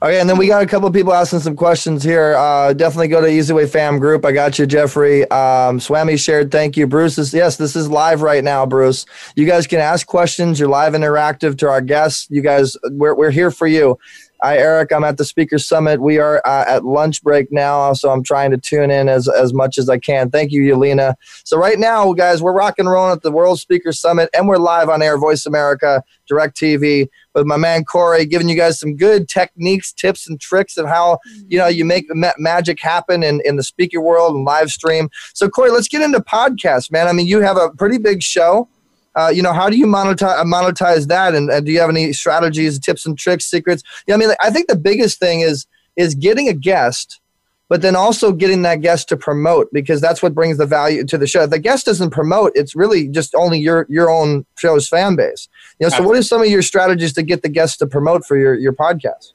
Okay, 0.02 0.20
and 0.20 0.28
then 0.28 0.36
we 0.36 0.46
got 0.46 0.62
a 0.62 0.66
couple 0.66 0.86
of 0.86 0.92
people 0.92 1.14
asking 1.14 1.40
some 1.40 1.56
questions 1.56 2.02
here. 2.04 2.34
Uh, 2.36 2.72
definitely 2.72 3.08
go 3.08 3.20
to 3.20 3.26
Easy 3.26 3.52
Way 3.52 3.66
Fam 3.66 3.98
group. 3.98 4.24
I 4.24 4.32
got 4.32 4.58
you, 4.58 4.66
Jeffrey. 4.66 5.28
Um, 5.30 5.80
Swami 5.80 6.16
shared. 6.16 6.50
Thank 6.50 6.76
you, 6.76 6.86
Bruce. 6.86 7.16
Is, 7.16 7.32
yes, 7.32 7.56
this 7.56 7.74
is 7.74 7.88
live 7.88 8.20
right 8.20 8.44
now, 8.44 8.66
Bruce. 8.66 9.06
You 9.34 9.46
guys 9.46 9.66
can 9.66 9.80
ask 9.80 10.06
questions. 10.06 10.60
You're 10.60 10.68
live 10.68 10.92
interactive 10.92 11.56
to 11.58 11.68
our 11.68 11.80
guests. 11.80 12.26
You 12.28 12.42
guys, 12.42 12.76
we're 12.90 13.14
we're 13.14 13.30
here 13.30 13.50
for 13.50 13.66
you. 13.66 13.98
Hi, 14.44 14.58
Eric. 14.58 14.92
I'm 14.92 15.04
at 15.04 15.16
the 15.16 15.24
Speaker 15.24 15.56
Summit. 15.56 16.02
We 16.02 16.18
are 16.18 16.42
uh, 16.44 16.66
at 16.68 16.84
lunch 16.84 17.22
break 17.22 17.50
now, 17.50 17.94
so 17.94 18.10
I'm 18.10 18.22
trying 18.22 18.50
to 18.50 18.58
tune 18.58 18.90
in 18.90 19.08
as, 19.08 19.26
as 19.26 19.54
much 19.54 19.78
as 19.78 19.88
I 19.88 19.96
can. 19.96 20.30
Thank 20.30 20.52
you, 20.52 20.60
Yelena. 20.60 21.14
So, 21.44 21.56
right 21.56 21.78
now, 21.78 22.12
guys, 22.12 22.42
we're 22.42 22.52
rock 22.52 22.78
and 22.78 22.86
rolling 22.86 23.12
at 23.12 23.22
the 23.22 23.32
World 23.32 23.58
Speaker 23.58 23.90
Summit, 23.90 24.28
and 24.36 24.46
we're 24.46 24.58
live 24.58 24.90
on 24.90 25.00
air, 25.00 25.16
Voice 25.16 25.46
America, 25.46 26.04
DirecTV, 26.30 27.08
with 27.34 27.46
my 27.46 27.56
man 27.56 27.84
Corey, 27.84 28.26
giving 28.26 28.50
you 28.50 28.54
guys 28.54 28.78
some 28.78 28.96
good 28.96 29.30
techniques, 29.30 29.94
tips, 29.94 30.28
and 30.28 30.38
tricks 30.38 30.76
of 30.76 30.86
how 30.86 31.20
you 31.48 31.56
know 31.56 31.66
you 31.66 31.86
make 31.86 32.04
ma- 32.10 32.32
magic 32.36 32.78
happen 32.82 33.22
in, 33.22 33.40
in 33.46 33.56
the 33.56 33.62
speaker 33.62 34.02
world 34.02 34.36
and 34.36 34.44
live 34.44 34.68
stream. 34.68 35.08
So, 35.32 35.48
Corey, 35.48 35.70
let's 35.70 35.88
get 35.88 36.02
into 36.02 36.20
podcasts, 36.20 36.92
man. 36.92 37.08
I 37.08 37.12
mean, 37.12 37.26
you 37.26 37.40
have 37.40 37.56
a 37.56 37.70
pretty 37.70 37.96
big 37.96 38.22
show. 38.22 38.68
Uh, 39.16 39.30
you 39.34 39.42
know, 39.42 39.52
how 39.52 39.70
do 39.70 39.76
you 39.76 39.86
monetize 39.86 40.42
monetize 40.44 41.06
that? 41.08 41.34
And, 41.34 41.50
and, 41.50 41.64
do 41.64 41.72
you 41.72 41.80
have 41.80 41.90
any 41.90 42.12
strategies, 42.12 42.78
tips, 42.78 43.06
and 43.06 43.16
tricks, 43.16 43.44
secrets? 43.44 43.82
Yeah, 44.06 44.14
I 44.14 44.18
mean, 44.18 44.30
I 44.40 44.50
think 44.50 44.68
the 44.68 44.76
biggest 44.76 45.18
thing 45.18 45.40
is 45.40 45.66
is 45.96 46.14
getting 46.14 46.48
a 46.48 46.52
guest, 46.52 47.20
but 47.68 47.82
then 47.82 47.94
also 47.94 48.32
getting 48.32 48.62
that 48.62 48.80
guest 48.80 49.08
to 49.10 49.16
promote 49.16 49.72
because 49.72 50.00
that's 50.00 50.22
what 50.22 50.34
brings 50.34 50.58
the 50.58 50.66
value 50.66 51.04
to 51.04 51.16
the 51.16 51.26
show. 51.26 51.42
If 51.42 51.50
the 51.50 51.58
guest 51.60 51.86
doesn't 51.86 52.10
promote, 52.10 52.52
it's 52.54 52.74
really 52.74 53.08
just 53.08 53.34
only 53.34 53.60
your 53.60 53.86
your 53.88 54.10
own 54.10 54.44
show's 54.58 54.88
fan 54.88 55.16
base. 55.16 55.48
You 55.78 55.86
know, 55.86 55.90
so 55.90 56.02
what 56.02 56.16
are 56.16 56.22
some 56.22 56.42
of 56.42 56.48
your 56.48 56.62
strategies 56.62 57.12
to 57.14 57.22
get 57.22 57.42
the 57.42 57.48
guests 57.48 57.76
to 57.78 57.86
promote 57.86 58.24
for 58.24 58.36
your 58.36 58.54
your 58.54 58.72
podcast? 58.72 59.32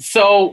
So, 0.00 0.52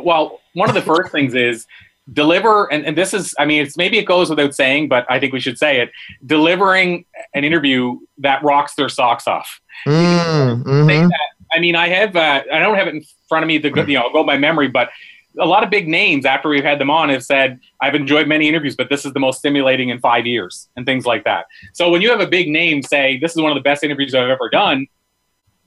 well, 0.00 0.40
one 0.52 0.68
of 0.68 0.74
the 0.74 0.82
first 0.82 1.10
things 1.10 1.34
is 1.34 1.66
deliver 2.12 2.70
and, 2.72 2.84
and 2.84 2.98
this 2.98 3.14
is 3.14 3.32
i 3.38 3.44
mean 3.44 3.62
it's 3.62 3.76
maybe 3.76 3.96
it 3.96 4.04
goes 4.04 4.28
without 4.28 4.54
saying 4.54 4.88
but 4.88 5.06
i 5.08 5.20
think 5.20 5.32
we 5.32 5.38
should 5.38 5.56
say 5.56 5.80
it 5.80 5.90
delivering 6.26 7.04
an 7.34 7.44
interview 7.44 7.96
that 8.18 8.42
rocks 8.42 8.74
their 8.74 8.88
socks 8.88 9.28
off. 9.28 9.60
Mm, 9.86 10.64
mm-hmm. 10.64 11.08
i 11.52 11.60
mean 11.60 11.76
i 11.76 11.88
have 11.88 12.16
uh, 12.16 12.42
i 12.52 12.58
don't 12.58 12.76
have 12.76 12.88
it 12.88 12.94
in 12.94 13.04
front 13.28 13.44
of 13.44 13.46
me 13.46 13.56
the 13.58 13.68
you 13.86 13.98
know 13.98 14.10
go 14.12 14.24
by 14.24 14.36
memory 14.36 14.66
but 14.66 14.90
a 15.38 15.46
lot 15.46 15.62
of 15.62 15.70
big 15.70 15.88
names 15.88 16.26
after 16.26 16.48
we've 16.48 16.64
had 16.64 16.80
them 16.80 16.90
on 16.90 17.08
have 17.08 17.22
said 17.22 17.60
i've 17.80 17.94
enjoyed 17.94 18.26
many 18.26 18.48
interviews 18.48 18.74
but 18.74 18.88
this 18.90 19.04
is 19.04 19.12
the 19.12 19.20
most 19.20 19.38
stimulating 19.38 19.90
in 19.90 20.00
five 20.00 20.26
years 20.26 20.68
and 20.76 20.84
things 20.84 21.06
like 21.06 21.22
that. 21.24 21.46
So 21.72 21.88
when 21.88 22.02
you 22.02 22.10
have 22.10 22.20
a 22.20 22.26
big 22.26 22.48
name 22.48 22.82
say 22.82 23.18
this 23.20 23.30
is 23.30 23.40
one 23.40 23.52
of 23.52 23.56
the 23.56 23.62
best 23.62 23.84
interviews 23.84 24.12
i've 24.14 24.28
ever 24.28 24.50
done 24.50 24.86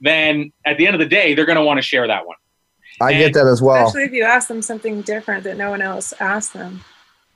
then 0.02 0.52
at 0.66 0.76
the 0.76 0.86
end 0.86 0.94
of 0.94 1.00
the 1.00 1.06
day 1.06 1.34
they're 1.34 1.46
going 1.46 1.56
to 1.56 1.64
want 1.64 1.78
to 1.78 1.82
share 1.82 2.06
that 2.06 2.26
one 2.26 2.36
I 3.00 3.12
and 3.12 3.18
get 3.18 3.34
that 3.34 3.46
as 3.46 3.62
well. 3.62 3.86
Especially 3.86 4.04
if 4.04 4.12
you 4.12 4.24
ask 4.24 4.48
them 4.48 4.62
something 4.62 5.02
different 5.02 5.44
that 5.44 5.56
no 5.56 5.70
one 5.70 5.82
else 5.82 6.12
asked 6.20 6.52
them. 6.52 6.84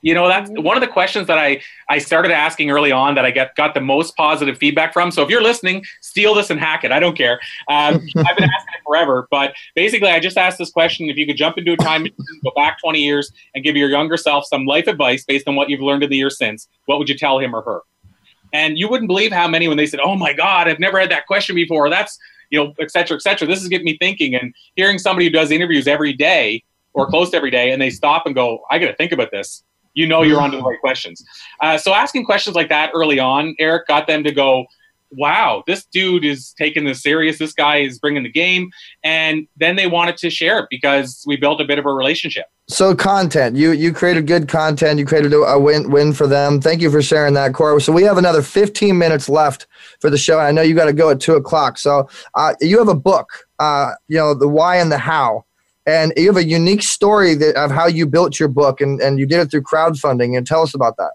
You 0.02 0.14
know, 0.14 0.28
that's 0.28 0.50
one 0.50 0.76
of 0.76 0.80
the 0.80 0.88
questions 0.88 1.26
that 1.26 1.38
I, 1.38 1.61
I 1.90 1.98
started 1.98 2.30
asking 2.32 2.70
early 2.70 2.90
on 2.90 3.14
that 3.16 3.26
I 3.26 3.30
get 3.30 3.54
got 3.54 3.74
the 3.74 3.82
most 3.82 4.16
positive 4.16 4.56
feedback 4.56 4.94
from. 4.94 5.11
So 5.11 5.22
if 5.22 5.28
you're 5.28 5.42
listening, 5.42 5.84
steal 6.00 6.34
this 6.34 6.48
and 6.48 6.58
hack 6.58 6.84
it. 6.84 6.92
I 6.92 7.00
don't 7.00 7.16
care. 7.16 7.38
Um, 7.68 7.94
I've 8.16 8.36
been 8.36 8.48
asking 8.48 8.74
it 8.74 8.82
forever. 8.86 9.28
But 9.30 9.54
basically, 9.74 10.08
I 10.08 10.18
just 10.18 10.38
asked 10.38 10.58
this 10.58 10.70
question: 10.70 11.11
If 11.11 11.16
you 11.16 11.26
could 11.26 11.36
jump 11.36 11.58
into 11.58 11.72
a 11.72 11.76
time 11.76 12.02
machine, 12.02 12.16
go 12.42 12.52
back 12.56 12.78
20 12.80 12.98
years, 12.98 13.30
and 13.54 13.62
give 13.62 13.76
your 13.76 13.90
younger 13.90 14.16
self 14.16 14.46
some 14.46 14.64
life 14.64 14.86
advice 14.86 15.24
based 15.24 15.46
on 15.46 15.54
what 15.54 15.68
you've 15.68 15.82
learned 15.82 16.02
in 16.02 16.11
the 16.11 16.16
years 16.16 16.38
since, 16.38 16.66
what 16.86 16.98
would 16.98 17.08
you 17.08 17.16
tell 17.16 17.38
him 17.38 17.54
or 17.54 17.62
her? 17.62 17.80
And 18.52 18.78
you 18.78 18.88
wouldn't 18.88 19.08
believe 19.08 19.32
how 19.32 19.48
many 19.48 19.68
when 19.68 19.76
they 19.76 19.86
said, 19.86 20.00
"Oh 20.00 20.16
my 20.16 20.32
God, 20.32 20.66
I've 20.66 20.80
never 20.80 20.98
had 20.98 21.11
that 21.11 21.26
question 21.26 21.54
before." 21.54 21.90
That's 21.90 22.18
you 22.51 22.62
know, 22.62 22.74
et 22.80 22.90
cetera, 22.90 23.16
et 23.16 23.22
cetera. 23.22 23.48
This 23.48 23.62
is 23.62 23.68
getting 23.68 23.86
me 23.86 23.96
thinking 23.98 24.34
and 24.34 24.55
hearing 24.76 24.98
somebody 24.98 25.26
who 25.26 25.32
does 25.32 25.51
interviews 25.51 25.86
every 25.86 26.12
day 26.12 26.62
or 26.92 27.07
close 27.07 27.30
to 27.30 27.36
every 27.36 27.51
day 27.51 27.72
and 27.72 27.80
they 27.80 27.90
stop 27.90 28.26
and 28.26 28.34
go, 28.34 28.62
I 28.70 28.78
got 28.78 28.88
to 28.88 28.96
think 28.96 29.12
about 29.12 29.30
this. 29.30 29.62
You 29.94 30.07
know, 30.07 30.22
you're 30.22 30.40
on 30.40 30.51
the 30.51 30.61
right 30.61 30.80
questions. 30.80 31.24
Uh, 31.61 31.76
so 31.76 31.94
asking 31.94 32.24
questions 32.24 32.55
like 32.55 32.68
that 32.68 32.90
early 32.94 33.18
on, 33.18 33.57
Eric 33.59 33.88
got 33.88 34.07
them 34.07 34.22
to 34.24 34.32
go, 34.32 34.66
wow, 35.12 35.64
this 35.66 35.84
dude 35.86 36.24
is 36.24 36.55
taking 36.57 36.84
this 36.84 37.03
serious. 37.03 37.38
This 37.38 37.53
guy 37.53 37.78
is 37.78 37.98
bringing 37.98 38.22
the 38.22 38.30
game. 38.30 38.70
And 39.03 39.48
then 39.57 39.74
they 39.74 39.88
wanted 39.88 40.16
to 40.18 40.30
share 40.30 40.61
it 40.61 40.66
because 40.70 41.24
we 41.26 41.36
built 41.36 41.61
a 41.61 41.64
bit 41.64 41.80
of 41.80 41.86
a 41.86 41.92
relationship. 41.92 42.46
So 42.70 42.94
content, 42.94 43.56
you 43.56 43.72
you 43.72 43.92
created 43.92 44.28
good 44.28 44.46
content. 44.46 45.00
You 45.00 45.04
created 45.04 45.32
a 45.32 45.58
win 45.58 45.90
win 45.90 46.12
for 46.12 46.28
them. 46.28 46.60
Thank 46.60 46.80
you 46.80 46.88
for 46.88 47.02
sharing 47.02 47.34
that, 47.34 47.52
Corey. 47.52 47.80
So 47.80 47.92
we 47.92 48.04
have 48.04 48.16
another 48.16 48.42
15 48.42 48.96
minutes 48.96 49.28
left 49.28 49.66
for 49.98 50.08
the 50.08 50.16
show. 50.16 50.38
I 50.38 50.52
know 50.52 50.62
you 50.62 50.76
got 50.76 50.84
to 50.84 50.92
go 50.92 51.10
at 51.10 51.18
two 51.18 51.34
o'clock. 51.34 51.78
So 51.78 52.08
uh, 52.36 52.54
you 52.60 52.78
have 52.78 52.86
a 52.86 52.94
book, 52.94 53.48
uh, 53.58 53.94
you 54.06 54.18
know, 54.18 54.34
the 54.34 54.46
why 54.46 54.76
and 54.76 54.92
the 54.92 54.98
how, 54.98 55.44
and 55.84 56.12
you 56.16 56.28
have 56.28 56.36
a 56.36 56.44
unique 56.44 56.84
story 56.84 57.34
that 57.34 57.56
of 57.56 57.72
how 57.72 57.88
you 57.88 58.06
built 58.06 58.38
your 58.38 58.48
book, 58.48 58.80
and 58.80 59.00
and 59.00 59.18
you 59.18 59.26
did 59.26 59.40
it 59.40 59.50
through 59.50 59.62
crowdfunding. 59.62 60.36
And 60.36 60.46
tell 60.46 60.62
us 60.62 60.72
about 60.72 60.96
that. 60.98 61.10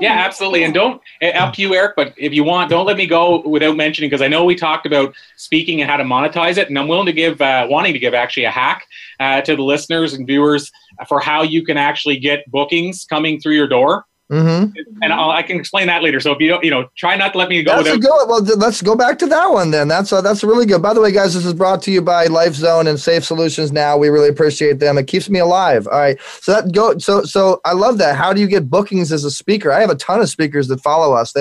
Yeah, 0.00 0.14
absolutely. 0.14 0.64
And 0.64 0.74
don't 0.74 1.00
eh, 1.20 1.30
up 1.30 1.54
to 1.54 1.62
you, 1.62 1.74
Eric. 1.74 1.94
But 1.96 2.14
if 2.16 2.32
you 2.32 2.44
want, 2.44 2.70
don't 2.70 2.86
let 2.86 2.96
me 2.96 3.06
go 3.06 3.46
without 3.46 3.76
mentioning 3.76 4.08
because 4.08 4.22
I 4.22 4.28
know 4.28 4.44
we 4.44 4.54
talked 4.54 4.86
about 4.86 5.14
speaking 5.36 5.80
and 5.80 5.90
how 5.90 5.96
to 5.96 6.04
monetize 6.04 6.56
it, 6.58 6.68
and 6.68 6.78
I'm 6.78 6.88
willing 6.88 7.06
to 7.06 7.12
give, 7.12 7.40
uh, 7.40 7.66
wanting 7.68 7.92
to 7.92 7.98
give 7.98 8.14
actually 8.14 8.44
a 8.44 8.50
hack 8.50 8.86
uh, 9.20 9.40
to 9.42 9.56
the 9.56 9.62
listeners 9.62 10.14
and 10.14 10.26
viewers 10.26 10.70
for 11.08 11.20
how 11.20 11.42
you 11.42 11.64
can 11.64 11.76
actually 11.76 12.18
get 12.18 12.50
bookings 12.50 13.04
coming 13.04 13.40
through 13.40 13.54
your 13.54 13.68
door. 13.68 14.06
Mm-hmm. 14.32 14.74
And 15.02 15.12
I'll, 15.12 15.30
i 15.30 15.42
can 15.42 15.58
explain 15.58 15.88
that 15.88 16.02
later. 16.02 16.18
So 16.18 16.32
if 16.32 16.40
you 16.40 16.48
don't, 16.48 16.64
you 16.64 16.70
know, 16.70 16.88
try 16.96 17.16
not 17.16 17.34
to 17.34 17.38
let 17.38 17.50
me 17.50 17.62
go. 17.62 17.76
That's 17.76 17.96
a 17.96 17.98
good. 17.98 18.08
Well, 18.26 18.42
let's 18.56 18.80
go 18.80 18.96
back 18.96 19.18
to 19.18 19.26
that 19.26 19.48
one 19.48 19.70
then. 19.70 19.88
That's 19.88 20.10
uh, 20.10 20.22
that's 20.22 20.42
really 20.42 20.64
good. 20.64 20.80
By 20.80 20.94
the 20.94 21.02
way, 21.02 21.12
guys, 21.12 21.34
this 21.34 21.44
is 21.44 21.52
brought 21.52 21.82
to 21.82 21.92
you 21.92 22.00
by 22.00 22.26
Life 22.26 22.54
Zone 22.54 22.86
and 22.86 22.98
Safe 22.98 23.24
Solutions. 23.24 23.72
Now 23.72 23.98
we 23.98 24.08
really 24.08 24.30
appreciate 24.30 24.78
them. 24.78 24.96
It 24.96 25.06
keeps 25.06 25.28
me 25.28 25.38
alive. 25.38 25.86
All 25.86 25.98
right. 25.98 26.18
So 26.40 26.52
that 26.54 26.72
go. 26.72 26.96
So 26.96 27.24
so 27.24 27.60
I 27.66 27.74
love 27.74 27.98
that. 27.98 28.16
How 28.16 28.32
do 28.32 28.40
you 28.40 28.46
get 28.46 28.70
bookings 28.70 29.12
as 29.12 29.24
a 29.24 29.30
speaker? 29.30 29.70
I 29.70 29.80
have 29.80 29.90
a 29.90 29.96
ton 29.96 30.22
of 30.22 30.30
speakers 30.30 30.66
that 30.68 30.80
follow 30.80 31.12
us. 31.12 31.34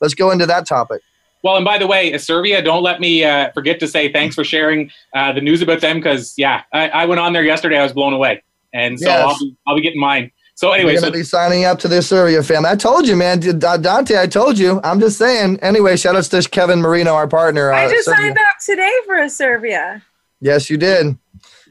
Let's 0.00 0.14
go 0.14 0.30
into 0.30 0.46
that 0.46 0.66
topic. 0.66 1.02
Well, 1.42 1.56
and 1.56 1.66
by 1.66 1.76
the 1.76 1.86
way, 1.86 2.16
Servia, 2.16 2.62
don't 2.62 2.82
let 2.82 2.98
me 2.98 3.24
uh, 3.24 3.52
forget 3.52 3.78
to 3.80 3.86
say 3.86 4.10
thanks 4.10 4.34
for 4.34 4.42
sharing 4.42 4.90
uh, 5.14 5.32
the 5.32 5.42
news 5.42 5.60
about 5.60 5.82
them 5.82 5.98
because 5.98 6.32
yeah, 6.38 6.62
I, 6.72 6.88
I, 6.88 7.04
went 7.04 7.20
on 7.20 7.32
there 7.32 7.44
yesterday. 7.44 7.78
I 7.78 7.82
was 7.82 7.92
blown 7.92 8.12
away, 8.12 8.42
and 8.72 8.98
so 8.98 9.06
yes. 9.06 9.24
I'll, 9.24 9.38
be, 9.38 9.56
I'll 9.66 9.74
be 9.76 9.82
getting 9.82 10.00
mine. 10.00 10.32
So 10.58 10.72
anyway, 10.72 10.94
you're 10.94 11.02
gonna 11.02 11.12
so, 11.12 11.18
be 11.20 11.22
signing 11.22 11.64
up 11.66 11.78
to 11.78 11.86
the 11.86 12.02
Servia 12.02 12.42
family. 12.42 12.68
I 12.68 12.74
told 12.74 13.06
you, 13.06 13.14
man, 13.14 13.38
Dante. 13.38 14.18
I 14.18 14.26
told 14.26 14.58
you. 14.58 14.80
I'm 14.82 14.98
just 14.98 15.16
saying. 15.16 15.60
Anyway, 15.60 15.96
shout 15.96 16.16
out 16.16 16.24
to 16.24 16.48
Kevin 16.50 16.80
Marino, 16.80 17.14
our 17.14 17.28
partner. 17.28 17.70
I 17.70 17.86
uh, 17.86 17.90
just 17.90 18.06
signed 18.06 18.36
up 18.36 18.54
today 18.66 18.92
for 19.06 19.18
a 19.18 19.30
Servia. 19.30 20.02
Yes, 20.40 20.68
you 20.68 20.76
did. 20.76 21.16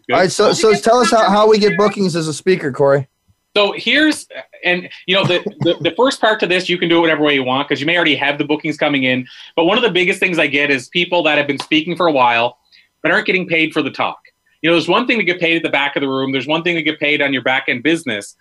Good. 0.08 0.14
All 0.14 0.20
right, 0.20 0.32
so 0.32 0.54
so 0.54 0.74
tell 0.74 1.00
us 1.00 1.12
how, 1.12 1.30
how 1.30 1.50
we 1.50 1.60
get 1.60 1.76
bookings 1.76 2.16
as 2.16 2.30
a 2.30 2.34
speaker, 2.34 2.72
Corey. 2.72 3.10
So 3.58 3.74
here's, 3.74 4.26
and 4.64 4.88
you 5.06 5.16
know, 5.16 5.26
the, 5.26 5.40
the, 5.60 5.76
the, 5.82 5.92
first 5.98 6.22
part 6.22 6.40
to 6.40 6.48
this, 6.48 6.70
you 6.70 6.78
can 6.78 6.88
do 6.88 7.00
it 7.00 7.02
whatever 7.02 7.24
way 7.24 7.34
you 7.34 7.44
want 7.44 7.68
because 7.68 7.82
you 7.82 7.88
may 7.88 7.98
already 7.98 8.16
have 8.16 8.38
the 8.38 8.46
bookings 8.46 8.78
coming 8.78 9.04
in. 9.04 9.28
But 9.58 9.66
one 9.66 9.78
of 9.78 9.84
the 9.84 9.92
biggest 9.92 10.22
things 10.22 10.40
I 10.40 10.48
get 10.48 10.70
is 10.70 10.88
people 10.88 11.24
that 11.24 11.38
have 11.38 11.48
been 11.48 11.60
speaking 11.60 11.98
for 11.98 12.08
a 12.08 12.12
while 12.14 12.58
but 13.02 13.12
aren't 13.12 13.26
getting 13.26 13.50
paid 13.50 13.74
for 13.74 13.82
the 13.82 13.92
talk. 13.92 14.20
You 14.62 14.70
know, 14.70 14.76
there's 14.76 14.88
one 14.88 15.08
thing 15.08 15.18
to 15.18 15.26
get 15.26 15.42
paid 15.42 15.58
at 15.58 15.64
the 15.64 15.70
back 15.70 15.98
of 15.98 16.02
the 16.02 16.08
room. 16.08 16.32
There's 16.32 16.48
one 16.48 16.64
thing 16.64 16.76
to 16.76 16.82
get 16.82 17.02
paid 17.02 17.22
on 17.22 17.34
your 17.34 17.44
back 17.44 17.66
end 17.68 17.84
business. 17.84 18.38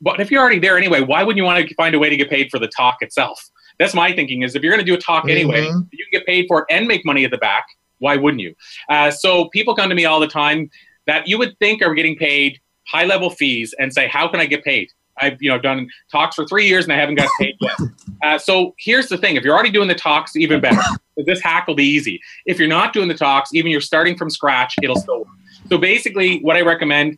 But 0.00 0.20
if 0.20 0.30
you're 0.30 0.40
already 0.40 0.58
there 0.58 0.76
anyway, 0.76 1.02
why 1.02 1.22
wouldn't 1.22 1.36
you 1.36 1.44
want 1.44 1.66
to 1.66 1.74
find 1.74 1.94
a 1.94 1.98
way 1.98 2.08
to 2.08 2.16
get 2.16 2.30
paid 2.30 2.50
for 2.50 2.58
the 2.58 2.68
talk 2.68 2.98
itself? 3.00 3.42
That's 3.78 3.94
my 3.94 4.12
thinking. 4.14 4.42
Is 4.42 4.54
if 4.54 4.62
you're 4.62 4.72
going 4.72 4.84
to 4.84 4.90
do 4.90 4.94
a 4.94 5.00
talk 5.00 5.24
mm-hmm. 5.24 5.30
anyway, 5.30 5.62
you 5.62 6.04
can 6.04 6.10
get 6.12 6.26
paid 6.26 6.46
for 6.48 6.60
it 6.60 6.66
and 6.70 6.86
make 6.86 7.04
money 7.04 7.24
at 7.24 7.30
the 7.30 7.38
back. 7.38 7.66
Why 7.98 8.16
wouldn't 8.16 8.40
you? 8.40 8.54
Uh, 8.88 9.10
so 9.10 9.48
people 9.48 9.74
come 9.74 9.88
to 9.88 9.94
me 9.94 10.06
all 10.06 10.20
the 10.20 10.28
time 10.28 10.70
that 11.06 11.28
you 11.28 11.38
would 11.38 11.58
think 11.58 11.82
are 11.82 11.94
getting 11.94 12.16
paid 12.16 12.58
high 12.86 13.04
level 13.04 13.30
fees 13.30 13.74
and 13.78 13.92
say, 13.92 14.08
"How 14.08 14.28
can 14.28 14.40
I 14.40 14.46
get 14.46 14.64
paid?" 14.64 14.88
I've 15.18 15.40
you 15.40 15.50
know 15.50 15.58
done 15.58 15.88
talks 16.10 16.36
for 16.36 16.46
three 16.46 16.66
years 16.66 16.84
and 16.84 16.92
I 16.92 16.96
haven't 16.96 17.16
got 17.16 17.28
paid 17.38 17.56
yet. 17.60 17.78
Uh, 18.22 18.36
so 18.36 18.74
here's 18.78 19.08
the 19.08 19.16
thing: 19.16 19.36
if 19.36 19.44
you're 19.44 19.54
already 19.54 19.70
doing 19.70 19.88
the 19.88 19.94
talks, 19.94 20.36
even 20.36 20.60
better. 20.60 20.82
this 21.16 21.40
hack 21.40 21.66
will 21.66 21.74
be 21.74 21.86
easy. 21.86 22.20
If 22.44 22.58
you're 22.58 22.68
not 22.68 22.92
doing 22.92 23.08
the 23.08 23.14
talks, 23.14 23.54
even 23.54 23.70
you're 23.70 23.80
starting 23.80 24.14
from 24.14 24.28
scratch, 24.28 24.74
it'll 24.82 24.96
still 24.96 25.20
work. 25.20 25.28
So 25.70 25.78
basically, 25.78 26.40
what 26.40 26.54
I 26.54 26.60
recommend 26.60 27.16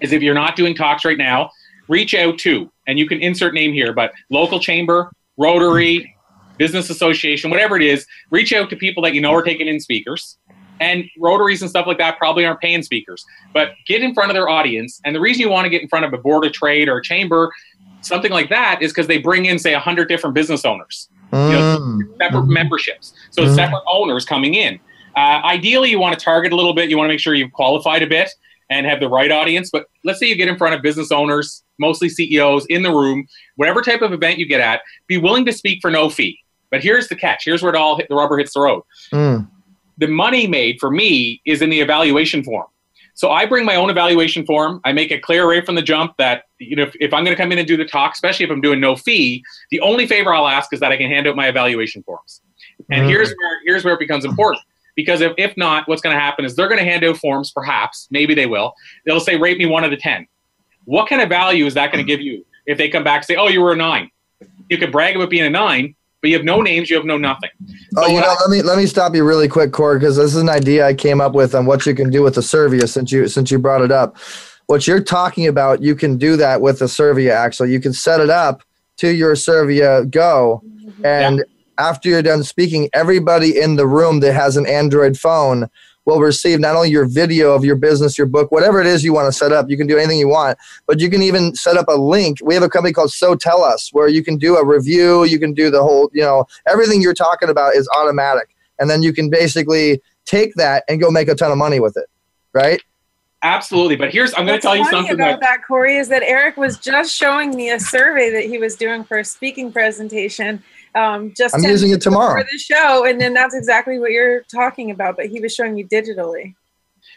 is 0.00 0.12
if 0.12 0.22
you're 0.22 0.34
not 0.34 0.54
doing 0.54 0.74
talks 0.74 1.06
right 1.06 1.16
now, 1.16 1.50
reach 1.88 2.14
out 2.14 2.38
to, 2.38 2.70
and 2.86 2.98
you 2.98 3.06
can 3.06 3.20
insert 3.20 3.54
name 3.54 3.72
here, 3.72 3.92
but 3.92 4.12
local 4.30 4.60
chamber, 4.60 5.10
Rotary, 5.36 6.16
business 6.58 6.90
association, 6.90 7.50
whatever 7.50 7.76
it 7.76 7.82
is, 7.82 8.06
reach 8.30 8.52
out 8.52 8.70
to 8.70 8.76
people 8.76 9.02
that 9.02 9.14
you 9.14 9.20
know 9.20 9.34
are 9.34 9.42
taking 9.42 9.68
in 9.68 9.80
speakers. 9.80 10.38
And 10.78 11.04
rotaries 11.18 11.62
and 11.62 11.70
stuff 11.70 11.86
like 11.86 11.96
that 11.98 12.18
probably 12.18 12.44
aren't 12.44 12.60
paying 12.60 12.82
speakers, 12.82 13.24
but 13.54 13.70
get 13.86 14.02
in 14.02 14.12
front 14.12 14.30
of 14.30 14.34
their 14.34 14.48
audience. 14.48 15.00
And 15.06 15.16
the 15.16 15.20
reason 15.20 15.40
you 15.40 15.48
want 15.48 15.64
to 15.64 15.70
get 15.70 15.80
in 15.80 15.88
front 15.88 16.04
of 16.04 16.12
a 16.12 16.18
board 16.18 16.44
of 16.44 16.52
trade 16.52 16.86
or 16.86 16.98
a 16.98 17.02
chamber, 17.02 17.50
something 18.02 18.30
like 18.30 18.50
that, 18.50 18.82
is 18.82 18.92
because 18.92 19.06
they 19.06 19.16
bring 19.16 19.46
in, 19.46 19.58
say, 19.58 19.72
100 19.72 20.06
different 20.06 20.34
business 20.34 20.66
owners, 20.66 21.08
mm. 21.32 21.48
you 21.48 21.54
know, 21.54 21.78
mm. 21.80 22.18
separate 22.18 22.42
mm. 22.42 22.48
memberships. 22.48 23.14
So 23.30 23.44
mm. 23.44 23.54
separate 23.54 23.84
owners 23.90 24.26
coming 24.26 24.54
in. 24.54 24.78
Uh, 25.16 25.40
ideally, 25.44 25.88
you 25.88 25.98
want 25.98 26.18
to 26.18 26.22
target 26.22 26.52
a 26.52 26.56
little 26.56 26.74
bit. 26.74 26.90
You 26.90 26.98
want 26.98 27.08
to 27.08 27.12
make 27.12 27.20
sure 27.20 27.34
you've 27.34 27.52
qualified 27.52 28.02
a 28.02 28.06
bit 28.06 28.30
and 28.68 28.84
have 28.84 29.00
the 29.00 29.08
right 29.08 29.32
audience. 29.32 29.70
But 29.70 29.88
let's 30.04 30.20
say 30.20 30.26
you 30.26 30.36
get 30.36 30.48
in 30.48 30.58
front 30.58 30.74
of 30.74 30.82
business 30.82 31.10
owners, 31.10 31.64
mostly 31.78 32.08
CEOs 32.08 32.66
in 32.68 32.82
the 32.82 32.90
room, 32.90 33.26
whatever 33.56 33.82
type 33.82 34.02
of 34.02 34.12
event 34.12 34.38
you 34.38 34.46
get 34.46 34.60
at, 34.60 34.80
be 35.06 35.18
willing 35.18 35.44
to 35.46 35.52
speak 35.52 35.78
for 35.80 35.90
no 35.90 36.10
fee. 36.10 36.38
But 36.70 36.82
here's 36.82 37.08
the 37.08 37.16
catch. 37.16 37.44
Here's 37.44 37.62
where 37.62 37.72
it 37.72 37.76
all 37.76 37.96
hit, 37.96 38.08
the 38.08 38.14
rubber 38.14 38.38
hits 38.38 38.54
the 38.54 38.60
road. 38.60 38.82
Mm. 39.12 39.48
The 39.98 40.08
money 40.08 40.46
made 40.46 40.78
for 40.78 40.90
me 40.90 41.40
is 41.46 41.62
in 41.62 41.70
the 41.70 41.80
evaluation 41.80 42.42
form. 42.42 42.66
So 43.14 43.30
I 43.30 43.46
bring 43.46 43.64
my 43.64 43.76
own 43.76 43.88
evaluation 43.88 44.44
form. 44.44 44.80
I 44.84 44.92
make 44.92 45.10
it 45.10 45.22
clear 45.22 45.48
right 45.48 45.64
from 45.64 45.74
the 45.74 45.80
jump 45.80 46.14
that 46.18 46.44
you 46.58 46.76
know 46.76 46.82
if, 46.82 46.94
if 47.00 47.14
I'm 47.14 47.24
going 47.24 47.34
to 47.34 47.42
come 47.42 47.50
in 47.50 47.58
and 47.58 47.66
do 47.66 47.76
the 47.76 47.86
talk, 47.86 48.12
especially 48.12 48.44
if 48.44 48.50
I'm 48.50 48.60
doing 48.60 48.78
no 48.78 48.94
fee, 48.94 49.42
the 49.70 49.80
only 49.80 50.06
favor 50.06 50.34
I'll 50.34 50.46
ask 50.46 50.70
is 50.74 50.80
that 50.80 50.92
I 50.92 50.98
can 50.98 51.08
hand 51.08 51.26
out 51.26 51.34
my 51.34 51.48
evaluation 51.48 52.02
forms. 52.02 52.42
And 52.90 53.04
mm. 53.04 53.08
here's 53.08 53.28
where 53.28 53.60
here's 53.64 53.84
where 53.84 53.94
it 53.94 54.00
becomes 54.00 54.26
important. 54.26 54.62
Because 54.96 55.20
if, 55.20 55.32
if 55.36 55.56
not, 55.56 55.86
what's 55.88 56.00
going 56.00 56.14
to 56.14 56.20
happen 56.20 56.44
is 56.44 56.56
they're 56.56 56.68
going 56.68 56.78
to 56.78 56.84
hand 56.84 57.04
out 57.04 57.18
forms, 57.18 57.52
perhaps, 57.52 58.08
maybe 58.10 58.34
they 58.34 58.46
will. 58.46 58.74
They'll 59.04 59.20
say, 59.20 59.36
rate 59.36 59.58
me 59.58 59.66
one 59.66 59.84
out 59.84 59.92
of 59.92 59.98
10. 59.98 60.26
What 60.86 61.08
kind 61.08 61.20
of 61.20 61.28
value 61.28 61.66
is 61.66 61.74
that 61.74 61.92
going 61.92 62.04
to 62.04 62.10
give 62.10 62.20
you 62.20 62.44
if 62.64 62.78
they 62.78 62.88
come 62.88 63.04
back 63.04 63.18
and 63.18 63.24
say, 63.26 63.36
oh, 63.36 63.48
you 63.48 63.60
were 63.60 63.72
a 63.72 63.76
nine? 63.76 64.10
You 64.70 64.78
can 64.78 64.90
brag 64.90 65.14
about 65.16 65.30
being 65.30 65.44
a 65.44 65.50
nine, 65.50 65.94
but 66.22 66.30
you 66.30 66.36
have 66.36 66.44
no 66.44 66.62
names, 66.62 66.88
you 66.88 66.96
have 66.96 67.04
no 67.04 67.18
nothing. 67.18 67.50
Oh, 67.96 68.06
you 68.06 68.20
know, 68.20 68.26
I- 68.26 68.36
let 68.40 68.50
me 68.50 68.62
let 68.62 68.78
me 68.78 68.86
stop 68.86 69.14
you 69.14 69.24
really 69.24 69.48
quick, 69.48 69.72
Corey, 69.72 69.98
because 69.98 70.16
this 70.16 70.34
is 70.34 70.40
an 70.40 70.48
idea 70.48 70.86
I 70.86 70.94
came 70.94 71.20
up 71.20 71.34
with 71.34 71.54
on 71.54 71.66
what 71.66 71.86
you 71.86 71.94
can 71.94 72.10
do 72.10 72.22
with 72.22 72.34
the 72.36 72.42
Servia 72.42 72.86
since 72.86 73.12
you 73.12 73.28
since 73.28 73.50
you 73.50 73.58
brought 73.58 73.82
it 73.82 73.92
up. 73.92 74.16
What 74.66 74.86
you're 74.86 75.02
talking 75.02 75.46
about, 75.46 75.82
you 75.82 75.94
can 75.94 76.18
do 76.18 76.36
that 76.36 76.60
with 76.60 76.80
the 76.80 76.88
Servia. 76.88 77.34
Actually, 77.34 77.72
you 77.72 77.80
can 77.80 77.92
set 77.92 78.20
it 78.20 78.30
up 78.30 78.62
to 78.96 79.10
your 79.10 79.36
Servia 79.36 80.04
Go, 80.06 80.62
and 81.04 81.44
after 81.78 82.08
you're 82.08 82.22
done 82.22 82.42
speaking, 82.42 82.88
everybody 82.92 83.58
in 83.60 83.76
the 83.76 83.86
room 83.86 84.20
that 84.20 84.32
has 84.32 84.56
an 84.56 84.66
Android 84.66 85.16
phone 85.18 85.68
will 86.06 86.20
receive 86.20 86.58
not 86.60 86.74
only 86.74 86.88
your 86.88 87.04
video 87.04 87.52
of 87.52 87.64
your 87.64 87.76
business, 87.76 88.16
your 88.16 88.26
book, 88.26 88.50
whatever 88.50 88.80
it 88.80 88.86
is 88.86 89.04
you 89.04 89.12
want 89.12 89.26
to 89.26 89.32
set 89.32 89.52
up. 89.52 89.68
You 89.68 89.76
can 89.76 89.86
do 89.86 89.98
anything 89.98 90.18
you 90.18 90.28
want, 90.28 90.56
but 90.86 91.00
you 91.00 91.10
can 91.10 91.20
even 91.20 91.54
set 91.54 91.76
up 91.76 91.88
a 91.88 91.96
link. 91.96 92.38
We 92.42 92.54
have 92.54 92.62
a 92.62 92.68
company 92.68 92.94
called 92.94 93.10
SoTellUs 93.10 93.92
where 93.92 94.08
you 94.08 94.24
can 94.24 94.38
do 94.38 94.56
a 94.56 94.64
review, 94.64 95.24
you 95.24 95.38
can 95.38 95.52
do 95.52 95.70
the 95.70 95.82
whole, 95.82 96.10
you 96.14 96.22
know, 96.22 96.46
everything 96.66 97.02
you're 97.02 97.14
talking 97.14 97.50
about 97.50 97.74
is 97.74 97.88
automatic. 97.98 98.48
And 98.78 98.88
then 98.88 99.02
you 99.02 99.12
can 99.12 99.28
basically 99.28 100.00
take 100.24 100.54
that 100.54 100.84
and 100.88 101.00
go 101.00 101.10
make 101.10 101.28
a 101.28 101.34
ton 101.34 101.50
of 101.50 101.58
money 101.58 101.80
with 101.80 101.96
it. 101.96 102.06
Right? 102.52 102.80
Absolutely. 103.42 103.96
But 103.96 104.12
here's, 104.12 104.32
I'm 104.34 104.46
going 104.46 104.58
to 104.58 104.62
tell 104.62 104.76
you 104.76 104.84
something 104.86 105.12
about 105.12 105.40
that, 105.40 105.40
that, 105.40 105.66
Corey, 105.66 105.96
is 105.96 106.08
that 106.08 106.22
Eric 106.22 106.56
was 106.56 106.78
just 106.78 107.14
showing 107.14 107.54
me 107.54 107.70
a 107.70 107.78
survey 107.78 108.30
that 108.30 108.44
he 108.44 108.58
was 108.58 108.76
doing 108.76 109.04
for 109.04 109.18
a 109.18 109.24
speaking 109.24 109.70
presentation. 109.70 110.62
Um, 110.96 111.34
just 111.36 111.54
I'm 111.54 111.62
using 111.62 111.90
it 111.90 112.00
tomorrow. 112.00 112.40
for 112.40 112.46
the 112.50 112.58
show, 112.58 113.04
and 113.04 113.20
then 113.20 113.34
that's 113.34 113.54
exactly 113.54 113.98
what 113.98 114.12
you're 114.12 114.42
talking 114.44 114.90
about. 114.90 115.16
But 115.16 115.26
he 115.26 115.40
was 115.40 115.54
showing 115.54 115.76
you 115.76 115.86
digitally. 115.86 116.54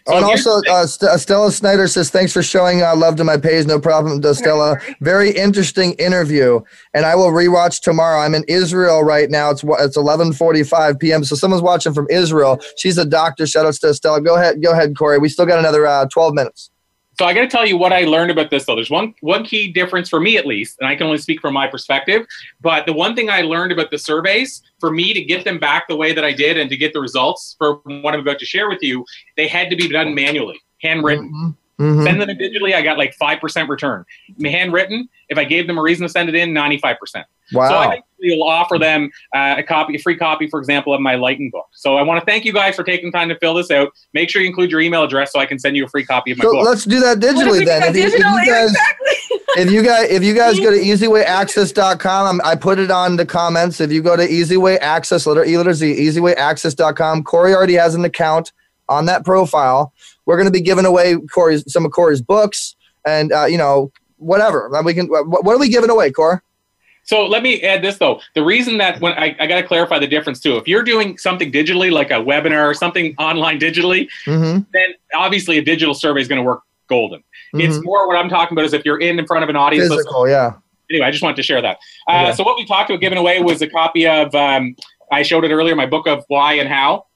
So 0.08 0.14
Oh, 0.14 0.18
and 0.18 0.26
also, 0.26 0.62
uh, 0.70 0.86
St- 0.86 1.12
uh, 1.12 1.18
Stella 1.18 1.52
Snyder 1.52 1.88
says, 1.88 2.10
"Thanks 2.10 2.32
for 2.32 2.42
showing 2.42 2.82
uh, 2.82 2.96
love 2.96 3.16
to 3.18 3.24
my 3.24 3.38
page. 3.38 3.66
No 3.66 3.80
problem, 3.80 4.22
Stella. 4.34 4.78
Very 5.02 5.32
interesting 5.32 5.94
interview, 5.94 6.62
and 6.94 7.06
I 7.06 7.16
will 7.16 7.32
rewatch 7.32 7.82
tomorrow. 7.82 8.20
I'm 8.20 8.34
in 8.34 8.44
Israel 8.48 9.04
right 9.04 9.30
now. 9.30 9.50
It's 9.50 9.64
it's 9.64 9.98
11:45 9.98 11.00
p.m. 11.00 11.24
So 11.24 11.36
someone's 11.36 11.62
watching 11.62 11.94
from 11.94 12.08
Israel. 12.10 12.60
She's 12.78 12.98
a 12.98 13.06
doctor. 13.06 13.46
Shout 13.46 13.66
out 13.66 13.74
to 13.74 13.94
Stella. 13.94 14.22
Go 14.22 14.36
ahead, 14.36 14.64
go 14.64 14.72
ahead, 14.72 14.98
Corey. 14.98 15.20
We 15.20 15.30
still 15.30 15.46
got 15.46 15.60
another 15.60 15.86
uh, 15.86 16.06
12 16.12 16.34
minutes. 16.34 16.72
So 17.20 17.26
I 17.26 17.34
got 17.34 17.42
to 17.42 17.48
tell 17.48 17.66
you 17.66 17.76
what 17.76 17.92
I 17.92 18.06
learned 18.06 18.32
about 18.32 18.50
this 18.50 18.66
though. 18.66 18.76
There's 18.76 18.90
one 18.90 19.14
one 19.20 19.44
key 19.44 19.74
difference 19.74 20.08
for 20.08 20.22
me 20.22 20.38
at 20.38 20.46
least, 20.46 20.78
and 20.80 20.88
I 20.88 20.96
can 20.96 21.06
only 21.06 21.18
speak 21.18 21.42
from 21.42 21.54
my 21.54 21.68
perspective. 21.68 22.26
But 22.62 22.86
the 22.86 22.94
one 22.94 23.14
thing 23.14 23.30
I 23.30 23.42
learned 23.42 23.74
about 23.74 23.92
the 23.92 23.98
surveys, 23.98 24.64
for 24.80 24.90
me 24.90 25.14
to 25.14 25.22
get 25.22 25.44
them 25.44 25.60
back 25.60 25.90
the 25.90 25.98
way 25.98 26.14
that 26.14 26.24
I 26.24 26.32
did 26.32 26.58
and 26.58 26.70
to 26.70 26.78
get 26.78 26.94
the 26.94 27.02
results 27.02 27.58
for 27.58 27.82
what 27.84 28.14
I'm 28.14 28.22
about 28.22 28.40
to 28.40 28.46
share 28.46 28.70
with 28.70 28.82
you, 28.82 29.04
they 29.36 29.50
had 29.50 29.70
to 29.70 29.76
be 29.76 29.90
done 29.90 30.16
manually, 30.16 30.62
handwritten. 30.82 31.58
Mhm. 31.78 32.04
Send 32.06 32.22
them 32.22 32.30
digitally, 32.30 32.74
I 32.74 32.82
got 32.82 32.98
like 32.98 33.14
five 33.16 33.42
percent 33.42 33.68
return. 33.68 34.06
Handwritten, 34.42 35.10
if 35.28 35.38
I 35.38 35.44
gave 35.44 35.68
them 35.68 35.78
a 35.78 35.82
reason 35.82 36.04
to 36.04 36.10
send 36.10 36.30
it 36.30 36.36
in, 36.36 36.54
ninety 36.54 36.78
five 36.78 37.00
percent. 37.52 37.70
So 37.70 37.76
Wow. 37.76 37.80
I 37.80 37.88
basically 38.20 38.38
will 38.38 38.44
offer 38.48 38.78
them 38.78 39.10
uh, 39.36 39.56
a 39.58 39.64
copy, 39.64 39.96
a 39.96 40.00
free 40.00 40.18
copy, 40.18 40.48
for 40.48 40.60
example, 40.60 40.94
of 40.94 41.02
my 41.02 41.16
Lighten 41.16 41.50
book. 41.50 41.68
So 41.74 41.96
I 41.98 42.02
want 42.02 42.20
to 42.20 42.26
thank 42.26 42.44
you 42.46 42.54
guys 42.54 42.76
for 42.76 42.84
taking 42.84 43.12
time 43.12 43.30
to 43.30 43.38
fill 43.40 43.54
this 43.54 43.72
out. 43.72 43.92
Make 44.14 44.30
sure 44.30 44.42
you 44.42 44.48
include 44.48 44.72
your 44.72 44.82
email 44.82 45.04
address 45.04 45.32
so 45.32 45.40
I 45.40 45.46
can 45.46 45.58
send 45.60 45.76
you 45.78 45.86
a 45.86 45.88
free 45.88 46.06
copy 46.06 46.32
of 46.32 46.38
my 46.38 46.44
So 46.44 46.52
book. 46.54 46.66
let's 46.66 46.84
do 46.86 47.00
that 47.00 47.20
digitally 47.20 47.66
then. 47.66 47.94
did 47.94 47.96
If 47.96 48.14
you, 48.14 48.18
if 48.18 48.20
you 48.20 48.46
guys, 48.52 48.70
exactly. 48.72 49.08
if 49.58 49.72
you 49.72 49.84
guys 49.84 50.10
if 50.10 50.24
you 50.24 50.34
guys 50.36 50.60
go 50.66 50.72
to 50.72 50.78
ezwayaccess.com 50.78 52.28
I'm, 52.28 52.42
i 52.46 52.56
put 52.56 52.78
it 52.80 52.92
on 52.92 53.16
the 53.16 53.26
comments 53.26 53.80
if 53.82 53.92
you 53.92 54.02
go 54.02 54.16
to 54.16 54.28
easyway 54.28 54.78
access 54.80 55.26
letter 55.26 55.44
e 55.46 55.58
letter 55.58 55.74
z 55.74 55.96
ezwayaccess.com 56.08 57.24
corey 57.24 57.54
already 57.54 57.74
has 57.74 57.96
an 57.96 58.06
account 58.06 58.52
on 58.90 59.06
that 59.06 59.26
profile 59.26 59.94
we're 60.26 60.36
going 60.36 60.46
to 60.48 60.52
be 60.52 60.62
giving 60.62 60.86
away 60.86 61.16
corey's 61.34 61.64
some 61.72 61.86
of 61.86 61.92
corey's 61.92 62.22
books 62.22 62.76
and 63.06 63.32
uh, 63.32 63.46
you 63.46 63.58
know 63.58 63.92
whatever 64.18 64.70
we 64.84 64.94
can 64.94 65.08
what, 65.08 65.28
what 65.44 65.56
are 65.56 65.60
we 65.60 65.70
giving 65.70 65.90
away 65.90 66.12
corey 66.12 66.38
So 67.10 67.26
let 67.26 67.42
me 67.42 67.60
add 67.64 67.82
this 67.82 67.98
though. 67.98 68.22
The 68.36 68.44
reason 68.44 68.78
that 68.78 69.02
when 69.02 69.14
I, 69.14 69.36
I 69.40 69.48
got 69.48 69.60
to 69.60 69.64
clarify 69.64 69.98
the 69.98 70.06
difference 70.06 70.40
too. 70.40 70.58
If 70.58 70.68
you're 70.68 70.84
doing 70.84 71.18
something 71.18 71.52
digitally, 71.52 71.92
like 71.92 72.12
a 72.12 72.22
webinar 72.22 72.70
or 72.70 72.76
something 72.76 73.16
online 73.18 73.60
digitally, 73.60 74.08
mm-hmm. 74.28 74.60
then 74.74 74.94
obviously 75.16 75.58
a 75.58 75.64
digital 75.64 75.96
survey 75.96 76.22
is 76.22 76.28
going 76.28 76.38
to 76.38 76.44
work 76.44 76.62
golden. 76.88 77.24
It's 77.54 77.84
more 77.84 78.08
what 78.08 78.16
I'm 78.16 78.30
talking 78.30 78.56
about 78.56 78.66
is 78.66 78.74
if 78.74 78.86
you're 78.86 79.00
in 79.00 79.18
in 79.18 79.26
front 79.26 79.44
of 79.44 79.50
an 79.50 79.56
audience. 79.56 79.90
physical 79.90 80.30
yeah 80.30 80.54
Anyway, 80.92 81.08
I 81.08 81.10
just 81.10 81.24
wanted 81.24 81.38
to 81.38 81.44
share 81.44 81.64
that. 81.64 81.80
Uh, 82.08 82.26
Okay. 82.26 82.34
So 82.34 82.44
what 82.44 82.58
we 82.58 82.66
talked 82.66 82.92
about 82.92 83.02
giving 83.02 83.18
away 83.18 83.42
was 83.42 83.64
a 83.64 83.68
copy 83.68 84.08
of. 84.08 84.34
Um, 84.36 84.76
I 85.12 85.24
showed 85.24 85.44
it 85.46 85.52
earlier. 85.52 85.76
My 85.76 85.88
book 85.88 86.06
of 86.06 86.24
why 86.28 86.54
and 86.54 86.70
how. 86.70 87.08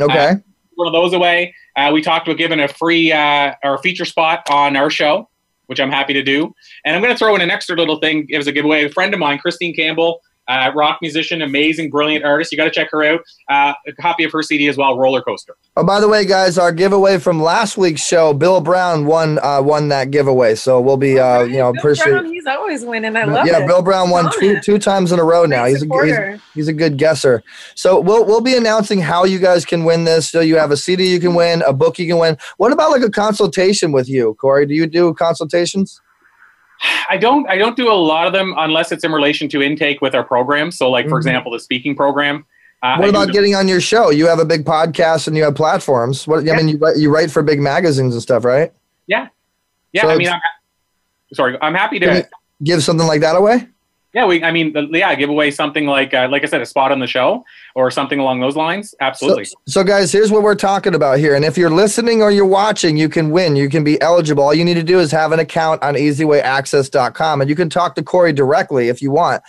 okay 0.00 0.36
One 0.76 0.86
of 0.86 0.92
those 0.92 1.12
away. 1.12 1.56
Uh, 1.74 1.90
we 1.92 2.02
talked 2.02 2.28
about 2.28 2.38
giving 2.38 2.60
a 2.60 2.68
free 2.68 3.10
uh, 3.10 3.54
or 3.64 3.74
a 3.74 3.78
feature 3.78 4.04
spot 4.04 4.48
on 4.48 4.76
our 4.76 4.90
show, 4.90 5.28
which 5.68 5.80
I'm 5.80 5.90
happy 5.90 6.12
to 6.14 6.22
do. 6.22 6.52
And 6.84 6.96
I'm 6.96 7.02
going 7.02 7.14
to 7.14 7.18
throw 7.18 7.34
in 7.36 7.40
an 7.40 7.50
extra 7.50 7.76
little 7.76 8.00
thing 8.00 8.28
as 8.34 8.46
a 8.46 8.52
giveaway. 8.52 8.84
A 8.84 8.90
friend 8.90 9.14
of 9.14 9.20
mine, 9.20 9.38
Christine 9.38 9.74
Campbell, 9.74 10.20
uh, 10.48 10.72
rock 10.74 10.98
musician, 11.02 11.42
amazing, 11.42 11.90
brilliant 11.90 12.24
artist. 12.24 12.50
You 12.50 12.58
got 12.58 12.64
to 12.64 12.70
check 12.70 12.88
her 12.90 13.04
out. 13.04 13.20
Uh, 13.48 13.74
a 13.86 13.92
copy 14.00 14.24
of 14.24 14.32
her 14.32 14.42
CD 14.42 14.68
as 14.68 14.76
well, 14.76 14.98
Roller 14.98 15.22
Coaster. 15.22 15.54
oh 15.76 15.84
by 15.84 16.00
the 16.00 16.08
way 16.08 16.24
guys 16.24 16.58
our 16.58 16.72
giveaway 16.72 17.18
from 17.18 17.40
last 17.40 17.76
week's 17.76 18.04
show 18.04 18.32
bill 18.34 18.60
brown 18.60 19.06
won 19.06 19.38
uh, 19.42 19.60
won 19.62 19.88
that 19.88 20.10
giveaway 20.10 20.54
so 20.54 20.80
we'll 20.80 20.96
be 20.96 21.18
uh, 21.18 21.42
you 21.42 21.58
know 21.58 21.72
Bill 21.72 21.80
appreciate 21.80 22.10
Brown, 22.10 22.26
he's 22.26 22.46
always 22.46 22.84
winning. 22.84 23.16
I 23.16 23.24
love 23.24 23.46
it. 23.46 23.52
yeah. 23.52 23.66
Bill 23.66 23.82
Brown 23.82 24.10
won 24.10 24.30
two, 24.38 24.48
Honest. 24.50 24.64
two 24.66 24.78
times 24.78 25.12
in 25.12 25.18
a 25.18 25.24
row 25.24 25.44
now. 25.44 25.66
He's 25.66 25.82
a, 25.82 25.86
he's, 26.04 26.40
he's 26.54 26.68
a 26.68 26.72
good 26.72 26.96
guesser. 26.98 27.42
So 27.74 28.00
we'll 28.00 28.24
we'll 28.24 28.40
be 28.40 28.56
announcing 28.56 29.00
how 29.00 29.24
you 29.24 29.38
guys 29.38 29.64
can 29.64 29.84
win 29.84 30.04
this. 30.04 30.30
So 30.30 30.40
you 30.40 30.56
have 30.56 30.70
a 30.70 30.76
CD 30.76 31.12
you 31.12 31.20
can 31.20 31.34
win, 31.34 31.62
a 31.62 31.72
book 31.72 31.98
you 31.98 32.06
can 32.06 32.18
win. 32.18 32.36
What 32.56 32.72
about 32.72 32.90
like 32.90 33.02
a 33.02 33.10
consultation 33.10 33.92
with 33.92 34.08
you, 34.08 34.34
Corey? 34.40 34.66
Do 34.66 34.74
you 34.74 34.86
do 34.86 35.12
consultations? 35.14 36.00
I 37.08 37.16
don't. 37.16 37.48
I 37.48 37.56
don't 37.58 37.76
do 37.76 37.90
a 37.90 37.94
lot 37.94 38.26
of 38.26 38.32
them 38.32 38.54
unless 38.56 38.92
it's 38.92 39.02
in 39.04 39.12
relation 39.12 39.48
to 39.50 39.62
intake 39.62 40.00
with 40.00 40.14
our 40.14 40.24
program. 40.24 40.70
So, 40.70 40.90
like 40.90 41.08
for 41.08 41.16
Mhm. 41.16 41.18
example, 41.18 41.52
the 41.52 41.60
speaking 41.60 41.96
program. 41.96 42.44
Uh, 42.82 42.96
What 42.96 43.06
I 43.06 43.08
about 43.08 43.32
getting 43.32 43.56
on 43.56 43.66
your 43.66 43.80
show? 43.80 44.10
You 44.10 44.26
have 44.28 44.38
a 44.38 44.44
big 44.44 44.64
podcast 44.64 45.26
and 45.26 45.36
you 45.36 45.42
have 45.42 45.56
platforms. 45.56 46.28
What 46.28 46.48
I 46.48 46.54
mean, 46.56 46.68
you 46.68 46.78
write, 46.78 46.96
you 46.96 47.12
write 47.12 47.30
for 47.30 47.42
big 47.42 47.60
magazines 47.60 48.14
and 48.14 48.22
stuff, 48.22 48.44
right? 48.44 48.72
Yeah, 49.08 50.02
So 50.02 50.10
I 50.10 50.16
mean, 50.18 50.28
I'm, 50.28 50.40
sorry. 51.32 51.56
I'm 51.62 51.74
happy 51.74 51.98
to. 52.00 52.28
Give 52.62 52.84
something 52.84 53.06
like 53.06 53.22
that 53.22 53.36
away. 53.36 53.66
Yeah, 54.14 54.24
we. 54.24 54.42
I 54.42 54.50
mean, 54.50 54.74
yeah, 54.90 55.14
give 55.14 55.28
away 55.28 55.50
something 55.50 55.86
like, 55.86 56.14
uh, 56.14 56.28
like 56.30 56.42
I 56.42 56.46
said, 56.46 56.62
a 56.62 56.66
spot 56.66 56.92
on 56.92 56.98
the 56.98 57.06
show 57.06 57.44
or 57.74 57.90
something 57.90 58.18
along 58.18 58.40
those 58.40 58.56
lines. 58.56 58.94
Absolutely. 59.00 59.44
So, 59.44 59.56
so, 59.66 59.84
guys, 59.84 60.10
here's 60.10 60.32
what 60.32 60.42
we're 60.42 60.54
talking 60.54 60.94
about 60.94 61.18
here. 61.18 61.34
And 61.34 61.44
if 61.44 61.58
you're 61.58 61.70
listening 61.70 62.22
or 62.22 62.30
you're 62.30 62.46
watching, 62.46 62.96
you 62.96 63.10
can 63.10 63.30
win. 63.30 63.54
You 63.54 63.68
can 63.68 63.84
be 63.84 64.00
eligible. 64.00 64.44
All 64.44 64.54
you 64.54 64.64
need 64.64 64.74
to 64.74 64.82
do 64.82 64.98
is 64.98 65.12
have 65.12 65.32
an 65.32 65.40
account 65.40 65.82
on 65.82 65.94
ezwayaccess.com, 65.94 67.40
and 67.42 67.50
you 67.50 67.56
can 67.56 67.68
talk 67.68 67.94
to 67.96 68.02
Corey 68.02 68.32
directly 68.32 68.88
if 68.88 69.02
you 69.02 69.10
want. 69.10 69.42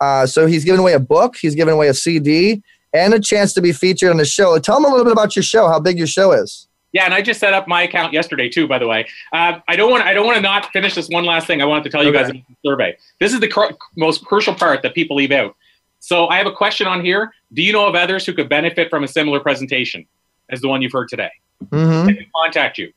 Uh, 0.00 0.26
so 0.26 0.46
he's 0.46 0.64
giving 0.64 0.80
away 0.80 0.92
a 0.92 1.00
book, 1.00 1.36
he's 1.36 1.56
giving 1.56 1.74
away 1.74 1.88
a 1.88 1.94
CD, 1.94 2.62
and 2.92 3.14
a 3.14 3.20
chance 3.20 3.52
to 3.54 3.60
be 3.60 3.72
featured 3.72 4.10
on 4.10 4.18
the 4.18 4.24
show. 4.24 4.56
Tell 4.60 4.76
him 4.76 4.84
a 4.84 4.88
little 4.88 5.04
bit 5.04 5.12
about 5.12 5.34
your 5.34 5.42
show, 5.42 5.66
how 5.68 5.80
big 5.80 5.98
your 5.98 6.06
show 6.06 6.30
is. 6.30 6.68
Yeah, 6.94 7.04
and 7.06 7.12
I 7.12 7.20
just 7.22 7.40
set 7.40 7.52
up 7.52 7.66
my 7.66 7.82
account 7.82 8.12
yesterday 8.12 8.48
too. 8.48 8.68
By 8.68 8.78
the 8.78 8.86
way, 8.86 9.06
uh, 9.32 9.58
I 9.68 9.74
don't 9.74 9.90
want. 9.90 10.04
I 10.04 10.14
don't 10.14 10.24
want 10.24 10.36
to 10.36 10.40
not 10.42 10.72
finish 10.72 10.94
this 10.94 11.08
one 11.08 11.24
last 11.24 11.46
thing. 11.48 11.60
I 11.60 11.64
wanted 11.64 11.82
to 11.84 11.90
tell 11.90 12.04
you 12.04 12.12
guys 12.12 12.28
Okay. 12.30 12.38
about 12.38 12.48
the 12.62 12.68
survey. 12.70 12.96
This 13.18 13.32
is 13.34 13.40
the 13.40 13.48
cr- 13.48 13.72
most 13.96 14.24
crucial 14.24 14.54
part 14.54 14.80
that 14.82 14.94
people 14.94 15.16
leave 15.16 15.32
out. 15.32 15.56
So 15.98 16.28
I 16.28 16.36
have 16.38 16.46
a 16.46 16.52
question 16.52 16.86
on 16.86 17.04
here. 17.04 17.32
Do 17.52 17.62
you 17.62 17.72
know 17.72 17.86
of 17.86 17.96
others 17.96 18.24
who 18.24 18.32
could 18.32 18.48
benefit 18.48 18.90
from 18.90 19.02
a 19.02 19.08
similar 19.08 19.40
presentation 19.40 20.06
as 20.50 20.60
the 20.60 20.68
one 20.68 20.82
you've 20.82 20.92
heard 20.92 21.08
today? 21.08 21.30
Mm-hmm. 21.66 22.06
They 22.06 22.14
can 22.14 22.26
contact 22.36 22.78
you. 22.78 22.92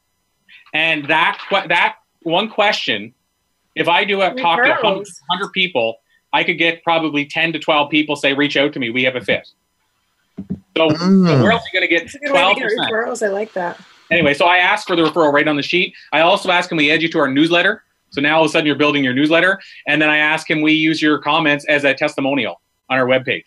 And 0.75 1.07
that 1.07 1.39
que- 1.49 1.67
that 1.67 1.95
one 2.21 2.49
question, 2.49 3.15
if 3.75 3.87
I 3.87 4.03
do 4.03 4.21
a 4.21 4.27
talk 4.35 4.61
to 4.63 4.69
100, 4.69 4.83
100 5.27 5.51
people, 5.53 5.97
I 6.33 6.43
could 6.43 6.59
get 6.59 6.83
probably 6.83 7.25
10 7.25 7.53
to 7.53 7.59
12 7.59 7.89
people 7.89 8.15
say, 8.15 8.33
reach 8.33 8.57
out 8.57 8.73
to 8.73 8.79
me. 8.79 8.91
We 8.91 9.03
have 9.05 9.15
a 9.15 9.21
fit. 9.21 9.47
So, 10.77 10.89
so 10.89 10.95
Mm. 10.95 11.41
where 11.41 11.51
else 11.51 11.63
are 11.63 11.69
you 11.73 11.79
going 11.79 11.87
to 11.89 11.95
get 11.95 12.03
It's 12.03 12.15
a 12.15 12.19
good 12.19 12.33
way 12.33 12.53
to 12.53 12.59
12%? 12.61 12.91
referrals. 12.91 13.25
I 13.25 13.29
like 13.29 13.53
that. 13.53 13.83
Anyway, 14.11 14.33
so 14.33 14.45
I 14.45 14.57
asked 14.57 14.87
for 14.87 14.95
the 14.95 15.01
referral 15.03 15.33
right 15.33 15.47
on 15.47 15.55
the 15.57 15.63
sheet. 15.63 15.93
I 16.13 16.21
also 16.21 16.49
asked 16.49 16.69
can 16.69 16.77
we 16.77 16.91
add 16.91 17.01
you 17.01 17.09
to 17.09 17.19
our 17.19 17.27
newsletter? 17.29 17.83
So 18.11 18.21
now 18.21 18.37
all 18.37 18.43
of 18.43 18.49
a 18.49 18.51
sudden 18.51 18.65
you're 18.65 18.77
building 18.77 19.03
your 19.03 19.13
newsletter. 19.13 19.59
And 19.87 20.01
then 20.01 20.09
I 20.09 20.17
ask, 20.17 20.47
can 20.47 20.61
we 20.61 20.71
use 20.73 21.01
your 21.01 21.19
comments 21.19 21.65
as 21.67 21.83
a 21.83 21.93
testimonial 21.93 22.61
on 22.89 22.97
our 22.99 23.05
webpage? 23.05 23.43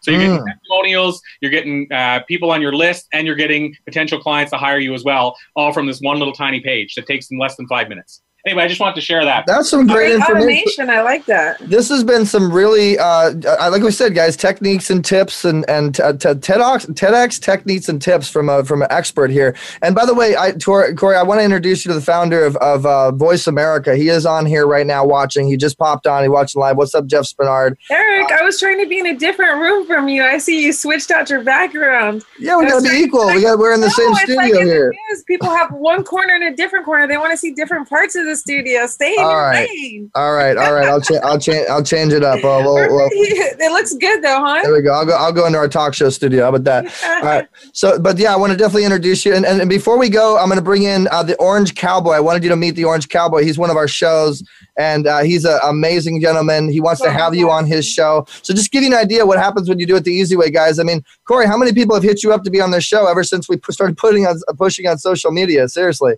So 0.00 0.12
you're 0.12 0.20
getting 0.20 0.40
Mm. 0.40 0.46
testimonials, 0.46 1.20
you're 1.40 1.50
getting 1.50 1.92
uh, 1.92 2.20
people 2.28 2.50
on 2.52 2.62
your 2.62 2.72
list, 2.72 3.08
and 3.12 3.26
you're 3.26 3.36
getting 3.36 3.74
potential 3.84 4.18
clients 4.20 4.50
to 4.52 4.56
hire 4.56 4.78
you 4.78 4.94
as 4.94 5.04
well, 5.04 5.36
all 5.56 5.72
from 5.72 5.86
this 5.86 6.00
one 6.00 6.18
little 6.18 6.32
tiny 6.32 6.60
page 6.60 6.94
that 6.94 7.06
takes 7.06 7.28
them 7.28 7.38
less 7.38 7.56
than 7.56 7.66
five 7.66 7.88
minutes. 7.88 8.22
Anyway, 8.46 8.62
I 8.62 8.68
just 8.68 8.80
wanted 8.80 8.94
to 8.94 9.00
share 9.00 9.24
that. 9.24 9.44
That's 9.46 9.68
some 9.68 9.86
great, 9.86 9.94
Great 9.96 10.12
information. 10.14 10.42
automation. 10.86 10.90
I 10.90 11.02
like 11.02 11.26
that. 11.26 11.58
This 11.68 11.88
has 11.88 12.04
been 12.04 12.24
some 12.24 12.52
really, 12.52 12.96
uh, 12.96 13.32
uh, 13.34 13.68
like 13.70 13.82
we 13.82 13.90
said, 13.90 14.14
guys, 14.14 14.36
techniques 14.36 14.90
and 14.90 15.04
tips 15.04 15.44
and 15.44 15.68
and 15.68 16.00
uh, 16.00 16.12
t- 16.12 16.28
TEDx, 16.28 16.86
TEDx 16.94 17.40
techniques 17.40 17.88
and 17.88 18.00
tips 18.00 18.30
from 18.30 18.48
a 18.48 18.64
from 18.64 18.80
an 18.82 18.88
expert 18.90 19.30
here. 19.30 19.56
And 19.82 19.94
by 19.94 20.06
the 20.06 20.14
way, 20.14 20.36
I 20.36 20.52
Tor- 20.52 20.94
Corey, 20.94 21.16
I 21.16 21.22
want 21.24 21.40
to 21.40 21.44
introduce 21.44 21.84
you 21.84 21.90
to 21.90 21.94
the 21.96 22.00
founder 22.04 22.44
of 22.44 22.56
of 22.58 22.86
uh, 22.86 23.10
Voice 23.10 23.48
America. 23.48 23.96
He 23.96 24.08
is 24.08 24.24
on 24.24 24.46
here 24.46 24.66
right 24.68 24.86
now 24.86 25.04
watching. 25.04 25.48
He 25.48 25.56
just 25.56 25.76
popped 25.76 26.06
on. 26.06 26.22
He 26.22 26.28
watching 26.28 26.60
live. 26.60 26.76
What's 26.76 26.94
up, 26.94 27.06
Jeff 27.06 27.24
Spenard? 27.24 27.76
Eric, 27.90 28.30
I 28.30 28.42
was 28.44 28.58
trying 28.60 28.78
to 28.80 28.88
be 28.88 29.00
in 29.00 29.06
a 29.06 29.16
different 29.16 29.60
room 29.60 29.84
from 29.84 30.08
you. 30.08 30.22
I 30.22 30.38
see 30.38 30.64
you 30.64 30.72
switched 30.72 31.10
out 31.10 31.28
your 31.28 31.42
background. 31.42 32.24
Yeah, 32.38 32.56
we 32.56 32.66
gotta 32.66 32.88
be 32.88 32.96
equal. 32.96 33.26
We 33.26 33.42
got 33.42 33.58
we're 33.58 33.74
in 33.74 33.80
the 33.80 33.88
No, 33.88 33.92
same 33.92 34.14
studio 34.14 34.36
like 34.36 34.54
in 34.54 34.66
here. 34.68 34.90
The 34.90 35.14
news. 35.14 35.24
People 35.24 35.50
have 35.50 35.72
one 35.72 36.04
corner 36.04 36.34
and 36.34 36.44
a 36.44 36.54
different 36.56 36.84
corner. 36.86 37.08
They 37.08 37.16
want 37.18 37.32
to 37.32 37.36
see 37.36 37.52
different 37.52 37.88
parts 37.88 38.14
of 38.14 38.27
the 38.28 38.36
studio. 38.36 38.86
Stay 38.86 39.14
in 39.14 39.24
All 39.24 39.30
your 39.30 39.40
right. 39.40 39.68
lane. 39.68 40.10
All 40.14 40.32
right, 40.32 40.56
all 40.56 40.72
right. 40.72 40.86
I'll 40.86 41.00
change. 41.00 41.20
I'll 41.24 41.38
change. 41.38 41.66
I'll 41.68 41.82
change 41.82 42.12
it 42.12 42.22
up. 42.22 42.38
Uh, 42.38 42.62
we'll, 42.64 42.74
we'll, 42.74 43.08
it 43.12 43.72
looks 43.72 43.94
good 43.94 44.22
though, 44.22 44.40
huh? 44.40 44.60
there 44.62 44.72
we 44.72 44.82
go. 44.82 44.92
I'll 44.92 45.06
go. 45.06 45.16
I'll 45.16 45.32
go 45.32 45.46
into 45.46 45.58
our 45.58 45.68
talk 45.68 45.94
show 45.94 46.10
studio. 46.10 46.42
How 46.42 46.50
about 46.50 46.64
that? 46.64 47.04
All 47.04 47.22
right. 47.22 47.48
So, 47.72 47.98
but 47.98 48.18
yeah, 48.18 48.32
I 48.32 48.36
want 48.36 48.52
to 48.52 48.58
definitely 48.58 48.84
introduce 48.84 49.24
you. 49.24 49.34
And, 49.34 49.44
and, 49.44 49.60
and 49.60 49.70
before 49.70 49.98
we 49.98 50.08
go, 50.08 50.38
I'm 50.38 50.46
going 50.46 50.58
to 50.58 50.64
bring 50.64 50.84
in 50.84 51.08
uh, 51.10 51.22
the 51.22 51.36
Orange 51.36 51.74
Cowboy. 51.74 52.12
I 52.12 52.20
wanted 52.20 52.42
you 52.42 52.48
to 52.50 52.56
meet 52.56 52.72
the 52.72 52.84
Orange 52.84 53.08
Cowboy. 53.08 53.44
He's 53.44 53.58
one 53.58 53.70
of 53.70 53.76
our 53.76 53.88
shows, 53.88 54.42
and 54.76 55.06
uh, 55.06 55.20
he's 55.20 55.44
an 55.44 55.58
amazing 55.64 56.20
gentleman. 56.20 56.68
He 56.68 56.80
wants 56.80 57.00
to 57.02 57.10
have 57.10 57.34
you 57.34 57.50
on 57.50 57.66
his 57.66 57.86
show. 57.88 58.26
So, 58.42 58.54
just 58.54 58.70
give 58.70 58.82
you 58.82 58.88
an 58.88 58.94
idea 58.94 59.26
what 59.26 59.38
happens 59.38 59.68
when 59.68 59.78
you 59.78 59.86
do 59.86 59.96
it 59.96 60.04
the 60.04 60.12
easy 60.12 60.36
way, 60.36 60.50
guys. 60.50 60.78
I 60.78 60.82
mean, 60.82 61.04
Corey, 61.26 61.46
how 61.46 61.56
many 61.56 61.72
people 61.72 61.94
have 61.94 62.04
hit 62.04 62.22
you 62.22 62.32
up 62.32 62.44
to 62.44 62.50
be 62.50 62.60
on 62.60 62.70
their 62.70 62.80
show 62.80 63.06
ever 63.06 63.24
since 63.24 63.48
we 63.48 63.58
started 63.70 63.96
putting 63.96 64.26
on 64.26 64.40
pushing 64.56 64.86
on 64.86 64.98
social 64.98 65.30
media? 65.30 65.68
Seriously. 65.68 66.14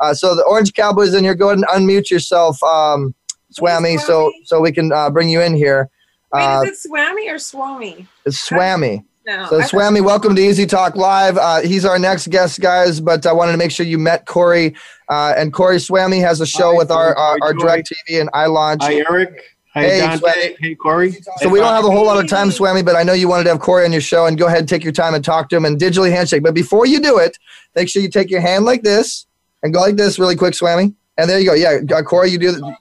Uh, 0.00 0.14
so, 0.14 0.34
the 0.34 0.44
Orange 0.44 0.74
Cowboy's 0.74 1.14
in 1.14 1.24
here. 1.24 1.34
Go 1.34 1.50
and 1.54 1.66
unmute 1.68 2.10
yourself, 2.10 2.62
um, 2.62 3.14
Swammy, 3.52 3.98
so 4.00 4.28
Swammy. 4.28 4.30
so 4.44 4.60
we 4.60 4.72
can 4.72 4.92
uh, 4.92 5.10
bring 5.10 5.28
you 5.28 5.40
in 5.40 5.54
here. 5.54 5.88
Wait, 6.32 6.42
Uh, 6.42 6.62
is 6.66 6.84
it 6.86 6.90
Swammy 6.90 7.30
or 7.30 7.38
Swami? 7.38 8.06
it's 8.26 8.48
Swammy. 8.48 9.04
No. 9.26 9.46
So, 9.48 9.58
I 9.58 9.62
thought- 9.62 9.70
Swammy, 9.70 10.02
welcome 10.04 10.34
to 10.36 10.42
EZ 10.46 10.66
Talk 10.66 10.96
Live. 10.96 11.38
Uh, 11.38 11.60
he's 11.62 11.84
our 11.86 11.98
next 11.98 12.28
guest, 12.28 12.60
guys, 12.60 13.00
but 13.00 13.24
I 13.24 13.32
wanted 13.32 13.52
to 13.52 13.58
make 13.58 13.70
sure 13.70 13.86
you 13.86 13.98
met 13.98 14.26
Corey. 14.26 14.74
Uh, 15.08 15.32
and 15.36 15.52
Corey 15.52 15.76
Swammy 15.78 16.20
has 16.20 16.40
a 16.42 16.46
show 16.46 16.72
Hi, 16.72 16.76
with 16.76 16.90
our, 16.90 17.14
our, 17.16 17.38
our 17.40 17.52
Joy. 17.54 17.60
direct 17.60 17.92
TV 18.08 18.20
and 18.20 18.30
iLaunch. 18.32 18.82
Hi, 18.82 18.94
Eric. 19.08 19.40
Hi, 19.74 19.82
Hey, 19.82 19.98
Dante. 20.00 20.18
Sweaty. 20.18 20.56
Hey, 20.60 20.74
Corey. 20.74 21.12
So 21.38 21.48
we 21.48 21.58
don't 21.58 21.72
have 21.72 21.84
a 21.84 21.90
whole 21.90 22.04
lot 22.04 22.22
of 22.22 22.28
time, 22.28 22.50
Swammy, 22.50 22.84
but 22.84 22.96
I 22.96 23.02
know 23.02 23.12
you 23.12 23.26
wanted 23.28 23.44
to 23.44 23.50
have 23.50 23.60
Corey 23.60 23.84
on 23.84 23.92
your 23.92 24.00
show 24.02 24.26
and 24.26 24.36
go 24.38 24.46
ahead 24.46 24.58
and 24.60 24.68
take 24.68 24.84
your 24.84 24.92
time 24.92 25.14
and 25.14 25.24
talk 25.24 25.48
to 25.48 25.56
him 25.56 25.64
and 25.64 25.80
digitally 25.80 26.12
handshake. 26.12 26.42
But 26.42 26.54
before 26.54 26.84
you 26.86 27.00
do 27.00 27.18
it, 27.18 27.38
make 27.74 27.88
sure 27.88 28.02
you 28.02 28.08
take 28.10 28.30
your 28.30 28.40
hand 28.40 28.64
like 28.66 28.82
this 28.82 29.26
and 29.62 29.72
go 29.72 29.80
like 29.80 29.96
this 29.96 30.18
really 30.18 30.36
quick, 30.36 30.52
Swammy. 30.54 30.94
And 31.16 31.28
there 31.30 31.38
you 31.38 31.46
go. 31.46 31.54
Yeah, 31.54 31.78
uh, 31.96 32.02
Corey, 32.02 32.30
you 32.30 32.38
do 32.38 32.52
the 32.52 32.76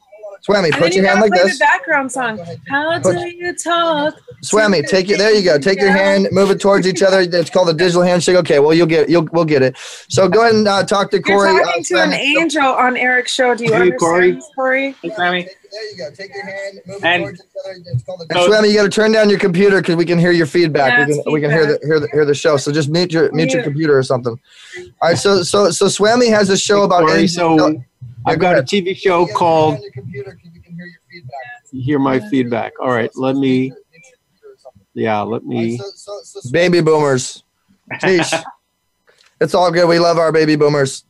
Swammy, 0.47 0.65
And 0.65 0.73
put 0.73 0.81
then 0.81 0.91
you 0.91 0.97
your 1.03 1.07
hand 1.07 1.19
gotta 1.19 1.31
like 1.31 1.31
play 1.31 1.43
this. 1.43 1.57
the 1.57 1.63
background 1.63 2.11
song. 2.11 2.37
How 2.67 2.99
Put- 2.99 3.15
do 3.15 3.29
you 3.29 3.53
talk? 3.55 4.13
Swammy, 4.43 4.85
take 4.85 5.09
it. 5.09 5.17
There 5.17 5.33
you 5.33 5.41
go. 5.41 5.57
Take 5.57 5.79
your 5.79 5.91
hand, 5.93 6.27
move 6.33 6.51
it 6.51 6.59
towards 6.59 6.85
each 6.85 7.01
other. 7.01 7.21
It's 7.21 7.49
called 7.49 7.69
a 7.69 7.73
digital 7.73 8.01
handshake. 8.01 8.35
Okay, 8.35 8.59
well 8.59 8.73
you'll 8.73 8.87
get 8.87 9.07
you'll 9.07 9.25
we'll 9.31 9.45
get 9.45 9.61
it. 9.61 9.77
So 10.09 10.27
go 10.27 10.41
ahead 10.41 10.55
and 10.55 10.67
uh, 10.67 10.83
talk 10.83 11.11
to 11.11 11.21
Corey. 11.21 11.53
You're 11.53 11.63
Corey. 11.63 11.81
talking 11.83 11.97
uh, 11.97 12.01
to 12.01 12.07
an 12.07 12.13
angel 12.13 12.61
on 12.61 12.97
Eric's 12.97 13.33
show. 13.33 13.55
Do 13.55 13.63
you 13.63 13.69
Hey, 13.71 13.75
understand, 13.77 13.99
Corey. 13.99 14.39
Corey? 14.53 14.95
Hey, 15.01 15.09
Sammy. 15.15 15.47
There 15.71 15.91
you 15.91 15.97
go. 15.97 16.11
Take 16.11 16.35
your 16.35 16.43
hand, 16.45 16.79
move 16.87 17.01
it 17.05 17.21
towards 17.21 17.39
each 17.39 17.45
other. 17.65 17.75
It's 17.93 18.03
called 18.03 18.21
a 18.29 18.33
So- 18.33 18.49
Swammy, 18.49 18.67
you 18.67 18.73
got 18.75 18.83
to 18.83 18.89
turn 18.89 19.13
down 19.13 19.29
your 19.29 19.39
computer 19.39 19.79
because 19.79 19.95
we 19.95 20.03
can 20.03 20.19
hear 20.19 20.31
your 20.33 20.45
feedback. 20.45 20.91
Yeah, 20.91 21.05
we 21.05 21.11
can 21.13 21.19
it's 21.19 21.31
we 21.31 21.39
can 21.41 21.51
hear 21.51 21.65
the 21.65 21.79
hear 21.85 21.99
the 22.01 22.09
hear 22.09 22.25
the 22.25 22.35
show. 22.35 22.57
So 22.57 22.73
just 22.73 22.89
mute 22.89 23.13
your 23.13 23.31
mute 23.31 23.53
your 23.53 23.63
computer 23.63 23.97
or 23.97 24.03
something. 24.03 24.37
All 25.01 25.09
right. 25.09 25.17
So 25.17 25.41
so 25.43 25.71
so 25.71 25.85
Swammy 25.85 26.29
has 26.29 26.49
a 26.49 26.57
show 26.57 26.79
Hey, 26.79 26.83
about. 26.83 27.01
Corey, 27.07 27.21
angel- 27.21 27.57
so 27.57 27.67
Yeah, 27.69 27.73
I've 28.25 28.39
got 28.39 28.57
a. 28.57 28.63
TV 28.63 28.95
show 28.95 29.27
You 29.27 29.33
called 29.35 29.75
down 29.75 29.83
your 29.83 29.91
computer 29.91 30.31
'cause 30.31 30.51
we 30.53 30.59
can 30.59 30.75
hear 30.75 30.85
your 30.85 30.99
feedback. 31.09 31.39
Hear 31.71 31.99
My 31.99 32.19
Feedback. 32.29 32.73
All 32.79 32.89
right, 32.89 33.09
let 33.15 33.35
me, 33.35 33.71
yeah, 34.93 35.21
let 35.21 35.43
me. 35.43 35.79
Baby 36.51 36.81
boomers. 36.81 37.43
Sheesh. 37.93 38.43
it's 39.41 39.53
all 39.55 39.71
good. 39.71 39.87
We 39.87 39.99
love 39.99 40.17
our 40.17 40.31
baby 40.31 40.55
boomers. 40.55 41.03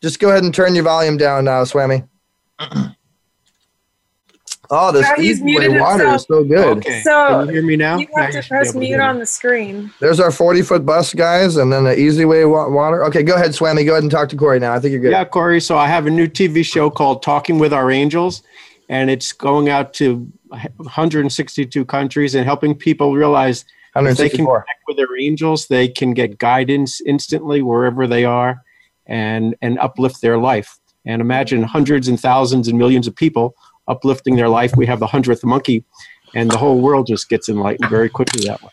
Just 0.00 0.20
go 0.20 0.30
ahead 0.30 0.44
and 0.44 0.54
turn 0.54 0.74
your 0.74 0.84
volume 0.84 1.16
down 1.16 1.44
now, 1.44 1.64
Swammy. 1.64 2.08
Oh, 4.76 4.90
this 4.90 5.02
Yeah, 5.02 5.14
he's 5.16 5.36
easy 5.36 5.44
way 5.44 5.68
muted 5.68 5.80
water 5.80 6.14
is 6.14 6.22
so 6.22 6.42
good. 6.42 6.78
Okay. 6.78 7.02
Can 7.04 7.46
you 7.46 7.52
hear 7.52 7.62
me 7.62 7.76
now? 7.76 7.96
you 7.96 8.08
Now 8.16 8.22
have 8.24 8.32
to 8.32 8.42
should 8.42 8.48
press 8.48 8.70
able 8.70 8.80
to 8.80 8.86
mute 8.88 9.00
on 9.00 9.20
the 9.20 9.26
screen. 9.26 9.92
There's 10.00 10.18
our 10.18 10.32
40 10.32 10.62
foot 10.62 10.84
bus, 10.84 11.14
guys, 11.14 11.56
and 11.56 11.72
then 11.72 11.84
the 11.84 11.96
easy 11.96 12.24
way 12.24 12.44
water. 12.44 13.04
Okay, 13.04 13.22
go 13.22 13.36
ahead, 13.36 13.52
Swammy. 13.52 13.86
Go 13.86 13.92
ahead 13.92 14.02
and 14.02 14.10
talk 14.10 14.28
to 14.30 14.36
Corey 14.36 14.58
now. 14.58 14.72
I 14.74 14.80
think 14.80 14.90
you're 14.90 15.00
good. 15.00 15.12
Yeah, 15.12 15.24
Corey. 15.24 15.60
So 15.60 15.78
I 15.78 15.86
have 15.86 16.06
a 16.06 16.10
new 16.10 16.26
TV 16.26 16.64
show 16.64 16.90
called 16.90 17.22
Talking 17.22 17.60
with 17.60 17.72
Our 17.72 17.92
Angels, 17.92 18.42
and 18.88 19.10
it's 19.10 19.32
going 19.32 19.68
out 19.68 19.94
to 19.94 20.30
162 20.48 21.84
countries 21.84 22.34
and 22.34 22.44
helping 22.44 22.74
people 22.74 23.14
realize 23.14 23.64
if 23.96 24.16
they 24.16 24.28
can 24.28 24.44
connect 24.44 24.82
with 24.88 24.96
their 24.96 25.16
angels, 25.20 25.68
they 25.68 25.86
can 25.86 26.14
get 26.14 26.38
guidance 26.38 27.00
instantly 27.06 27.62
wherever 27.62 28.08
they 28.08 28.24
are, 28.24 28.60
and 29.06 29.54
and 29.62 29.78
uplift 29.78 30.20
their 30.20 30.36
life. 30.36 30.80
And 31.06 31.20
imagine 31.20 31.62
hundreds 31.62 32.08
and 32.08 32.18
thousands 32.18 32.66
and 32.66 32.76
millions 32.76 33.06
of 33.06 33.14
people 33.14 33.54
uplifting 33.88 34.36
their 34.36 34.48
life. 34.48 34.76
We 34.76 34.86
have 34.86 35.00
the 35.00 35.06
hundredth 35.06 35.44
monkey, 35.44 35.84
and 36.34 36.50
the 36.50 36.58
whole 36.58 36.80
world 36.80 37.06
just 37.06 37.28
gets 37.28 37.48
enlightened 37.48 37.88
very 37.90 38.08
quickly 38.08 38.46
that 38.46 38.62
way. 38.62 38.70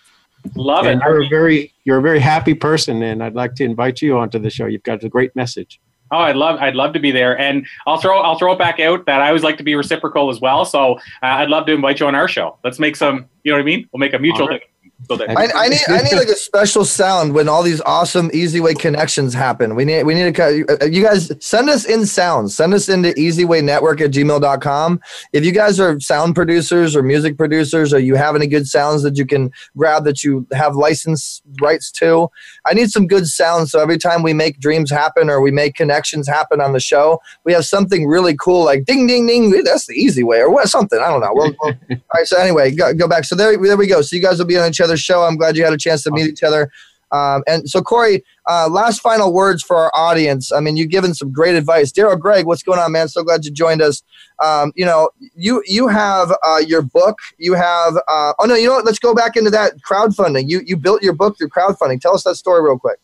Love 0.56 0.86
it. 0.86 1.00
You're 1.06 1.24
a 1.24 1.30
very 1.30 1.74
you're 1.84 2.00
a 2.00 2.02
very 2.02 2.20
happy 2.20 2.54
person, 2.54 3.04
and 3.04 3.24
I'd 3.24 3.36
like 3.36 3.56
to 3.56 3.64
invite 3.64 4.02
you 4.02 4.18
onto 4.18 4.40
the 4.40 4.50
show. 4.50 4.66
You've 4.66 4.84
got 4.84 5.04
a 5.04 5.10
great 5.10 5.36
message. 5.36 5.80
Oh, 6.14 6.18
I'd 6.18 6.36
love, 6.36 6.60
I'd 6.60 6.76
love 6.76 6.92
to 6.92 7.00
be 7.00 7.12
there, 7.12 7.40
and 7.40 7.66
I'll 7.88 7.98
throw, 7.98 8.20
I'll 8.20 8.38
throw 8.38 8.52
it 8.52 8.60
back 8.60 8.82
out 8.82 9.06
that 9.06 9.22
I 9.22 9.28
always 9.30 9.44
like 9.44 9.58
to 9.60 9.64
be 9.64 9.76
reciprocal 9.76 10.30
as 10.30 10.42
well. 10.42 10.66
So 10.66 10.96
uh, 10.96 11.00
I'd 11.24 11.48
love 11.50 11.66
to 11.68 11.74
invite 11.74 12.02
you 12.02 12.06
on 12.06 12.16
our 12.16 12.28
show. 12.28 12.58
Let's 12.66 12.80
make 12.80 12.98
some, 12.98 13.30
you 13.44 13.52
know 13.52 13.58
what 13.58 13.62
I 13.62 13.66
mean? 13.66 13.88
We'll 13.94 14.00
make 14.00 14.14
a 14.14 14.20
mutual 14.20 14.48
right. 14.48 14.62
I, 15.10 15.48
I 15.56 15.70
need 15.70 15.82
I 15.88 16.02
need 16.02 16.14
like 16.14 16.28
a 16.28 16.36
special 16.36 16.86
sound 16.86 17.34
when 17.34 17.50
all 17.50 17.64
these 17.64 17.82
awesome 17.82 18.30
easy 18.34 18.60
way 18.60 18.74
connections 18.74 19.34
happen. 19.34 19.76
We 19.76 19.86
need 19.86 20.04
we 20.04 20.14
need 20.14 20.36
to 20.36 20.66
uh, 20.82 20.86
you 20.86 21.04
guys 21.04 21.32
send 21.40 21.70
us 21.70 21.86
in 21.86 22.06
sounds. 22.06 22.56
Send 22.56 22.74
us 22.74 22.88
into 22.88 23.10
easywaynetwork 23.10 24.02
at 24.02 24.12
gmail.com. 24.12 25.02
If 25.34 25.44
you 25.44 25.52
guys 25.52 25.80
are 25.80 26.00
sound 26.00 26.36
producers 26.36 26.96
or 26.96 27.04
music 27.04 27.38
producers 27.38 27.94
or 27.94 28.00
you 28.00 28.16
have 28.16 28.36
any 28.36 28.48
good 28.48 28.68
sounds 28.68 29.04
that 29.04 29.18
you 29.18 29.26
can 29.26 29.52
grab 29.76 30.04
that 30.06 30.24
you 30.24 30.48
have 30.54 30.76
license 30.76 31.42
rights 31.62 31.92
to, 31.94 32.30
I 32.66 32.74
need 32.74 32.92
some 32.92 33.08
good 33.08 33.28
sounds 33.28 33.72
so 33.72 33.80
every 33.80 33.98
time 33.98 34.24
we 34.24 34.34
make 34.34 34.60
dreams 34.60 34.92
happen 34.92 35.30
or 35.30 35.42
we 35.42 35.52
make 35.52 35.76
connections 35.76 36.28
happen 36.28 36.62
on 36.62 36.74
the 36.74 36.80
show, 36.80 37.22
we 37.46 37.54
have 37.54 37.66
something 37.66 38.08
really 38.08 38.36
cool 38.36 38.66
like 38.66 38.86
ding 38.86 39.08
ding 39.08 39.28
ding. 39.28 39.52
That's 39.64 39.88
the 39.88 39.94
easy 39.94 40.24
way 40.24 40.40
or 40.40 40.52
what 40.52 40.68
something. 40.70 41.00
I 41.00 41.10
don't 41.10 41.22
know. 41.22 41.32
We'll, 41.34 41.54
we'll, 41.62 41.74
all 41.90 41.98
right. 42.14 42.28
So 42.28 42.38
anyway, 42.38 42.72
go, 42.72 42.94
go 42.94 43.08
back. 43.08 43.24
So 43.24 43.36
there, 43.36 43.58
there 43.58 43.78
we 43.78 43.88
go. 43.88 44.02
So 44.02 44.16
you 44.16 44.22
guys 44.22 44.40
will 44.40 44.46
be 44.46 44.58
on 44.58 44.70
each 44.70 44.82
show. 44.98 45.24
I'm 45.24 45.38
glad 45.38 45.56
you 45.58 45.64
had 45.64 45.74
a 45.74 45.78
chance 45.78 46.04
to 46.04 46.12
meet 46.12 46.28
each 46.28 46.44
other. 46.44 46.72
Um, 47.12 47.44
and 47.46 47.70
so 47.70 47.82
Corey, 47.82 48.24
uh, 48.50 48.70
last 48.70 49.02
final 49.02 49.34
words 49.34 49.62
for 49.62 49.76
our 49.76 49.92
audience. 49.94 50.52
I 50.52 50.62
mean, 50.62 50.78
you've 50.78 50.90
given 50.90 51.14
some 51.14 51.32
great 51.32 51.56
advice. 51.56 51.92
Daryl 51.92 52.18
Greg, 52.18 52.46
what's 52.46 52.64
going 52.64 52.80
on, 52.80 52.94
man? 52.94 53.10
So 53.10 53.22
glad 53.22 53.44
you 53.44 53.52
joined 53.52 53.82
us. 53.82 54.02
Um, 54.40 54.72
you 54.76 54.86
know, 54.86 55.10
you 55.36 55.62
you 55.68 55.90
have 55.90 56.32
uh, 56.44 56.62
your 56.66 56.82
book. 56.82 57.20
You 57.38 57.54
have. 57.54 57.98
Uh, 58.08 58.34
oh 58.40 58.46
no, 58.46 58.56
you 58.56 58.68
know 58.68 58.76
what? 58.76 58.86
Let's 58.86 59.00
go 59.00 59.14
back 59.14 59.36
into 59.36 59.50
that 59.52 59.74
crowdfunding. 59.82 60.50
You 60.50 60.62
you 60.66 60.78
built 60.78 61.04
your 61.04 61.14
book 61.14 61.38
through 61.38 61.50
crowdfunding. 61.50 62.00
Tell 62.00 62.16
us 62.16 62.24
that 62.24 62.36
story 62.36 62.64
real 62.64 62.80
quick. 62.80 63.00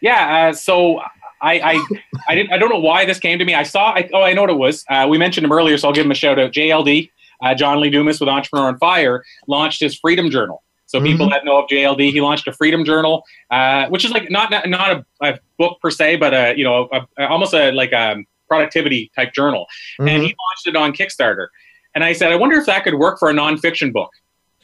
Yeah. 0.00 0.48
Uh, 0.48 0.52
so 0.52 1.00
I, 1.40 1.60
I, 1.60 1.86
I 2.28 2.34
didn't, 2.34 2.52
I 2.52 2.58
don't 2.58 2.70
know 2.70 2.78
why 2.78 3.04
this 3.04 3.18
came 3.18 3.38
to 3.38 3.44
me. 3.44 3.54
I 3.54 3.62
saw, 3.62 3.90
I, 3.92 4.08
oh, 4.12 4.22
I 4.22 4.32
know 4.32 4.42
what 4.42 4.50
it 4.50 4.58
was. 4.58 4.84
Uh, 4.88 5.06
we 5.08 5.18
mentioned 5.18 5.44
him 5.44 5.52
earlier, 5.52 5.76
so 5.76 5.88
I'll 5.88 5.94
give 5.94 6.06
him 6.06 6.10
a 6.10 6.14
shout 6.14 6.38
out. 6.38 6.52
JLD, 6.52 7.10
uh, 7.42 7.54
John 7.54 7.80
Lee 7.80 7.90
Dumas 7.90 8.18
with 8.18 8.28
Entrepreneur 8.28 8.68
on 8.68 8.78
Fire, 8.78 9.22
launched 9.46 9.80
his 9.80 9.94
Freedom 9.94 10.30
Journal. 10.30 10.63
So 10.94 11.02
people 11.02 11.28
that 11.30 11.44
know 11.44 11.58
of 11.58 11.68
JLD, 11.68 12.12
he 12.12 12.20
launched 12.20 12.46
a 12.46 12.52
Freedom 12.52 12.84
Journal, 12.84 13.24
uh, 13.50 13.88
which 13.88 14.04
is 14.04 14.12
like 14.12 14.30
not 14.30 14.52
not, 14.52 14.68
not 14.68 14.90
a, 14.92 15.06
a 15.20 15.38
book 15.58 15.80
per 15.80 15.90
se, 15.90 16.16
but 16.16 16.32
a 16.32 16.54
you 16.56 16.62
know 16.62 16.88
a, 16.92 17.00
a, 17.18 17.26
almost 17.26 17.52
a 17.52 17.72
like 17.72 17.90
a 17.90 18.16
productivity 18.48 19.10
type 19.16 19.32
journal. 19.34 19.66
And 19.98 20.22
he 20.22 20.28
launched 20.28 20.66
it 20.66 20.76
on 20.76 20.92
Kickstarter. 20.92 21.48
And 21.96 22.04
I 22.04 22.12
said, 22.12 22.30
I 22.30 22.36
wonder 22.36 22.56
if 22.56 22.66
that 22.66 22.84
could 22.84 22.94
work 22.94 23.18
for 23.18 23.28
a 23.28 23.32
nonfiction 23.32 23.92
book. 23.92 24.10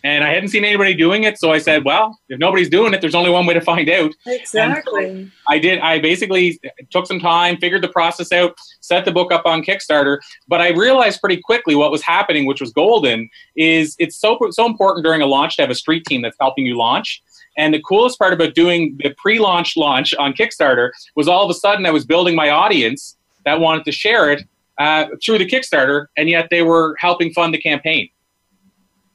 And 0.03 0.25
I 0.25 0.33
hadn't 0.33 0.49
seen 0.49 0.65
anybody 0.65 0.95
doing 0.95 1.25
it, 1.25 1.39
so 1.39 1.53
I 1.53 1.59
said, 1.59 1.85
well, 1.85 2.19
if 2.29 2.39
nobody's 2.39 2.71
doing 2.71 2.95
it, 2.95 3.01
there's 3.01 3.15
only 3.15 3.31
one 3.31 3.47
way 3.47 3.55
to 3.55 3.61
find 3.61 3.89
out. 3.91 4.13
Exactly. 4.27 5.31
I 5.49 5.59
did. 5.59 5.79
I 5.81 5.99
basically 5.99 6.59
took 6.91 7.07
some 7.07 7.21
time, 7.21 7.59
figured 7.59 7.83
the 7.83 7.89
process 7.89 8.33
out, 8.33 8.57
set 8.81 9.05
the 9.05 9.13
book 9.13 9.31
up 9.31 9.43
on 9.45 9.63
Kickstarter. 9.63 10.19
But 10.49 10.61
I 10.61 10.71
realized 10.71 11.21
pretty 11.21 11.41
quickly 11.43 11.75
what 11.75 11.91
was 11.91 12.03
happening, 12.03 12.47
which 12.47 12.61
was 12.61 12.73
golden. 12.73 13.29
Is 13.57 13.95
it's 13.99 14.17
so 14.17 14.39
so 14.51 14.65
important 14.65 15.05
during 15.05 15.21
a 15.21 15.27
launch 15.27 15.57
to 15.57 15.63
have 15.63 15.71
a 15.71 15.75
street 15.75 16.05
team 16.07 16.23
that's 16.23 16.37
helping 16.41 16.65
you 16.65 16.77
launch. 16.77 17.23
And 17.57 17.75
the 17.75 17.83
coolest 17.83 18.19
part 18.19 18.33
about 18.33 18.55
doing 18.55 18.99
the 19.03 19.15
pre-launch 19.19 19.77
launch 19.77 20.15
on 20.15 20.33
Kickstarter 20.33 20.91
was 21.15 21.29
all 21.29 21.45
of 21.45 21.51
a 21.51 21.55
sudden 21.55 21.85
I 21.85 21.91
was 21.91 22.07
building 22.07 22.35
my 22.35 22.49
audience 22.49 23.17
that 23.45 23.61
wanted 23.61 23.85
to 23.85 23.93
share 23.93 24.31
it 24.31 24.45
uh, 24.79 25.07
through 25.23 25.39
the 25.39 25.47
Kickstarter, 25.47 26.07
and 26.17 26.29
yet 26.29 26.49
they 26.51 26.63
were 26.63 26.97
helping 26.99 27.33
fund 27.33 27.53
the 27.53 27.61
campaign. 27.61 28.09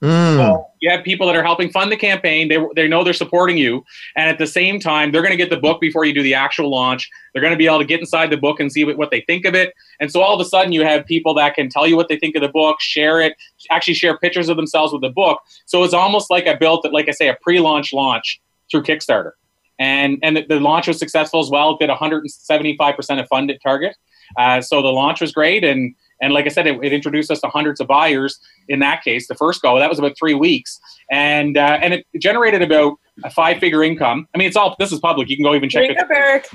Mm. 0.01 0.35
So 0.35 0.67
you 0.81 0.89
have 0.91 1.03
people 1.03 1.25
that 1.27 1.35
are 1.35 1.43
helping 1.43 1.71
fund 1.71 1.91
the 1.91 1.97
campaign. 1.97 2.47
They, 2.47 2.57
they 2.75 2.87
know 2.87 3.03
they're 3.03 3.13
supporting 3.13 3.57
you. 3.57 3.83
And 4.15 4.29
at 4.29 4.37
the 4.37 4.45
same 4.45 4.79
time, 4.79 5.11
they're 5.11 5.21
going 5.21 5.31
to 5.31 5.37
get 5.37 5.49
the 5.49 5.57
book 5.57 5.79
before 5.79 6.05
you 6.05 6.13
do 6.13 6.21
the 6.21 6.33
actual 6.33 6.69
launch. 6.69 7.09
They're 7.33 7.41
going 7.41 7.53
to 7.53 7.57
be 7.57 7.65
able 7.65 7.79
to 7.79 7.85
get 7.85 8.01
inside 8.01 8.29
the 8.29 8.37
book 8.37 8.59
and 8.59 8.71
see 8.71 8.83
what, 8.83 9.09
they 9.09 9.21
think 9.21 9.45
of 9.45 9.55
it. 9.55 9.73
And 9.99 10.11
so 10.11 10.21
all 10.21 10.39
of 10.39 10.45
a 10.45 10.49
sudden, 10.49 10.73
you 10.73 10.83
have 10.83 11.05
people 11.05 11.33
that 11.35 11.55
can 11.55 11.69
tell 11.69 11.87
you 11.87 11.95
what 11.95 12.09
they 12.09 12.17
think 12.17 12.35
of 12.35 12.41
the 12.41 12.49
book, 12.49 12.81
share 12.81 13.21
it, 13.21 13.33
actually 13.71 13.93
share 13.93 14.17
pictures 14.17 14.49
of 14.49 14.57
themselves 14.57 14.91
with 14.91 15.01
the 15.01 15.09
book. 15.09 15.41
So 15.65 15.83
it's 15.83 15.93
almost 15.93 16.29
like 16.29 16.47
I 16.47 16.55
built, 16.55 16.87
like 16.91 17.07
I 17.07 17.11
say, 17.11 17.29
a 17.29 17.37
pre 17.41 17.59
launch 17.59 17.93
launch 17.93 18.41
through 18.69 18.83
Kickstarter. 18.83 19.31
And, 19.79 20.19
and 20.23 20.37
the, 20.37 20.45
the 20.45 20.59
launch 20.59 20.87
was 20.87 20.99
successful 20.99 21.39
as 21.39 21.49
well. 21.49 21.77
It 21.79 21.79
did 21.79 21.89
175% 21.89 23.19
of 23.19 23.27
funded 23.27 23.59
target. 23.61 23.95
Uh, 24.37 24.61
so 24.61 24.81
the 24.81 24.89
launch 24.89 25.21
was 25.21 25.31
great. 25.31 25.63
And 25.63 25.95
and 26.21 26.33
like 26.33 26.45
I 26.45 26.49
said, 26.49 26.67
it, 26.67 26.83
it, 26.83 26.93
introduced 26.93 27.29
us 27.29 27.41
to 27.41 27.47
hundreds 27.47 27.79
of 27.79 27.87
buyers. 27.87 28.39
In 28.69 28.79
that 28.79 29.03
case, 29.03 29.27
the 29.27 29.35
first 29.35 29.61
go 29.61 29.77
that 29.79 29.89
was 29.89 29.99
about 29.99 30.17
three 30.17 30.33
weeks, 30.33 30.79
and 31.11 31.57
uh, 31.57 31.79
and 31.81 31.93
it 31.93 32.05
generated 32.19 32.61
about 32.61 32.97
a 33.23 33.29
five 33.29 33.59
figure 33.59 33.83
income. 33.83 34.27
I 34.33 34.37
mean, 34.37 34.47
it's 34.47 34.57
all 34.57 34.75
this 34.79 34.91
is 34.91 34.99
public. 34.99 35.29
You 35.29 35.35
can 35.35 35.43
go 35.43 35.55
even 35.55 35.69
check 35.69 35.89
it. 35.89 35.97
Eric. 36.09 36.49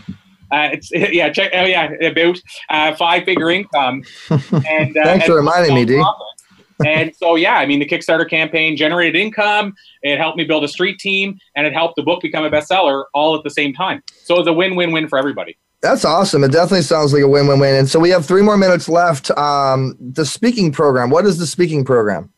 Uh, 0.53 0.71
it's 0.73 0.91
yeah, 0.93 1.31
check. 1.31 1.51
Oh 1.55 1.65
yeah, 1.65 1.93
about 2.01 2.41
uh, 2.71 2.95
five 2.97 3.25
figure 3.25 3.51
income. 3.51 4.03
And 4.69 4.97
uh, 4.97 5.05
thanks 5.05 5.27
for 5.27 5.37
reminding 5.37 5.75
me, 5.75 5.85
D. 5.85 6.03
and 6.87 7.15
so 7.15 7.37
yeah, 7.37 7.55
I 7.55 7.67
mean, 7.67 7.79
the 7.79 7.87
Kickstarter 7.87 8.29
campaign 8.29 8.77
generated 8.77 9.17
income. 9.17 9.75
It 10.03 10.19
helped 10.19 10.39
me 10.39 10.45
build 10.45 10.65
a 10.65 10.69
street 10.69 10.99
team, 10.99 11.39
and 11.55 11.67
it 11.67 11.73
helped 11.73 11.97
the 11.97 12.03
book 12.03 12.23
become 12.23 12.45
a 12.45 12.51
bestseller 12.51 13.05
all 13.15 13.37
at 13.37 13.45
the 13.45 13.51
same 13.51 13.73
time. 13.73 14.03
So 14.25 14.39
it's 14.39 14.49
a 14.49 14.53
win 14.53 14.77
win 14.77 14.93
win 14.93 15.09
for 15.09 15.19
everybody. 15.19 15.57
That's 15.83 16.05
awesome. 16.05 16.45
It 16.45 16.53
definitely 16.53 16.83
sounds 16.83 17.13
like 17.13 17.23
a 17.23 17.29
win 17.29 17.47
win 17.47 17.59
win. 17.59 17.75
And 17.75 17.89
so 17.89 17.99
we 17.99 18.11
have 18.11 18.27
three 18.27 18.43
more 18.43 18.57
minutes 18.57 18.89
left. 18.89 19.31
Um, 19.33 19.97
the 19.99 20.27
speaking 20.27 20.73
program. 20.73 21.09
What 21.11 21.25
is 21.25 21.39
the 21.39 21.47
speaking 21.47 21.85
program? 21.85 22.31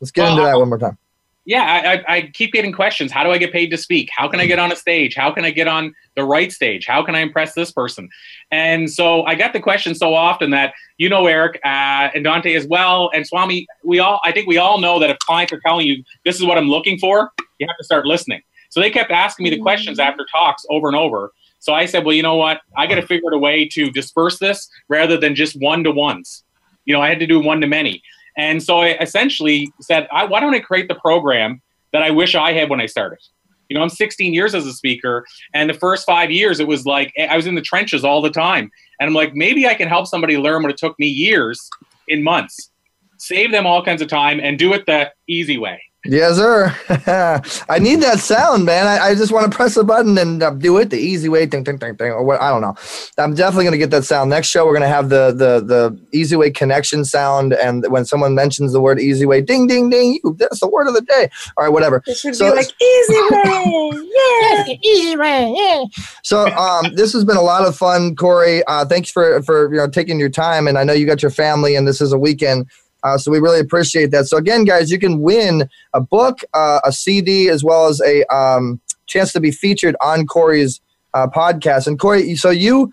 Let's 0.00 0.10
get 0.10 0.30
into 0.30 0.42
that 0.42 0.58
one 0.58 0.68
more 0.68 0.78
time. 0.78 0.96
Yeah, 1.44 1.62
I, 1.62 1.92
I, 1.92 2.16
I, 2.16 2.22
keep 2.34 2.52
getting 2.52 2.72
questions. 2.72 3.10
How 3.10 3.24
do 3.24 3.30
I 3.30 3.38
get 3.38 3.52
paid 3.52 3.70
to 3.70 3.78
speak? 3.78 4.10
How 4.14 4.28
can 4.28 4.38
I 4.38 4.44
get 4.44 4.58
on 4.58 4.70
a 4.70 4.76
stage? 4.76 5.14
How 5.14 5.30
can 5.30 5.46
I 5.46 5.50
get 5.50 5.66
on 5.66 5.94
the 6.14 6.22
right 6.22 6.52
stage? 6.52 6.84
How 6.86 7.02
can 7.02 7.14
I 7.14 7.20
impress 7.20 7.54
this 7.54 7.72
person? 7.72 8.10
And 8.50 8.90
so 8.90 9.24
I 9.24 9.34
got 9.34 9.54
the 9.54 9.60
question 9.60 9.94
so 9.94 10.12
often 10.12 10.50
that 10.50 10.74
you 10.98 11.08
know, 11.08 11.26
Eric 11.26 11.58
uh, 11.64 12.10
and 12.14 12.22
Dante 12.22 12.52
as 12.52 12.66
well, 12.66 13.10
and 13.14 13.26
Swami. 13.26 13.66
We 13.82 13.98
all, 13.98 14.20
I 14.24 14.32
think, 14.32 14.46
we 14.46 14.58
all 14.58 14.78
know 14.78 14.98
that 14.98 15.08
if 15.08 15.18
clients 15.20 15.50
are 15.54 15.60
telling 15.60 15.86
you 15.86 16.04
this 16.26 16.36
is 16.36 16.44
what 16.44 16.58
I'm 16.58 16.68
looking 16.68 16.98
for, 16.98 17.32
you 17.58 17.66
have 17.66 17.78
to 17.78 17.84
start 17.84 18.04
listening. 18.04 18.42
So 18.68 18.80
they 18.80 18.90
kept 18.90 19.10
asking 19.10 19.44
me 19.44 19.50
the 19.50 19.58
questions 19.58 19.98
after 19.98 20.26
talks 20.30 20.66
over 20.68 20.86
and 20.86 20.96
over. 20.96 21.32
So 21.60 21.72
I 21.72 21.86
said, 21.86 22.04
well, 22.04 22.14
you 22.14 22.22
know 22.22 22.36
what? 22.36 22.60
I 22.76 22.86
got 22.86 22.96
to 22.96 23.06
figure 23.06 23.28
out 23.30 23.34
a 23.34 23.38
way 23.38 23.66
to 23.68 23.90
disperse 23.90 24.38
this 24.38 24.68
rather 24.88 25.16
than 25.16 25.34
just 25.34 25.60
one 25.60 25.84
to 25.84 25.90
ones. 25.90 26.44
You 26.84 26.94
know, 26.94 27.00
I 27.00 27.08
had 27.08 27.18
to 27.20 27.26
do 27.26 27.40
one 27.40 27.60
to 27.60 27.66
many. 27.66 28.02
And 28.36 28.62
so 28.62 28.80
I 28.80 28.96
essentially 29.00 29.70
said, 29.80 30.06
I, 30.12 30.24
why 30.24 30.40
don't 30.40 30.54
I 30.54 30.60
create 30.60 30.88
the 30.88 30.94
program 30.94 31.60
that 31.92 32.02
I 32.02 32.10
wish 32.10 32.34
I 32.34 32.52
had 32.52 32.70
when 32.70 32.80
I 32.80 32.86
started? 32.86 33.18
You 33.68 33.76
know, 33.76 33.82
I'm 33.82 33.90
16 33.90 34.32
years 34.32 34.54
as 34.54 34.64
a 34.64 34.72
speaker, 34.72 35.26
and 35.52 35.68
the 35.68 35.74
first 35.74 36.06
five 36.06 36.30
years, 36.30 36.58
it 36.58 36.66
was 36.66 36.86
like 36.86 37.12
I 37.18 37.36
was 37.36 37.46
in 37.46 37.54
the 37.54 37.60
trenches 37.60 38.02
all 38.02 38.22
the 38.22 38.30
time. 38.30 38.70
And 38.98 39.08
I'm 39.08 39.14
like, 39.14 39.34
maybe 39.34 39.66
I 39.66 39.74
can 39.74 39.88
help 39.88 40.06
somebody 40.06 40.38
learn 40.38 40.62
what 40.62 40.70
it 40.70 40.78
took 40.78 40.98
me 40.98 41.06
years 41.06 41.68
in 42.06 42.22
months, 42.22 42.70
save 43.18 43.52
them 43.52 43.66
all 43.66 43.84
kinds 43.84 44.00
of 44.00 44.08
time, 44.08 44.40
and 44.40 44.58
do 44.58 44.72
it 44.72 44.86
the 44.86 45.12
easy 45.26 45.58
way. 45.58 45.82
Yes, 46.04 46.36
sir. 46.36 46.74
I 47.68 47.78
need 47.80 47.96
that 47.96 48.20
sound, 48.20 48.64
man. 48.64 48.86
I, 48.86 49.08
I 49.08 49.14
just 49.16 49.32
want 49.32 49.50
to 49.50 49.56
press 49.56 49.76
a 49.76 49.82
button 49.82 50.16
and 50.16 50.40
uh, 50.40 50.50
do 50.50 50.76
it 50.78 50.90
the 50.90 50.96
easy 50.96 51.28
way. 51.28 51.44
Ding, 51.44 51.64
ding, 51.64 51.76
ding, 51.76 51.96
ding, 51.96 52.12
or 52.12 52.22
what? 52.22 52.40
I 52.40 52.50
don't 52.50 52.60
know. 52.60 52.76
I'm 53.18 53.34
definitely 53.34 53.64
going 53.64 53.72
to 53.72 53.78
get 53.78 53.90
that 53.90 54.04
sound. 54.04 54.30
Next 54.30 54.46
show, 54.46 54.64
we're 54.64 54.72
going 54.72 54.82
to 54.82 54.88
have 54.88 55.08
the 55.08 55.32
the 55.32 55.60
the 55.60 56.00
easy 56.12 56.36
way 56.36 56.50
connection 56.52 57.04
sound, 57.04 57.52
and 57.52 57.84
when 57.88 58.04
someone 58.04 58.36
mentions 58.36 58.72
the 58.72 58.80
word 58.80 59.00
easy 59.00 59.26
way, 59.26 59.40
ding, 59.40 59.66
ding, 59.66 59.90
ding. 59.90 60.20
You, 60.22 60.36
that's 60.38 60.60
the 60.60 60.68
word 60.68 60.86
of 60.86 60.94
the 60.94 61.02
day. 61.02 61.30
All 61.56 61.64
right, 61.64 61.72
whatever. 61.72 62.00
It 62.06 62.16
should 62.16 62.36
so, 62.36 62.52
be 62.52 62.58
like 62.58 62.72
easy 62.80 63.14
way. 63.30 64.08
yeah, 64.30 64.64
easy 64.84 65.16
way. 65.16 65.52
Yeah. 65.56 65.84
So, 66.22 66.46
um, 66.56 66.94
this 66.94 67.12
has 67.12 67.24
been 67.24 67.36
a 67.36 67.42
lot 67.42 67.66
of 67.66 67.76
fun, 67.76 68.14
Corey. 68.14 68.62
Uh, 68.68 68.84
thanks 68.84 69.10
for 69.10 69.42
for 69.42 69.68
you 69.72 69.78
know 69.78 69.88
taking 69.88 70.20
your 70.20 70.30
time, 70.30 70.68
and 70.68 70.78
I 70.78 70.84
know 70.84 70.92
you 70.92 71.06
got 71.06 71.22
your 71.22 71.32
family, 71.32 71.74
and 71.74 71.88
this 71.88 72.00
is 72.00 72.12
a 72.12 72.18
weekend. 72.18 72.68
Uh, 73.02 73.16
so 73.16 73.30
we 73.30 73.38
really 73.38 73.60
appreciate 73.60 74.10
that. 74.10 74.26
So 74.26 74.36
again, 74.36 74.64
guys, 74.64 74.90
you 74.90 74.98
can 74.98 75.20
win 75.20 75.68
a 75.94 76.00
book, 76.00 76.40
uh, 76.54 76.80
a 76.84 76.92
CD, 76.92 77.48
as 77.48 77.62
well 77.62 77.86
as 77.86 78.00
a 78.00 78.24
um, 78.34 78.80
chance 79.06 79.32
to 79.32 79.40
be 79.40 79.50
featured 79.50 79.96
on 80.00 80.26
Corey's 80.26 80.80
uh, 81.14 81.26
podcast. 81.26 81.86
And 81.86 81.98
Corey, 81.98 82.34
so 82.36 82.50
you 82.50 82.92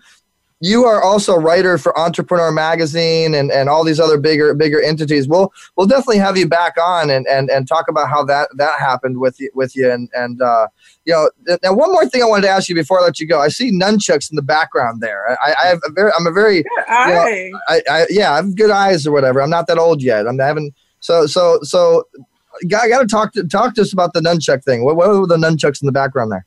you 0.66 0.84
are 0.84 1.00
also 1.00 1.34
a 1.34 1.38
writer 1.38 1.78
for 1.78 1.96
Entrepreneur 1.96 2.50
Magazine 2.50 3.34
and, 3.34 3.52
and 3.52 3.68
all 3.68 3.84
these 3.84 4.00
other 4.00 4.18
bigger 4.18 4.52
bigger 4.52 4.82
entities. 4.82 5.28
We'll 5.28 5.52
we'll 5.76 5.86
definitely 5.86 6.18
have 6.18 6.36
you 6.36 6.48
back 6.48 6.74
on 6.76 7.08
and, 7.08 7.24
and, 7.28 7.48
and 7.50 7.68
talk 7.68 7.86
about 7.88 8.08
how 8.08 8.24
that, 8.24 8.48
that 8.56 8.80
happened 8.80 9.18
with 9.18 9.38
you 9.38 9.48
with 9.54 9.76
you 9.76 9.90
and 9.90 10.10
and 10.12 10.42
uh, 10.42 10.66
you 11.04 11.12
know 11.12 11.30
now 11.62 11.72
one 11.72 11.92
more 11.92 12.08
thing 12.08 12.22
I 12.22 12.26
wanted 12.26 12.42
to 12.42 12.48
ask 12.48 12.68
you 12.68 12.74
before 12.74 13.00
I 13.00 13.04
let 13.04 13.20
you 13.20 13.28
go. 13.28 13.40
I 13.40 13.48
see 13.48 13.70
nunchucks 13.70 14.28
in 14.30 14.34
the 14.34 14.42
background 14.42 15.00
there. 15.00 15.38
I, 15.40 15.54
I 15.62 15.66
have 15.68 15.80
a 15.84 15.92
very 15.92 16.10
I'm 16.18 16.26
a 16.26 16.32
very 16.32 16.56
you 16.56 17.52
know, 17.52 17.60
I, 17.68 17.82
I, 17.88 18.06
yeah 18.10 18.32
I 18.32 18.36
have 18.36 18.56
good 18.56 18.70
eyes 18.70 19.06
or 19.06 19.12
whatever. 19.12 19.40
I'm 19.40 19.50
not 19.50 19.68
that 19.68 19.78
old 19.78 20.02
yet. 20.02 20.26
I'm 20.26 20.38
having 20.38 20.72
so 21.00 21.26
so 21.26 21.60
so. 21.62 22.04
I 22.64 22.88
got 22.88 23.00
to 23.00 23.06
talk 23.06 23.34
to 23.34 23.44
talk 23.44 23.74
to 23.74 23.82
us 23.82 23.92
about 23.92 24.14
the 24.14 24.20
nunchuck 24.20 24.64
thing. 24.64 24.82
What, 24.82 24.96
what 24.96 25.10
were 25.10 25.26
the 25.26 25.36
nunchucks 25.36 25.82
in 25.82 25.86
the 25.86 25.92
background 25.92 26.32
there? 26.32 26.46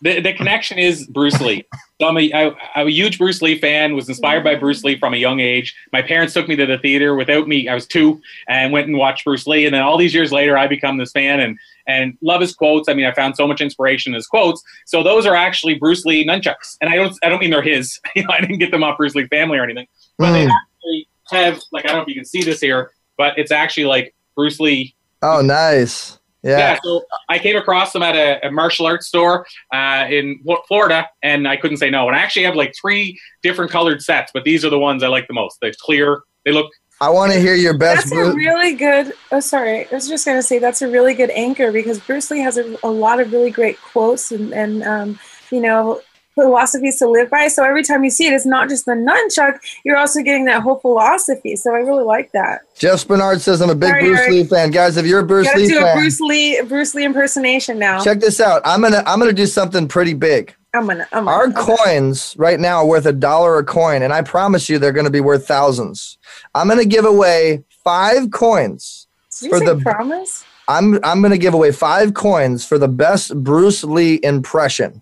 The, 0.00 0.20
the 0.20 0.32
connection 0.32 0.78
is 0.78 1.06
Bruce 1.06 1.40
Lee. 1.40 1.64
So 2.00 2.06
I'm 2.06 2.16
a, 2.16 2.32
I, 2.32 2.54
I'm 2.76 2.86
a 2.86 2.90
huge 2.90 3.18
Bruce 3.18 3.42
Lee 3.42 3.58
fan, 3.58 3.94
was 3.96 4.08
inspired 4.08 4.44
by 4.44 4.54
Bruce 4.54 4.84
Lee 4.84 4.98
from 4.98 5.14
a 5.14 5.16
young 5.16 5.40
age. 5.40 5.74
My 5.92 6.00
parents 6.02 6.34
took 6.34 6.46
me 6.46 6.54
to 6.56 6.66
the 6.66 6.78
theater 6.78 7.16
without 7.16 7.48
me. 7.48 7.68
I 7.68 7.74
was 7.74 7.86
two 7.86 8.20
and 8.48 8.72
went 8.72 8.86
and 8.86 8.96
watched 8.96 9.24
Bruce 9.24 9.46
Lee. 9.46 9.66
And 9.66 9.74
then 9.74 9.82
all 9.82 9.98
these 9.98 10.14
years 10.14 10.30
later, 10.30 10.56
I 10.56 10.68
become 10.68 10.98
this 10.98 11.10
fan 11.10 11.40
and, 11.40 11.58
and 11.88 12.16
love 12.22 12.40
his 12.40 12.54
quotes. 12.54 12.88
I 12.88 12.94
mean, 12.94 13.06
I 13.06 13.12
found 13.12 13.34
so 13.34 13.48
much 13.48 13.60
inspiration 13.60 14.12
in 14.12 14.14
his 14.14 14.26
quotes. 14.26 14.62
So 14.86 15.02
those 15.02 15.26
are 15.26 15.34
actually 15.34 15.74
Bruce 15.74 16.04
Lee 16.04 16.24
nunchucks. 16.24 16.76
And 16.80 16.88
I 16.88 16.94
don't, 16.94 17.16
I 17.24 17.28
don't 17.28 17.40
mean 17.40 17.50
they're 17.50 17.62
his. 17.62 17.98
You 18.14 18.24
know, 18.24 18.30
I 18.32 18.40
didn't 18.40 18.58
get 18.58 18.72
them 18.72 18.82
off 18.82 18.96
Bruce 18.96 19.14
Lee 19.14 19.26
family 19.28 19.58
or 19.58 19.64
anything. 19.64 19.86
But 20.18 20.30
mm. 20.30 20.32
they 20.32 20.44
actually 20.46 21.08
have, 21.30 21.62
like, 21.70 21.84
I 21.84 21.88
don't 21.88 21.98
know 21.98 22.02
if 22.02 22.08
you 22.08 22.14
can 22.14 22.24
see 22.24 22.42
this 22.42 22.60
here, 22.60 22.90
but 23.16 23.38
it's 23.38 23.52
actually 23.52 23.84
like 23.84 24.14
Bruce 24.34 24.58
Lee. 24.58 24.94
Oh, 25.22 25.40
nice 25.40 26.17
yeah. 26.42 26.58
yeah. 26.58 26.78
So 26.82 27.02
I 27.28 27.38
came 27.38 27.56
across 27.56 27.92
them 27.92 28.02
at 28.02 28.14
a, 28.14 28.46
a 28.46 28.50
martial 28.50 28.86
arts 28.86 29.06
store 29.06 29.46
uh, 29.72 30.06
in 30.08 30.40
Florida, 30.66 31.08
and 31.22 31.48
I 31.48 31.56
couldn't 31.56 31.78
say 31.78 31.90
no. 31.90 32.06
And 32.06 32.16
I 32.16 32.20
actually 32.20 32.44
have 32.44 32.56
like 32.56 32.74
three 32.80 33.18
different 33.42 33.70
colored 33.70 34.02
sets, 34.02 34.30
but 34.32 34.44
these 34.44 34.64
are 34.64 34.70
the 34.70 34.78
ones 34.78 35.02
I 35.02 35.08
like 35.08 35.26
the 35.26 35.34
most. 35.34 35.58
They're 35.60 35.72
clear. 35.80 36.22
They 36.44 36.52
look. 36.52 36.70
I 37.00 37.10
want 37.10 37.32
to 37.32 37.40
hear 37.40 37.54
your 37.54 37.78
best. 37.78 38.10
That's 38.10 38.12
a 38.12 38.34
really 38.34 38.74
good. 38.74 39.12
Oh, 39.30 39.40
sorry. 39.40 39.86
I 39.86 39.88
was 39.92 40.08
just 40.08 40.24
going 40.24 40.38
to 40.38 40.42
say 40.42 40.58
that's 40.58 40.82
a 40.82 40.88
really 40.88 41.14
good 41.14 41.30
anchor 41.30 41.70
because 41.70 42.00
Bruce 42.00 42.30
Lee 42.30 42.40
has 42.40 42.58
a, 42.58 42.76
a 42.82 42.90
lot 42.90 43.20
of 43.20 43.32
really 43.32 43.52
great 43.52 43.80
quotes 43.80 44.32
and, 44.32 44.52
and 44.52 44.82
um, 44.82 45.18
you 45.50 45.60
know, 45.60 46.00
philosophies 46.38 46.98
to 46.98 47.08
live 47.08 47.30
by. 47.30 47.48
So 47.48 47.64
every 47.64 47.82
time 47.82 48.04
you 48.04 48.10
see 48.10 48.26
it, 48.26 48.32
it's 48.32 48.46
not 48.46 48.68
just 48.68 48.84
the 48.86 48.92
nunchuck, 48.92 49.58
you're 49.84 49.96
also 49.96 50.22
getting 50.22 50.44
that 50.46 50.62
whole 50.62 50.76
philosophy. 50.76 51.56
So 51.56 51.74
I 51.74 51.78
really 51.78 52.04
like 52.04 52.32
that. 52.32 52.60
Jeff 52.76 53.06
Bernard 53.06 53.40
says 53.40 53.60
I'm 53.60 53.70
a 53.70 53.74
big 53.74 53.88
Sorry, 53.90 54.04
Bruce 54.04 54.18
Eric. 54.20 54.30
Lee 54.30 54.44
fan. 54.44 54.70
Guys, 54.70 54.96
if 54.96 55.06
you're 55.06 55.20
a 55.20 55.26
Bruce 55.26 55.52
Lee 55.54 55.68
do 55.68 55.80
fan, 55.80 55.96
a 55.96 56.00
Bruce 56.00 56.20
Lee 56.20 56.62
Bruce 56.62 56.94
Lee 56.94 57.04
impersonation 57.04 57.78
now. 57.78 58.02
Check 58.02 58.20
this 58.20 58.40
out. 58.40 58.62
I'm 58.64 58.80
gonna 58.82 59.02
I'm 59.06 59.18
gonna 59.18 59.32
do 59.32 59.46
something 59.46 59.88
pretty 59.88 60.14
big. 60.14 60.54
I'm 60.74 60.86
gonna, 60.86 61.08
I'm 61.12 61.24
gonna 61.24 61.36
Our 61.36 61.44
I'm 61.44 61.52
coins 61.54 62.34
gonna. 62.34 62.46
right 62.46 62.60
now 62.60 62.78
are 62.78 62.86
worth 62.86 63.06
a 63.06 63.12
dollar 63.12 63.58
a 63.58 63.64
coin, 63.64 64.02
and 64.02 64.12
I 64.12 64.22
promise 64.22 64.68
you 64.68 64.78
they're 64.78 64.92
gonna 64.92 65.10
be 65.10 65.20
worth 65.20 65.46
thousands. 65.46 66.18
I'm 66.54 66.68
gonna 66.68 66.84
give 66.84 67.04
away 67.04 67.64
five 67.84 68.30
coins 68.30 69.08
for 69.48 69.60
the 69.60 69.76
promise. 69.82 70.44
I'm 70.68 71.00
I'm 71.02 71.22
gonna 71.22 71.38
give 71.38 71.54
away 71.54 71.72
five 71.72 72.14
coins 72.14 72.64
for 72.66 72.78
the 72.78 72.88
best 72.88 73.34
Bruce 73.42 73.82
Lee 73.82 74.20
impression. 74.22 75.00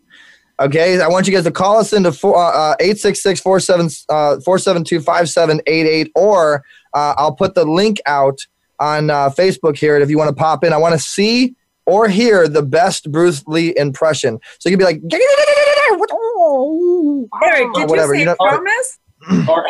Okay, 0.59 1.01
I 1.01 1.09
want 1.09 1.27
you 1.27 1.35
guys 1.35 1.45
to 1.45 1.51
call 1.51 1.79
us 1.79 1.93
into 1.93 2.09
uh, 2.09 2.77
866 2.81 3.41
472 3.41 5.01
5788, 5.01 6.13
or 6.15 6.65
uh, 6.95 7.15
I'll 7.19 7.35
put 7.35 7.55
the 7.55 7.67
link 7.67 8.01
out 8.07 8.39
on 8.79 9.11
uh, 9.11 9.29
Facebook 9.31 9.77
here. 9.77 9.97
And 9.97 10.03
if 10.03 10.09
you 10.09 10.17
want 10.17 10.29
to 10.29 10.35
pop 10.35 10.65
in, 10.65 10.73
I 10.73 10.79
want 10.79 10.95
to 10.95 10.99
see 10.99 11.55
or 11.85 12.09
hear 12.09 12.49
the 12.49 12.63
best 12.63 13.13
Bruce 13.13 13.47
Lee 13.47 13.77
impression. 13.77 14.41
So 14.59 14.69
you 14.69 14.77
can 14.77 14.79
be 14.79 14.85
like, 14.85 15.01
Eric, 17.45 17.75
did 17.75 17.91
whatever. 17.91 18.15
you 18.15 18.21
say 18.21 18.25
know, 18.25 18.37
promise? 18.37 18.99
Or, 19.49 19.67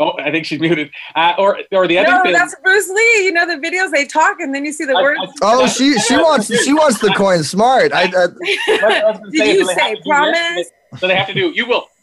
Oh, 0.00 0.18
I 0.18 0.30
think 0.30 0.46
she's 0.46 0.58
muted. 0.58 0.90
Uh, 1.14 1.34
or 1.38 1.60
or 1.72 1.86
the 1.86 1.98
other 1.98 2.10
no, 2.10 2.22
thing. 2.22 2.32
that's 2.32 2.54
Bruce 2.64 2.88
Lee. 2.88 3.24
You 3.24 3.32
know 3.32 3.46
the 3.46 3.54
videos 3.54 3.90
they 3.90 4.06
talk 4.06 4.40
and 4.40 4.54
then 4.54 4.64
you 4.64 4.72
see 4.72 4.86
the 4.86 4.96
I, 4.96 5.02
words. 5.02 5.20
I, 5.20 5.28
oh, 5.42 5.66
she 5.66 5.98
she 6.00 6.16
wants 6.16 6.46
she 6.64 6.72
wants 6.72 7.00
the 7.00 7.12
coin 7.14 7.42
smart. 7.42 7.92
I, 7.92 8.04
I 8.04 9.12
Did 9.30 9.58
you 9.58 9.66
say 9.66 10.00
promise? 10.04 10.70
So 10.98 11.06
they 11.06 11.14
have 11.14 11.28
to 11.28 11.34
do. 11.34 11.50
You 11.54 11.66
will 11.66 11.82
now. 11.82 11.99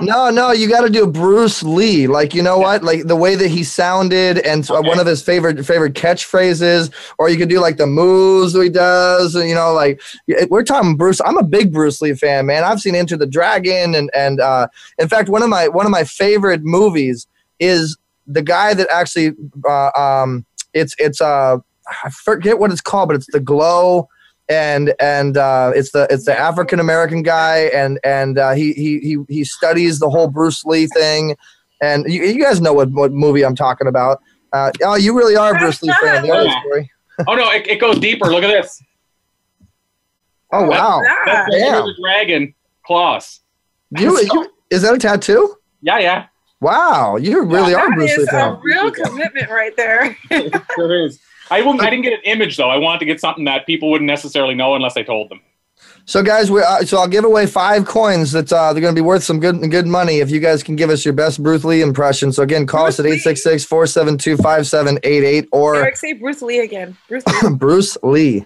No, 0.00 0.30
no, 0.30 0.50
you 0.52 0.68
got 0.68 0.82
to 0.82 0.90
do 0.90 1.06
Bruce 1.06 1.62
Lee. 1.62 2.06
Like 2.06 2.34
you 2.34 2.42
know 2.42 2.58
what? 2.58 2.82
Like 2.82 3.06
the 3.06 3.16
way 3.16 3.34
that 3.34 3.48
he 3.48 3.64
sounded 3.64 4.38
and 4.38 4.68
okay. 4.68 4.88
one 4.88 4.98
of 4.98 5.06
his 5.06 5.22
favorite 5.22 5.64
favorite 5.64 5.94
catchphrases. 5.94 6.92
Or 7.18 7.28
you 7.28 7.36
could 7.36 7.48
do 7.48 7.60
like 7.60 7.76
the 7.76 7.86
moves 7.86 8.54
he 8.54 8.68
does. 8.68 9.34
You 9.34 9.54
know, 9.54 9.72
like 9.72 10.00
we're 10.48 10.64
talking 10.64 10.96
Bruce. 10.96 11.20
I'm 11.24 11.38
a 11.38 11.42
big 11.44 11.72
Bruce 11.72 12.00
Lee 12.00 12.14
fan, 12.14 12.46
man. 12.46 12.64
I've 12.64 12.80
seen 12.80 12.94
Enter 12.94 13.16
the 13.16 13.26
Dragon, 13.26 13.94
and 13.94 14.10
and 14.14 14.40
uh, 14.40 14.68
in 14.98 15.08
fact, 15.08 15.28
one 15.28 15.42
of 15.42 15.48
my 15.48 15.68
one 15.68 15.86
of 15.86 15.92
my 15.92 16.04
favorite 16.04 16.62
movies 16.62 17.26
is 17.60 17.96
the 18.26 18.42
guy 18.42 18.74
that 18.74 18.88
actually 18.90 19.32
uh, 19.68 19.90
um, 19.96 20.44
it's 20.72 20.94
it's 20.98 21.20
uh 21.20 21.58
I 22.04 22.10
forget 22.10 22.58
what 22.58 22.72
it's 22.72 22.80
called, 22.80 23.08
but 23.08 23.16
it's 23.16 23.30
the 23.30 23.40
glow 23.40 24.08
and 24.48 24.94
and 25.00 25.36
uh, 25.36 25.72
it's 25.74 25.92
the 25.92 26.06
it's 26.10 26.24
the 26.24 26.38
African 26.38 26.80
American 26.80 27.22
guy, 27.22 27.70
and 27.74 27.98
and 28.04 28.38
uh, 28.38 28.52
he 28.52 28.72
he 28.72 29.00
he 29.00 29.18
he 29.28 29.44
studies 29.44 29.98
the 29.98 30.10
whole 30.10 30.28
Bruce 30.28 30.64
Lee 30.64 30.86
thing, 30.86 31.36
and 31.82 32.04
you, 32.06 32.22
you 32.24 32.42
guys 32.42 32.60
know 32.60 32.72
what 32.72 32.90
what 32.90 33.12
movie 33.12 33.44
I'm 33.44 33.56
talking 33.56 33.86
about. 33.86 34.20
Uh, 34.52 34.70
oh, 34.82 34.96
you 34.96 35.16
really 35.16 35.36
are 35.36 35.54
a 35.54 35.58
Bruce 35.58 35.82
Lee 35.82 35.92
fan. 36.00 36.22
The 36.22 36.32
other 36.32 36.50
story. 36.60 36.90
oh 37.26 37.34
no, 37.34 37.50
it, 37.50 37.66
it 37.66 37.80
goes 37.80 37.98
deeper. 37.98 38.26
Look 38.26 38.44
at 38.44 38.48
this. 38.48 38.82
Oh 40.52 40.68
wow! 40.68 41.00
That's 41.26 41.50
the 41.50 41.58
Damn. 41.58 41.74
Enter 41.74 41.86
the 41.86 41.94
dragon 42.00 42.54
claws. 42.84 43.40
You, 43.98 44.20
you 44.32 44.52
is 44.70 44.82
that 44.82 44.94
a 44.94 44.98
tattoo? 44.98 45.56
Yeah, 45.82 45.98
yeah. 45.98 46.26
Wow, 46.60 47.16
you 47.16 47.42
really 47.42 47.74
are 47.74 47.88
That 47.88 47.94
Bruce 47.94 48.16
Lee 48.16 48.22
is 48.22 48.28
a 48.28 48.30
fan. 48.30 48.60
real 48.62 48.90
commitment 48.90 49.50
right 49.50 49.76
there. 49.76 50.16
There 50.30 51.04
is. 51.04 51.20
I 51.54 51.60
wouldn't. 51.60 51.82
I 51.82 51.90
didn't 51.90 52.02
get 52.02 52.14
an 52.14 52.22
image 52.24 52.56
though. 52.56 52.70
I 52.70 52.78
wanted 52.78 53.00
to 53.00 53.04
get 53.04 53.20
something 53.20 53.44
that 53.44 53.66
people 53.66 53.90
wouldn't 53.90 54.08
necessarily 54.08 54.54
know 54.54 54.74
unless 54.74 54.96
I 54.96 55.02
told 55.02 55.28
them. 55.30 55.40
So 56.06 56.22
guys, 56.22 56.50
we 56.50 56.60
uh, 56.60 56.84
so 56.84 56.98
I'll 56.98 57.08
give 57.08 57.24
away 57.24 57.46
five 57.46 57.86
coins 57.86 58.32
that 58.32 58.52
uh, 58.52 58.72
they're 58.72 58.82
going 58.82 58.94
to 58.94 59.00
be 59.00 59.04
worth 59.04 59.22
some 59.22 59.40
good 59.40 59.70
good 59.70 59.86
money 59.86 60.18
if 60.18 60.30
you 60.30 60.40
guys 60.40 60.64
can 60.64 60.76
give 60.76 60.90
us 60.90 61.02
your 61.04 61.14
best 61.14 61.42
Bruce 61.42 61.64
Lee 61.64 61.80
impression. 61.80 62.30
So 62.32 62.42
again, 62.42 62.66
call 62.66 62.86
us 62.86 63.00
at 63.00 63.06
866-472-5788 63.06 65.48
or 65.52 65.76
Eric, 65.76 65.96
say 65.96 66.12
Bruce 66.14 66.42
Lee 66.42 66.58
again. 66.58 66.96
Bruce 67.08 67.24
Lee. 67.26 67.50
Bruce 67.56 67.96
Lee. 68.02 68.44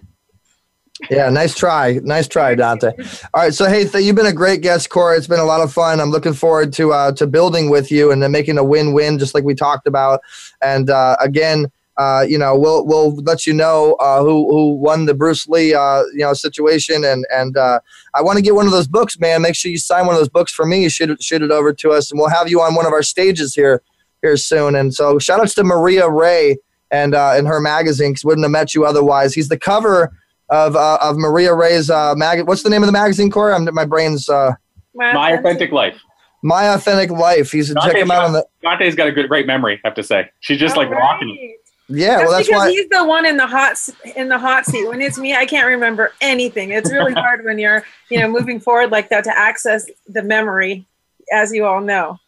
Yeah, 1.11 1.30
nice 1.30 1.54
try. 1.54 2.00
Nice 2.02 2.28
try, 2.28 2.56
Dante. 2.56 2.90
All 3.32 3.42
right, 3.42 3.54
so 3.54 3.68
hey, 3.68 3.86
th- 3.86 4.04
you've 4.04 4.16
been 4.16 4.26
a 4.26 4.32
great 4.32 4.62
guest, 4.62 4.90
Corey. 4.90 5.16
It's 5.16 5.28
been 5.28 5.38
a 5.38 5.44
lot 5.44 5.61
of 5.61 5.72
fun. 5.72 6.00
I'm 6.00 6.11
looking 6.11 6.32
forward 6.32 6.72
to 6.74 6.92
uh, 6.92 7.12
to 7.12 7.24
building 7.26 7.70
with 7.70 7.90
you 7.90 8.11
and 8.11 8.22
then 8.22 8.32
making 8.32 8.59
a 8.59 8.64
win-win, 8.64 9.18
just 9.18 9.34
like 9.34 9.44
we 9.44 9.54
talked 9.54 9.86
about. 9.86 10.20
And 10.61 10.90
uh, 10.90 11.16
again, 11.20 11.70
uh, 11.99 12.24
you 12.26 12.38
know, 12.38 12.57
we'll 12.57 12.86
we'll 12.86 13.14
let 13.16 13.44
you 13.44 13.53
know 13.53 13.94
uh, 13.94 14.22
who 14.22 14.49
who 14.51 14.74
won 14.74 15.07
the 15.07 15.14
Bruce 15.14 15.49
Lee 15.49 15.74
uh, 15.74 16.05
you 16.12 16.20
know 16.20 16.32
situation. 16.32 17.05
And 17.05 17.26
and 17.30 17.57
uh, 17.57 17.80
I 18.14 18.22
want 18.22 18.36
to 18.36 18.42
get 18.42 18.55
one 18.55 18.66
of 18.66 18.72
those 18.72 18.86
books, 18.86 19.18
man. 19.18 19.42
Make 19.42 19.57
sure 19.57 19.70
you 19.70 19.78
sign 19.78 20.07
one 20.07 20.14
of 20.14 20.20
those 20.20 20.28
books 20.28 20.53
for 20.53 20.64
me. 20.64 20.88
Shoot 20.88 21.11
it, 21.11 21.22
shoot 21.22 21.42
it 21.42 21.51
over 21.51 21.72
to 21.72 21.90
us, 21.90 22.11
and 22.11 22.20
we'll 22.20 22.30
have 22.30 22.49
you 22.49 22.61
on 22.62 22.76
one 22.76 22.86
of 22.86 22.92
our 22.92 23.03
stages 23.03 23.55
here 23.55 23.82
here 24.22 24.36
soon. 24.36 24.76
And 24.76 24.94
so, 24.94 25.18
shout 25.18 25.40
outs 25.40 25.55
to 25.55 25.64
Maria 25.64 26.09
Ray 26.09 26.59
and 26.92 27.16
uh, 27.16 27.32
and 27.34 27.49
her 27.49 27.61
magazine 27.61 28.12
because 28.12 28.24
wouldn't 28.24 28.44
have 28.44 28.53
met 28.53 28.74
you 28.74 28.84
otherwise. 28.84 29.34
He's 29.34 29.49
the 29.49 29.59
cover 29.59 30.12
of 30.51 30.76
uh, 30.76 30.99
of 31.03 31.16
Maria 31.16 31.53
Ray's 31.53 31.90
uh, 31.90 32.14
mag. 32.16 32.46
What's 32.46 32.62
the 32.62 32.70
name 32.70 32.84
of 32.84 32.86
the 32.86 32.92
magazine, 32.92 33.28
Corey? 33.28 33.55
I'm, 33.55 33.68
my 33.74 33.84
brain's 33.84 34.28
uh, 34.28 34.53
My 34.94 35.32
authentic 35.32 35.72
life. 35.72 36.01
My 36.42 36.72
Authentic 36.74 37.11
Life. 37.11 37.51
He's 37.51 37.74
check 37.82 37.96
him 37.96 38.11
out 38.11 38.24
on 38.24 38.32
the. 38.32 38.46
Dante's 38.62 38.94
got 38.94 39.09
a 39.09 39.12
good, 39.12 39.28
great 39.28 39.46
memory. 39.46 39.80
I 39.84 39.88
have 39.88 39.96
to 39.96 40.05
say, 40.05 40.30
she's 40.40 40.59
just 40.59 40.76
like 40.76 40.88
rocking. 40.88 41.36
it. 41.40 41.57
Yeah, 41.91 42.18
That's 42.18 42.22
well, 42.22 42.32
that's 42.32 42.49
because 42.49 42.61
why. 42.64 42.70
he's 42.70 42.89
the 42.91 43.05
one 43.05 43.24
in 43.24 43.39
the 43.39 43.47
hot 43.47 43.76
in 44.14 44.28
the 44.28 44.39
hot 44.39 44.66
seat. 44.66 44.86
When 44.89 45.01
it's 45.01 45.16
me, 45.18 45.34
I 45.34 45.47
can't 45.47 45.66
remember 45.66 46.12
anything. 46.20 46.70
It's 46.70 46.93
really 46.93 47.12
hard 47.14 47.45
when 47.45 47.59
you're 47.59 47.82
you 48.11 48.18
know 48.20 48.28
moving 48.28 48.61
forward 48.61 48.91
like 48.91 49.09
that 49.09 49.24
to 49.24 49.39
access 49.39 49.86
the 50.07 50.22
memory, 50.22 50.84
as 51.32 51.53
you 51.53 51.64
all 51.64 51.80
know. 51.80 52.18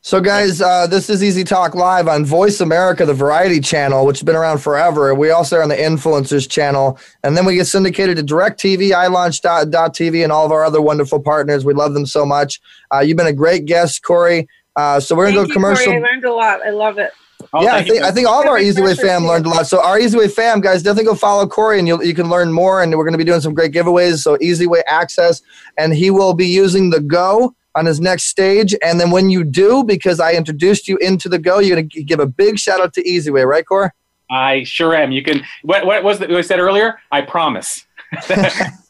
So, 0.00 0.20
guys, 0.22 0.62
uh, 0.62 0.86
this 0.86 1.10
is 1.10 1.22
EZ 1.22 1.44
Talk 1.44 1.74
Live 1.74 2.08
on 2.08 2.24
Voice 2.24 2.60
America, 2.60 3.04
the 3.04 3.12
Variety 3.12 3.60
Channel, 3.60 4.06
which 4.06 4.20
has 4.20 4.22
been 4.22 4.36
around 4.36 4.58
forever. 4.58 5.14
We 5.14 5.30
also 5.30 5.56
are 5.56 5.62
on 5.62 5.68
the 5.68 5.76
Influencers 5.76 6.48
Channel, 6.48 6.98
and 7.24 7.36
then 7.36 7.44
we 7.44 7.56
get 7.56 7.66
syndicated 7.66 8.16
to 8.16 8.22
DirecTV, 8.22 8.90
iLaunch.tv, 8.90 10.22
and 10.22 10.32
all 10.32 10.46
of 10.46 10.52
our 10.52 10.64
other 10.64 10.80
wonderful 10.80 11.20
partners. 11.20 11.64
We 11.64 11.74
love 11.74 11.92
them 11.94 12.06
so 12.06 12.24
much. 12.24 12.60
Uh, 12.94 13.00
you've 13.00 13.18
been 13.18 13.26
a 13.26 13.32
great 13.34 13.66
guest, 13.66 14.02
Corey. 14.02 14.48
Uh, 14.76 14.98
so 15.00 15.14
we're 15.14 15.26
gonna 15.26 15.34
go 15.34 15.40
you, 15.42 15.46
Corey. 15.48 15.54
commercial. 15.54 15.92
I 15.92 15.98
learned 15.98 16.24
a 16.24 16.32
lot. 16.32 16.64
I 16.64 16.70
love 16.70 16.98
it. 16.98 17.12
Oh, 17.52 17.62
yeah, 17.62 17.76
I 17.76 17.82
think, 17.82 18.02
I 18.02 18.10
think 18.10 18.28
all 18.28 18.42
of 18.42 18.46
our 18.46 18.58
Easy 18.58 18.82
Way 18.82 18.94
fam 18.94 19.26
learned 19.26 19.46
a 19.46 19.48
lot. 19.48 19.66
So 19.66 19.82
our 19.82 19.98
Easy 19.98 20.18
Way 20.18 20.28
fam, 20.28 20.60
guys, 20.60 20.82
definitely 20.82 21.06
go 21.06 21.14
follow 21.14 21.46
Corey, 21.46 21.78
and 21.78 21.88
you 21.88 22.02
you 22.02 22.14
can 22.14 22.28
learn 22.28 22.52
more. 22.52 22.82
And 22.82 22.94
we're 22.94 23.04
going 23.04 23.12
to 23.12 23.18
be 23.18 23.24
doing 23.24 23.40
some 23.40 23.54
great 23.54 23.72
giveaways. 23.72 24.18
So 24.18 24.36
Easy 24.40 24.66
Way 24.66 24.82
access, 24.86 25.40
and 25.78 25.94
he 25.94 26.10
will 26.10 26.34
be 26.34 26.46
using 26.46 26.90
the 26.90 27.00
Go 27.00 27.54
on 27.74 27.86
his 27.86 28.00
next 28.00 28.24
stage. 28.24 28.74
And 28.84 29.00
then 29.00 29.10
when 29.10 29.30
you 29.30 29.44
do, 29.44 29.84
because 29.84 30.20
I 30.20 30.32
introduced 30.32 30.88
you 30.88 30.98
into 30.98 31.28
the 31.28 31.38
Go, 31.38 31.58
you're 31.58 31.76
going 31.76 31.88
to 31.88 32.02
give 32.02 32.20
a 32.20 32.26
big 32.26 32.58
shout 32.58 32.80
out 32.80 32.92
to 32.94 33.08
Easy 33.08 33.30
Way, 33.30 33.44
right, 33.44 33.64
Corey? 33.64 33.90
I 34.30 34.64
sure 34.64 34.94
am. 34.94 35.10
You 35.10 35.22
can. 35.22 35.42
What, 35.62 35.86
what 35.86 36.04
was 36.04 36.20
it 36.20 36.30
I 36.30 36.42
said 36.42 36.58
earlier? 36.58 37.00
I 37.10 37.22
promise. 37.22 37.86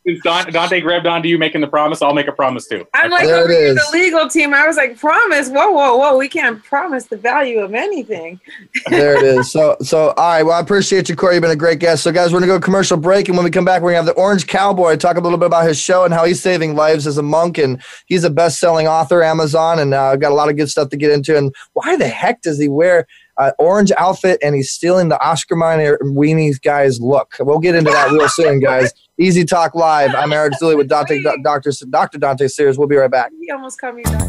Since 0.09 0.23
Dante 0.23 0.81
grabbed 0.81 1.07
onto 1.07 1.29
you 1.29 1.37
making 1.39 1.61
the 1.61 1.67
promise, 1.67 2.01
I'll 2.01 2.15
make 2.15 2.29
a 2.29 2.33
promise 2.33 2.67
too. 2.67 2.87
I'm 2.95 3.11
like 3.11 3.27
There 3.27 3.51
it 3.51 3.71
over 3.71 3.75
the 3.75 3.87
legal 3.93 4.29
team. 4.29 4.55
I 4.55 4.67
was 4.67 4.77
like, 4.77 4.97
promise. 4.97 5.51
Whoa, 5.51 5.71
whoa, 5.71 5.97
whoa. 5.97 6.17
We 6.17 6.29
can't 6.29 6.63
promise 6.65 7.05
the 7.07 7.19
value 7.19 7.59
of 7.59 7.75
anything. 7.75 8.41
there 8.89 9.17
it 9.17 9.23
is. 9.23 9.53
So, 9.59 9.77
so 9.81 10.11
all 10.11 10.29
right. 10.29 10.43
Well, 10.43 10.57
I 10.57 10.61
appreciate 10.61 11.09
you, 11.09 11.17
Corey. 11.17 11.35
You've 11.35 11.43
been 11.43 11.51
a 11.51 11.57
great 11.57 11.79
guest. 11.79 12.03
So, 12.03 12.13
guys, 12.13 12.33
we're 12.33 12.41
gonna 12.41 12.53
go 12.53 12.61
commercial 12.61 12.97
break, 12.97 13.29
and 13.29 13.37
when 13.37 13.45
we 13.45 13.51
come 13.51 13.65
back, 13.65 13.83
we're 13.83 13.91
gonna 13.91 14.05
have 14.05 14.15
the 14.15 14.21
Orange 14.21 14.47
Cowboy 14.47 14.97
talk 14.97 15.17
a 15.17 15.21
little 15.21 15.39
bit 15.39 15.47
about 15.47 15.67
his 15.67 15.79
show 15.79 16.05
and 16.05 16.13
how 16.13 16.25
he's 16.25 16.41
saving 16.41 16.77
lives 16.77 17.07
as 17.07 17.19
a 17.19 17.23
monk, 17.23 17.57
and 17.59 17.83
he's 18.07 18.25
a 18.25 18.31
best-selling 18.31 18.87
author, 18.87 19.23
Amazon, 19.23 19.79
and 19.79 19.95
uh, 19.95 20.17
got 20.17 20.33
a 20.33 20.35
lot 20.35 20.49
of 20.49 20.57
good 20.57 20.69
stuff 20.69 20.91
to 20.91 20.97
get 20.97 21.11
into. 21.11 21.37
And 21.37 21.53
why 21.73 21.97
the 21.97 22.09
heck 22.09 22.43
does 22.43 22.59
he 22.59 22.69
wear? 22.69 23.07
Uh, 23.39 23.53
orange 23.61 23.93
outfit 23.97 24.39
and 24.43 24.57
he's 24.57 24.71
stealing 24.71 25.09
the 25.09 25.21
Oscar 25.21 25.55
Mayer 25.55 25.97
weenies 26.03 26.61
guy's 26.61 27.01
look. 27.01 27.37
We'll 27.39 27.61
get 27.61 27.77
into 27.77 27.93
that 27.93 28.11
real 28.11 28.29
soon, 28.29 28.59
guys. 28.59 28.93
EZ 29.21 29.45
Talk 29.45 29.77
Live. 29.77 30.15
I'm 30.15 30.33
Eric 30.33 30.55
Zilli 30.61 30.77
with 30.77 30.89
Dante, 30.89 31.23
Dr. 31.43 31.71
Dr. 31.89 32.19
Dante 32.19 32.49
Sears. 32.49 32.79
We'll 32.79 32.89
be 32.89 32.97
right 32.97 33.11
back. 33.11 33.31
He 33.41 33.51
almost 33.51 33.81
called 33.81 33.95
me 33.95 34.03
back. 34.03 34.29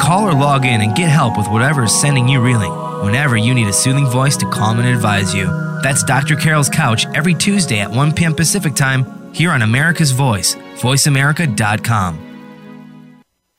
Call 0.00 0.26
or 0.26 0.32
log 0.32 0.64
in 0.64 0.80
and 0.80 0.94
get 0.94 1.08
help 1.08 1.36
with 1.36 1.48
whatever 1.48 1.84
is 1.84 2.00
sending 2.00 2.28
you 2.28 2.40
reeling 2.40 2.72
whenever 3.04 3.36
you 3.36 3.54
need 3.54 3.68
a 3.68 3.72
soothing 3.72 4.06
voice 4.06 4.36
to 4.38 4.48
calm 4.50 4.78
and 4.78 4.88
advise 4.88 5.34
you. 5.34 5.46
That's 5.82 6.02
Dr. 6.02 6.36
Carol's 6.36 6.68
Couch 6.68 7.06
every 7.14 7.34
Tuesday 7.34 7.80
at 7.80 7.90
1 7.90 8.12
p.m. 8.14 8.34
Pacific 8.34 8.74
Time 8.74 9.32
here 9.32 9.50
on 9.50 9.62
America's 9.62 10.10
Voice, 10.10 10.54
voiceamerica.com. 10.76 12.24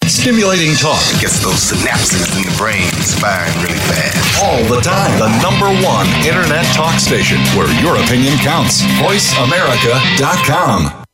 Stimulating 0.06 0.74
talk. 0.76 1.00
Gets 1.22 1.42
those 1.44 1.72
synapses 1.72 2.36
in 2.36 2.44
the 2.44 2.52
brain 2.58 2.90
firing 3.22 3.54
really 3.62 3.78
fast. 3.86 4.44
All 4.44 4.64
the 4.66 4.82
time. 4.82 5.12
The 5.20 5.30
number 5.42 5.70
one 5.86 6.08
internet 6.26 6.66
talk 6.74 7.00
station 7.00 7.38
where 7.56 7.70
your 7.82 7.96
opinion 7.96 8.36
counts. 8.40 8.82
VoiceAmerica.com. 9.00 11.06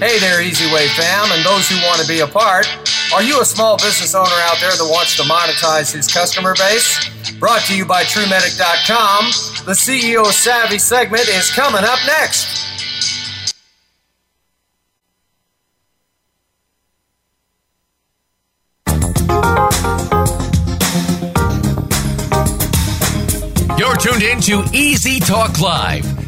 Hey 0.00 0.18
there, 0.18 0.42
Easy 0.42 0.66
Way 0.74 0.88
fam, 0.88 1.30
and 1.32 1.44
those 1.44 1.68
who 1.68 1.76
want 1.86 2.00
to 2.02 2.08
be 2.08 2.20
a 2.20 2.26
part. 2.26 2.66
Are 3.14 3.22
you 3.22 3.40
a 3.40 3.44
small 3.44 3.78
business 3.78 4.14
owner 4.14 4.28
out 4.28 4.58
there 4.60 4.70
that 4.70 4.88
wants 4.92 5.16
to 5.16 5.22
monetize 5.22 5.92
his 5.92 6.12
customer 6.12 6.54
base? 6.54 7.08
Brought 7.38 7.62
to 7.62 7.76
you 7.76 7.86
by 7.86 8.02
TrueMedic.com, 8.04 9.24
The 9.64 9.72
CEO 9.72 10.26
Savvy 10.26 10.78
segment 10.78 11.26
is 11.28 11.50
coming 11.50 11.84
up 11.84 11.98
next. 12.06 12.66
You're 23.78 23.96
tuned 23.96 24.22
in 24.22 24.40
to 24.42 24.64
EZ 24.74 25.26
Talk 25.26 25.58
Live. 25.60 26.27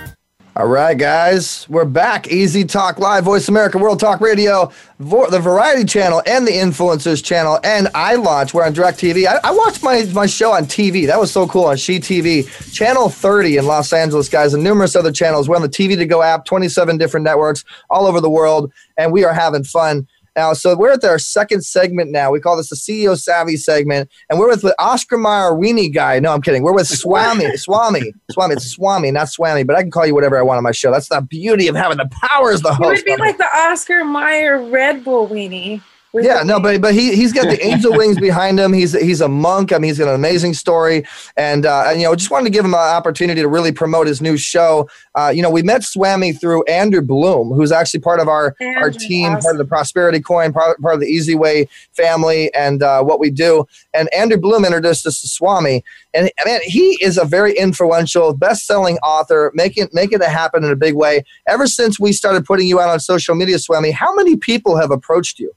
All 0.53 0.67
right, 0.67 0.97
guys, 0.97 1.65
we're 1.69 1.85
back. 1.85 2.29
EZ 2.29 2.65
Talk 2.65 2.99
Live, 2.99 3.23
Voice 3.23 3.47
America 3.47 3.77
World 3.77 4.01
Talk 4.01 4.19
Radio, 4.19 4.69
vo- 4.99 5.29
the 5.29 5.39
Variety 5.39 5.85
Channel, 5.85 6.21
and 6.25 6.45
the 6.45 6.51
Influencers 6.51 7.23
Channel, 7.23 7.61
and 7.63 7.87
iLaunch. 7.87 8.53
We're 8.53 8.65
on 8.65 8.73
DirecTV. 8.73 9.27
I, 9.27 9.39
I 9.45 9.51
watched 9.51 9.81
my, 9.81 10.03
my 10.13 10.25
show 10.25 10.51
on 10.51 10.65
TV. 10.65 11.07
That 11.07 11.21
was 11.21 11.31
so 11.31 11.47
cool 11.47 11.63
on 11.67 11.77
She 11.77 11.99
TV, 11.99 12.45
Channel 12.73 13.07
30 13.07 13.57
in 13.57 13.65
Los 13.65 13.93
Angeles, 13.93 14.27
guys, 14.27 14.53
and 14.53 14.61
numerous 14.61 14.93
other 14.93 15.13
channels. 15.13 15.47
We're 15.47 15.55
on 15.55 15.61
the 15.61 15.69
TV 15.69 15.95
to 15.95 16.05
Go 16.05 16.21
app, 16.21 16.43
27 16.43 16.97
different 16.97 17.23
networks 17.23 17.63
all 17.89 18.05
over 18.05 18.19
the 18.19 18.29
world, 18.29 18.73
and 18.97 19.13
we 19.13 19.23
are 19.23 19.33
having 19.33 19.63
fun. 19.63 20.05
Now, 20.35 20.53
so 20.53 20.77
we're 20.77 20.93
at 20.93 21.03
our 21.03 21.19
second 21.19 21.65
segment 21.65 22.09
now. 22.09 22.31
We 22.31 22.39
call 22.39 22.55
this 22.55 22.69
the 22.69 22.77
CEO 22.77 23.19
Savvy 23.19 23.57
segment, 23.57 24.09
and 24.29 24.39
we're 24.39 24.47
with, 24.47 24.63
with 24.63 24.73
Oscar 24.79 25.17
Mayer 25.17 25.51
Weenie 25.51 25.93
guy. 25.93 26.19
No, 26.19 26.33
I'm 26.33 26.41
kidding. 26.41 26.63
We're 26.63 26.73
with 26.73 26.87
Swami, 26.87 27.45
Swami, 27.57 28.13
Swami. 28.31 28.53
It's 28.53 28.65
Swami, 28.71 29.11
not 29.11 29.27
Swami, 29.27 29.63
but 29.63 29.75
I 29.75 29.81
can 29.81 29.91
call 29.91 30.05
you 30.05 30.15
whatever 30.15 30.37
I 30.37 30.41
want 30.41 30.57
on 30.57 30.63
my 30.63 30.71
show. 30.71 30.89
That's 30.89 31.09
the 31.09 31.21
beauty 31.21 31.67
of 31.67 31.75
having 31.75 31.97
the 31.97 32.09
power 32.29 32.51
as 32.51 32.61
the 32.61 32.73
host. 32.73 33.05
would 33.05 33.05
be 33.05 33.17
like 33.17 33.37
the 33.37 33.47
Oscar 33.57 34.05
Mayer 34.05 34.61
Red 34.61 35.03
Bull 35.03 35.27
weenie. 35.27 35.81
Yeah, 36.13 36.43
no, 36.43 36.59
but 36.59 36.81
but 36.81 36.93
he 36.93 37.15
he's 37.15 37.31
got 37.31 37.47
the 37.47 37.65
angel 37.65 37.93
wings 37.93 38.19
behind 38.19 38.59
him. 38.59 38.73
He's 38.73 38.91
he's 38.99 39.21
a 39.21 39.29
monk. 39.29 39.71
I 39.71 39.77
mean, 39.77 39.89
he's 39.89 39.97
got 39.97 40.09
an 40.09 40.15
amazing 40.15 40.53
story, 40.53 41.05
and 41.37 41.65
uh, 41.65 41.85
and 41.87 42.01
you 42.01 42.07
know, 42.07 42.15
just 42.15 42.29
wanted 42.29 42.45
to 42.45 42.49
give 42.49 42.65
him 42.65 42.73
an 42.73 42.79
opportunity 42.79 43.41
to 43.41 43.47
really 43.47 43.71
promote 43.71 44.07
his 44.07 44.21
new 44.21 44.35
show. 44.35 44.89
Uh, 45.15 45.31
you 45.33 45.41
know, 45.41 45.49
we 45.49 45.63
met 45.63 45.83
Swami 45.83 46.33
through 46.33 46.63
Andrew 46.65 47.01
Bloom, 47.01 47.53
who's 47.53 47.71
actually 47.71 48.01
part 48.01 48.19
of 48.19 48.27
our 48.27 48.55
our 48.59 48.87
Andrew, 48.87 48.91
team, 48.91 49.37
part 49.37 49.55
of 49.55 49.57
the 49.57 49.65
Prosperity 49.65 50.19
Coin, 50.19 50.51
part, 50.51 50.77
part 50.81 50.95
of 50.95 50.99
the 50.99 51.07
Easy 51.07 51.35
Way 51.35 51.69
family, 51.93 52.53
and 52.53 52.83
uh, 52.83 53.01
what 53.03 53.19
we 53.21 53.29
do. 53.29 53.65
And 53.93 54.13
Andrew 54.13 54.37
Bloom 54.37 54.65
introduced 54.65 55.07
us 55.07 55.21
to 55.21 55.29
Swami, 55.29 55.81
and 56.13 56.29
man, 56.43 56.59
he 56.63 56.97
is 57.01 57.17
a 57.17 57.23
very 57.23 57.57
influential, 57.57 58.33
best-selling 58.33 58.97
author, 58.97 59.49
making 59.55 59.87
making 59.93 60.21
it 60.21 60.27
happen 60.27 60.65
in 60.65 60.71
a 60.71 60.75
big 60.75 60.93
way. 60.93 61.23
Ever 61.47 61.67
since 61.67 62.01
we 62.01 62.11
started 62.11 62.43
putting 62.43 62.67
you 62.67 62.81
out 62.81 62.89
on 62.89 62.99
social 62.99 63.33
media, 63.33 63.57
Swami, 63.59 63.91
how 63.91 64.13
many 64.13 64.35
people 64.35 64.75
have 64.75 64.91
approached 64.91 65.39
you? 65.39 65.53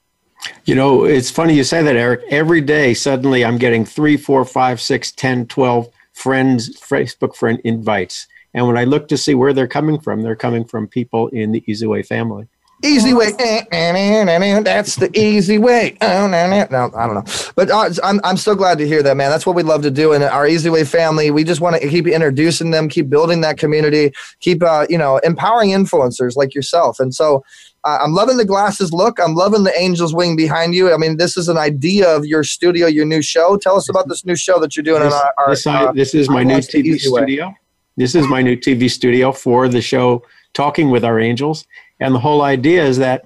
You 0.65 0.75
know, 0.75 1.05
it's 1.05 1.31
funny 1.31 1.55
you 1.55 1.65
say 1.65 1.83
that, 1.83 1.97
Eric. 1.97 2.23
Every 2.31 2.61
day, 2.61 2.95
suddenly, 2.95 3.45
I'm 3.45 3.59
getting 3.59 3.85
three, 3.85 4.17
four, 4.17 4.45
five, 4.45 4.81
six, 4.81 5.13
10, 5.13 5.47
12 5.47 5.89
friends, 6.13 6.81
Facebook 6.81 7.35
friend 7.35 7.61
invites. 7.65 8.27
And 8.55 8.67
when 8.67 8.79
I 8.79 8.85
look 8.85 9.09
to 9.09 9.19
see 9.19 9.35
where 9.35 9.53
they're 9.53 9.67
coming 9.67 9.99
from, 9.99 10.23
they're 10.23 10.37
coming 10.37 10.65
from 10.65 10.87
people 10.87 11.29
in 11.29 11.53
the 11.53 11.87
Way 11.87 12.03
family. 12.03 12.47
Easy 12.85 13.15
way. 13.15 13.33
Eh, 13.39 13.63
eh, 13.73 14.61
That's 14.61 14.97
the 14.97 15.11
easy 15.19 15.57
way. 15.57 15.97
Oh, 16.03 16.27
no, 16.27 16.51
no, 16.51 16.67
no, 16.71 16.91
I 16.95 17.07
don't 17.07 17.15
know. 17.15 17.25
But 17.57 17.71
uh, 17.71 17.91
I'm, 18.03 18.21
I'm 18.23 18.37
so 18.37 18.55
glad 18.55 18.77
to 18.79 18.87
hear 18.87 19.03
that, 19.03 19.17
man. 19.17 19.31
That's 19.31 19.47
what 19.47 19.57
we 19.57 19.63
love 19.63 19.81
to 19.83 19.91
do. 19.91 20.13
And 20.13 20.23
our 20.23 20.47
Easy 20.47 20.69
Way 20.69 20.85
family, 20.85 21.31
we 21.31 21.45
just 21.45 21.63
want 21.63 21.81
to 21.81 21.89
keep 21.89 22.07
introducing 22.07 22.73
them, 22.73 22.89
keep 22.89 23.09
building 23.09 23.41
that 23.41 23.57
community, 23.57 24.13
keep, 24.41 24.63
uh, 24.63 24.87
you 24.91 24.99
know, 24.99 25.17
empowering 25.19 25.71
influencers 25.71 26.37
like 26.37 26.55
yourself. 26.55 27.01
And 27.01 27.15
so 27.15 27.43
uh, 27.85 27.99
I'm 28.03 28.13
loving 28.13 28.37
the 28.37 28.45
glasses 28.45 28.93
look. 28.93 29.19
I'm 29.19 29.35
loving 29.35 29.65
the 29.65 29.79
angel's 29.79 30.15
wing 30.15 30.37
behind 30.37 30.75
you. 30.75 30.93
I 30.93 30.99
mean, 30.99 31.17
this 31.17 31.39
is 31.39 31.49
an 31.49 31.57
idea 31.57 32.15
of 32.15 32.27
your 32.27 32.45
studio, 32.45 32.87
your 32.87 33.07
new 33.07 33.23
show. 33.23 33.57
Tell 33.57 33.77
us 33.77 33.89
about 33.89 34.09
this 34.09 34.27
new 34.27 34.37
show 34.37 34.59
that 34.61 34.77
you're 34.77 34.85
doing 34.85 35.03
This, 35.03 35.15
on 35.15 35.21
our, 35.21 35.35
our 35.39 35.51
this, 35.55 35.67
uh, 35.67 35.93
this 35.93 36.15
is 36.15 36.29
my 36.29 36.43
new 36.43 36.57
TV 36.59 36.85
Easy 36.87 37.11
Way. 37.11 37.23
studio. 37.23 37.55
This 37.97 38.15
is 38.15 38.27
my 38.29 38.43
new 38.43 38.57
TV 38.57 38.91
studio 38.91 39.33
for 39.33 39.69
the 39.69 39.81
show 39.81 40.23
Talking 40.53 40.91
with 40.91 41.05
Our 41.05 41.21
Angels. 41.21 41.67
And 42.01 42.15
the 42.15 42.19
whole 42.21 42.43
idea 42.43 42.85
is 42.85 42.99
that 42.99 43.25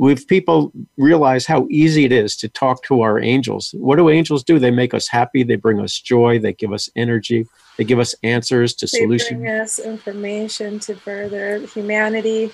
if 0.00 0.26
people 0.26 0.72
realize 0.96 1.44
how 1.46 1.66
easy 1.70 2.04
it 2.04 2.12
is 2.12 2.36
to 2.36 2.48
talk 2.48 2.82
to 2.84 3.02
our 3.02 3.18
angels, 3.20 3.74
what 3.76 3.96
do 3.96 4.08
angels 4.08 4.42
do? 4.42 4.58
They 4.58 4.70
make 4.70 4.94
us 4.94 5.08
happy, 5.08 5.42
they 5.42 5.56
bring 5.56 5.80
us 5.80 5.98
joy, 6.00 6.38
they 6.38 6.52
give 6.54 6.72
us 6.72 6.88
energy, 6.96 7.46
they 7.76 7.84
give 7.84 7.98
us 7.98 8.14
answers 8.22 8.72
to 8.76 8.86
They 8.86 8.98
solutions. 9.00 9.40
bring 9.40 9.50
us 9.50 9.78
information 9.78 10.78
to 10.80 10.94
further 10.94 11.58
humanity. 11.66 12.50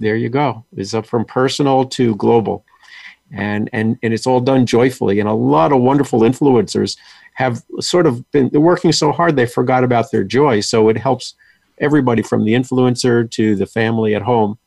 there 0.00 0.16
you 0.16 0.28
go 0.30 0.64
it's 0.76 0.94
up 0.94 1.06
from 1.06 1.24
personal 1.24 1.84
to 1.84 2.16
global 2.16 2.64
and 3.32 3.68
and 3.72 3.96
and 4.02 4.12
it's 4.12 4.26
all 4.26 4.40
done 4.40 4.66
joyfully 4.66 5.20
and 5.20 5.28
a 5.28 5.32
lot 5.32 5.70
of 5.72 5.80
wonderful 5.80 6.20
influencers 6.20 6.96
have 7.34 7.62
sort 7.80 8.06
of 8.06 8.28
been 8.32 8.48
they're 8.50 8.60
working 8.60 8.90
so 8.92 9.12
hard 9.12 9.36
they 9.36 9.46
forgot 9.46 9.84
about 9.84 10.10
their 10.10 10.24
joy 10.24 10.58
so 10.60 10.88
it 10.88 10.96
helps 10.96 11.34
everybody 11.78 12.22
from 12.22 12.44
the 12.44 12.52
influencer 12.54 13.30
to 13.30 13.54
the 13.54 13.66
family 13.66 14.14
at 14.14 14.22
home 14.22 14.58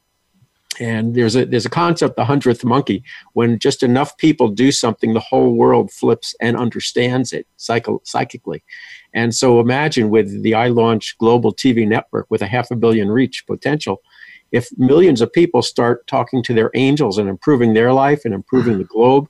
and 0.80 1.16
there's 1.16 1.36
a 1.36 1.46
there's 1.46 1.66
a 1.66 1.70
concept 1.70 2.16
the 2.16 2.26
hundredth 2.26 2.64
monkey 2.64 3.04
when 3.34 3.60
just 3.60 3.84
enough 3.84 4.18
people 4.18 4.48
do 4.50 4.72
something 4.72 5.14
the 5.14 5.20
whole 5.20 5.54
world 5.54 5.92
flips 5.92 6.36
and 6.42 6.58
understands 6.58 7.34
it 7.34 7.48
psycho- 7.58 8.02
psychically. 8.04 8.64
And 9.14 9.34
so 9.34 9.60
imagine 9.60 10.10
with 10.10 10.44
the 10.44 10.52
iLaunch 10.52 11.18
global 11.18 11.54
tv 11.54 11.88
network 11.88 12.28
with 12.30 12.42
a 12.42 12.48
half 12.48 12.72
a 12.72 12.76
billion 12.76 13.10
reach 13.10 13.46
potential 13.48 14.02
if 14.52 14.70
millions 14.78 15.22
of 15.22 15.34
people 15.34 15.62
start 15.62 16.06
talking 16.08 16.44
to 16.44 16.54
their 16.54 16.72
angels 16.76 17.18
and 17.18 17.28
improving 17.28 17.74
their 17.74 17.92
life 17.92 18.24
and 18.26 18.34
improving 18.34 18.78
the 18.78 18.84
globe 18.84 19.28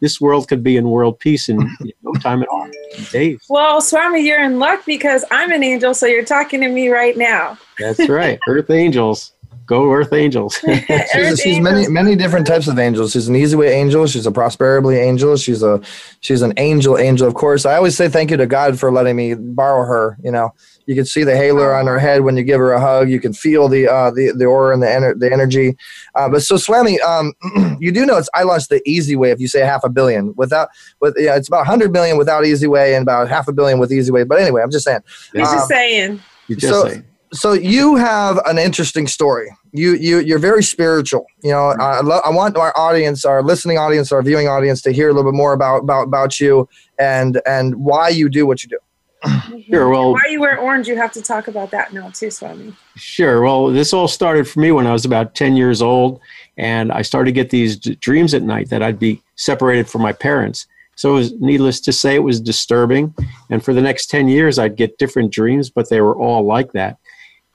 this 0.00 0.20
world 0.20 0.48
could 0.48 0.62
be 0.62 0.76
in 0.76 0.88
world 0.88 1.18
peace 1.18 1.48
in 1.48 1.58
no 2.02 2.12
time 2.20 2.42
at 2.42 2.48
all. 2.48 2.68
Days. 3.10 3.40
Well, 3.48 3.80
Swami, 3.80 4.26
you're 4.26 4.42
in 4.42 4.58
luck 4.58 4.84
because 4.84 5.24
I'm 5.30 5.50
an 5.50 5.62
angel, 5.62 5.94
so 5.94 6.06
you're 6.06 6.24
talking 6.24 6.60
to 6.60 6.68
me 6.68 6.88
right 6.88 7.16
now. 7.16 7.58
that's 7.78 8.06
right. 8.08 8.38
Earth 8.46 8.70
angels 8.70 9.32
go 9.66 9.90
earth 9.92 10.12
angels 10.12 10.54
She's, 10.58 10.90
Earth 10.90 11.40
she's 11.40 11.60
many 11.60 11.78
angels. 11.80 11.88
many 11.92 12.16
different 12.16 12.46
types 12.46 12.68
of 12.68 12.78
angels. 12.78 13.12
She's 13.12 13.28
an 13.28 13.36
easy 13.36 13.56
way 13.56 13.72
angel. 13.72 14.06
She's 14.06 14.26
a 14.26 14.32
prosperably 14.32 14.98
angel. 14.98 15.36
She's 15.36 15.62
a 15.62 15.80
she's 16.20 16.42
an 16.42 16.52
angel 16.56 16.98
angel. 16.98 17.26
Of 17.28 17.34
course, 17.34 17.64
I 17.64 17.76
always 17.76 17.96
say 17.96 18.08
thank 18.08 18.30
you 18.30 18.36
to 18.38 18.46
God 18.46 18.78
for 18.78 18.90
letting 18.92 19.16
me 19.16 19.34
borrow 19.34 19.84
her. 19.86 20.16
You 20.22 20.32
know, 20.32 20.52
you 20.86 20.94
can 20.94 21.04
see 21.04 21.22
the 21.24 21.36
halo 21.36 21.70
on 21.72 21.86
her 21.86 21.98
head 21.98 22.22
when 22.22 22.36
you 22.36 22.42
give 22.42 22.58
her 22.58 22.72
a 22.72 22.80
hug. 22.80 23.08
You 23.08 23.20
can 23.20 23.32
feel 23.32 23.68
the 23.68 23.86
uh, 23.88 24.10
the 24.10 24.32
the 24.36 24.44
aura 24.46 24.74
and 24.74 24.82
the 24.82 24.86
ener- 24.88 25.18
the 25.18 25.32
energy. 25.32 25.76
Uh, 26.14 26.28
but 26.28 26.42
so 26.42 26.56
Swami, 26.56 27.00
um, 27.00 27.32
you 27.80 27.92
do 27.92 28.04
know 28.04 28.16
it's 28.18 28.28
I 28.34 28.42
launched 28.42 28.68
the 28.68 28.82
easy 28.84 29.16
way. 29.16 29.30
If 29.30 29.40
you 29.40 29.48
say 29.48 29.60
half 29.60 29.84
a 29.84 29.88
billion 29.88 30.34
without 30.36 30.68
with 31.00 31.14
yeah, 31.18 31.36
it's 31.36 31.48
about 31.48 31.66
hundred 31.66 31.92
million 31.92 32.18
without 32.18 32.44
easy 32.44 32.66
way 32.66 32.94
and 32.94 33.02
about 33.02 33.28
half 33.28 33.48
a 33.48 33.52
billion 33.52 33.78
with 33.78 33.92
easy 33.92 34.10
way. 34.10 34.24
But 34.24 34.40
anyway, 34.40 34.60
I'm 34.62 34.70
just 34.70 34.84
saying. 34.84 35.00
He's 35.32 35.46
Um, 35.48 35.54
just 35.54 35.68
saying. 35.68 36.20
you 36.48 36.56
just 36.56 36.72
so, 36.72 36.88
say 36.88 37.02
so 37.32 37.52
you 37.52 37.96
have 37.96 38.38
an 38.46 38.58
interesting 38.58 39.06
story. 39.06 39.48
You 39.72 39.94
you 39.94 40.18
you're 40.20 40.38
very 40.38 40.62
spiritual. 40.62 41.26
You 41.42 41.50
know, 41.50 41.56
mm-hmm. 41.56 41.80
I 41.80 42.00
lo- 42.00 42.20
I 42.24 42.30
want 42.30 42.56
our 42.56 42.76
audience, 42.76 43.24
our 43.24 43.42
listening 43.42 43.78
audience, 43.78 44.12
our 44.12 44.22
viewing 44.22 44.48
audience, 44.48 44.82
to 44.82 44.92
hear 44.92 45.08
a 45.08 45.12
little 45.12 45.30
bit 45.30 45.36
more 45.36 45.52
about 45.52 45.78
about 45.78 46.04
about 46.04 46.40
you 46.40 46.68
and 46.98 47.40
and 47.46 47.76
why 47.76 48.08
you 48.10 48.28
do 48.28 48.46
what 48.46 48.62
you 48.62 48.68
do. 48.68 48.78
sure 49.70 49.88
well 49.88 50.14
Why 50.14 50.20
you 50.30 50.40
wear 50.40 50.58
orange? 50.58 50.88
You 50.88 50.96
have 50.96 51.12
to 51.12 51.22
talk 51.22 51.48
about 51.48 51.70
that 51.70 51.92
now 51.92 52.10
too, 52.10 52.30
Swami. 52.30 52.74
Sure. 52.96 53.40
Well, 53.42 53.68
this 53.68 53.92
all 53.92 54.08
started 54.08 54.48
for 54.48 54.60
me 54.60 54.72
when 54.72 54.86
I 54.86 54.92
was 54.92 55.04
about 55.04 55.34
10 55.34 55.56
years 55.56 55.80
old, 55.80 56.20
and 56.56 56.90
I 56.90 57.02
started 57.02 57.26
to 57.26 57.32
get 57.32 57.50
these 57.50 57.76
d- 57.76 57.94
dreams 57.96 58.34
at 58.34 58.42
night 58.42 58.68
that 58.70 58.82
I'd 58.82 58.98
be 58.98 59.22
separated 59.36 59.88
from 59.88 60.02
my 60.02 60.12
parents. 60.12 60.66
So 60.96 61.10
it 61.10 61.14
was 61.14 61.32
needless 61.40 61.80
to 61.80 61.92
say, 61.92 62.14
it 62.16 62.24
was 62.24 62.40
disturbing. 62.40 63.14
And 63.48 63.64
for 63.64 63.72
the 63.72 63.80
next 63.80 64.06
10 64.06 64.28
years, 64.28 64.58
I'd 64.58 64.76
get 64.76 64.98
different 64.98 65.32
dreams, 65.32 65.70
but 65.70 65.88
they 65.88 66.00
were 66.00 66.16
all 66.16 66.44
like 66.44 66.72
that. 66.72 66.98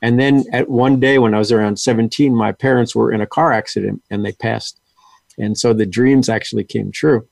And 0.02 0.20
then 0.20 0.46
at 0.54 0.70
one 0.70 1.00
day 1.00 1.18
when 1.18 1.34
I 1.34 1.40
was 1.40 1.52
around 1.52 1.80
17, 1.80 2.36
my 2.36 2.52
parents 2.52 2.96
were 2.96 3.12
in 3.12 3.22
a 3.22 3.28
car 3.28 3.52
accident 3.52 4.04
and 4.10 4.24
they 4.26 4.34
passed. 4.34 4.80
And 5.38 5.58
so 5.58 5.74
the 5.74 5.86
dreams 5.86 6.30
actually 6.30 6.64
came 6.64 6.92
true. 6.92 7.28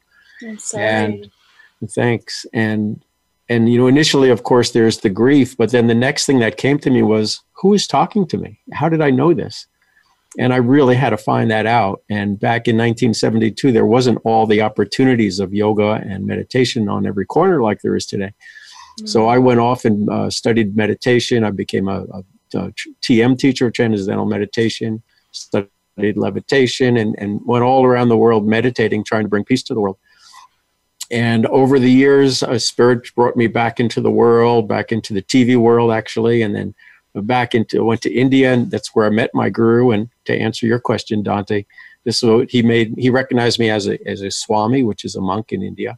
And 1.82 1.92
thanks. 1.92 2.46
And 2.54 3.04
and 3.48 3.72
you 3.72 3.78
know, 3.78 3.88
initially, 3.88 4.32
of 4.32 4.44
course, 4.44 4.72
there's 4.72 5.00
the 5.00 5.10
grief, 5.10 5.56
but 5.56 5.70
then 5.72 5.86
the 5.86 5.94
next 5.94 6.26
thing 6.26 6.40
that 6.40 6.58
came 6.58 6.80
to 6.80 6.90
me 6.90 7.04
was, 7.04 7.42
who 7.54 7.76
is 7.76 7.86
talking 7.86 8.28
to 8.28 8.38
me? 8.40 8.60
How 8.74 8.90
did 8.90 9.02
I 9.02 9.12
know 9.12 9.36
this? 9.36 9.68
And 10.40 10.52
I 10.52 10.58
really 10.58 10.96
had 10.96 11.12
to 11.12 11.18
find 11.18 11.52
that 11.52 11.68
out. 11.68 12.02
And 12.10 12.40
back 12.40 12.68
in 12.68 12.76
1972, 12.76 13.72
there 13.72 13.86
wasn't 13.86 14.20
all 14.26 14.48
the 14.48 14.62
opportunities 14.62 15.40
of 15.40 15.54
yoga 15.54 16.02
and 16.04 16.26
meditation 16.26 16.90
on 16.90 17.06
every 17.06 17.26
corner 17.26 17.62
like 17.62 17.82
there 17.82 17.96
is 17.96 18.08
today. 18.08 18.34
So 19.06 19.28
I 19.28 19.38
went 19.38 19.60
off 19.60 19.84
and 19.86 20.10
uh, 20.10 20.30
studied 20.30 20.76
meditation. 20.76 21.44
I 21.44 21.52
became 21.52 21.88
a, 21.88 22.04
a, 22.04 22.24
a 22.56 22.74
TM 23.02 23.38
teacher, 23.38 23.70
transcendental 23.70 24.26
meditation, 24.26 25.02
studied 25.32 25.70
levitation, 26.16 26.98
and, 26.98 27.16
and 27.18 27.42
went 27.46 27.64
all 27.64 27.86
around 27.86 28.10
the 28.10 28.18
world 28.18 28.48
meditating, 28.48 29.04
trying 29.04 29.24
to 29.24 29.30
bring 29.30 29.44
peace 29.44 29.64
to 29.64 29.74
the 29.74 29.80
world. 29.80 29.98
and 31.12 31.46
over 31.48 31.78
the 31.78 31.92
years, 31.92 32.42
a 32.42 32.60
spirit 32.60 33.14
brought 33.16 33.38
me 33.38 33.48
back 33.48 33.80
into 33.80 34.02
the 34.02 34.12
world, 34.12 34.68
back 34.68 34.92
into 34.92 35.14
the 35.14 35.22
TV 35.22 35.56
world, 35.56 35.92
actually, 35.92 36.42
and 36.42 36.56
then 36.56 36.74
back 37.14 37.56
into 37.56 37.84
went 37.84 38.02
to 38.02 38.14
India, 38.14 38.54
and 38.54 38.72
that's 38.72 38.94
where 38.96 39.06
I 39.06 39.10
met 39.10 39.30
my 39.34 39.50
guru. 39.50 39.92
And 39.92 40.10
to 40.26 40.38
answer 40.38 40.66
your 40.66 40.80
question, 40.80 41.24
Dante, 41.24 41.66
this 42.04 42.22
is 42.22 42.30
what 42.30 42.52
he 42.52 42.62
made. 42.62 42.96
He 42.98 43.10
recognized 43.10 43.60
me 43.60 43.70
as 43.70 43.88
a 43.88 43.98
as 44.08 44.22
a 44.22 44.32
swami, 44.32 44.84
which 44.84 45.06
is 45.06 45.16
a 45.16 45.22
monk 45.22 45.52
in 45.52 45.62
India, 45.62 45.98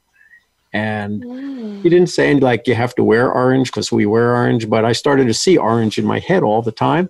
and 0.77 1.23
mm. 1.23 1.81
he 1.81 1.89
didn't 1.89 2.09
say 2.09 2.33
like 2.35 2.67
you 2.67 2.75
have 2.75 2.93
to 2.95 3.03
wear 3.03 3.31
orange 3.31 3.71
because 3.71 3.91
we 3.91 4.05
wear 4.05 4.35
orange, 4.35 4.69
but 4.69 4.85
I 4.85 4.93
started 4.93 5.27
to 5.27 5.33
see 5.33 5.57
orange 5.57 5.97
in 5.97 6.05
my 6.05 6.19
head 6.19 6.43
all 6.43 6.61
the 6.61 6.71
time, 6.71 7.09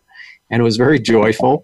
and 0.49 0.61
it 0.61 0.63
was 0.63 0.77
very 0.77 0.99
joyful. 0.99 1.63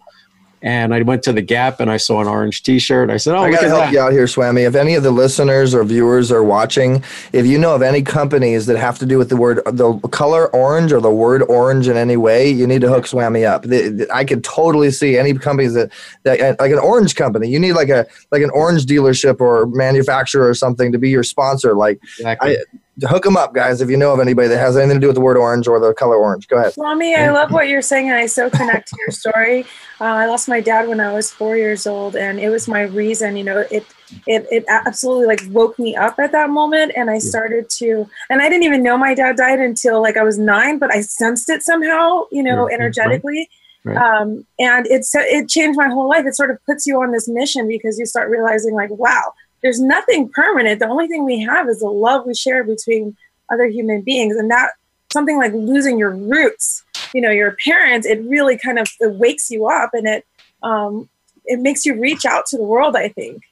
And 0.64 0.94
I 0.94 1.02
went 1.02 1.23
to 1.23 1.34
the 1.34 1.41
Gap 1.41 1.81
and 1.81 1.91
I 1.91 1.98
saw 1.98 2.22
an 2.22 2.27
orange 2.27 2.64
T-shirt. 2.64 3.10
I 3.10 3.18
said, 3.18 3.35
"Oh, 3.35 3.44
I 3.44 3.52
gotta 3.52 3.68
help 3.68 3.81
that." 3.81 3.94
you 3.94 3.99
out 3.99 4.14
here, 4.14 4.27
Swami. 4.27 4.61
If 4.61 4.76
any 4.76 4.95
of 4.95 5.03
the 5.03 5.11
listeners 5.11 5.76
or 5.76 5.84
viewers 5.84 6.31
are 6.31 6.41
watching, 6.41 7.03
if 7.34 7.45
you 7.45 7.57
know 7.60 7.76
of 7.76 7.81
any 7.81 8.02
companies 8.02 8.65
that 8.68 8.77
have 8.77 8.98
to 8.99 9.06
do 9.06 9.18
with 9.18 9.27
the 9.27 9.35
word, 9.35 9.61
the 9.65 9.94
color 10.11 10.48
orange 10.56 10.94
or 10.94 11.02
the 11.02 11.11
word 11.11 11.44
orange 11.44 11.90
in 11.90 11.98
any 11.98 12.15
way, 12.15 12.49
you 12.49 12.65
need 12.65 12.80
to 12.80 12.88
hook 12.88 13.06
Swami 13.06 13.44
up. 13.44 13.65
I 14.14 14.23
could 14.23 14.44
totally 14.45 14.90
see 14.90 15.18
any 15.18 15.34
companies 15.34 15.73
that, 15.73 15.91
that 16.23 16.40
uh, 16.40 16.56
like 16.60 16.72
an 16.72 16.80
orange 16.80 17.15
company. 17.15 17.49
You 17.49 17.60
need 17.60 17.73
like 17.73 17.90
a 17.90 18.07
like 18.31 18.41
an 18.41 18.52
orange 18.52 18.85
dealership 18.85 19.41
or 19.41 19.65
manufacturer 19.65 20.48
or 20.48 20.53
something 20.53 20.94
to 20.94 20.98
be 20.98 21.10
your 21.10 21.23
sponsor. 21.23 21.76
Like, 21.76 21.99
Exactly. 22.19 22.57
I, 22.57 22.64
hook 23.01 23.23
them 23.23 23.35
up, 23.35 23.53
guys. 23.53 23.81
If 23.81 23.89
you 23.89 23.97
know 23.97 24.13
of 24.13 24.19
anybody 24.19 24.47
that 24.49 24.57
has 24.57 24.77
anything 24.77 24.97
to 24.97 25.01
do 25.01 25.07
with 25.07 25.15
the 25.15 25.21
word 25.21 25.37
orange 25.37 25.67
or 25.67 25.79
the 25.79 25.93
color 25.93 26.15
orange, 26.15 26.47
go 26.47 26.57
ahead. 26.57 26.73
Mommy, 26.77 27.15
I 27.15 27.31
love 27.31 27.51
what 27.51 27.67
you're 27.67 27.81
saying, 27.81 28.09
and 28.09 28.17
I 28.17 28.27
so 28.27 28.49
connect 28.49 28.89
to 28.89 28.97
your 28.99 29.11
story. 29.11 29.63
Uh, 29.99 30.05
I 30.05 30.25
lost 30.27 30.47
my 30.47 30.61
dad 30.61 30.87
when 30.87 30.99
I 30.99 31.11
was 31.13 31.31
four 31.31 31.57
years 31.57 31.87
old, 31.87 32.15
and 32.15 32.39
it 32.39 32.49
was 32.49 32.67
my 32.67 32.81
reason. 32.81 33.35
You 33.35 33.43
know, 33.43 33.59
it 33.71 33.85
it 34.27 34.47
it 34.51 34.65
absolutely 34.67 35.25
like 35.25 35.41
woke 35.49 35.79
me 35.79 35.95
up 35.95 36.19
at 36.19 36.31
that 36.33 36.49
moment, 36.49 36.91
and 36.95 37.09
I 37.09 37.17
started 37.17 37.69
to. 37.77 38.07
And 38.29 38.41
I 38.41 38.49
didn't 38.49 38.63
even 38.63 38.83
know 38.83 38.97
my 38.97 39.15
dad 39.15 39.37
died 39.37 39.59
until 39.59 40.01
like 40.01 40.17
I 40.17 40.23
was 40.23 40.37
nine, 40.37 40.77
but 40.77 40.93
I 40.93 41.01
sensed 41.01 41.49
it 41.49 41.63
somehow. 41.63 42.23
You 42.31 42.43
know, 42.43 42.69
energetically. 42.69 43.49
right. 43.83 43.97
Um, 43.97 44.45
and 44.59 44.85
it's 44.87 45.13
it 45.15 45.49
changed 45.49 45.77
my 45.77 45.89
whole 45.89 46.09
life. 46.09 46.25
It 46.25 46.35
sort 46.35 46.51
of 46.51 46.63
puts 46.65 46.85
you 46.85 47.01
on 47.01 47.11
this 47.11 47.27
mission 47.27 47.67
because 47.67 47.97
you 47.97 48.05
start 48.05 48.29
realizing 48.29 48.75
like, 48.75 48.91
wow, 48.91 49.33
there's 49.64 49.80
nothing 49.80 50.30
permanent. 50.30 50.80
The 50.80 50.88
only 50.88 51.07
thing 51.07 51.26
we 51.26 51.40
have 51.41 51.68
is 51.69 51.80
the 51.80 51.90
love 51.90 52.26
we 52.26 52.35
share 52.35 52.64
between 52.64 53.18
other 53.52 53.68
human 53.68 54.02
beings, 54.02 54.35
and 54.35 54.52
that 54.52 54.72
something 55.11 55.38
like 55.38 55.53
losing 55.53 55.98
your 55.98 56.11
roots, 56.11 56.84
you 57.14 57.22
know, 57.22 57.31
your 57.31 57.56
parents, 57.65 58.06
it 58.06 58.22
really 58.23 58.57
kind 58.57 58.80
of 58.80 58.88
it 58.99 59.14
wakes 59.14 59.49
you 59.49 59.68
up 59.68 59.91
and 59.94 60.07
it 60.07 60.26
um, 60.61 61.10
it 61.45 61.60
makes 61.60 61.85
you 61.85 61.99
reach 61.99 62.26
out 62.26 62.45
to 62.48 62.57
the 62.57 62.64
world. 62.64 62.95
I 62.95 63.10
think 63.10 63.44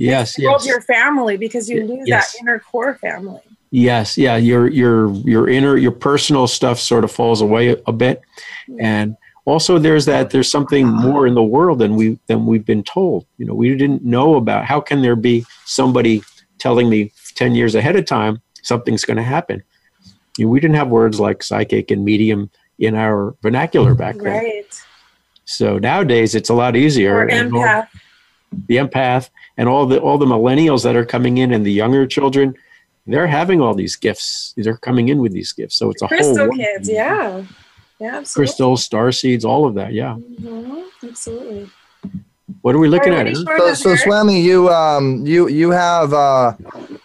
Yes, 0.00 0.38
yes. 0.38 0.66
your 0.66 0.80
family, 0.80 1.36
because 1.36 1.68
you 1.68 1.84
lose 1.84 2.08
yes. 2.08 2.32
that 2.32 2.40
inner 2.40 2.58
core 2.58 2.94
family. 2.94 3.42
Yes, 3.70 4.16
yeah, 4.16 4.36
your 4.36 4.66
your 4.66 5.12
your 5.12 5.46
inner 5.46 5.76
your 5.76 5.92
personal 5.92 6.46
stuff 6.46 6.80
sort 6.80 7.04
of 7.04 7.12
falls 7.12 7.42
away 7.42 7.68
a, 7.68 7.76
a 7.86 7.92
bit, 7.92 8.22
and 8.78 9.14
also 9.50 9.78
there's 9.78 10.04
that 10.06 10.30
there's 10.30 10.50
something 10.50 10.86
more 10.86 11.26
in 11.26 11.34
the 11.34 11.42
world 11.42 11.78
than 11.80 11.96
we 11.96 12.18
than 12.28 12.46
we've 12.46 12.64
been 12.64 12.84
told. 12.84 13.26
You 13.38 13.46
know, 13.46 13.54
we 13.54 13.74
didn't 13.76 14.04
know 14.04 14.36
about. 14.36 14.64
How 14.64 14.80
can 14.80 15.02
there 15.02 15.16
be 15.16 15.44
somebody 15.66 16.22
telling 16.58 16.88
me 16.88 17.12
ten 17.34 17.54
years 17.54 17.74
ahead 17.74 17.96
of 17.96 18.04
time 18.04 18.40
something's 18.62 19.04
going 19.04 19.16
to 19.16 19.22
happen? 19.22 19.62
You 20.38 20.46
know, 20.46 20.50
we 20.50 20.60
didn't 20.60 20.76
have 20.76 20.88
words 20.88 21.18
like 21.20 21.42
psychic 21.42 21.90
and 21.90 22.04
medium 22.04 22.50
in 22.78 22.94
our 22.94 23.34
vernacular 23.42 23.94
back 23.94 24.16
then. 24.16 24.44
Right. 24.44 24.80
So 25.44 25.78
nowadays 25.78 26.34
it's 26.34 26.48
a 26.48 26.54
lot 26.54 26.76
easier. 26.76 27.16
Or 27.16 27.22
all- 27.22 27.38
empath. 27.38 27.88
the 28.68 28.76
empath 28.76 29.30
and 29.56 29.68
all 29.68 29.86
the 29.86 29.98
all 30.00 30.18
the 30.18 30.26
millennials 30.26 30.82
that 30.84 30.96
are 30.96 31.04
coming 31.04 31.38
in 31.38 31.52
and 31.52 31.64
the 31.64 31.72
younger 31.72 32.06
children 32.06 32.54
they're 33.06 33.26
having 33.26 33.60
all 33.60 33.74
these 33.74 33.96
gifts 33.96 34.54
they're 34.56 34.76
coming 34.76 35.08
in 35.08 35.18
with 35.20 35.32
these 35.32 35.52
gifts 35.52 35.76
so 35.76 35.88
it's 35.90 36.02
a 36.02 36.08
Crystal 36.08 36.46
whole 36.46 36.56
kids, 36.56 36.88
yeah. 36.88 37.44
Yeah, 38.00 38.16
absolutely. 38.16 38.48
crystals 38.48 38.82
star 38.82 39.12
seeds 39.12 39.44
all 39.44 39.66
of 39.66 39.74
that 39.74 39.92
yeah 39.92 40.16
Mhm, 40.40 40.84
absolutely. 41.06 41.70
what 42.62 42.74
are 42.74 42.78
we 42.78 42.88
looking 42.88 43.12
All 43.12 43.18
at 43.20 43.26
right, 43.26 43.34
Aaron? 43.36 43.44
what 43.44 43.60
are 43.60 43.74
So, 43.74 43.90
so 43.94 43.96
Swami, 43.96 44.40
you 44.40 44.68
um, 44.70 45.24
you 45.26 45.48
you 45.48 45.70
have 45.70 46.12
uh, 46.14 46.54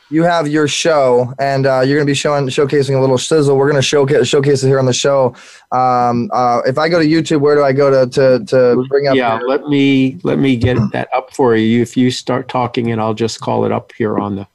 you 0.10 0.24
have 0.24 0.48
your 0.48 0.68
show, 0.68 1.34
and 1.40 1.66
uh, 1.66 1.82
you're 1.82 1.98
going 1.98 2.06
to 2.08 2.10
be 2.10 2.14
showing 2.16 2.46
showcasing 2.48 2.96
a 2.96 3.02
little 3.02 3.18
sizzle. 3.18 3.58
We're 3.58 3.70
going 3.70 3.82
to 3.82 3.88
showcase 3.88 4.28
showcase 4.28 4.64
it 4.64 4.68
here 4.68 4.80
on 4.80 4.86
the 4.86 4.94
show. 4.94 5.36
Um, 5.72 6.30
uh, 6.34 6.62
if 6.66 6.78
I 6.78 6.90
go 6.90 7.00
to 7.00 7.06
YouTube, 7.08 7.42
where 7.42 7.56
do 7.56 7.64
I 7.64 7.74
go 7.74 7.90
to 7.92 8.10
to, 8.12 8.46
to 8.46 8.86
bring 8.88 9.08
up? 9.08 9.16
yeah 9.16 9.40
your- 9.40 9.48
let 9.50 9.68
me 9.68 10.18
let 10.24 10.40
me 10.40 10.56
get 10.56 10.78
that 10.94 11.10
up 11.14 11.34
for 11.34 11.56
you 11.56 11.82
if 11.82 11.96
you 11.98 12.10
start 12.12 12.48
talking 12.48 12.92
and 12.92 13.00
i'll 13.02 13.14
just 13.14 13.40
call 13.42 13.66
it 13.66 13.72
up 13.72 13.92
here 13.98 14.18
on 14.18 14.36
the 14.38 14.48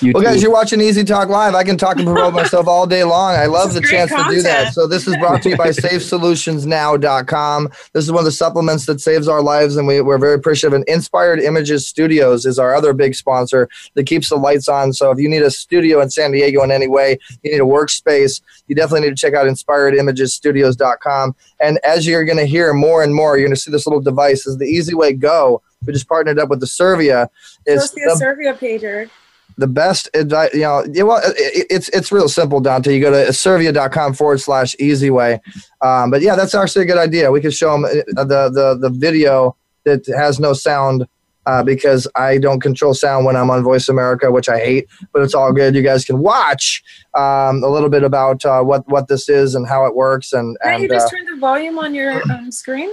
YouTube. 0.00 0.14
Well, 0.14 0.22
guys, 0.22 0.42
you're 0.42 0.50
watching 0.50 0.80
EZ 0.80 1.04
Talk 1.04 1.28
Live. 1.28 1.54
I 1.54 1.62
can 1.62 1.78
talk 1.78 1.96
and 1.98 2.04
promote 2.04 2.34
myself 2.34 2.66
all 2.66 2.84
day 2.86 3.04
long. 3.04 3.34
I 3.34 3.46
love 3.46 3.74
the 3.74 3.80
is 3.80 3.88
great 3.88 4.08
chance 4.08 4.10
to 4.10 4.24
do 4.28 4.42
that. 4.42 4.74
So 4.74 4.88
this 4.88 5.06
is 5.06 5.16
brought 5.18 5.42
to 5.42 5.50
you 5.50 5.56
by 5.56 5.68
SafeSolutionsNow.com. 5.70 7.68
This 7.92 8.04
is 8.04 8.10
one 8.10 8.18
of 8.20 8.24
the 8.24 8.32
supplements 8.32 8.86
that 8.86 9.00
saves 9.00 9.28
our 9.28 9.40
lives, 9.40 9.76
and 9.76 9.86
we, 9.86 10.00
we're 10.00 10.18
very 10.18 10.34
appreciative. 10.34 10.74
And 10.74 10.84
Inspired 10.88 11.38
Images 11.38 11.86
Studios 11.86 12.44
is 12.44 12.58
our 12.58 12.74
other 12.74 12.92
big 12.92 13.14
sponsor 13.14 13.68
that 13.94 14.06
keeps 14.06 14.30
the 14.30 14.36
lights 14.36 14.68
on. 14.68 14.92
So 14.92 15.12
if 15.12 15.18
you 15.18 15.28
need 15.28 15.42
a 15.42 15.50
studio 15.50 16.00
in 16.00 16.10
San 16.10 16.32
Diego 16.32 16.62
in 16.64 16.72
any 16.72 16.88
way, 16.88 17.18
you 17.42 17.52
need 17.52 17.60
a 17.60 17.64
workspace, 17.64 18.40
you 18.66 18.74
definitely 18.74 19.08
need 19.08 19.16
to 19.16 19.20
check 19.20 19.34
out 19.34 19.46
InspiredImagesStudios.com. 19.46 21.36
And 21.60 21.78
as 21.84 22.04
you're 22.06 22.24
going 22.24 22.38
to 22.38 22.46
hear 22.46 22.74
more 22.74 23.04
and 23.04 23.14
more, 23.14 23.38
you're 23.38 23.46
going 23.46 23.54
to 23.54 23.60
see 23.60 23.70
this 23.70 23.86
little 23.86 24.00
device. 24.00 24.38
This 24.38 24.48
is 24.48 24.58
the 24.58 24.66
Easy 24.66 24.94
Way 24.94 25.12
Go. 25.12 25.62
We 25.86 25.92
just 25.92 26.08
partnered 26.08 26.38
up 26.38 26.48
with 26.48 26.60
the 26.60 26.66
Servia. 26.66 27.28
It's 27.66 27.82
Post 27.82 27.94
the 27.94 28.00
the 28.06 28.16
Servia 28.16 28.54
pager. 28.54 29.10
The 29.56 29.66
best 29.66 30.08
advice, 30.14 30.50
you 30.54 30.60
know, 30.60 30.84
yeah, 30.90 31.02
well, 31.04 31.20
it, 31.24 31.66
it's 31.70 31.88
it's 31.90 32.10
real 32.10 32.28
simple, 32.28 32.60
Dante. 32.60 32.94
You 32.94 33.00
go 33.00 33.10
to 33.10 33.32
servia.com 33.32 34.14
forward 34.14 34.40
slash 34.40 34.74
easy 34.78 35.10
way. 35.10 35.40
Um, 35.80 36.10
but 36.10 36.22
yeah, 36.22 36.34
that's 36.36 36.54
actually 36.54 36.84
a 36.84 36.88
good 36.88 36.98
idea. 36.98 37.30
We 37.30 37.40
could 37.40 37.54
show 37.54 37.72
them 37.72 37.82
the, 37.82 38.50
the, 38.52 38.78
the 38.80 38.90
video 38.90 39.56
that 39.84 40.06
has 40.16 40.40
no 40.40 40.52
sound 40.52 41.06
uh, 41.46 41.62
because 41.62 42.08
I 42.16 42.38
don't 42.38 42.60
control 42.60 42.94
sound 42.94 43.26
when 43.26 43.36
I'm 43.36 43.50
on 43.50 43.62
Voice 43.62 43.88
America, 43.88 44.32
which 44.32 44.48
I 44.48 44.58
hate, 44.58 44.88
but 45.12 45.22
it's 45.22 45.34
all 45.34 45.52
good. 45.52 45.74
You 45.74 45.82
guys 45.82 46.04
can 46.04 46.18
watch 46.18 46.82
um, 47.14 47.62
a 47.62 47.68
little 47.68 47.90
bit 47.90 48.02
about 48.02 48.44
uh, 48.44 48.62
what, 48.62 48.88
what 48.88 49.08
this 49.08 49.28
is 49.28 49.54
and 49.54 49.68
how 49.68 49.84
it 49.84 49.94
works. 49.94 50.32
And, 50.32 50.56
Can't 50.62 50.82
you 50.82 50.88
just 50.88 51.08
uh, 51.08 51.16
turn 51.16 51.26
the 51.26 51.36
volume 51.36 51.78
on 51.78 51.94
your 51.94 52.22
um, 52.32 52.50
screen? 52.50 52.90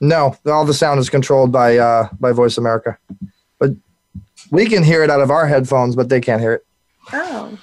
no, 0.00 0.34
all 0.46 0.64
the 0.64 0.74
sound 0.74 0.98
is 0.98 1.10
controlled 1.10 1.52
by 1.52 1.76
uh, 1.76 2.08
by 2.18 2.32
Voice 2.32 2.56
America. 2.56 2.98
But 3.58 3.72
we 4.50 4.66
can 4.66 4.82
hear 4.82 5.02
it 5.02 5.10
out 5.10 5.20
of 5.20 5.30
our 5.30 5.46
headphones, 5.46 5.96
but 5.96 6.08
they 6.08 6.20
can't 6.20 6.40
hear 6.40 6.52
it. 6.54 6.66
Oh. 7.12 7.58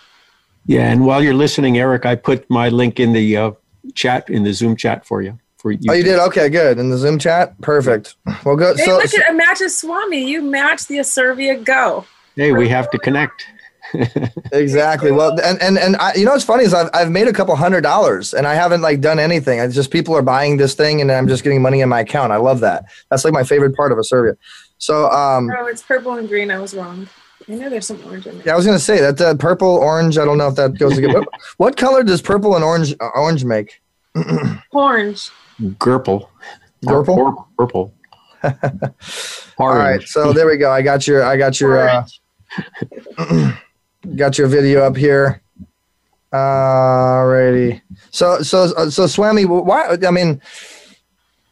yeah 0.66 0.92
and 0.92 1.06
while 1.06 1.24
you're 1.24 1.34
listening 1.34 1.78
eric 1.78 2.06
i 2.06 2.16
put 2.16 2.50
my 2.50 2.68
link 2.68 3.00
in 3.00 3.14
the 3.14 3.38
uh, 3.38 3.52
chat 3.94 4.30
in 4.30 4.44
the 4.44 4.52
zoom 4.52 4.76
chat 4.76 5.06
for 5.06 5.22
you 5.22 5.40
for 5.58 5.72
you 5.72 5.80
Oh, 5.90 5.94
you 5.94 6.04
did? 6.04 6.20
Okay, 6.20 6.50
good. 6.50 6.78
In 6.78 6.90
the 6.92 6.98
Zoom 6.98 7.18
chat? 7.18 7.60
Perfect. 7.62 8.16
Well, 8.46 8.56
good. 8.56 8.78
Hey, 8.78 8.86
So, 8.86 8.98
look 8.98 9.06
at 9.14 9.30
it 9.32 9.36
matches 9.36 9.76
Swami. 9.78 10.24
You 10.30 10.42
match 10.44 10.86
the 10.88 11.02
Servia 11.04 11.58
Go. 11.58 12.06
hey 12.36 12.52
we 12.52 12.68
have 12.70 12.90
to 12.92 13.00
connect 13.00 13.46
exactly. 14.52 15.12
Well, 15.12 15.40
and 15.42 15.62
and 15.62 15.78
and 15.78 15.96
I, 15.98 16.14
you 16.16 16.26
know 16.26 16.32
what's 16.32 16.44
funny 16.44 16.64
is 16.66 16.74
I've 16.74 16.90
I've 16.94 17.10
made 17.12 17.28
a 17.28 17.34
couple 17.34 17.56
hundred 17.56 17.82
dollars 17.82 18.34
and 18.34 18.46
I 18.46 18.54
haven't 18.54 18.82
like 18.82 19.00
done 19.02 19.18
anything. 19.18 19.60
It's 19.60 19.74
just 19.76 19.92
people 19.92 20.14
are 20.16 20.22
buying 20.22 20.58
this 20.58 20.74
thing 20.76 21.00
and 21.02 21.12
I'm 21.12 21.28
just 21.28 21.44
getting 21.44 21.62
money 21.62 21.80
in 21.82 21.88
my 21.88 22.02
account. 22.02 22.34
I 22.34 22.38
love 22.38 22.60
that. 22.60 22.84
That's 23.10 23.24
like 23.24 23.34
my 23.34 23.44
favorite 23.44 23.76
part 23.76 23.92
of 23.94 23.98
a 23.98 24.04
Servia. 24.04 24.36
So, 24.78 25.10
um, 25.12 25.50
Oh, 25.58 25.66
it's 25.68 25.82
purple 25.82 26.14
and 26.14 26.28
green. 26.28 26.52
I 26.52 26.60
was 26.60 26.74
wrong. 26.74 27.08
I 27.50 27.54
know 27.54 27.70
there's 27.70 27.88
some 27.88 28.04
orange 28.06 28.28
in 28.28 28.38
there. 28.38 28.48
yeah, 28.48 28.54
I 28.54 28.56
was 28.56 28.66
gonna 28.66 28.78
say 28.80 29.00
that 29.00 29.22
uh, 29.22 29.36
purple, 29.36 29.70
orange. 29.70 30.18
I 30.18 30.26
don't 30.26 30.38
know 30.38 30.48
if 30.48 30.56
that 30.56 30.78
goes 30.78 30.96
together. 30.96 31.20
what, 31.20 31.30
what 31.58 31.78
color 31.78 32.04
does 32.04 32.22
purple 32.22 32.56
and 32.56 32.64
orange 32.64 32.94
uh, 33.00 33.10
orange 33.16 33.46
make? 33.46 33.82
Orange. 34.72 35.30
Gurple. 35.62 36.28
Gurple? 36.86 37.46
Purple. 37.58 37.94
All 39.60 39.76
right, 39.76 40.02
so 40.04 40.34
there 40.34 40.48
we 40.48 40.58
go. 40.58 40.72
I 40.72 40.82
got 40.82 41.08
your 41.08 41.24
I 41.24 41.38
got 41.38 41.60
your 41.60 41.88
uh, 41.88 42.06
got 44.16 44.38
your 44.38 44.48
video 44.48 44.82
up 44.84 44.96
here. 44.98 45.42
Alrighty. 46.34 47.82
So 48.12 48.42
so 48.42 48.90
so 48.90 49.08
Swami, 49.08 49.46
why? 49.46 49.98
I 50.06 50.12
mean, 50.12 50.42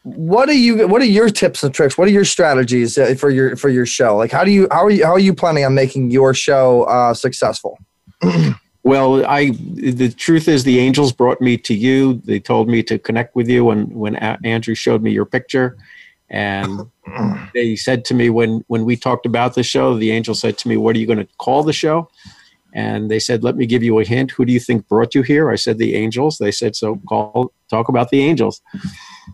what 0.06 0.50
are 0.50 0.54
you? 0.54 0.88
What 0.88 1.02
are 1.02 1.06
your 1.06 1.30
tips 1.30 1.64
and 1.64 1.74
tricks? 1.74 1.98
What 1.98 2.08
are 2.08 2.12
your 2.12 2.26
strategies 2.26 2.96
uh, 2.96 3.16
for 3.18 3.32
your 3.32 3.56
for 3.56 3.70
your 3.70 3.88
show? 3.88 4.16
Like, 4.16 4.32
how 4.32 4.44
do 4.44 4.52
you 4.52 4.68
how 4.72 4.86
are 4.86 4.92
you 4.92 5.04
how 5.04 5.12
are 5.12 5.20
you 5.20 5.34
planning 5.34 5.66
on 5.66 5.74
making 5.74 6.12
your 6.12 6.34
show 6.34 6.84
uh, 6.84 7.14
successful? 7.14 7.80
Well, 8.86 9.26
I 9.26 9.50
the 9.50 10.14
truth 10.16 10.48
is 10.48 10.64
the 10.64 10.78
angels 10.78 11.12
brought 11.12 11.42
me 11.42 11.58
to 11.58 11.74
you. 11.74 12.22
They 12.24 12.40
told 12.40 12.70
me 12.70 12.84
to 12.84 13.00
connect 13.00 13.36
with 13.36 13.50
you 13.50 13.66
when 13.66 13.90
when 13.90 14.16
A- 14.18 14.38
Andrew 14.44 14.76
showed 14.76 15.02
me 15.02 15.10
your 15.12 15.26
picture, 15.26 15.76
and 16.30 16.82
they 17.56 17.76
said 17.76 18.06
to 18.06 18.14
me 18.14 18.30
when 18.30 18.64
when 18.68 18.86
we 18.86 18.96
talked 18.96 19.26
about 19.26 19.56
the 19.56 19.64
show, 19.64 19.98
the 19.98 20.12
angel 20.12 20.36
said 20.36 20.60
to 20.60 20.68
me, 20.68 20.78
"What 20.78 20.96
are 20.96 21.00
you 21.00 21.08
going 21.08 21.18
to 21.18 21.28
call 21.40 21.64
the 21.64 21.74
show?" 21.74 22.12
And 22.76 23.10
they 23.10 23.18
said, 23.18 23.44
"Let 23.44 23.56
me 23.56 23.66
give 23.66 23.82
you 23.82 23.98
a 23.98 24.06
hint. 24.06 24.30
Who 24.30 24.46
do 24.46 24.54
you 24.54 24.60
think 24.60 24.88
brought 24.88 25.16
you 25.16 25.24
here?" 25.24 25.50
I 25.50 25.56
said, 25.56 25.80
"The 25.80 25.96
angels." 25.96 26.38
They 26.38 26.52
said, 26.52 26.76
"So 26.76 27.02
call 27.10 27.52
talk 27.72 27.90
about 27.90 28.12
the 28.12 28.22
angels." 28.22 28.62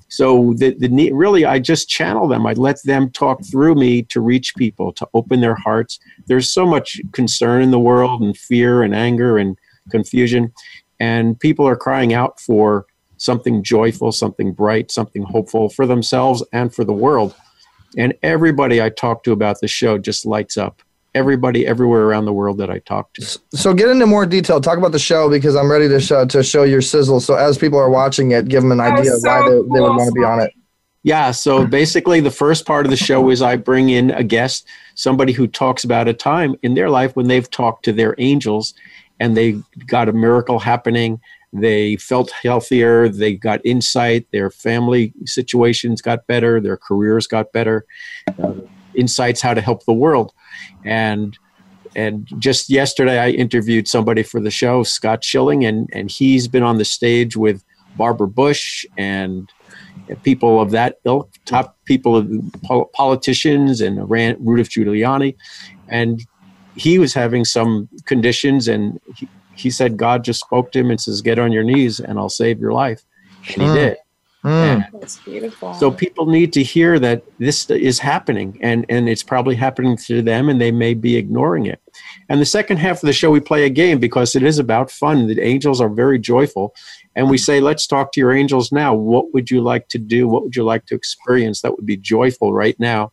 So 0.08 0.54
the, 0.58 0.76
the 0.78 1.12
really, 1.12 1.46
I 1.46 1.60
just 1.60 1.90
channel 1.90 2.28
them. 2.28 2.46
I 2.46 2.54
let 2.54 2.82
them 2.84 3.10
talk 3.10 3.44
through 3.46 3.76
me 3.76 4.04
to 4.04 4.22
reach 4.22 4.56
people, 4.56 4.94
to 4.94 5.08
open 5.14 5.42
their 5.42 5.56
hearts. 5.56 6.00
There's 6.28 6.54
so 6.54 6.66
much 6.66 7.00
concern 7.12 7.62
in 7.62 7.72
the 7.72 7.80
world, 7.80 8.22
and 8.22 8.38
fear, 8.38 8.84
and 8.84 8.96
anger, 8.96 9.38
and 9.38 9.58
confusion, 9.90 10.54
and 11.00 11.40
people 11.40 11.68
are 11.68 11.76
crying 11.76 12.14
out 12.14 12.40
for 12.40 12.86
something 13.18 13.64
joyful, 13.64 14.12
something 14.12 14.52
bright, 14.52 14.92
something 14.92 15.24
hopeful 15.24 15.70
for 15.70 15.86
themselves 15.86 16.44
and 16.54 16.74
for 16.74 16.84
the 16.84 16.94
world. 16.94 17.36
And 17.98 18.14
everybody 18.24 18.82
I 18.82 18.90
talk 18.90 19.24
to 19.24 19.32
about 19.32 19.60
the 19.62 19.68
show 19.68 19.98
just 19.98 20.26
lights 20.26 20.58
up. 20.58 20.82
Everybody 21.14 21.68
everywhere 21.68 22.04
around 22.04 22.26
the 22.26 22.34
world 22.34 22.58
that 22.60 22.70
I 22.70 22.80
talk 22.80 23.14
to. 23.14 23.40
So 23.54 23.74
get 23.74 23.90
into 23.90 24.06
more 24.06 24.26
detail. 24.26 24.62
Talk 24.62 24.78
about 24.78 24.94
the 24.94 25.00
show 25.00 25.30
because 25.30 25.56
I'm 25.58 25.70
ready 25.70 25.90
to 25.90 26.00
show 26.00 26.26
to 26.26 26.42
show 26.42 26.64
your 26.64 26.82
sizzle. 26.82 27.20
So 27.20 27.36
as 27.36 27.58
people 27.58 27.80
are 27.80 27.90
watching 27.90 28.32
it, 28.32 28.48
give 28.48 28.64
them 28.64 28.72
an 28.72 28.80
idea 28.80 29.14
of 29.14 29.22
why 29.22 29.42
they, 29.42 29.56
they 29.56 29.82
would 29.82 29.96
want 29.96 30.08
to 30.08 30.14
be 30.14 30.24
on 30.24 30.40
it. 30.40 30.54
Yeah, 31.04 31.32
so 31.32 31.66
basically, 31.66 32.20
the 32.20 32.32
first 32.32 32.66
part 32.66 32.86
of 32.86 32.92
the 32.92 32.98
show 32.98 33.30
is 33.32 33.42
I 33.42 33.56
bring 33.56 33.90
in 33.90 34.12
a 34.12 34.24
guest, 34.24 34.68
somebody 34.94 35.34
who 35.34 35.48
talks 35.48 35.84
about 35.84 36.08
a 36.08 36.14
time 36.14 36.56
in 36.62 36.76
their 36.76 36.92
life 36.92 37.16
when 37.16 37.28
they've 37.28 37.50
talked 37.50 37.86
to 37.86 37.94
their 37.94 38.14
angels 38.20 38.76
and 39.20 39.36
they 39.36 39.60
got 39.88 40.10
a 40.10 40.14
miracle 40.14 40.60
happening. 40.60 41.20
They 41.54 41.96
felt 41.98 42.32
healthier, 42.32 43.10
they 43.10 43.34
got 43.34 43.66
insight, 43.66 44.28
their 44.32 44.52
family 44.52 45.12
situations 45.26 46.02
got 46.02 46.28
better, 46.28 46.62
their 46.62 46.78
careers 46.78 47.28
got 47.28 47.52
better, 47.52 47.86
uh, 48.42 48.54
insights 48.94 49.42
how 49.42 49.54
to 49.54 49.62
help 49.62 49.86
the 49.86 49.94
world. 49.94 50.34
And 50.86 51.38
and 51.96 52.28
just 52.40 52.70
yesterday 52.70 53.20
I 53.20 53.30
interviewed 53.32 53.88
somebody 53.88 54.24
for 54.24 54.40
the 54.40 54.52
show, 54.52 54.84
Scott 54.84 55.24
Schilling, 55.24 55.66
and, 55.66 55.90
and 55.92 56.10
he's 56.10 56.48
been 56.48 56.64
on 56.64 56.78
the 56.78 56.86
stage 56.86 57.36
with 57.36 57.64
Barbara 57.98 58.28
Bush 58.28 58.86
and 58.98 59.52
people 60.24 60.62
of 60.62 60.72
that 60.72 60.96
ilk, 61.06 61.30
top 61.46 61.78
people, 61.86 62.16
of 62.18 62.92
politicians, 62.94 63.82
and 63.82 63.98
Rudolph 64.10 64.70
Giuliani, 64.70 65.36
and 65.90 66.22
he 66.76 66.98
was 67.00 67.14
having 67.14 67.46
some 67.46 67.90
conditions, 68.06 68.68
and 68.68 69.00
he, 69.16 69.28
he 69.56 69.70
said 69.70 69.98
God 69.98 70.24
just 70.24 70.40
spoke 70.42 70.72
to 70.72 70.80
him 70.80 70.90
and 70.90 71.00
says, 71.00 71.22
"Get 71.22 71.40
on 71.40 71.52
your 71.52 71.64
knees, 71.64 72.00
and 72.00 72.18
I'll 72.18 72.30
save 72.30 72.60
your 72.60 72.74
life," 72.74 73.02
and 73.54 73.62
he 73.62 73.68
Mm. 73.68 73.74
did. 73.74 73.98
And 74.44 74.86
That's 74.94 75.20
beautiful. 75.20 75.74
so 75.76 75.92
people 75.92 76.26
need 76.26 76.52
to 76.54 76.64
hear 76.64 76.98
that 76.98 77.24
this 77.38 77.70
is 77.70 78.00
happening, 78.00 78.58
and 78.62 78.86
and 78.90 79.08
it's 79.08 79.22
probably 79.22 79.56
happening 79.56 79.96
to 80.08 80.24
them, 80.24 80.50
and 80.50 80.60
they 80.60 80.72
may 80.72 80.96
be 80.96 81.16
ignoring 81.16 81.68
it. 81.68 81.80
And 82.28 82.42
the 82.42 82.46
second 82.46 82.78
half 82.78 83.04
of 83.04 83.08
the 83.08 83.14
show, 83.14 83.30
we 83.30 83.40
play 83.40 83.66
a 83.66 83.70
game 83.70 84.00
because 84.00 84.36
it 84.36 84.42
is 84.42 84.58
about 84.58 84.90
fun. 84.90 85.28
The 85.28 85.40
angels 85.42 85.80
are 85.80 85.90
very 85.90 86.18
joyful, 86.18 86.74
and 87.16 87.30
we 87.30 87.38
say, 87.38 87.60
"Let's 87.60 87.86
talk 87.86 88.14
to 88.14 88.20
your 88.20 88.32
angels 88.32 88.72
now. 88.72 88.96
What 88.96 89.32
would 89.32 89.52
you 89.52 89.62
like 89.62 89.88
to 89.90 90.00
do? 90.00 90.28
What 90.28 90.44
would 90.44 90.56
you 90.56 90.64
like 90.64 90.88
to 90.88 90.96
experience 90.96 91.62
that 91.62 91.76
would 91.76 91.86
be 91.86 91.98
joyful 91.98 92.52
right 92.52 92.80
now?" 92.80 93.12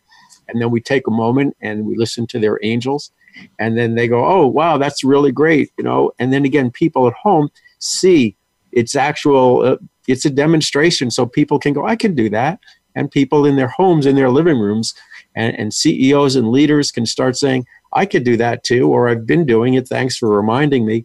And 0.48 0.62
then 0.62 0.70
we 0.70 0.80
take 0.80 1.06
a 1.06 1.10
moment 1.10 1.58
and 1.60 1.84
we 1.84 1.94
listen 1.94 2.26
to 2.28 2.38
their 2.38 2.58
angels, 2.62 3.10
and 3.58 3.76
then 3.76 3.96
they 3.96 4.08
go, 4.08 4.24
"Oh, 4.24 4.46
wow, 4.46 4.78
that's 4.78 5.04
really 5.04 5.32
great," 5.32 5.72
you 5.76 5.84
know. 5.84 6.10
And 6.18 6.32
then 6.32 6.46
again, 6.46 6.70
people 6.70 7.06
at 7.06 7.12
home 7.12 7.50
see 7.80 8.34
it's 8.72 8.96
actual. 8.96 9.62
Uh, 9.62 9.76
it's 10.08 10.24
a 10.24 10.30
demonstration, 10.30 11.10
so 11.10 11.26
people 11.26 11.58
can 11.58 11.72
go, 11.72 11.86
"I 11.86 11.94
can 11.94 12.14
do 12.14 12.28
that," 12.30 12.58
and 12.96 13.10
people 13.10 13.46
in 13.46 13.56
their 13.56 13.68
homes, 13.68 14.06
in 14.06 14.16
their 14.16 14.30
living 14.30 14.58
rooms, 14.58 14.94
and, 15.36 15.56
and 15.56 15.72
CEOs 15.72 16.34
and 16.34 16.50
leaders 16.50 16.90
can 16.90 17.06
start 17.06 17.36
saying, 17.36 17.66
"I 17.92 18.06
could 18.06 18.24
do 18.24 18.36
that 18.38 18.64
too," 18.64 18.88
or 18.88 19.08
"I've 19.08 19.26
been 19.26 19.46
doing 19.46 19.74
it. 19.74 19.86
Thanks 19.86 20.16
for 20.16 20.28
reminding 20.28 20.84
me," 20.84 21.04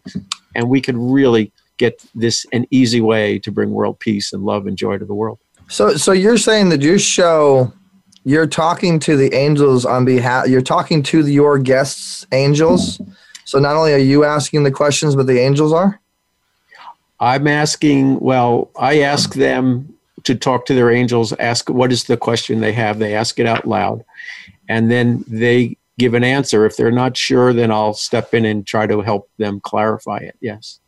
and 0.55 0.69
we 0.69 0.81
could 0.81 0.97
really 0.97 1.51
get 1.77 2.03
this 2.15 2.45
an 2.53 2.65
easy 2.71 3.01
way 3.01 3.39
to 3.39 3.51
bring 3.51 3.71
world 3.71 3.99
peace 3.99 4.33
and 4.33 4.43
love 4.43 4.67
and 4.67 4.77
joy 4.77 4.97
to 4.97 5.05
the 5.05 5.13
world. 5.13 5.39
So 5.69 5.95
so 5.95 6.11
you're 6.11 6.37
saying 6.37 6.69
that 6.69 6.81
your 6.81 6.99
show, 6.99 7.73
you're 8.23 8.47
talking 8.47 8.99
to 8.99 9.15
the 9.17 9.33
angels 9.33 9.85
on 9.85 10.05
behalf. 10.05 10.47
You're 10.47 10.61
talking 10.61 11.03
to 11.03 11.27
your 11.27 11.59
guests' 11.59 12.25
angels. 12.31 13.01
So 13.45 13.59
not 13.59 13.75
only 13.75 13.93
are 13.93 13.97
you 13.97 14.23
asking 14.23 14.63
the 14.63 14.71
questions, 14.71 15.15
but 15.15 15.27
the 15.27 15.39
angels 15.39 15.73
are. 15.73 15.99
I'm 17.23 17.47
asking, 17.47 18.19
well, 18.19 18.69
I 18.77 18.99
ask 18.99 19.33
them 19.33 19.95
to 20.23 20.35
talk 20.35 20.65
to 20.65 20.73
their 20.73 20.91
angels, 20.91 21.31
ask 21.33 21.69
what 21.69 21.93
is 21.93 22.03
the 22.03 22.17
question 22.17 22.59
they 22.59 22.73
have. 22.73 22.99
They 22.99 23.15
ask 23.15 23.39
it 23.39 23.45
out 23.45 23.65
loud, 23.65 24.03
and 24.67 24.91
then 24.91 25.23
they 25.27 25.77
give 25.97 26.15
an 26.15 26.25
answer. 26.25 26.65
If 26.65 26.75
they're 26.75 26.91
not 26.91 27.15
sure, 27.15 27.53
then 27.53 27.71
I'll 27.71 27.93
step 27.93 28.33
in 28.33 28.43
and 28.43 28.67
try 28.67 28.87
to 28.87 28.99
help 28.99 29.29
them 29.37 29.61
clarify 29.61 30.17
it. 30.17 30.35
Yes. 30.41 30.81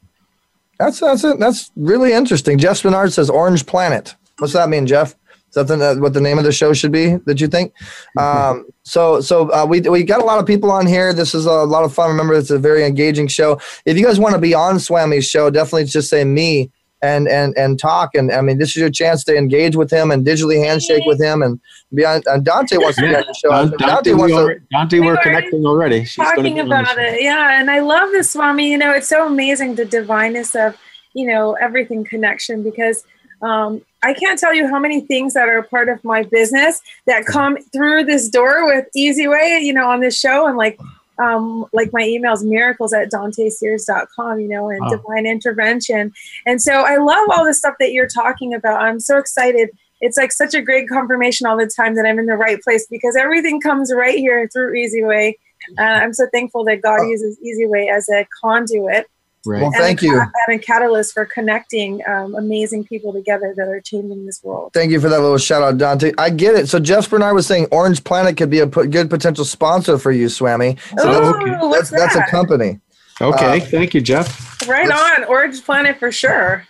That's 0.78 1.00
that's 1.00 1.24
it. 1.24 1.40
That's 1.40 1.72
really 1.78 2.12
interesting. 2.12 2.58
Jeff 2.58 2.82
Spenard 2.82 3.14
says 3.14 3.30
Orange 3.30 3.66
Planet. 3.66 4.14
What's 4.40 4.52
that 4.52 4.68
mean, 4.68 4.88
Jeff? 4.88 5.16
Is 5.58 5.68
that 5.68 6.00
what 6.00 6.14
the 6.14 6.22
name 6.22 6.38
of 6.38 6.44
the 6.44 6.52
show 6.52 6.74
should 6.74 6.92
be? 6.92 7.16
That 7.26 7.40
you 7.40 7.48
think? 7.48 7.74
Um, 8.18 8.66
so 8.84 9.22
so 9.22 9.50
uh, 9.52 9.66
we 9.68 9.82
we 9.82 10.04
got 10.04 10.22
a 10.22 10.26
lot 10.26 10.40
of 10.40 10.46
people 10.46 10.72
on 10.72 10.86
here. 10.86 11.14
This 11.14 11.34
is 11.34 11.46
a 11.46 11.52
lot 11.52 11.84
of 11.84 11.94
fun. 11.94 12.10
Remember, 12.10 12.34
it's 12.34 12.50
a 12.52 12.60
very 12.60 12.84
engaging 12.86 13.28
show. 13.28 13.60
If 13.86 13.98
you 13.98 14.06
guys 14.06 14.20
want 14.20 14.36
to 14.36 14.42
be 14.42 14.54
on 14.54 14.80
swami's 14.80 15.26
show, 15.26 15.50
definitely 15.50 15.86
just 15.86 16.10
say 16.10 16.24
me 16.24 16.72
and 17.02 17.28
and 17.28 17.58
and 17.58 17.80
talk. 17.80 18.12
And 18.16 18.32
I 18.32 18.42
mean, 18.42 18.58
this 18.58 18.70
is 18.70 18.78
your 18.78 18.90
chance 18.90 19.24
to 19.26 19.36
engage 19.36 19.76
with 19.76 19.92
him 19.92 20.12
and 20.12 20.26
digitally 20.26 20.64
handshake 20.64 21.04
with 21.06 21.22
him 21.22 21.42
and 21.42 21.60
be 21.94 22.06
on. 22.06 22.22
And 22.26 22.44
Dante 22.44 22.78
wants 22.78 22.98
to 22.98 23.04
be 23.04 23.16
on 23.16 23.24
the 23.28 23.34
show. 23.34 23.50
Don- 23.50 23.78
Dante, 23.78 24.14
we 24.14 24.34
already- 24.34 24.60
Dante, 24.72 25.00
we're 25.00 25.18
connecting 25.18 25.66
already. 25.66 26.04
She's 26.04 26.24
talking 26.26 26.56
be 26.56 26.60
on 26.60 26.70
the 26.70 26.80
about 26.80 26.98
it 26.98 27.22
yeah 27.22 27.60
and 27.60 27.72
i 27.72 27.80
love 27.80 28.12
this 28.12 28.32
swami 28.32 28.72
you 28.72 28.78
know 28.78 28.92
it's 28.92 29.08
so 29.08 29.26
amazing 29.26 29.76
the 29.76 29.86
divineness 29.86 30.56
of 30.56 30.78
you 31.14 31.26
know 31.26 31.54
everything 31.62 32.04
connection 32.04 32.62
because 32.64 33.04
um, 33.42 33.82
i 34.04 34.14
can't 34.14 34.40
tell 34.40 34.54
you 34.54 34.68
how 34.68 34.80
many 34.80 35.02
things 35.02 35.34
that 35.34 35.48
are 35.50 35.64
part 35.64 35.90
of 35.90 36.04
my 36.04 36.24
business 36.24 36.82
that 37.06 37.26
come 37.26 37.58
through 37.74 38.04
this 38.04 38.30
door 38.30 38.66
with 38.66 38.86
easy 38.96 39.28
way 39.28 39.60
you 39.62 39.74
know 39.74 39.90
on 39.90 40.00
this 40.00 40.18
show 40.20 40.48
and 40.48 40.58
like 40.58 40.80
um, 41.18 41.66
like 41.72 41.94
my 41.94 42.02
emails 42.04 42.44
miracles 42.44 42.92
at 42.94 43.10
dantesears.com 43.10 44.40
you 44.40 44.48
know 44.50 44.70
and 44.70 44.82
Wow. 44.82 44.90
divine 44.90 45.26
intervention. 45.26 46.12
And 46.46 46.62
so 46.62 46.74
i 46.74 46.98
love 46.98 47.28
all 47.32 47.46
the 47.46 47.54
stuff 47.54 47.76
that 47.80 47.92
you're 47.94 48.08
talking 48.08 48.54
about. 48.54 48.82
I'm 48.82 49.00
so 49.00 49.18
excited. 49.18 49.70
It's 50.02 50.18
like 50.18 50.34
such 50.34 50.54
a 50.54 50.62
great 50.62 50.90
confirmation 50.90 51.48
all 51.48 51.58
the 51.58 51.68
time 51.68 51.96
that 51.96 52.06
i'm 52.06 52.20
in 52.20 52.26
the 52.26 52.36
right 52.36 52.62
place 52.62 52.86
because 52.90 53.16
everything 53.16 53.62
comes 53.62 53.94
right 53.96 54.18
here 54.18 54.48
through 54.52 54.76
easy 54.76 55.04
way. 55.04 55.40
Uh, 55.80 55.84
I'm 55.84 56.14
so 56.14 56.28
thankful 56.32 56.64
that 56.66 56.82
God 56.82 57.02
uses 57.08 57.40
Easy 57.42 57.66
Way 57.66 57.90
as 57.90 58.08
a 58.10 58.28
conduit. 58.42 59.08
Right. 59.46 59.62
Well, 59.62 59.72
thank 59.72 60.02
a, 60.02 60.06
you. 60.06 60.20
And 60.48 60.60
a 60.60 60.64
catalyst 60.64 61.14
for 61.14 61.26
connecting 61.26 62.02
um, 62.08 62.36
amazing 62.36 62.86
people 62.86 63.14
together 63.14 63.54
that 63.56 63.68
are 63.68 63.82
changing 63.82 64.26
this 64.26 64.44
world. 64.44 64.72
Thank 64.74 64.92
you 64.92 65.00
for 65.00 65.10
that 65.10 65.22
little 65.22 65.38
shout 65.38 65.62
out, 65.62 65.78
Dante. 65.78 66.14
I 66.18 66.30
get 66.30 66.56
it. 66.56 66.68
So 66.70 66.80
Jeff 66.80 67.10
Spenard 67.10 67.36
was 67.36 67.46
saying 67.46 67.68
Orange 67.72 68.04
Planet 68.04 68.38
could 68.38 68.50
be 68.50 68.60
a 68.60 68.68
p- 68.68 68.88
good 68.88 69.10
potential 69.10 69.46
sponsor 69.46 69.98
for 69.98 70.12
you, 70.12 70.30
Swami. 70.30 70.78
So 70.98 71.10
Oh, 71.10 71.34
that's, 71.34 71.62
what's 71.62 71.90
that's, 71.92 72.16
that's 72.16 72.28
a 72.28 72.32
company. 72.32 72.80
Okay, 73.22 73.62
Uh, 73.62 73.66
thank 73.66 73.94
you, 73.94 74.02
Jeff. 74.02 74.68
Right 74.68 74.90
on, 74.90 75.24
Orange 75.26 75.64
Planet 75.64 75.98
for 75.98 76.12
sure. 76.12 76.66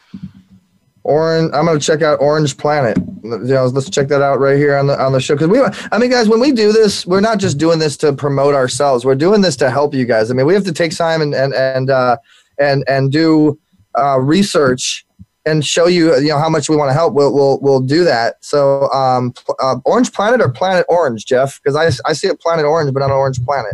Orange. 1.03 1.52
I'm 1.53 1.65
gonna 1.65 1.80
check 1.80 2.02
out 2.02 2.19
Orange 2.19 2.57
Planet. 2.57 2.97
You 3.23 3.38
know, 3.39 3.65
let's 3.65 3.89
check 3.89 4.07
that 4.07 4.22
out 4.22 4.39
right 4.39 4.57
here 4.57 4.76
on 4.76 4.88
the 4.88 4.99
on 4.99 5.11
the 5.11 5.19
show 5.19 5.35
because 5.35 5.47
we. 5.47 5.61
I 5.91 5.97
mean, 5.99 6.10
guys, 6.10 6.27
when 6.27 6.39
we 6.39 6.52
do 6.52 6.72
this, 6.72 7.06
we're 7.06 7.22
not 7.22 7.38
just 7.38 7.57
doing 7.60 7.77
this 7.77 7.95
to 7.97 8.11
promote 8.11 8.56
ourselves. 8.56 9.06
We're 9.06 9.15
doing 9.15 9.41
this 9.41 9.56
to 9.57 9.69
help 9.69 9.93
you 9.93 10.06
guys. 10.06 10.31
I 10.31 10.34
mean, 10.34 10.47
we 10.47 10.56
have 10.56 10.64
to 10.65 10.72
take 10.72 10.95
time 10.95 11.22
and 11.22 11.35
and 11.35 11.53
and 11.53 11.91
uh, 11.91 12.18
and 12.60 12.84
and 12.88 13.11
do 13.11 13.60
uh, 13.98 14.19
research 14.19 15.06
and 15.45 15.65
show 15.65 15.86
you 15.86 16.15
you 16.18 16.30
know 16.30 16.40
how 16.40 16.49
much 16.49 16.69
we 16.69 16.76
want 16.76 16.90
to 16.90 16.94
help. 16.94 17.14
We'll 17.14 17.34
we'll 17.34 17.60
we'll 17.60 17.82
do 17.82 18.03
that. 18.03 18.44
So, 18.44 18.90
um, 18.91 19.34
uh, 19.60 19.77
Orange 19.86 20.11
Planet 20.11 20.41
or 20.41 20.49
Planet 20.49 20.86
Orange, 20.90 21.26
Jeff? 21.26 21.61
Because 21.61 21.76
I 21.76 22.10
I 22.10 22.14
see 22.14 22.27
it 22.27 22.40
Planet 22.40 22.65
Orange, 22.65 22.94
but 22.94 22.99
not 22.99 23.11
an 23.11 23.18
Orange 23.18 23.44
Planet. 23.44 23.73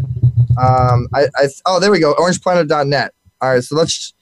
Um, 0.61 1.07
I, 1.13 1.27
I 1.35 1.47
oh 1.65 1.79
there 1.79 1.91
we 1.91 1.99
go, 1.99 2.13
OrangePlanet.net. 2.15 3.13
All 3.41 3.53
right, 3.53 3.63
so 3.63 3.75
let's 3.75 4.13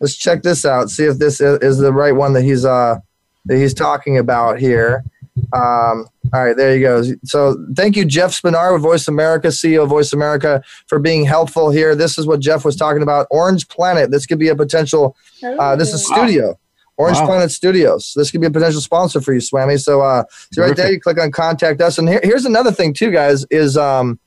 let's 0.00 0.16
check 0.16 0.42
this 0.42 0.64
out. 0.64 0.90
See 0.90 1.04
if 1.04 1.18
this 1.18 1.40
is, 1.40 1.58
is 1.58 1.78
the 1.78 1.92
right 1.92 2.14
one 2.14 2.32
that 2.34 2.42
he's 2.42 2.64
uh 2.64 2.98
that 3.46 3.56
he's 3.56 3.74
talking 3.74 4.18
about 4.18 4.58
here. 4.58 5.04
Um, 5.52 6.06
all 6.34 6.44
right, 6.44 6.56
there 6.56 6.74
you 6.74 6.80
go. 6.82 7.02
So 7.24 7.56
thank 7.76 7.96
you, 7.96 8.04
Jeff 8.04 8.30
Spenard 8.32 8.72
with 8.72 8.82
Voice 8.82 9.06
America, 9.08 9.48
CEO 9.48 9.82
of 9.82 9.90
Voice 9.90 10.12
America, 10.12 10.62
for 10.86 10.98
being 10.98 11.24
helpful 11.24 11.70
here. 11.70 11.94
This 11.94 12.18
is 12.18 12.26
what 12.26 12.40
Jeff 12.40 12.64
was 12.64 12.76
talking 12.76 13.02
about. 13.02 13.26
Orange 13.30 13.68
Planet. 13.68 14.10
This 14.10 14.24
could 14.26 14.38
be 14.38 14.48
a 14.48 14.56
potential. 14.56 15.16
Uh, 15.44 15.76
this 15.76 15.92
is 15.92 16.08
Wow. 16.08 16.16
studio. 16.16 16.58
Orange 16.96 17.18
Wow. 17.18 17.26
Planet 17.26 17.50
Studios. 17.50 18.12
This 18.16 18.30
could 18.30 18.40
be 18.40 18.46
a 18.46 18.50
potential 18.50 18.80
sponsor 18.80 19.20
for 19.20 19.32
you, 19.32 19.40
Swami. 19.40 19.76
So, 19.76 20.00
uh, 20.02 20.24
so 20.52 20.62
right 20.62 20.76
there, 20.76 20.92
you 20.92 21.00
click 21.00 21.18
on 21.18 21.30
contact 21.32 21.80
us. 21.80 21.98
And 21.98 22.08
here, 22.08 22.20
here's 22.22 22.44
another 22.44 22.70
thing 22.72 22.94
too, 22.94 23.10
guys. 23.10 23.44
Is 23.50 23.76
um, 23.76 24.18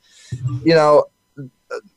you 0.63 0.73
know, 0.73 1.05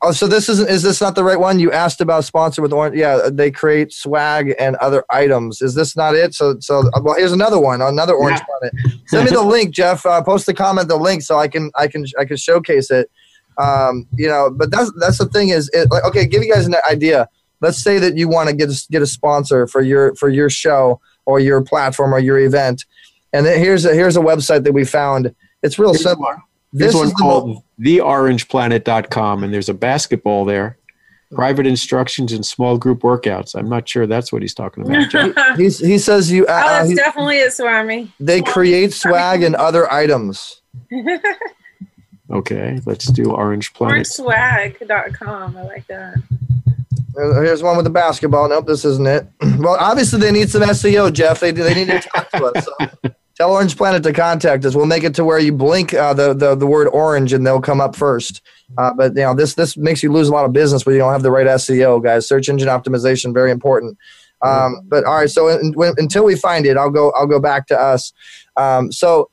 Oh, 0.01 0.11
so 0.11 0.27
this 0.27 0.49
isn't 0.49 0.69
is 0.69 0.81
this 0.81 0.99
not 0.99 1.13
the 1.15 1.23
right 1.23 1.39
one? 1.39 1.59
You 1.59 1.71
asked 1.71 2.01
about 2.01 2.25
sponsor 2.25 2.61
with 2.61 2.73
orange. 2.73 2.97
Yeah, 2.97 3.29
they 3.31 3.51
create 3.51 3.93
swag 3.93 4.55
and 4.59 4.75
other 4.77 5.05
items. 5.11 5.61
Is 5.61 5.75
this 5.75 5.95
not 5.95 6.15
it? 6.15 6.33
So 6.33 6.57
so 6.59 6.89
well, 7.01 7.15
here's 7.15 7.31
another 7.31 7.59
one, 7.59 7.81
another 7.81 8.15
orange 8.15 8.41
planet. 8.41 9.01
Send 9.05 9.25
me 9.25 9.31
the 9.31 9.43
link, 9.43 9.71
Jeff. 9.71 10.05
Uh, 10.05 10.23
post 10.23 10.47
the 10.47 10.55
comment, 10.55 10.87
the 10.87 10.97
link, 10.97 11.21
so 11.21 11.37
I 11.37 11.47
can 11.47 11.71
I 11.75 11.87
can 11.87 12.05
I 12.17 12.25
can 12.25 12.37
showcase 12.37 12.89
it. 12.89 13.11
Um, 13.59 14.07
you 14.17 14.27
know, 14.27 14.49
but 14.49 14.71
that's 14.71 14.91
that's 14.99 15.17
the 15.17 15.27
thing 15.27 15.49
is, 15.49 15.69
it, 15.73 15.91
like, 15.91 16.03
okay, 16.05 16.25
give 16.25 16.43
you 16.43 16.51
guys 16.51 16.65
an 16.65 16.75
idea. 16.89 17.27
Let's 17.61 17.77
say 17.77 17.99
that 17.99 18.17
you 18.17 18.29
want 18.29 18.49
to 18.49 18.55
get 18.55 18.69
a, 18.69 18.87
get 18.89 19.01
a 19.01 19.07
sponsor 19.07 19.67
for 19.67 19.81
your 19.81 20.15
for 20.15 20.29
your 20.29 20.49
show 20.49 20.99
or 21.25 21.39
your 21.39 21.61
platform 21.61 22.13
or 22.13 22.19
your 22.19 22.39
event. 22.39 22.85
And 23.33 23.45
then 23.45 23.59
here's 23.59 23.85
a 23.85 23.93
here's 23.93 24.17
a 24.17 24.21
website 24.21 24.63
that 24.63 24.73
we 24.73 24.85
found. 24.85 25.35
It's 25.61 25.77
real 25.77 25.91
Here's 25.91 26.03
simple. 26.73 26.79
There's 26.79 26.91
This 26.93 26.95
one 26.95 27.05
is 27.07 27.11
the 27.13 27.17
called 27.17 27.47
mo- 27.49 27.63
theorangeplanet.com, 27.79 29.43
and 29.43 29.53
there's 29.53 29.69
a 29.69 29.73
basketball 29.73 30.45
there. 30.45 30.77
Private 31.35 31.67
instructions 31.67 32.31
and 32.31 32.43
small 32.43 32.77
group 32.79 33.01
workouts. 33.01 33.53
I'm 33.53 33.69
not 33.69 33.87
sure 33.87 34.07
that's 34.07 34.31
what 34.33 34.41
he's 34.41 34.55
talking 34.55 34.83
about. 34.83 35.09
Jeff. 35.11 35.35
He's, 35.57 35.77
he 35.77 35.99
says 35.99 36.31
you. 36.31 36.47
oh, 36.47 36.51
Uh, 36.51 36.63
that's 36.63 36.89
he- 36.89 36.95
definitely 36.95 37.37
it, 37.37 37.53
Swami. 37.53 38.11
they 38.19 38.41
create 38.41 38.93
swag 38.93 39.43
and 39.43 39.55
other 39.55 39.91
items. 39.91 40.61
Okay, 42.31 42.79
let's 42.85 43.07
do 43.07 43.31
Orange 43.31 43.73
Planet. 43.73 44.05
Orangeswag.com. 44.05 45.57
I 45.57 45.61
like 45.63 45.87
that. 45.87 46.13
Uh, 47.19 47.41
Here's 47.41 47.63
one 47.63 47.75
with 47.75 47.85
the 47.85 47.89
basketball. 47.89 48.47
Nope, 48.47 48.67
this 48.67 48.85
isn't 48.85 49.07
it. 49.07 49.27
Well, 49.59 49.75
obviously 49.79 50.19
they 50.19 50.31
need 50.31 50.49
some 50.49 50.61
SEO, 50.61 51.11
Jeff. 51.11 51.39
They 51.41 51.51
they 51.51 51.73
need 51.73 51.87
to 51.87 51.99
talk 51.99 52.29
to 52.31 52.45
us. 52.45 52.65
So 52.65 53.11
tell 53.39 53.51
Orange 53.51 53.77
Planet 53.77 54.03
to 54.03 54.13
contact 54.13 54.65
us. 54.65 54.75
We'll 54.75 54.85
make 54.85 55.03
it 55.03 55.15
to 55.15 55.23
where 55.23 55.39
you 55.39 55.53
blink 55.53 55.93
uh, 55.93 56.13
the, 56.13 56.33
the 56.33 56.55
the 56.55 56.67
word 56.67 56.87
orange 56.89 57.33
and 57.33 57.47
they'll 57.47 57.61
come 57.61 57.79
up 57.79 57.95
first. 57.95 58.41
Uh, 58.77 58.93
but 58.93 59.15
you 59.15 59.21
know 59.21 59.33
this 59.33 59.55
this 59.55 59.77
makes 59.77 60.03
you 60.03 60.11
lose 60.11 60.27
a 60.27 60.31
lot 60.31 60.45
of 60.45 60.53
business 60.53 60.85
when 60.85 60.93
you 60.93 60.99
don't 60.99 61.13
have 61.13 61.23
the 61.23 61.31
right 61.31 61.47
SEO, 61.47 62.03
guys. 62.03 62.27
Search 62.27 62.49
engine 62.49 62.67
optimization 62.67 63.33
very 63.33 63.51
important. 63.51 63.97
Um, 64.41 64.81
but 64.85 65.03
all 65.03 65.15
right, 65.15 65.29
so 65.29 65.49
in, 65.49 65.73
when, 65.73 65.93
until 65.97 66.23
we 66.23 66.35
find 66.35 66.65
it, 66.65 66.77
I'll 66.77 66.89
go 66.89 67.11
I'll 67.11 67.27
go 67.27 67.39
back 67.39 67.67
to 67.67 67.79
us. 67.79 68.13
Um, 68.57 68.91
so 68.91 69.29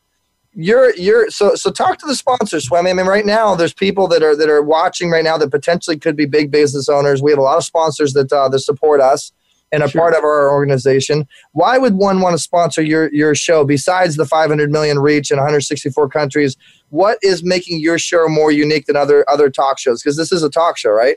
you're 0.55 0.95
you're 0.97 1.29
so 1.31 1.55
so 1.55 1.71
talk 1.71 1.99
to 1.99 2.07
the 2.07 2.15
sponsors 2.15 2.65
swami 2.65 2.89
i 2.89 2.95
mean 2.95 3.05
right 3.05 3.27
now 3.27 3.55
there's 3.55 3.75
people 3.75 4.09
that 4.09 4.23
are 4.23 4.35
that 4.35 4.49
are 4.49 4.63
watching 4.63 5.11
right 5.11 5.23
now 5.23 5.37
that 5.37 5.51
potentially 5.51 5.99
could 5.99 6.17
be 6.17 6.25
big 6.25 6.51
business 6.51 6.89
owners 6.89 7.21
we 7.21 7.31
have 7.31 7.39
a 7.39 7.43
lot 7.43 7.59
of 7.59 7.65
sponsors 7.65 8.15
that 8.15 8.33
uh, 8.33 8.49
that 8.49 8.61
support 8.61 8.99
us 8.99 9.33
and 9.73 9.83
are 9.83 9.89
part 9.89 10.15
of 10.15 10.23
our 10.23 10.51
organization 10.51 11.27
why 11.53 11.77
would 11.79 11.95
one 11.95 12.21
want 12.21 12.35
to 12.35 12.43
sponsor 12.43 12.83
your 12.83 13.13
your 13.13 13.35
show 13.35 13.65
besides 13.65 14.17
the 14.17 14.25
500 14.25 14.71
million 14.71 14.99
reach 14.99 15.31
in 15.31 15.37
164 15.37 16.09
countries 16.09 16.57
what 16.91 17.19
is 17.23 17.43
making 17.43 17.81
your 17.81 17.99
show 17.99 18.29
more 18.29 18.53
unique 18.53 18.87
than 18.87 18.97
other 18.97 19.29
other 19.29 19.51
talk 19.51 19.79
shows 19.79 20.03
because 20.03 20.17
this 20.17 20.33
is 20.33 20.43
a 20.43 20.51
talk 20.51 20.79
show 20.79 20.91
right 20.91 21.17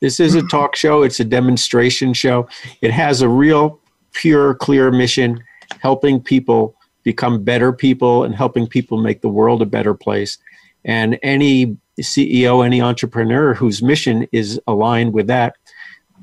This 0.00 0.20
is 0.20 0.36
a 0.36 0.42
talk 0.42 0.76
show. 0.76 1.02
It's 1.02 1.18
a 1.18 1.24
demonstration 1.24 2.14
show. 2.14 2.48
It 2.82 2.92
has 2.92 3.20
a 3.20 3.28
real, 3.28 3.80
pure, 4.12 4.54
clear 4.54 4.92
mission 4.92 5.42
helping 5.80 6.20
people 6.20 6.76
become 7.02 7.42
better 7.42 7.72
people 7.72 8.22
and 8.22 8.34
helping 8.34 8.66
people 8.68 8.98
make 8.98 9.22
the 9.22 9.28
world 9.28 9.60
a 9.60 9.66
better 9.66 9.94
place. 9.94 10.38
And 10.84 11.18
any 11.22 11.76
CEO, 12.00 12.64
any 12.64 12.80
entrepreneur 12.80 13.54
whose 13.54 13.82
mission 13.82 14.28
is 14.30 14.60
aligned 14.66 15.12
with 15.12 15.26
that, 15.26 15.56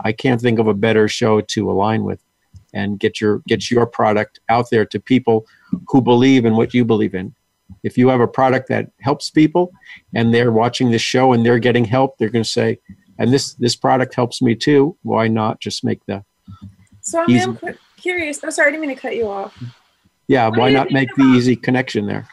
I 0.02 0.12
can't 0.12 0.42
think 0.42 0.60
of 0.60 0.68
a 0.68 0.74
better 0.74 1.08
show 1.08 1.42
to 1.42 1.72
align 1.72 2.04
with 2.04 2.22
and 2.74 3.00
get 3.00 3.22
your 3.22 3.42
get 3.48 3.72
your 3.72 3.86
product 3.86 4.40
out 4.50 4.70
there 4.70 4.86
to 4.86 5.00
people 5.00 5.46
who 5.88 6.02
believe 6.02 6.46
in 6.46 6.56
what 6.56 6.74
you 6.74 6.86
believe 6.86 7.16
in. 7.16 7.34
If 7.84 7.98
you 7.98 8.10
have 8.10 8.20
a 8.20 8.28
product 8.28 8.70
that 8.70 8.92
helps 9.02 9.30
people 9.30 9.72
and 10.14 10.34
they're 10.34 10.52
watching 10.52 10.92
this 10.92 11.02
show 11.02 11.34
and 11.34 11.46
they're 11.46 11.60
getting 11.60 11.86
help, 11.86 12.18
they're 12.18 12.30
going 12.30 12.44
to 12.44 12.50
say, 12.50 12.80
and 13.18 13.32
this 13.32 13.54
this 13.56 13.76
product 13.76 14.14
helps 14.14 14.42
me 14.42 14.56
too. 14.56 14.98
Why 15.04 15.28
not 15.28 15.60
just 15.60 15.84
make 15.84 16.06
the 16.06 16.24
So 17.02 17.24
I'm 17.28 17.58
cu- 17.58 17.74
curious. 17.98 18.44
I'm 18.44 18.52
sorry, 18.52 18.68
I 18.68 18.72
didn't 18.72 18.88
mean 18.88 18.96
to 18.96 19.02
cut 19.02 19.16
you 19.16 19.28
off. 19.30 19.58
yeah? 20.28 20.48
What 20.50 20.60
Why 20.60 20.72
not 20.72 20.92
make 20.92 21.14
the 21.16 21.24
easy 21.24 21.56
connection 21.56 22.06
there? 22.08 22.28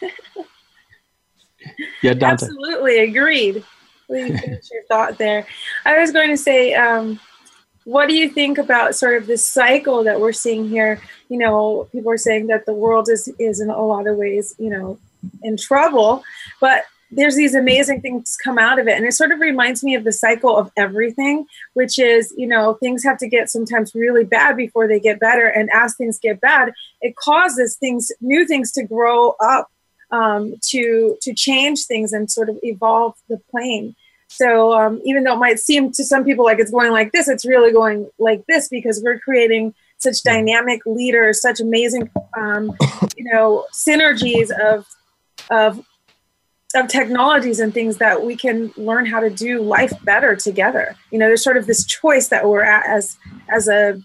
Yeah, 2.02 2.14
Dante. 2.14 2.46
Absolutely 2.46 3.00
agreed. 3.00 3.64
Finish 4.08 4.70
your 4.72 4.82
thought 4.88 5.18
there. 5.18 5.46
I 5.84 5.98
was 5.98 6.12
going 6.12 6.30
to 6.30 6.36
say, 6.36 6.74
um, 6.74 7.20
what 7.84 8.08
do 8.08 8.14
you 8.14 8.28
think 8.28 8.58
about 8.58 8.94
sort 8.94 9.16
of 9.16 9.26
this 9.26 9.46
cycle 9.46 10.04
that 10.04 10.20
we're 10.20 10.32
seeing 10.32 10.68
here? 10.68 11.00
You 11.28 11.38
know, 11.38 11.88
people 11.92 12.12
are 12.12 12.18
saying 12.18 12.48
that 12.48 12.66
the 12.66 12.74
world 12.74 13.08
is 13.08 13.28
is 13.38 13.60
in 13.60 13.70
a 13.70 13.80
lot 13.80 14.06
of 14.06 14.16
ways, 14.16 14.54
you 14.58 14.70
know, 14.70 14.98
in 15.42 15.56
trouble, 15.56 16.22
but 16.60 16.84
there's 17.10 17.36
these 17.36 17.54
amazing 17.54 18.02
things 18.02 18.36
come 18.42 18.58
out 18.58 18.78
of 18.78 18.86
it, 18.86 18.96
and 18.96 19.06
it 19.06 19.14
sort 19.14 19.32
of 19.32 19.40
reminds 19.40 19.82
me 19.82 19.94
of 19.94 20.04
the 20.04 20.12
cycle 20.12 20.54
of 20.56 20.70
everything, 20.76 21.46
which 21.72 21.98
is, 21.98 22.34
you 22.36 22.46
know, 22.46 22.74
things 22.74 23.02
have 23.02 23.16
to 23.18 23.26
get 23.26 23.48
sometimes 23.48 23.94
really 23.94 24.24
bad 24.24 24.56
before 24.56 24.86
they 24.86 25.00
get 25.00 25.18
better, 25.18 25.46
and 25.46 25.70
as 25.72 25.96
things 25.96 26.18
get 26.18 26.40
bad, 26.40 26.72
it 27.00 27.16
causes 27.16 27.76
things, 27.76 28.12
new 28.20 28.46
things, 28.46 28.70
to 28.72 28.82
grow 28.82 29.34
up 29.40 29.70
um, 30.10 30.54
to 30.70 31.16
to 31.22 31.34
change 31.34 31.84
things 31.84 32.12
and 32.12 32.30
sort 32.30 32.48
of 32.48 32.58
evolve 32.62 33.14
the 33.28 33.38
plane. 33.50 33.94
So 34.28 34.74
um, 34.74 35.00
even 35.04 35.24
though 35.24 35.34
it 35.34 35.38
might 35.38 35.58
seem 35.58 35.90
to 35.92 36.04
some 36.04 36.24
people 36.24 36.44
like 36.44 36.58
it's 36.58 36.70
going 36.70 36.92
like 36.92 37.12
this, 37.12 37.28
it's 37.28 37.46
really 37.46 37.72
going 37.72 38.10
like 38.18 38.44
this 38.46 38.68
because 38.68 39.02
we're 39.02 39.18
creating 39.18 39.74
such 39.96 40.22
dynamic 40.22 40.82
leaders, 40.86 41.40
such 41.40 41.60
amazing, 41.60 42.10
um, 42.36 42.72
you 43.16 43.24
know, 43.32 43.66
synergies 43.72 44.50
of 44.50 44.86
of 45.50 45.84
of 46.74 46.86
technologies 46.88 47.60
and 47.60 47.72
things 47.72 47.96
that 47.96 48.22
we 48.22 48.36
can 48.36 48.70
learn 48.76 49.06
how 49.06 49.20
to 49.20 49.30
do 49.30 49.62
life 49.62 49.92
better 50.04 50.36
together. 50.36 50.94
You 51.10 51.18
know, 51.18 51.26
there's 51.26 51.42
sort 51.42 51.56
of 51.56 51.66
this 51.66 51.84
choice 51.86 52.28
that 52.28 52.46
we're 52.46 52.62
at 52.62 52.86
as 52.86 53.16
as 53.48 53.68
a 53.68 54.00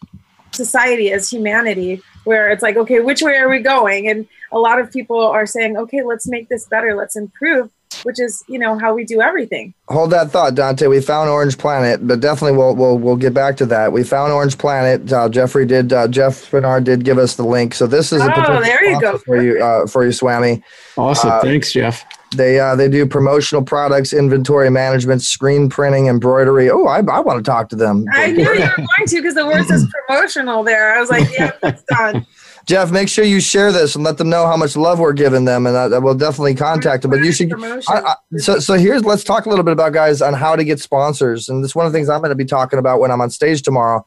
society, 0.52 1.12
as 1.12 1.30
humanity, 1.30 2.02
where 2.24 2.50
it's 2.50 2.64
like, 2.64 2.78
okay, 2.78 3.00
which 3.00 3.22
way 3.22 3.36
are 3.38 3.50
we 3.50 3.60
going? 3.60 4.08
And 4.08 4.28
a 4.52 4.60
lot 4.60 4.80
of 4.80 4.92
people 4.92 5.20
are 5.20 5.46
saying, 5.46 5.78
okay, 5.78 6.04
let's 6.04 6.28
make 6.28 6.50
this 6.50 6.66
better, 6.66 6.96
let's 6.96 7.16
improve, 7.16 7.70
which 8.04 8.20
is, 8.20 8.44
you 8.48 8.60
know, 8.60 8.78
how 8.80 8.94
we 8.94 9.04
do 9.06 9.22
everything. 9.22 9.74
Hold 9.90 10.12
that 10.12 10.32
thought, 10.32 10.56
Dante. 10.56 10.88
We 10.88 11.02
found 11.02 11.30
Orange 11.30 11.58
Planet, 11.58 12.06
but 12.08 12.20
definitely 12.20 12.58
we'll 12.58 12.76
we'll 12.76 12.98
we'll 12.98 13.16
get 13.16 13.34
back 13.34 13.58
to 13.58 13.66
that. 13.68 13.92
We 13.92 14.04
found 14.04 14.32
Orange 14.32 14.58
Planet. 14.58 15.12
Uh, 15.12 15.30
Jeffrey 15.30 15.66
did. 15.66 15.92
Uh, 15.94 16.08
Jeff 16.08 16.50
Spenard 16.50 16.84
did 16.84 17.04
give 17.04 17.18
us 17.18 17.36
the 17.36 17.44
link. 17.46 17.74
So 17.74 17.88
this 17.88 18.12
is 18.14 18.22
a 18.22 18.26
Oh, 18.26 18.30
potential 18.30 18.62
there 18.62 18.84
you 18.90 19.02
go. 19.02 19.18
for 19.18 19.42
you 19.42 19.64
uh, 19.64 19.88
for 19.88 20.06
you, 20.06 20.12
Swami. 20.12 20.64
Awesome. 20.98 21.32
Uh, 21.32 21.42
Thanks, 21.42 21.72
Jeff. 21.74 22.06
They 22.36 22.60
uh, 22.60 22.76
they 22.76 22.90
do 22.90 23.06
promotional 23.06 23.62
products, 23.64 24.12
inventory 24.12 24.72
management, 24.72 25.22
screen 25.22 25.70
printing, 25.70 26.08
embroidery. 26.08 26.68
Oh, 26.72 26.86
I, 26.88 26.98
I 26.98 27.20
want 27.20 27.38
to 27.38 27.44
talk 27.44 27.70
to 27.70 27.76
them. 27.76 28.06
I 28.12 28.32
knew 28.32 28.42
you 28.42 28.50
were 28.50 28.56
going 28.56 28.88
to 29.08 29.16
because 29.22 29.36
the 29.36 29.46
word 29.46 29.64
says 29.68 29.86
promotional 30.08 30.64
there. 30.64 30.96
I 30.96 31.00
was 31.00 31.12
like, 31.12 31.30
yeah, 31.38 31.52
that's 31.62 31.84
done. 31.84 32.26
Jeff, 32.66 32.92
make 32.92 33.10
sure 33.10 33.26
you 33.26 33.42
share 33.42 33.74
this 33.74 33.96
and 33.96 34.06
let 34.06 34.18
them 34.18 34.30
know 34.30 34.48
how 34.48 34.56
much 34.56 34.78
love 34.78 35.00
we're 35.00 35.14
giving 35.14 35.44
them, 35.44 35.68
and 35.68 35.76
I, 35.76 36.00
will 36.00 36.16
definitely 36.16 36.56
contact 36.56 37.02
them. 37.02 37.12
But 37.12 37.20
you 37.20 37.34
should. 37.34 37.54
I, 37.62 37.78
I, 37.90 38.16
so, 38.38 38.60
so 38.60 38.76
here's 38.76 39.04
let's 39.04 39.26
talk 39.26 39.46
a 39.46 39.50
little 39.50 39.66
bit 39.66 39.74
about 39.74 39.92
guys 39.92 40.22
on 40.22 40.34
how 40.34 40.56
to 40.56 40.64
get 40.64 40.80
sponsors, 40.80 41.50
and 41.50 41.62
this 41.62 41.72
is 41.72 41.76
one 41.76 41.86
of 41.86 41.92
the 41.92 41.98
things 41.98 42.08
I'm 42.08 42.22
going 42.22 42.30
to 42.30 42.36
be 42.36 42.46
talking 42.46 42.80
about 42.80 43.02
when 43.02 43.12
I'm 43.12 43.20
on 43.20 43.30
stage 43.30 43.64
tomorrow. 43.64 44.06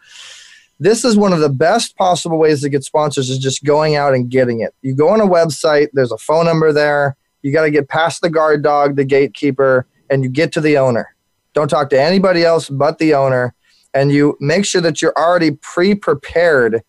This 0.78 1.04
is 1.04 1.16
one 1.16 1.32
of 1.32 1.40
the 1.40 1.50
best 1.50 1.96
possible 1.96 2.38
ways 2.38 2.62
to 2.62 2.68
get 2.68 2.84
sponsors 2.84 3.28
is 3.28 3.38
just 3.38 3.64
going 3.64 3.96
out 3.96 4.14
and 4.14 4.28
getting 4.30 4.60
it. 4.60 4.74
You 4.82 4.94
go 4.94 5.08
on 5.08 5.20
a 5.20 5.26
website, 5.26 5.88
there's 5.92 6.12
a 6.12 6.18
phone 6.18 6.46
number 6.46 6.72
there. 6.72 7.16
You 7.42 7.52
got 7.52 7.62
to 7.62 7.70
get 7.70 7.88
past 7.88 8.22
the 8.22 8.30
guard 8.30 8.62
dog, 8.62 8.96
the 8.96 9.04
gatekeeper, 9.04 9.86
and 10.10 10.22
you 10.22 10.30
get 10.30 10.52
to 10.52 10.60
the 10.60 10.78
owner. 10.78 11.14
Don't 11.52 11.68
talk 11.68 11.90
to 11.90 12.00
anybody 12.00 12.44
else 12.44 12.68
but 12.68 12.98
the 12.98 13.14
owner, 13.14 13.54
and 13.92 14.12
you 14.12 14.36
make 14.40 14.64
sure 14.64 14.80
that 14.80 15.00
you're 15.00 15.16
already 15.16 15.52
pre-prepared 15.52 16.82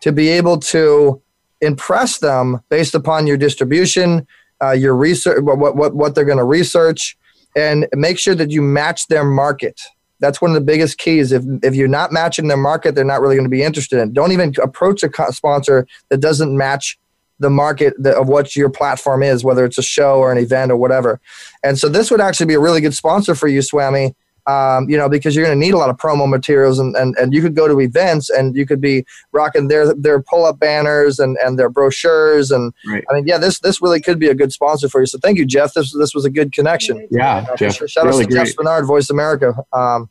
to 0.00 0.12
be 0.12 0.28
able 0.28 0.58
to 0.58 1.20
impress 1.60 2.18
them 2.18 2.60
based 2.68 2.94
upon 2.94 3.26
your 3.26 3.36
distribution, 3.36 4.26
uh, 4.62 4.70
your 4.70 4.94
research, 4.94 5.42
what, 5.42 5.76
what, 5.76 5.94
what 5.94 6.14
they're 6.14 6.24
going 6.24 6.38
to 6.38 6.44
research, 6.44 7.16
and 7.56 7.88
make 7.94 8.18
sure 8.18 8.34
that 8.34 8.50
you 8.50 8.62
match 8.62 9.08
their 9.08 9.24
market. 9.24 9.80
That's 10.20 10.40
one 10.40 10.50
of 10.50 10.54
the 10.54 10.60
biggest 10.60 10.98
keys. 10.98 11.32
If, 11.32 11.44
if 11.62 11.74
you're 11.74 11.88
not 11.88 12.12
matching 12.12 12.48
their 12.48 12.56
market, 12.56 12.94
they're 12.94 13.04
not 13.04 13.20
really 13.20 13.36
going 13.36 13.44
to 13.44 13.50
be 13.50 13.62
interested 13.62 14.00
in. 14.00 14.12
Don't 14.12 14.32
even 14.32 14.52
approach 14.62 15.02
a 15.02 15.08
co- 15.08 15.30
sponsor 15.30 15.86
that 16.08 16.18
doesn't 16.18 16.56
match 16.56 16.98
the 17.38 17.50
market 17.50 17.94
that, 17.98 18.16
of 18.16 18.28
what 18.28 18.56
your 18.56 18.68
platform 18.68 19.22
is, 19.22 19.44
whether 19.44 19.64
it's 19.64 19.78
a 19.78 19.82
show 19.82 20.18
or 20.18 20.32
an 20.32 20.38
event 20.38 20.72
or 20.72 20.76
whatever. 20.76 21.20
And 21.62 21.78
so 21.78 21.88
this 21.88 22.10
would 22.10 22.20
actually 22.20 22.46
be 22.46 22.54
a 22.54 22.60
really 22.60 22.80
good 22.80 22.94
sponsor 22.94 23.36
for 23.36 23.46
you, 23.46 23.62
Swami, 23.62 24.16
um, 24.48 24.88
you 24.88 24.96
know, 24.96 25.08
because 25.08 25.36
you're 25.36 25.44
going 25.44 25.58
to 25.58 25.64
need 25.66 25.74
a 25.74 25.76
lot 25.76 25.90
of 25.90 25.96
promo 25.98 26.26
materials 26.28 26.78
and, 26.78 26.96
and, 26.96 27.14
and 27.18 27.34
you 27.34 27.42
could 27.42 27.54
go 27.54 27.68
to 27.68 27.78
events 27.80 28.30
and 28.30 28.56
you 28.56 28.64
could 28.66 28.80
be 28.80 29.04
rocking 29.32 29.68
their, 29.68 29.94
their 29.94 30.22
pull-up 30.22 30.58
banners 30.58 31.18
and, 31.18 31.36
and 31.44 31.58
their 31.58 31.68
brochures. 31.68 32.50
And 32.50 32.72
Right. 32.86 33.04
I 33.10 33.14
mean, 33.14 33.26
yeah, 33.26 33.36
this, 33.38 33.60
this 33.60 33.82
really 33.82 34.00
could 34.00 34.18
be 34.18 34.28
a 34.28 34.34
good 34.34 34.50
sponsor 34.52 34.88
for 34.88 35.00
you. 35.00 35.06
So 35.06 35.18
thank 35.18 35.36
you, 35.38 35.44
Jeff. 35.44 35.74
This, 35.74 35.92
this 35.92 36.14
was 36.14 36.24
a 36.24 36.30
good 36.30 36.52
connection. 36.52 37.06
Yeah, 37.10 37.44
Uh, 37.50 37.56
Jeff. 37.56 37.74
sure. 37.76 37.88
Shout 37.88 38.06
really 38.06 38.24
out 38.24 38.30
to 38.30 38.34
Jeff 38.36 38.56
great. 38.56 38.66
Spenard, 38.66 38.86
Voice 38.86 39.10
America. 39.10 39.54
Um, 39.72 40.08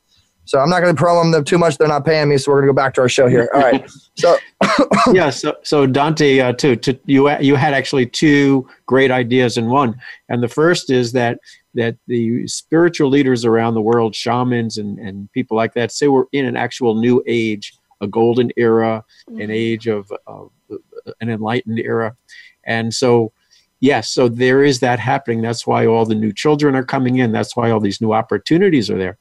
so 0.48 0.60
I'm 0.60 0.70
not 0.70 0.82
going 0.82 0.96
to 0.96 1.02
promo 1.02 1.30
them 1.30 1.44
too 1.44 1.58
much. 1.58 1.78
They're 1.78 1.90
not 1.90 2.06
paying 2.06 2.30
me. 2.30 2.38
So 2.38 2.52
we're 2.52 2.62
going 2.62 2.68
to 2.68 2.74
go 2.74 2.76
back 2.76 2.94
to 2.94 3.02
our 3.02 3.10
show 3.10 3.28
here. 3.28 3.50
All 3.54 3.60
right. 3.60 3.90
So 4.16 4.38
yeah. 5.12 5.30
So, 5.30 5.58
so 5.64 5.86
Dante, 5.86 6.40
uh, 6.40 6.54
too, 6.54 6.78
to, 6.78 6.98
you 7.06 7.30
you 7.40 7.56
had 7.56 7.74
actually 7.74 8.06
two 8.06 8.68
great 8.86 9.12
ideas 9.12 9.58
in 9.58 9.68
one, 9.68 10.00
and 10.30 10.42
the 10.42 10.48
first 10.48 10.90
is 10.90 11.12
that 11.12 11.40
that 11.74 11.98
the 12.08 12.48
spiritual 12.48 13.10
leaders 13.10 13.44
around 13.44 13.74
the 13.74 13.82
world, 13.82 14.16
shamans 14.16 14.78
and 14.78 14.98
and 15.00 15.30
people 15.34 15.58
like 15.58 15.74
that, 15.74 15.92
say 15.92 16.08
we're 16.08 16.26
in 16.32 16.46
an 16.46 16.56
actual 16.56 16.96
new 16.96 17.22
age, 17.28 17.78
a 18.00 18.08
golden 18.08 18.50
era, 18.56 19.04
an 19.28 19.52
age 19.52 19.88
of 19.88 20.10
of 20.28 20.52
an 21.20 21.30
enlightened 21.30 21.80
era, 21.80 22.16
and 22.64 22.94
so. 22.94 23.32
Yes, 23.80 24.10
so 24.10 24.28
there 24.28 24.64
is 24.64 24.80
that 24.80 24.98
happening. 24.98 25.44
That's 25.44 25.68
why 25.68 25.86
all 25.86 26.04
the 26.04 26.16
new 26.16 26.34
children 26.34 26.76
are 26.76 26.84
coming 26.84 27.20
in. 27.20 27.32
That's 27.32 27.56
why 27.56 27.70
all 27.70 27.80
these 27.80 28.02
new 28.02 28.12
opportunities 28.12 28.90
are 28.90 28.98
there. 28.98 29.20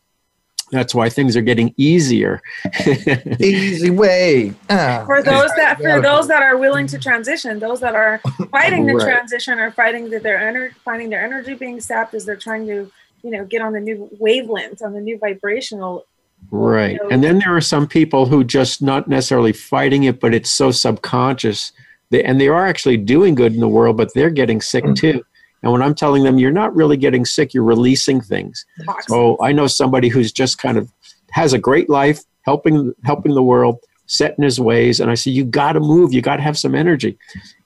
That's 0.72 0.94
why 0.94 1.08
things 1.08 1.36
are 1.36 1.42
getting 1.42 1.72
easier. 1.76 2.42
Easy 3.40 3.90
way. 3.90 4.52
Ah. 4.68 5.04
for 5.06 5.22
those 5.22 5.50
that 5.56 5.78
for 5.80 6.00
those 6.00 6.26
that 6.28 6.42
are 6.42 6.56
willing 6.56 6.86
to 6.88 6.98
transition, 6.98 7.58
those 7.58 7.80
that 7.80 7.94
are 7.94 8.20
fighting 8.50 8.86
the 8.86 8.94
Right. 8.94 9.04
transition 9.06 9.58
or 9.58 9.70
fighting 9.70 10.10
that 10.10 10.22
their 10.22 10.38
ener- 10.38 10.72
finding 10.84 11.10
their 11.10 11.24
energy 11.24 11.54
being 11.54 11.80
sapped 11.80 12.14
as 12.14 12.24
they're 12.24 12.36
trying 12.36 12.66
to, 12.66 12.90
you 13.22 13.30
know, 13.30 13.44
get 13.44 13.62
on 13.62 13.72
the 13.74 13.80
new 13.80 14.08
wavelength, 14.18 14.82
on 14.82 14.92
the 14.92 15.00
new 15.00 15.18
vibrational. 15.18 16.04
Right. 16.50 16.98
And 17.10 17.22
then 17.22 17.38
there 17.38 17.54
are 17.56 17.60
some 17.60 17.86
people 17.86 18.26
who 18.26 18.42
just 18.44 18.82
not 18.82 19.08
necessarily 19.08 19.52
fighting 19.52 20.04
it, 20.04 20.20
but 20.20 20.34
it's 20.34 20.50
so 20.50 20.70
subconscious. 20.70 21.72
They, 22.10 22.22
and 22.22 22.40
they 22.40 22.48
are 22.48 22.66
actually 22.66 22.96
doing 22.98 23.34
good 23.34 23.54
in 23.54 23.60
the 23.60 23.68
world, 23.68 23.96
but 23.96 24.12
they're 24.14 24.30
getting 24.30 24.60
sick 24.60 24.84
too. 24.96 25.24
And 25.66 25.72
when 25.72 25.82
I'm 25.82 25.96
telling 25.96 26.22
them, 26.22 26.38
you're 26.38 26.52
not 26.52 26.76
really 26.76 26.96
getting 26.96 27.24
sick, 27.24 27.52
you're 27.52 27.64
releasing 27.64 28.20
things. 28.20 28.64
So 29.08 29.36
I 29.42 29.50
know 29.50 29.66
somebody 29.66 30.08
who's 30.08 30.30
just 30.30 30.58
kind 30.58 30.78
of 30.78 30.88
has 31.32 31.52
a 31.52 31.58
great 31.58 31.90
life, 31.90 32.20
helping 32.42 32.94
helping 33.02 33.34
the 33.34 33.42
world, 33.42 33.80
set 34.06 34.38
in 34.38 34.44
his 34.44 34.60
ways. 34.60 35.00
And 35.00 35.10
I 35.10 35.16
say, 35.16 35.32
you 35.32 35.44
got 35.44 35.72
to 35.72 35.80
move, 35.80 36.12
you 36.12 36.22
got 36.22 36.36
to 36.36 36.42
have 36.44 36.56
some 36.56 36.76
energy. 36.76 37.18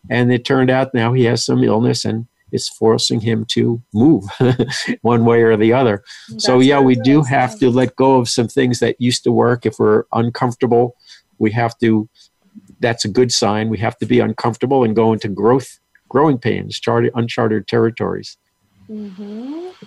And 0.09 0.33
it 0.33 0.47
turned 0.47 0.71
out 0.71 0.95
now 0.95 1.13
he 1.13 1.25
has 1.25 1.45
some 1.45 1.63
illness 1.63 2.07
and 2.07 2.27
it's 2.53 2.71
forcing 2.71 3.21
him 3.21 3.45
to 3.51 3.83
move 3.93 4.25
one 5.03 5.27
way 5.27 5.43
or 5.43 5.59
the 5.59 5.75
other. 5.75 6.03
so 6.39 6.59
yeah, 6.59 6.81
we 6.81 6.95
do 6.95 7.23
have 7.23 7.59
to 7.59 7.69
let 7.69 7.97
go 7.97 8.17
of 8.17 8.31
some 8.31 8.49
things 8.49 8.79
that 8.79 8.97
used 8.99 9.25
to 9.25 9.31
work. 9.31 9.67
If 9.67 9.79
we're 9.79 10.05
uncomfortable, 10.15 10.97
we 11.39 11.51
have 11.51 11.77
to. 11.81 12.09
That's 12.81 13.05
a 13.05 13.09
good 13.09 13.31
sign. 13.31 13.69
We 13.69 13.77
have 13.77 13.99
to 13.99 14.07
be 14.07 14.21
uncomfortable 14.21 14.85
and 14.85 14.97
go 14.97 15.13
into 15.13 15.29
growth, 15.29 15.79
growing 16.11 16.37
pains, 16.37 16.79
charted, 16.79 17.13
uncharted 17.15 17.67
territories. 17.67 18.37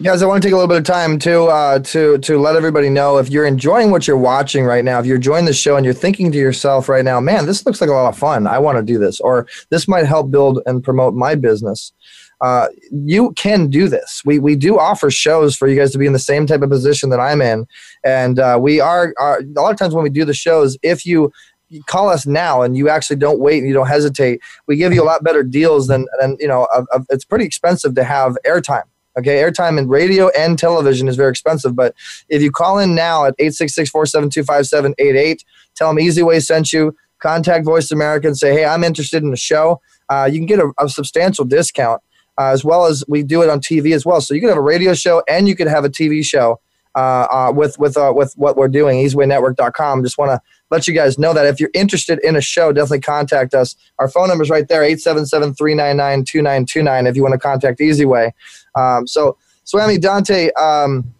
Guys, 0.01 0.23
I 0.23 0.25
want 0.25 0.41
to 0.41 0.47
take 0.47 0.53
a 0.53 0.55
little 0.55 0.69
bit 0.69 0.77
of 0.77 0.85
time 0.85 1.19
to 1.19 1.43
uh, 1.43 1.79
to 1.79 2.17
to 2.19 2.39
let 2.39 2.55
everybody 2.55 2.89
know 2.89 3.17
if 3.17 3.29
you're 3.29 3.45
enjoying 3.45 3.91
what 3.91 4.07
you're 4.07 4.17
watching 4.17 4.63
right 4.63 4.85
now, 4.85 4.97
if 4.97 5.05
you're 5.05 5.17
enjoying 5.17 5.43
the 5.43 5.53
show 5.53 5.75
and 5.75 5.83
you're 5.83 5.93
thinking 5.93 6.31
to 6.31 6.37
yourself 6.37 6.87
right 6.87 7.03
now, 7.03 7.19
man, 7.19 7.45
this 7.45 7.65
looks 7.65 7.81
like 7.81 7.89
a 7.89 7.93
lot 7.93 8.07
of 8.07 8.17
fun. 8.17 8.47
I 8.47 8.59
want 8.59 8.77
to 8.77 8.81
do 8.81 8.97
this, 8.97 9.19
or 9.19 9.45
this 9.69 9.89
might 9.89 10.05
help 10.05 10.31
build 10.31 10.61
and 10.65 10.81
promote 10.81 11.13
my 11.13 11.35
business. 11.35 11.91
Uh, 12.39 12.69
you 12.91 13.33
can 13.33 13.69
do 13.69 13.89
this. 13.89 14.21
We 14.23 14.39
we 14.39 14.55
do 14.55 14.79
offer 14.79 15.11
shows 15.11 15.53
for 15.53 15.67
you 15.67 15.75
guys 15.75 15.91
to 15.91 15.97
be 15.97 16.05
in 16.05 16.13
the 16.13 16.19
same 16.19 16.47
type 16.47 16.61
of 16.61 16.69
position 16.69 17.09
that 17.09 17.19
I'm 17.19 17.41
in, 17.41 17.67
and 18.05 18.39
uh, 18.39 18.57
we 18.61 18.79
are, 18.79 19.13
are 19.19 19.39
a 19.39 19.61
lot 19.61 19.71
of 19.71 19.77
times 19.77 19.93
when 19.93 20.03
we 20.03 20.09
do 20.09 20.23
the 20.23 20.33
shows, 20.33 20.77
if 20.81 21.05
you 21.05 21.29
you 21.73 21.83
call 21.83 22.09
us 22.09 22.27
now 22.27 22.61
and 22.61 22.77
you 22.77 22.89
actually 22.89 23.15
don't 23.15 23.39
wait 23.39 23.57
and 23.57 23.67
you 23.67 23.73
don't 23.73 23.87
hesitate, 23.87 24.41
we 24.67 24.75
give 24.75 24.93
you 24.93 25.01
a 25.01 25.05
lot 25.05 25.23
better 25.23 25.41
deals 25.43 25.87
than, 25.87 26.05
than 26.19 26.37
you 26.39 26.47
know, 26.47 26.67
of, 26.73 26.85
of, 26.91 27.07
it's 27.09 27.25
pretty 27.25 27.45
expensive 27.45 27.95
to 27.95 28.03
have 28.03 28.37
airtime. 28.45 28.83
Okay, 29.17 29.41
airtime 29.41 29.77
in 29.77 29.87
radio 29.87 30.29
and 30.29 30.57
television 30.57 31.07
is 31.07 31.15
very 31.15 31.29
expensive, 31.29 31.75
but 31.75 31.93
if 32.29 32.41
you 32.41 32.51
call 32.51 32.79
in 32.79 32.95
now 32.95 33.25
at 33.25 33.37
866-472-5788, 33.37 35.45
tell 35.75 35.89
them 35.89 35.99
Easy 35.99 36.23
Way 36.23 36.39
sent 36.39 36.73
you, 36.73 36.95
contact 37.19 37.63
Voice 37.63 37.91
America 37.91 38.25
and 38.27 38.35
say, 38.35 38.53
hey, 38.53 38.65
I'm 38.65 38.83
interested 38.83 39.21
in 39.21 39.29
the 39.29 39.37
show, 39.37 39.79
uh, 40.09 40.27
you 40.31 40.39
can 40.39 40.47
get 40.47 40.57
a, 40.59 40.71
a 40.79 40.89
substantial 40.89 41.45
discount, 41.45 42.01
uh, 42.39 42.47
as 42.47 42.65
well 42.65 42.85
as 42.85 43.03
we 43.07 43.21
do 43.21 43.43
it 43.43 43.49
on 43.49 43.59
TV 43.59 43.93
as 43.93 44.03
well. 44.03 44.19
So 44.19 44.33
you 44.33 44.39
can 44.39 44.49
have 44.49 44.57
a 44.57 44.61
radio 44.61 44.95
show 44.95 45.21
and 45.27 45.47
you 45.47 45.55
could 45.55 45.67
have 45.67 45.85
a 45.85 45.89
TV 45.89 46.25
show 46.25 46.59
uh, 46.95 47.27
uh, 47.31 47.51
with 47.55 47.77
with 47.79 47.97
uh, 47.97 48.13
with 48.15 48.33
what 48.35 48.55
we're 48.55 48.67
doing, 48.67 49.03
easywaynetwork.com. 49.03 50.03
Just 50.03 50.17
want 50.17 50.29
to 50.29 50.39
let 50.71 50.87
you 50.87 50.93
guys 50.93 51.19
know 51.19 51.33
that 51.33 51.45
if 51.45 51.59
you're 51.59 51.69
interested 51.73 52.19
in 52.23 52.35
a 52.35 52.41
show, 52.41 52.71
definitely 52.71 53.01
contact 53.01 53.53
us. 53.53 53.75
Our 53.99 54.07
phone 54.07 54.29
number 54.29 54.43
is 54.43 54.49
right 54.49 54.67
there, 54.67 54.81
877-399-2929 54.81 57.07
if 57.07 57.15
you 57.15 57.21
want 57.21 57.33
to 57.33 57.39
contact 57.39 57.79
Easyway. 57.79 58.31
Um, 58.75 59.07
so, 59.07 59.37
Swami, 59.65 59.97
Dante, 59.97 60.51
um, 60.53 61.13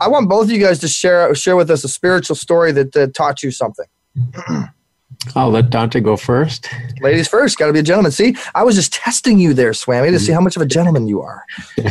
I 0.00 0.08
want 0.08 0.28
both 0.28 0.46
of 0.46 0.50
you 0.50 0.60
guys 0.60 0.78
to 0.80 0.88
share 0.88 1.34
share 1.34 1.56
with 1.56 1.70
us 1.70 1.84
a 1.84 1.88
spiritual 1.88 2.36
story 2.36 2.72
that, 2.72 2.92
that 2.92 3.14
taught 3.14 3.42
you 3.42 3.50
something. 3.50 3.86
I'll 5.34 5.50
let 5.50 5.70
Dante 5.70 6.00
go 6.00 6.16
first. 6.16 6.68
Ladies 7.00 7.28
first, 7.28 7.58
got 7.58 7.66
to 7.66 7.72
be 7.72 7.80
a 7.80 7.82
gentleman. 7.82 8.12
See, 8.12 8.36
I 8.54 8.64
was 8.64 8.76
just 8.76 8.92
testing 8.92 9.38
you 9.38 9.54
there, 9.54 9.72
Swami, 9.72 10.10
to 10.10 10.18
see 10.18 10.32
how 10.32 10.40
much 10.40 10.56
of 10.56 10.62
a 10.62 10.66
gentleman 10.66 11.08
you 11.08 11.22
are. 11.22 11.44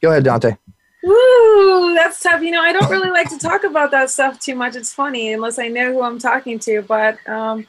Go 0.00 0.10
ahead, 0.10 0.24
Dante. 0.24 0.56
Woo, 1.08 1.94
that's 1.94 2.20
tough. 2.20 2.42
You 2.42 2.50
know, 2.50 2.60
I 2.60 2.72
don't 2.72 2.90
really 2.90 3.10
like 3.10 3.30
to 3.30 3.38
talk 3.38 3.64
about 3.64 3.90
that 3.92 4.10
stuff 4.10 4.38
too 4.38 4.54
much. 4.54 4.76
It's 4.76 4.92
funny 4.92 5.32
unless 5.32 5.58
I 5.58 5.68
know 5.68 5.90
who 5.92 6.02
I'm 6.02 6.18
talking 6.18 6.58
to. 6.60 6.82
But 6.82 7.16
um, 7.26 7.66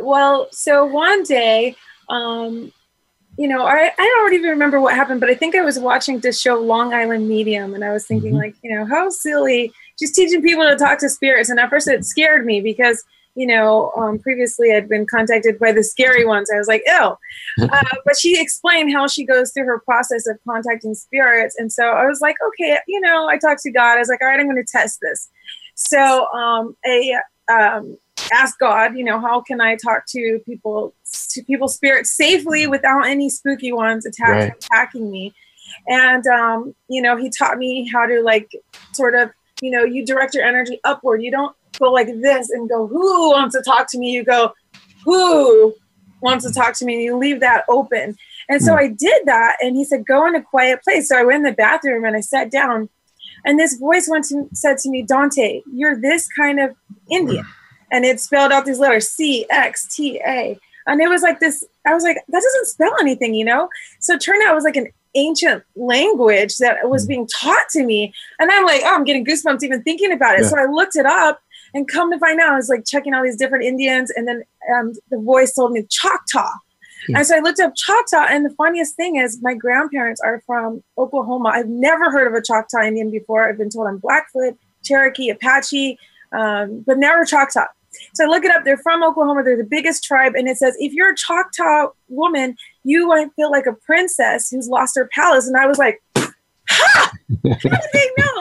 well, 0.00 0.48
so 0.50 0.86
one 0.86 1.24
day, 1.24 1.76
um, 2.08 2.72
you 3.36 3.48
know, 3.48 3.66
I, 3.66 3.90
I 3.98 4.14
don't 4.16 4.32
even 4.32 4.48
remember 4.48 4.80
what 4.80 4.94
happened, 4.94 5.20
but 5.20 5.28
I 5.28 5.34
think 5.34 5.54
I 5.54 5.60
was 5.60 5.78
watching 5.78 6.20
this 6.20 6.40
show 6.40 6.54
Long 6.54 6.94
Island 6.94 7.28
Medium, 7.28 7.74
and 7.74 7.84
I 7.84 7.92
was 7.92 8.06
thinking, 8.06 8.32
like, 8.32 8.54
you 8.62 8.74
know, 8.74 8.86
how 8.86 9.10
silly. 9.10 9.70
She's 9.98 10.12
teaching 10.12 10.40
people 10.40 10.64
to 10.64 10.76
talk 10.76 10.98
to 11.00 11.08
spirits, 11.10 11.50
and 11.50 11.60
at 11.60 11.68
first 11.68 11.86
it 11.86 12.04
scared 12.04 12.46
me 12.46 12.62
because 12.62 13.04
you 13.34 13.46
know, 13.46 13.92
um, 13.96 14.18
previously 14.18 14.72
I'd 14.72 14.88
been 14.88 15.06
contacted 15.06 15.58
by 15.58 15.72
the 15.72 15.82
scary 15.82 16.24
ones. 16.24 16.48
I 16.54 16.58
was 16.58 16.68
like, 16.68 16.82
ew. 16.86 17.16
Uh, 17.60 17.96
but 18.04 18.18
she 18.18 18.40
explained 18.40 18.92
how 18.92 19.06
she 19.06 19.24
goes 19.24 19.52
through 19.52 19.64
her 19.64 19.78
process 19.80 20.26
of 20.26 20.36
contacting 20.48 20.94
spirits. 20.94 21.54
And 21.58 21.72
so 21.72 21.84
I 21.84 22.06
was 22.06 22.20
like, 22.20 22.36
okay, 22.48 22.78
you 22.88 23.00
know, 23.00 23.28
I 23.28 23.38
talked 23.38 23.62
to 23.62 23.70
God. 23.70 23.96
I 23.96 23.98
was 23.98 24.08
like, 24.08 24.20
all 24.20 24.28
right, 24.28 24.40
I'm 24.40 24.46
going 24.46 24.56
to 24.56 24.64
test 24.70 24.98
this. 25.00 25.28
So 25.76 26.26
um, 26.32 26.76
I 26.84 27.20
um, 27.50 27.96
asked 28.32 28.58
God, 28.58 28.96
you 28.96 29.04
know, 29.04 29.20
how 29.20 29.40
can 29.40 29.60
I 29.60 29.76
talk 29.76 30.04
to 30.10 30.40
people, 30.46 30.94
to 31.30 31.42
people's 31.44 31.76
spirits 31.76 32.16
safely 32.16 32.66
without 32.66 33.06
any 33.06 33.30
spooky 33.30 33.72
ones 33.72 34.06
attack, 34.06 34.28
Right. 34.28 34.52
attacking 34.56 35.10
me? 35.10 35.32
And, 35.88 36.26
um, 36.26 36.74
you 36.88 37.02
know, 37.02 37.16
he 37.16 37.30
taught 37.30 37.58
me 37.58 37.88
how 37.92 38.06
to 38.06 38.22
like 38.22 38.50
sort 38.92 39.14
of, 39.14 39.30
you 39.60 39.70
know, 39.70 39.84
you 39.84 40.04
direct 40.04 40.34
your 40.34 40.44
energy 40.44 40.80
upward. 40.84 41.22
You 41.22 41.30
don't 41.30 41.54
go 41.78 41.92
like 41.92 42.08
this 42.20 42.50
and 42.50 42.68
go, 42.68 42.86
who 42.86 43.30
wants 43.30 43.54
to 43.54 43.62
talk 43.62 43.90
to 43.90 43.98
me? 43.98 44.10
You 44.10 44.24
go, 44.24 44.52
who 45.04 45.74
wants 46.20 46.46
to 46.46 46.52
talk 46.52 46.74
to 46.78 46.84
me? 46.84 46.94
And 46.94 47.02
you 47.02 47.16
leave 47.16 47.40
that 47.40 47.64
open. 47.68 48.16
And 48.48 48.62
so 48.62 48.72
hmm. 48.72 48.78
I 48.78 48.88
did 48.88 49.22
that. 49.26 49.56
And 49.60 49.76
he 49.76 49.84
said, 49.84 50.06
go 50.06 50.26
in 50.26 50.34
a 50.34 50.42
quiet 50.42 50.82
place. 50.82 51.08
So 51.08 51.18
I 51.18 51.24
went 51.24 51.38
in 51.38 51.42
the 51.42 51.52
bathroom 51.52 52.04
and 52.04 52.16
I 52.16 52.20
sat 52.20 52.50
down. 52.50 52.88
And 53.44 53.58
this 53.58 53.78
voice 53.78 54.08
went 54.08 54.24
to, 54.26 54.48
said 54.52 54.78
to 54.78 54.90
me, 54.90 55.02
Dante, 55.02 55.62
you're 55.72 56.00
this 56.00 56.28
kind 56.28 56.60
of 56.60 56.74
Indian. 57.10 57.44
And 57.90 58.04
it 58.04 58.20
spelled 58.20 58.52
out 58.52 58.64
these 58.64 58.78
letters 58.78 59.08
C 59.08 59.46
X 59.50 59.94
T 59.94 60.20
A. 60.26 60.58
And 60.86 61.00
it 61.00 61.08
was 61.08 61.22
like 61.22 61.40
this, 61.40 61.64
I 61.86 61.94
was 61.94 62.04
like, 62.04 62.16
that 62.16 62.42
doesn't 62.42 62.66
spell 62.66 62.94
anything, 63.00 63.34
you 63.34 63.44
know? 63.44 63.68
So 64.00 64.14
it 64.14 64.20
turned 64.20 64.42
out 64.42 64.52
it 64.52 64.54
was 64.54 64.64
like 64.64 64.76
an 64.76 64.88
ancient 65.14 65.62
language 65.76 66.56
that 66.58 66.88
was 66.88 67.04
hmm. 67.04 67.08
being 67.08 67.28
taught 67.28 67.68
to 67.70 67.84
me. 67.84 68.12
And 68.38 68.50
I'm 68.50 68.64
like, 68.64 68.82
oh, 68.84 68.94
I'm 68.94 69.04
getting 69.04 69.24
goosebumps 69.24 69.62
even 69.62 69.82
thinking 69.82 70.12
about 70.12 70.36
it. 70.38 70.42
Yeah. 70.42 70.48
So 70.48 70.58
I 70.58 70.64
looked 70.64 70.96
it 70.96 71.06
up 71.06 71.40
and 71.74 71.88
come 71.88 72.10
to 72.12 72.18
find 72.18 72.40
out, 72.40 72.52
I 72.52 72.56
was 72.56 72.68
like 72.68 72.84
checking 72.86 73.12
all 73.12 73.22
these 73.22 73.36
different 73.36 73.64
Indians. 73.64 74.10
And 74.14 74.26
then 74.26 74.42
um, 74.72 74.92
the 75.10 75.18
voice 75.18 75.54
told 75.54 75.72
me 75.72 75.84
Choctaw. 75.90 76.50
And 77.08 77.26
so 77.26 77.36
I 77.36 77.40
looked 77.40 77.60
up 77.60 77.74
Choctaw, 77.76 78.26
and 78.30 78.46
the 78.46 78.54
funniest 78.56 78.96
thing 78.96 79.16
is 79.16 79.42
my 79.42 79.52
grandparents 79.52 80.22
are 80.22 80.42
from 80.46 80.82
Oklahoma. 80.96 81.50
I've 81.50 81.68
never 81.68 82.10
heard 82.10 82.26
of 82.26 82.32
a 82.32 82.40
Choctaw 82.40 82.82
Indian 82.82 83.10
before. 83.10 83.46
I've 83.46 83.58
been 83.58 83.68
told 83.68 83.88
I'm 83.88 83.98
Blackfoot, 83.98 84.56
Cherokee, 84.84 85.28
Apache, 85.28 85.98
um, 86.32 86.82
but 86.86 86.96
never 86.96 87.26
Choctaw. 87.26 87.66
So 88.14 88.24
I 88.24 88.28
look 88.28 88.44
it 88.44 88.50
up. 88.50 88.64
They're 88.64 88.78
from 88.78 89.02
Oklahoma. 89.02 89.42
They're 89.44 89.56
the 89.56 89.64
biggest 89.64 90.02
tribe, 90.02 90.32
and 90.34 90.48
it 90.48 90.56
says 90.56 90.76
if 90.78 90.94
you're 90.94 91.12
a 91.12 91.16
Choctaw 91.16 91.88
woman, 92.08 92.56
you 92.84 93.06
might 93.06 93.28
feel 93.36 93.50
like 93.50 93.66
a 93.66 93.74
princess 93.74 94.48
who's 94.48 94.68
lost 94.68 94.96
her 94.96 95.08
palace. 95.12 95.46
And 95.46 95.56
I 95.56 95.66
was 95.66 95.78
like, 95.78 96.02
ha! 96.16 97.12
How 97.44 97.54
did 97.54 97.90
they 97.92 98.08
know? 98.18 98.33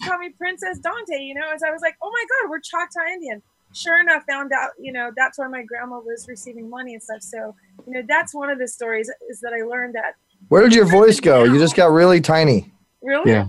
My 0.00 0.06
friends 0.06 0.10
call 0.10 0.18
me 0.18 0.30
Princess 0.36 0.78
Dante. 0.78 1.18
You 1.22 1.34
know, 1.34 1.48
as 1.52 1.62
I 1.62 1.70
was 1.70 1.80
like, 1.82 1.96
oh 2.02 2.10
my 2.10 2.24
god, 2.42 2.50
we're 2.50 2.60
Choctaw 2.60 3.06
Indian. 3.12 3.42
Sure 3.74 4.00
enough, 4.00 4.24
found 4.28 4.52
out. 4.52 4.70
You 4.80 4.92
know, 4.92 5.10
that's 5.16 5.38
where 5.38 5.48
my 5.48 5.62
grandma 5.62 5.98
was 5.98 6.26
receiving 6.28 6.70
money 6.70 6.94
and 6.94 7.02
stuff. 7.02 7.22
So 7.22 7.54
you 7.86 7.94
know, 7.94 8.02
that's 8.08 8.34
one 8.34 8.50
of 8.50 8.58
the 8.58 8.68
stories 8.68 9.10
is 9.28 9.40
that 9.40 9.52
I 9.52 9.62
learned 9.64 9.94
that 9.94 10.14
Where 10.48 10.62
did 10.62 10.74
your 10.74 10.86
voice 10.86 11.20
go? 11.20 11.44
You 11.44 11.58
just 11.58 11.76
got 11.76 11.90
really 11.90 12.20
tiny. 12.20 12.72
really. 13.02 13.30
Yeah. 13.32 13.48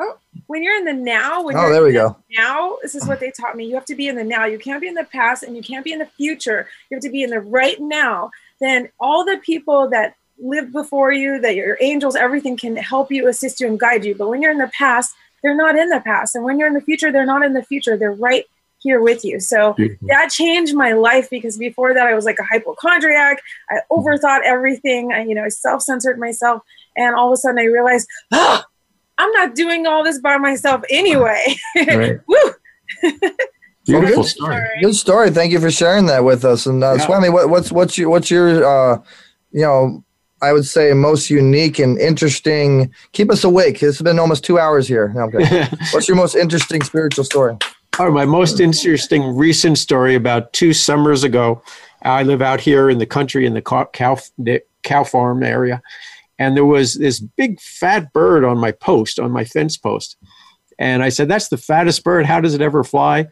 Oh, 0.00 0.16
when 0.46 0.62
you're 0.62 0.76
in 0.76 0.84
the 0.84 0.92
now, 0.92 1.42
when 1.42 1.56
Oh, 1.56 1.62
you're 1.62 1.70
there 1.72 1.80
in 1.80 1.86
we 1.88 1.92
the 1.92 1.98
go. 1.98 2.16
now, 2.36 2.76
this 2.82 2.94
is 2.94 3.06
what 3.08 3.18
they 3.18 3.32
taught 3.32 3.56
me. 3.56 3.64
You 3.66 3.74
have 3.74 3.84
to 3.86 3.96
be 3.96 4.06
in 4.06 4.14
the 4.14 4.22
now. 4.22 4.44
You 4.46 4.56
can't 4.58 4.80
be 4.80 4.86
in 4.86 4.94
the 4.94 5.02
past 5.04 5.42
and 5.42 5.56
you 5.56 5.62
can't 5.62 5.84
be 5.84 5.92
in 5.92 5.98
the 5.98 6.06
future. 6.06 6.68
You 6.88 6.94
have 6.96 7.02
to 7.02 7.10
be 7.10 7.24
in 7.24 7.30
the 7.30 7.40
right 7.40 7.80
now. 7.80 8.30
Then 8.60 8.90
all 9.00 9.24
the 9.24 9.38
people 9.38 9.88
that 9.90 10.14
lived 10.38 10.72
before 10.72 11.10
you, 11.10 11.40
that 11.40 11.56
your 11.56 11.76
angels, 11.80 12.14
everything 12.14 12.56
can 12.56 12.76
help 12.76 13.10
you, 13.10 13.26
assist 13.26 13.58
you, 13.60 13.66
and 13.66 13.78
guide 13.78 14.04
you. 14.04 14.14
But 14.14 14.28
when 14.28 14.40
you're 14.40 14.52
in 14.52 14.58
the 14.58 14.70
past, 14.78 15.12
they're 15.42 15.56
not 15.56 15.76
in 15.76 15.88
the 15.88 16.00
past. 16.00 16.34
And 16.34 16.44
when 16.44 16.58
you're 16.58 16.68
in 16.68 16.74
the 16.74 16.80
future, 16.80 17.10
they're 17.12 17.26
not 17.26 17.44
in 17.44 17.52
the 17.52 17.62
future. 17.62 17.96
They're 17.96 18.12
right 18.12 18.44
here 18.80 19.00
with 19.00 19.24
you. 19.24 19.40
So 19.40 19.74
that 20.02 20.30
changed 20.30 20.74
my 20.74 20.92
life 20.92 21.28
because 21.30 21.56
before 21.58 21.94
that 21.94 22.06
I 22.06 22.14
was 22.14 22.24
like 22.24 22.38
a 22.38 22.44
hypochondriac. 22.44 23.38
I 23.70 23.80
overthought 23.90 24.42
everything. 24.44 25.12
I, 25.12 25.24
you 25.24 25.34
know, 25.34 25.44
I 25.44 25.48
self-censored 25.48 26.18
myself. 26.18 26.62
And 26.96 27.14
all 27.14 27.28
of 27.28 27.32
a 27.32 27.36
sudden 27.36 27.58
I 27.58 27.64
realized, 27.64 28.08
oh, 28.32 28.62
I'm 29.18 29.32
not 29.32 29.54
doing 29.56 29.86
all 29.86 30.04
this 30.04 30.20
by 30.20 30.36
myself 30.38 30.82
anyway. 30.90 31.56
Right. 31.76 32.20
Woo! 32.28 32.54
Beautiful 33.84 34.22
good 34.22 34.26
story. 34.26 34.68
Good 34.82 34.94
story. 34.94 35.30
Thank 35.30 35.50
you 35.50 35.60
for 35.60 35.70
sharing 35.70 36.06
that 36.06 36.22
with 36.22 36.44
us. 36.44 36.66
And 36.66 36.84
uh, 36.84 36.94
Yeah. 36.94 37.06
Swami, 37.06 37.30
what, 37.30 37.48
what's 37.48 37.72
what's 37.72 37.96
your 37.96 38.10
what's 38.10 38.30
your 38.30 38.64
uh, 38.64 39.02
you 39.50 39.62
know 39.62 40.04
I 40.40 40.52
would 40.52 40.66
say, 40.66 40.92
most 40.92 41.30
unique 41.30 41.78
and 41.78 41.98
interesting? 41.98 42.92
Keep 43.12 43.30
us 43.30 43.44
awake. 43.44 43.82
It's 43.82 44.00
been 44.00 44.18
almost 44.18 44.44
two 44.44 44.58
hours 44.58 44.86
here. 44.86 45.08
No, 45.14 45.22
okay. 45.22 45.66
What's 45.92 46.06
your 46.06 46.16
most 46.16 46.36
interesting 46.36 46.82
spiritual 46.82 47.24
story? 47.24 47.56
Oh, 47.98 48.10
my 48.10 48.24
most 48.24 48.58
hmm. 48.58 48.64
interesting 48.64 49.36
recent 49.36 49.78
story 49.78 50.14
about 50.14 50.52
two 50.52 50.72
summers 50.72 51.24
ago. 51.24 51.60
I 52.02 52.22
live 52.22 52.40
out 52.40 52.60
here 52.60 52.88
in 52.88 52.98
the 52.98 53.06
country 53.06 53.44
in 53.44 53.54
the 53.54 53.62
cow, 53.62 53.88
cow, 53.92 54.18
the 54.38 54.62
cow 54.84 55.02
farm 55.02 55.42
area, 55.42 55.82
and 56.38 56.56
there 56.56 56.64
was 56.64 56.94
this 56.94 57.18
big 57.18 57.60
fat 57.60 58.12
bird 58.12 58.44
on 58.44 58.58
my 58.58 58.70
post, 58.70 59.18
on 59.18 59.32
my 59.32 59.44
fence 59.44 59.76
post. 59.76 60.16
And 60.78 61.02
I 61.02 61.08
said, 61.08 61.28
That's 61.28 61.48
the 61.48 61.56
fattest 61.56 62.04
bird. 62.04 62.24
How 62.24 62.40
does 62.40 62.54
it 62.54 62.60
ever 62.60 62.84
fly? 62.84 63.26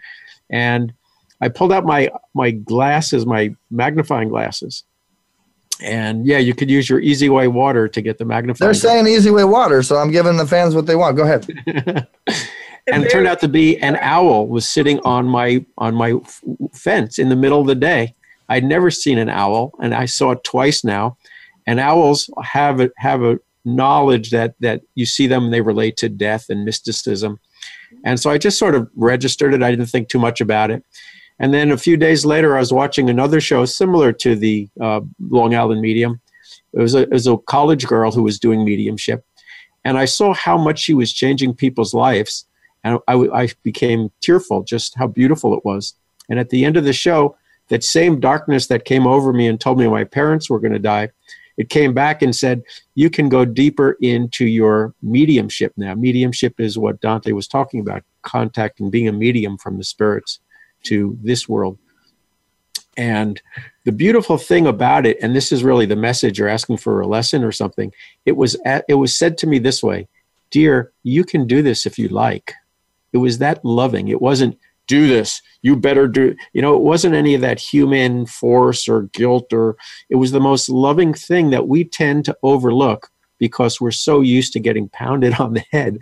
And 0.51 0.93
I 1.41 1.49
pulled 1.49 1.73
out 1.73 1.85
my, 1.85 2.11
my 2.35 2.51
glasses, 2.51 3.25
my 3.25 3.55
magnifying 3.71 4.29
glasses. 4.29 4.83
And 5.83 6.27
yeah, 6.27 6.39
you 6.39 6.55
could 6.55 6.71
use 6.71 6.89
your 6.89 7.01
Easy 7.01 7.29
Way 7.29 7.49
water 7.49 7.87
to 7.89 8.01
get 8.01 8.19
the 8.19 8.25
magnifying. 8.25 8.67
They're 8.67 8.75
saying 8.75 9.07
Easy 9.07 9.31
Way 9.31 9.45
water, 9.45 9.83
so 9.83 9.97
I'm 9.97 10.11
giving 10.11 10.37
the 10.37 10.47
fans 10.47 10.75
what 10.75 10.87
they 10.87 10.97
want. 10.97 11.17
Go 11.17 11.25
ahead. 11.25 11.47
and 12.87 13.05
it 13.05 13.11
turned 13.11 13.27
out 13.27 13.41
to 13.41 13.49
be 13.49 13.79
an 13.79 13.97
owl 14.01 14.47
was 14.47 14.67
sitting 14.67 15.01
on 15.01 15.27
my 15.27 15.65
on 15.77 15.95
my 15.95 16.13
f- 16.13 16.43
fence 16.73 17.19
in 17.19 17.29
the 17.29 17.37
middle 17.37 17.61
of 17.61 17.67
the 17.67 17.75
day. 17.75 18.15
I'd 18.49 18.65
never 18.65 18.91
seen 18.91 19.19
an 19.19 19.29
owl, 19.29 19.73
and 19.83 19.95
I 19.95 20.07
saw 20.07 20.31
it 20.31 20.45
twice 20.45 20.85
now. 20.85 21.19
And 21.67 21.81
owls 21.81 22.31
have 22.43 22.81
a, 22.81 22.91
have 22.97 23.23
a 23.23 23.39
knowledge 23.65 24.31
that 24.31 24.55
that 24.61 24.83
you 24.95 25.05
see 25.05 25.27
them, 25.27 25.45
and 25.45 25.53
they 25.53 25.61
relate 25.61 25.97
to 25.99 26.09
death 26.09 26.47
and 26.49 26.65
mysticism. 26.65 27.39
And 28.05 28.19
so 28.19 28.31
I 28.31 28.39
just 28.39 28.59
sort 28.59 28.75
of 28.75 28.89
registered 28.95 29.53
it. 29.53 29.63
I 29.63 29.71
didn't 29.71 29.87
think 29.87 30.09
too 30.09 30.19
much 30.19 30.41
about 30.41 30.71
it. 30.71 30.85
And 31.39 31.53
then 31.53 31.71
a 31.71 31.77
few 31.77 31.97
days 31.97 32.25
later, 32.25 32.57
I 32.57 32.61
was 32.61 32.73
watching 32.73 33.11
another 33.11 33.41
show 33.41 33.65
similar 33.65 34.13
to 34.13 34.37
the 34.37 34.69
uh, 34.81 35.01
Long 35.21 35.55
Island 35.55 35.83
Medium. 35.83 36.21
It 36.73 36.81
was, 36.81 36.95
a, 36.95 37.03
it 37.03 37.11
was 37.11 37.27
a 37.27 37.37
college 37.37 37.87
girl 37.87 38.11
who 38.11 38.23
was 38.23 38.39
doing 38.39 38.65
mediumship. 38.65 39.25
And 39.85 39.99
I 39.99 40.07
saw 40.07 40.35
how 40.35 40.57
much 40.57 40.79
she 40.79 40.95
was 40.95 41.13
changing 41.13 41.55
people's 41.55 41.95
lives. 41.95 42.47
And 42.85 42.99
I, 43.07 43.15
I 43.15 43.49
became 43.63 44.11
tearful 44.23 44.63
just 44.63 44.95
how 44.97 45.07
beautiful 45.07 45.55
it 45.55 45.65
was. 45.65 45.95
And 46.29 46.39
at 46.39 46.51
the 46.51 46.65
end 46.65 46.77
of 46.77 46.85
the 46.85 46.93
show, 46.93 47.37
that 47.69 47.85
same 47.85 48.21
darkness 48.21 48.69
that 48.69 48.85
came 48.85 49.07
over 49.07 49.33
me 49.33 49.47
and 49.47 49.61
told 49.61 49.79
me 49.79 49.89
my 49.89 50.05
parents 50.05 50.49
were 50.49 50.61
going 50.61 50.73
to 50.73 50.79
die, 50.79 51.11
it 51.57 51.69
came 51.69 51.95
back 51.95 52.23
and 52.23 52.35
said, 52.35 52.63
You 52.95 53.11
can 53.11 53.29
go 53.29 53.45
deeper 53.45 53.97
into 54.01 54.45
your 54.47 54.95
mediumship 55.03 55.73
now. 55.77 55.95
Mediumship 55.95 56.61
is 56.61 56.79
what 56.79 57.01
Dante 57.01 57.33
was 57.33 57.49
talking 57.49 57.81
about 57.81 58.03
contacting, 58.23 58.91
being 58.91 59.09
a 59.09 59.13
medium 59.13 59.57
from 59.59 59.79
the 59.79 59.85
spirits 59.85 60.41
to 60.87 61.17
this 61.23 61.49
world. 61.49 61.79
And 62.97 63.41
the 63.85 63.93
beautiful 63.93 64.39
thing 64.39 64.67
about 64.67 65.05
it, 65.07 65.19
and 65.21 65.37
this 65.37 65.53
is 65.53 65.63
really 65.63 65.87
the 65.87 65.97
message 65.97 66.39
you're 66.39 66.49
asking 66.49 66.79
for 66.79 67.01
a 67.01 67.07
lesson 67.07 67.45
or 67.45 67.53
something, 67.53 67.93
it 68.25 68.37
was 68.37 68.57
at, 68.65 68.85
it 68.89 68.95
was 68.95 69.15
said 69.15 69.37
to 69.39 69.47
me 69.47 69.59
this 69.59 69.83
way, 69.83 70.09
dear, 70.51 70.93
you 71.03 71.25
can 71.25 71.47
do 71.47 71.63
this 71.63 71.85
if 71.85 71.99
you 71.99 72.09
like. 72.09 72.55
It 73.13 73.19
was 73.19 73.39
that 73.39 73.65
loving. 73.65 74.09
It 74.09 74.23
wasn't 74.23 74.59
do 74.87 75.07
this, 75.09 75.43
you 75.63 75.77
better 75.77 76.07
do 76.07 76.37
you 76.53 76.63
know, 76.63 76.75
it 76.77 76.83
wasn't 76.83 77.15
any 77.15 77.35
of 77.35 77.41
that 77.41 77.59
human 77.59 78.27
force 78.27 78.89
or 78.89 79.03
guilt 79.13 79.53
or 79.53 79.77
it 80.11 80.17
was 80.17 80.31
the 80.31 80.41
most 80.41 80.69
loving 80.69 81.13
thing 81.13 81.51
that 81.51 81.69
we 81.69 81.85
tend 81.85 82.25
to 82.25 82.37
overlook 82.43 83.11
because 83.39 83.81
we're 83.81 83.91
so 83.91 84.21
used 84.21 84.53
to 84.53 84.61
getting 84.61 84.89
pounded 84.91 85.35
on 85.41 85.55
the 85.55 85.65
head. 85.73 85.99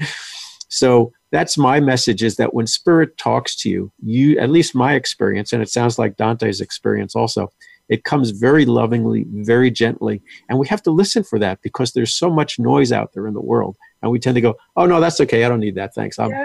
So 0.69 1.12
that's 1.35 1.59
my 1.59 1.81
message 1.81 2.23
is 2.23 2.36
that 2.36 2.55
when 2.55 2.66
spirit 2.66 3.19
talks 3.19 3.56
to 3.56 3.69
you 3.69 3.90
you 4.02 4.39
at 4.39 4.51
least 4.51 4.74
my 4.74 4.94
experience 4.94 5.52
and 5.52 5.61
it 5.61 5.69
sounds 5.69 5.98
like 5.98 6.16
dante's 6.16 6.61
experience 6.61 7.16
also 7.16 7.51
it 7.89 8.05
comes 8.05 8.31
very 8.31 8.65
lovingly 8.65 9.27
very 9.28 9.70
gently 9.70 10.23
and 10.48 10.59
we 10.61 10.66
have 10.69 10.82
to 10.82 10.93
listen 10.93 11.24
for 11.24 11.40
that 11.40 11.61
because 11.61 11.93
there's 11.93 12.15
so 12.15 12.31
much 12.31 12.59
noise 12.61 12.93
out 12.93 13.12
there 13.12 13.27
in 13.27 13.35
the 13.35 13.40
world 13.40 13.77
and 14.01 14.12
we 14.12 14.19
tend 14.20 14.36
to 14.36 14.40
go 14.40 14.55
oh 14.77 14.86
no 14.86 15.01
that's 15.01 15.20
okay 15.20 15.44
i 15.44 15.48
don't 15.48 15.61
need 15.61 15.74
that 15.74 15.93
thanks 15.93 16.19
I'm, 16.20 16.31
you 16.31 16.36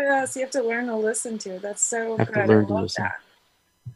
have 0.42 0.52
to 0.52 0.64
learn 0.64 0.88
to 0.88 0.96
listen 0.96 1.38
to 1.40 1.60
that's 1.60 1.84
so 1.84 2.18
have 2.18 2.32
good. 2.32 2.42
to 2.42 2.48
learn 2.48 2.68
to 2.68 2.74
listen 2.74 3.04
that. 3.04 3.20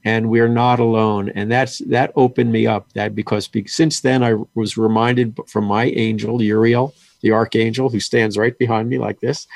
and 0.06 0.30
we're 0.30 0.48
not 0.48 0.80
alone 0.80 1.30
and 1.30 1.52
that's 1.52 1.80
that 1.88 2.11
opened 2.15 2.52
me 2.52 2.68
up 2.68 2.94
that 2.94 3.15
because 3.15 3.49
since 3.65 4.02
then 4.02 4.24
i 4.24 4.36
was 4.53 4.78
reminded 4.78 5.38
from 5.48 5.65
my 5.65 5.86
angel 5.86 6.40
uriel 6.40 6.94
the 7.24 7.32
archangel 7.32 7.90
who 7.90 7.99
stands 7.99 8.38
right 8.38 8.57
behind 8.60 8.90
me 8.90 8.99
like 8.99 9.20
this 9.22 9.48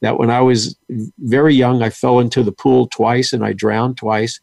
that 0.00 0.18
when 0.18 0.30
I 0.30 0.40
was 0.40 0.76
very 1.18 1.54
young, 1.54 1.82
I 1.82 1.90
fell 1.90 2.20
into 2.20 2.42
the 2.42 2.52
pool 2.52 2.86
twice 2.88 3.32
and 3.32 3.44
I 3.44 3.52
drowned 3.52 3.96
twice. 3.96 4.40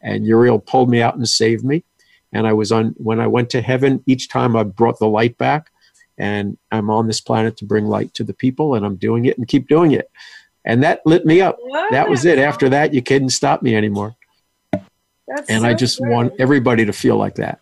And 0.00 0.26
Uriel 0.26 0.58
pulled 0.58 0.90
me 0.90 1.00
out 1.00 1.16
and 1.16 1.28
saved 1.28 1.64
me. 1.64 1.84
And 2.32 2.46
I 2.46 2.52
was 2.52 2.72
on, 2.72 2.94
when 2.96 3.20
I 3.20 3.26
went 3.26 3.50
to 3.50 3.62
heaven, 3.62 4.02
each 4.06 4.28
time 4.28 4.56
I 4.56 4.64
brought 4.64 4.98
the 4.98 5.06
light 5.06 5.38
back. 5.38 5.70
And 6.16 6.58
I'm 6.70 6.90
on 6.90 7.06
this 7.06 7.20
planet 7.20 7.56
to 7.56 7.64
bring 7.64 7.86
light 7.86 8.14
to 8.14 8.24
the 8.24 8.34
people, 8.34 8.76
and 8.76 8.86
I'm 8.86 8.94
doing 8.94 9.24
it 9.24 9.36
and 9.36 9.48
keep 9.48 9.66
doing 9.66 9.92
it. 9.92 10.10
And 10.64 10.82
that 10.84 11.04
lit 11.04 11.26
me 11.26 11.40
up. 11.40 11.56
Wow. 11.60 11.88
That 11.90 12.08
was 12.08 12.24
it. 12.24 12.38
After 12.38 12.68
that, 12.68 12.94
you 12.94 13.02
couldn't 13.02 13.30
stop 13.30 13.62
me 13.62 13.74
anymore. 13.74 14.14
That's 14.72 15.50
and 15.50 15.62
so 15.62 15.68
I 15.68 15.74
just 15.74 16.00
want 16.00 16.34
everybody 16.38 16.84
to 16.84 16.92
feel 16.92 17.16
like 17.16 17.34
that. 17.36 17.60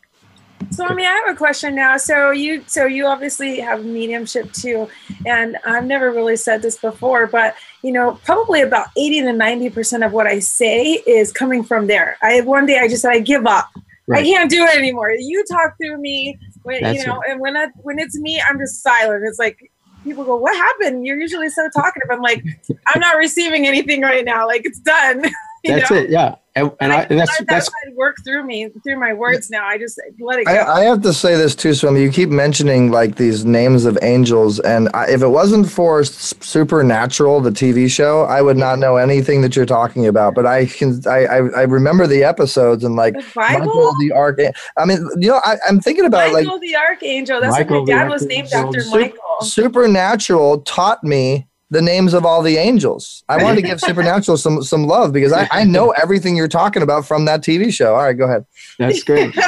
So 0.71 0.87
I 0.87 0.95
mean, 0.95 1.07
I 1.07 1.23
have 1.25 1.35
a 1.35 1.37
question 1.37 1.75
now. 1.75 1.97
So 1.97 2.31
you, 2.31 2.65
so 2.67 2.87
you 2.87 3.07
obviously 3.07 3.61
have 3.61 3.85
mediumship 3.85 4.53
too, 4.53 4.89
and 5.27 5.59
I've 5.65 5.85
never 5.85 6.11
really 6.11 6.37
said 6.37 6.63
this 6.63 6.79
before, 6.79 7.27
but 7.27 7.55
you 7.83 7.93
know, 7.93 8.19
probably 8.25 8.63
about 8.63 8.89
eighty 8.97 9.21
to 9.21 9.33
ninety 9.33 9.71
percent 9.71 10.05
of 10.05 10.13
what 10.13 10.27
I 10.27 10.39
say 10.39 11.03
is 11.07 11.33
coming 11.33 11.63
from 11.63 11.87
there. 11.87 12.17
I 12.23 12.41
one 12.43 12.67
day 12.67 12.79
I 12.79 12.89
just 12.89 13.03
said 13.03 13.13
I 13.13 13.19
give 13.21 13.47
up. 13.47 13.69
Right. 14.07 14.21
I 14.21 14.25
can't 14.25 14.51
do 14.51 14.65
it 14.65 14.77
anymore. 14.77 15.11
You 15.13 15.45
talk 15.45 15.77
through 15.79 15.99
me, 15.99 16.37
when, 16.65 16.95
you 16.95 17.07
know, 17.07 17.23
and 17.29 17.41
when 17.41 17.57
I, 17.57 17.69
when 17.83 17.99
it's 17.99 18.19
me, 18.19 18.43
I'm 18.49 18.59
just 18.59 18.83
silent. 18.83 19.25
It's 19.27 19.39
like 19.39 19.71
people 20.05 20.25
go, 20.25 20.37
"What 20.37 20.57
happened? 20.57 21.07
You're 21.07 21.21
usually 21.21 21.51
so 21.51 21.69
talkative." 21.75 22.09
I'm 22.11 22.21
like, 22.21 22.45
"I'm 22.89 23.01
not 23.01 23.17
receiving 23.17 23.67
anything 23.67 24.03
right 24.03 24.25
now. 24.25 24.47
Like 24.47 24.63
it's 24.65 24.81
done." 24.81 25.25
that's 25.65 25.91
know? 25.91 25.97
it. 25.97 26.11
Yeah, 26.11 26.37
and, 26.55 26.71
and 26.81 26.93
I, 26.93 27.03
I 27.03 27.05
that's 27.07 27.45
that's 27.47 27.71
work 27.95 28.17
through 28.25 28.45
me 28.45 28.69
through 28.69 28.99
my 28.99 29.13
words 29.13 29.49
now. 29.49 29.65
I 29.65 29.79
just 29.79 30.01
let 30.21 30.41
it. 30.41 30.47
Go. 30.47 30.53
I, 30.53 30.81
I 30.81 30.85
have 30.85 31.01
to 31.03 31.13
say 31.13 31.35
this 31.37 31.55
too, 31.55 31.73
Swim. 31.73 31.97
You 31.97 32.11
keep 32.11 32.29
mentioning 32.29 32.91
like 32.91 33.17
these 33.17 33.45
names 33.45 33.85
of 33.85 33.99
angels, 34.03 34.61
and 34.61 34.89
I, 34.93 35.09
if 35.09 35.23
it 35.23 35.29
wasn't 35.29 35.71
for 35.71 36.05
Supernatural, 36.05 37.41
the 37.41 37.51
TV 37.51 37.91
show, 37.91 38.25
I 38.25 38.43
would 38.43 38.57
not 38.57 38.79
know 38.79 38.97
anything 38.97 39.41
that 39.43 39.57
you're 39.57 39.65
talking 39.65 40.07
about. 40.07 40.35
But 40.35 40.47
I 40.47 40.67
can, 40.67 41.01
I, 41.07 41.27
I, 41.27 41.37
I 41.37 41.63
remember 41.63 42.07
the 42.07 42.23
episodes 42.25 42.85
and 42.85 42.97
like 42.97 43.15
the 43.15 43.25
Michael 43.35 43.95
the 44.01 44.13
Archangel. 44.13 44.53
I 44.77 44.85
mean, 44.85 44.99
you 45.19 45.29
know, 45.29 45.41
I, 45.45 45.57
am 45.69 45.81
thinking 45.81 46.05
about 46.05 46.33
Michael 46.33 46.53
like 46.55 46.61
the 46.61 46.77
Archangel. 46.77 47.41
That's 47.41 47.53
Michael 47.53 47.81
what 47.81 47.89
my 47.89 47.95
dad 47.95 48.11
was 48.11 48.27
named 48.27 48.53
after. 48.53 48.85
Michael. 48.91 49.41
Supernatural 49.41 50.61
taught 50.63 51.03
me 51.03 51.47
the 51.73 51.82
names 51.82 52.12
of 52.12 52.27
all 52.27 52.43
the 52.43 52.59
angels. 52.59 53.24
I 53.31 53.43
wanted 53.43 53.57
to 53.57 53.62
give 53.62 53.81
Supernatural 53.93 54.36
some 54.36 54.62
some 54.62 54.86
love 54.86 55.12
because 55.12 55.32
I, 55.32 55.49
I 55.51 55.65
know 55.65 55.90
everything 55.90 56.36
you're 56.36 56.47
talking 56.47 56.82
about 56.82 57.07
from 57.07 57.24
that 57.24 57.40
TV 57.40 57.73
show. 57.73 57.94
All 57.94 58.03
right, 58.03 58.12
go 58.12 58.27
ahead. 58.27 58.47
That's 58.78 59.03
great. 59.03 59.35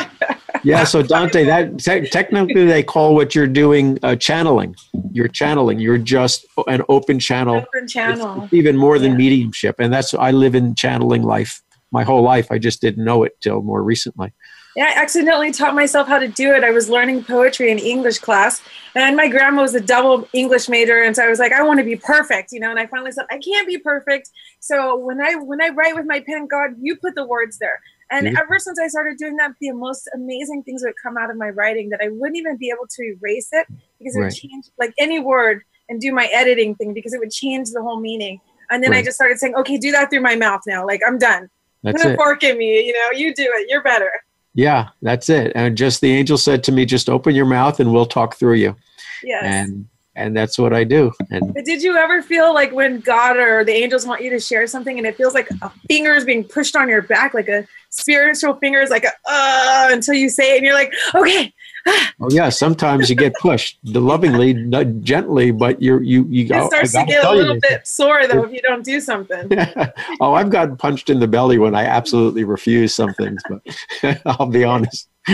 Yeah, 0.63 0.85
so 0.85 1.03
Dante, 1.03 1.45
that 1.45 1.79
te- 1.79 2.09
technically 2.09 2.65
they 2.65 2.83
call 2.83 3.15
what 3.15 3.35
you're 3.35 3.47
doing 3.47 3.99
uh, 4.03 4.17
channeling. 4.17 4.75
You're 5.13 5.29
channeling. 5.29 5.79
You're 5.79 5.99
just 5.99 6.47
an 6.67 6.81
open 6.89 7.19
channel. 7.19 7.57
Open 7.57 7.87
channel. 7.87 8.45
It's 8.45 8.53
even 8.55 8.75
more 8.75 8.99
than 8.99 9.11
yeah. 9.11 9.19
mediumship, 9.19 9.77
and 9.79 9.93
that's 9.93 10.15
I 10.15 10.31
live 10.31 10.55
in 10.55 10.75
channeling 10.75 11.23
life 11.23 11.61
my 11.93 12.03
whole 12.03 12.23
life. 12.23 12.51
I 12.51 12.57
just 12.57 12.81
didn't 12.81 13.05
know 13.05 13.25
it 13.25 13.39
till 13.43 13.61
more 13.61 13.83
recently. 13.83 14.33
Yeah, 14.77 14.87
I 14.87 15.01
accidentally 15.01 15.53
taught 15.53 15.75
myself 15.75 16.09
how 16.09 16.19
to 16.19 16.27
do 16.27 16.53
it. 16.53 16.65
I 16.65 16.73
was 16.73 16.89
learning 16.89 17.25
poetry 17.25 17.71
in 17.71 17.79
English 17.79 18.19
class, 18.19 18.61
and 18.97 19.17
my 19.17 19.29
grandma 19.29 19.63
was 19.63 19.75
a 19.75 19.81
double 19.81 20.29
English 20.33 20.69
major, 20.69 21.03
and 21.03 21.15
so 21.15 21.25
I 21.25 21.29
was 21.29 21.39
like, 21.39 21.53
I 21.53 21.63
want 21.63 21.79
to 21.79 21.85
be 21.85 21.95
perfect, 21.95 22.51
you 22.51 22.59
know. 22.59 22.71
And 22.71 22.79
I 22.79 22.87
finally 22.87 23.13
said, 23.13 23.27
I 23.31 23.39
can't 23.39 23.69
be 23.69 23.79
perfect. 23.79 24.31
So 24.59 24.97
when 24.97 25.21
I 25.21 25.37
when 25.37 25.63
I 25.63 25.69
write 25.69 25.95
with 25.95 26.07
my 26.07 26.21
pen, 26.21 26.49
God, 26.49 26.71
you 26.81 26.97
put 26.97 27.15
the 27.15 27.25
words 27.27 27.59
there. 27.59 27.81
And 28.11 28.27
mm-hmm. 28.27 28.37
ever 28.37 28.59
since 28.59 28.79
I 28.79 28.89
started 28.89 29.17
doing 29.17 29.37
that, 29.37 29.53
the 29.61 29.73
most 29.73 30.09
amazing 30.15 30.63
things 30.65 30.83
would 30.85 30.95
come 31.03 31.17
out 31.17 31.31
of 31.31 31.37
my 31.37 31.51
writing 31.51 31.89
that 31.91 32.01
I 32.03 32.09
wouldn't 32.09 32.37
even 32.37 32.57
be 32.57 32.71
able 32.71 32.87
to 32.89 33.03
erase 33.03 33.49
it 33.53 33.67
because 33.99 34.17
it 34.17 34.21
right. 34.21 34.27
would 34.27 34.35
change 34.35 34.67
like 34.79 34.93
any 34.99 35.21
word 35.21 35.63
and 35.89 36.01
do 36.01 36.13
my 36.13 36.27
editing 36.33 36.75
thing 36.75 36.95
because 36.95 37.13
it 37.13 37.21
would 37.21 37.31
change 37.31 37.71
the 37.71 37.83
whole 37.83 38.01
meaning. 38.01 38.41
And 38.71 38.83
then 38.83 38.91
right. 38.91 38.99
I 38.99 39.03
just 39.03 39.17
started 39.17 39.39
saying, 39.39 39.55
okay, 39.57 39.79
do 39.79 39.93
that 39.93 40.11
through 40.11 40.21
my 40.21 40.37
mouth 40.37 40.63
now. 40.67 40.87
Like 40.87 41.01
I'm 41.07 41.19
done. 41.19 41.49
That's 41.83 42.03
Put 42.03 42.13
a 42.13 42.17
fork 42.17 42.43
in 42.43 42.57
me, 42.57 42.87
you 42.87 42.93
know, 42.93 43.11
you 43.15 43.35
do 43.35 43.45
it. 43.45 43.69
You're 43.69 43.83
better. 43.83 44.11
Yeah, 44.55 44.89
that's 45.03 45.29
it. 45.29 45.53
And 45.55 45.77
just 45.77 46.01
the 46.01 46.13
angel 46.13 46.39
said 46.39 46.63
to 46.65 46.73
me, 46.73 46.85
just 46.85 47.11
open 47.11 47.35
your 47.35 47.47
mouth 47.47 47.81
and 47.81 47.93
we'll 47.93 48.07
talk 48.07 48.37
through 48.37 48.55
you. 48.55 48.77
Yes. 49.23 49.43
And 49.45 49.89
and 50.17 50.37
that's 50.37 50.59
what 50.59 50.73
I 50.73 50.85
do. 50.85 51.13
And 51.31 51.53
but 51.53 51.65
did 51.65 51.83
you 51.83 51.97
ever 51.97 52.23
feel 52.23 52.55
like 52.55 52.73
when 52.73 53.01
God 53.01 53.37
or 53.37 53.65
the 53.65 53.73
angels 53.73 54.07
want 54.07 54.23
you 54.23 54.31
to 54.31 54.39
share 54.39 54.67
something 54.69 54.97
and 54.97 55.07
it 55.07 55.17
feels 55.17 55.35
like 55.35 55.49
a 55.61 55.71
finger 55.89 56.15
is 56.15 56.25
being 56.25 56.45
pushed 56.45 56.77
on 56.77 56.89
your 56.89 57.03
back, 57.03 57.35
like 57.35 57.49
a 57.49 57.67
spiritual 57.91 58.55
finger 58.55 58.81
is 58.81 58.91
like 58.91 59.05
a 59.05 59.13
uh 59.29 59.89
until 59.91 60.15
you 60.15 60.29
say 60.29 60.55
it 60.55 60.59
and 60.59 60.65
you're 60.65 60.75
like, 60.75 60.93
okay, 61.15 61.53
oh 61.87 62.29
yeah, 62.31 62.49
sometimes 62.49 63.11
you 63.11 63.17
get 63.17 63.35
pushed, 63.41 63.79
lovingly, 63.85 64.55
gently, 65.01 65.51
but 65.51 65.81
you're 65.83 66.03
you 66.03 66.25
you. 66.29 66.45
It 66.45 66.67
starts 66.67 66.93
to 66.93 67.05
get 67.07 67.25
a 67.25 67.33
little 67.33 67.59
bit 67.61 67.87
sore 67.87 68.27
though 68.27 68.45
if 68.45 68.53
you 68.53 68.63
don't 68.63 68.85
do 68.85 69.01
something. 69.01 69.51
oh, 70.21 70.35
I've 70.35 70.51
gotten 70.51 70.77
punched 70.77 71.11
in 71.11 71.21
the 71.21 71.29
belly 71.29 71.59
when 71.59 71.75
I 71.75 71.85
absolutely 71.85 72.45
refuse 72.45 72.95
some 72.95 73.13
things, 73.15 73.43
but 73.49 74.21
I'll 74.27 74.47
be 74.47 74.65
honest. 74.65 75.09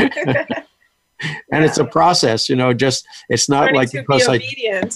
and 1.52 1.64
it's 1.64 1.78
a 1.78 1.84
process 1.84 2.48
you 2.48 2.56
know 2.56 2.72
just 2.72 3.06
it's 3.28 3.48
not 3.48 3.64
Learning 3.64 3.74
like 3.76 3.92
because 3.92 4.26
be 4.28 4.72
i 4.72 4.90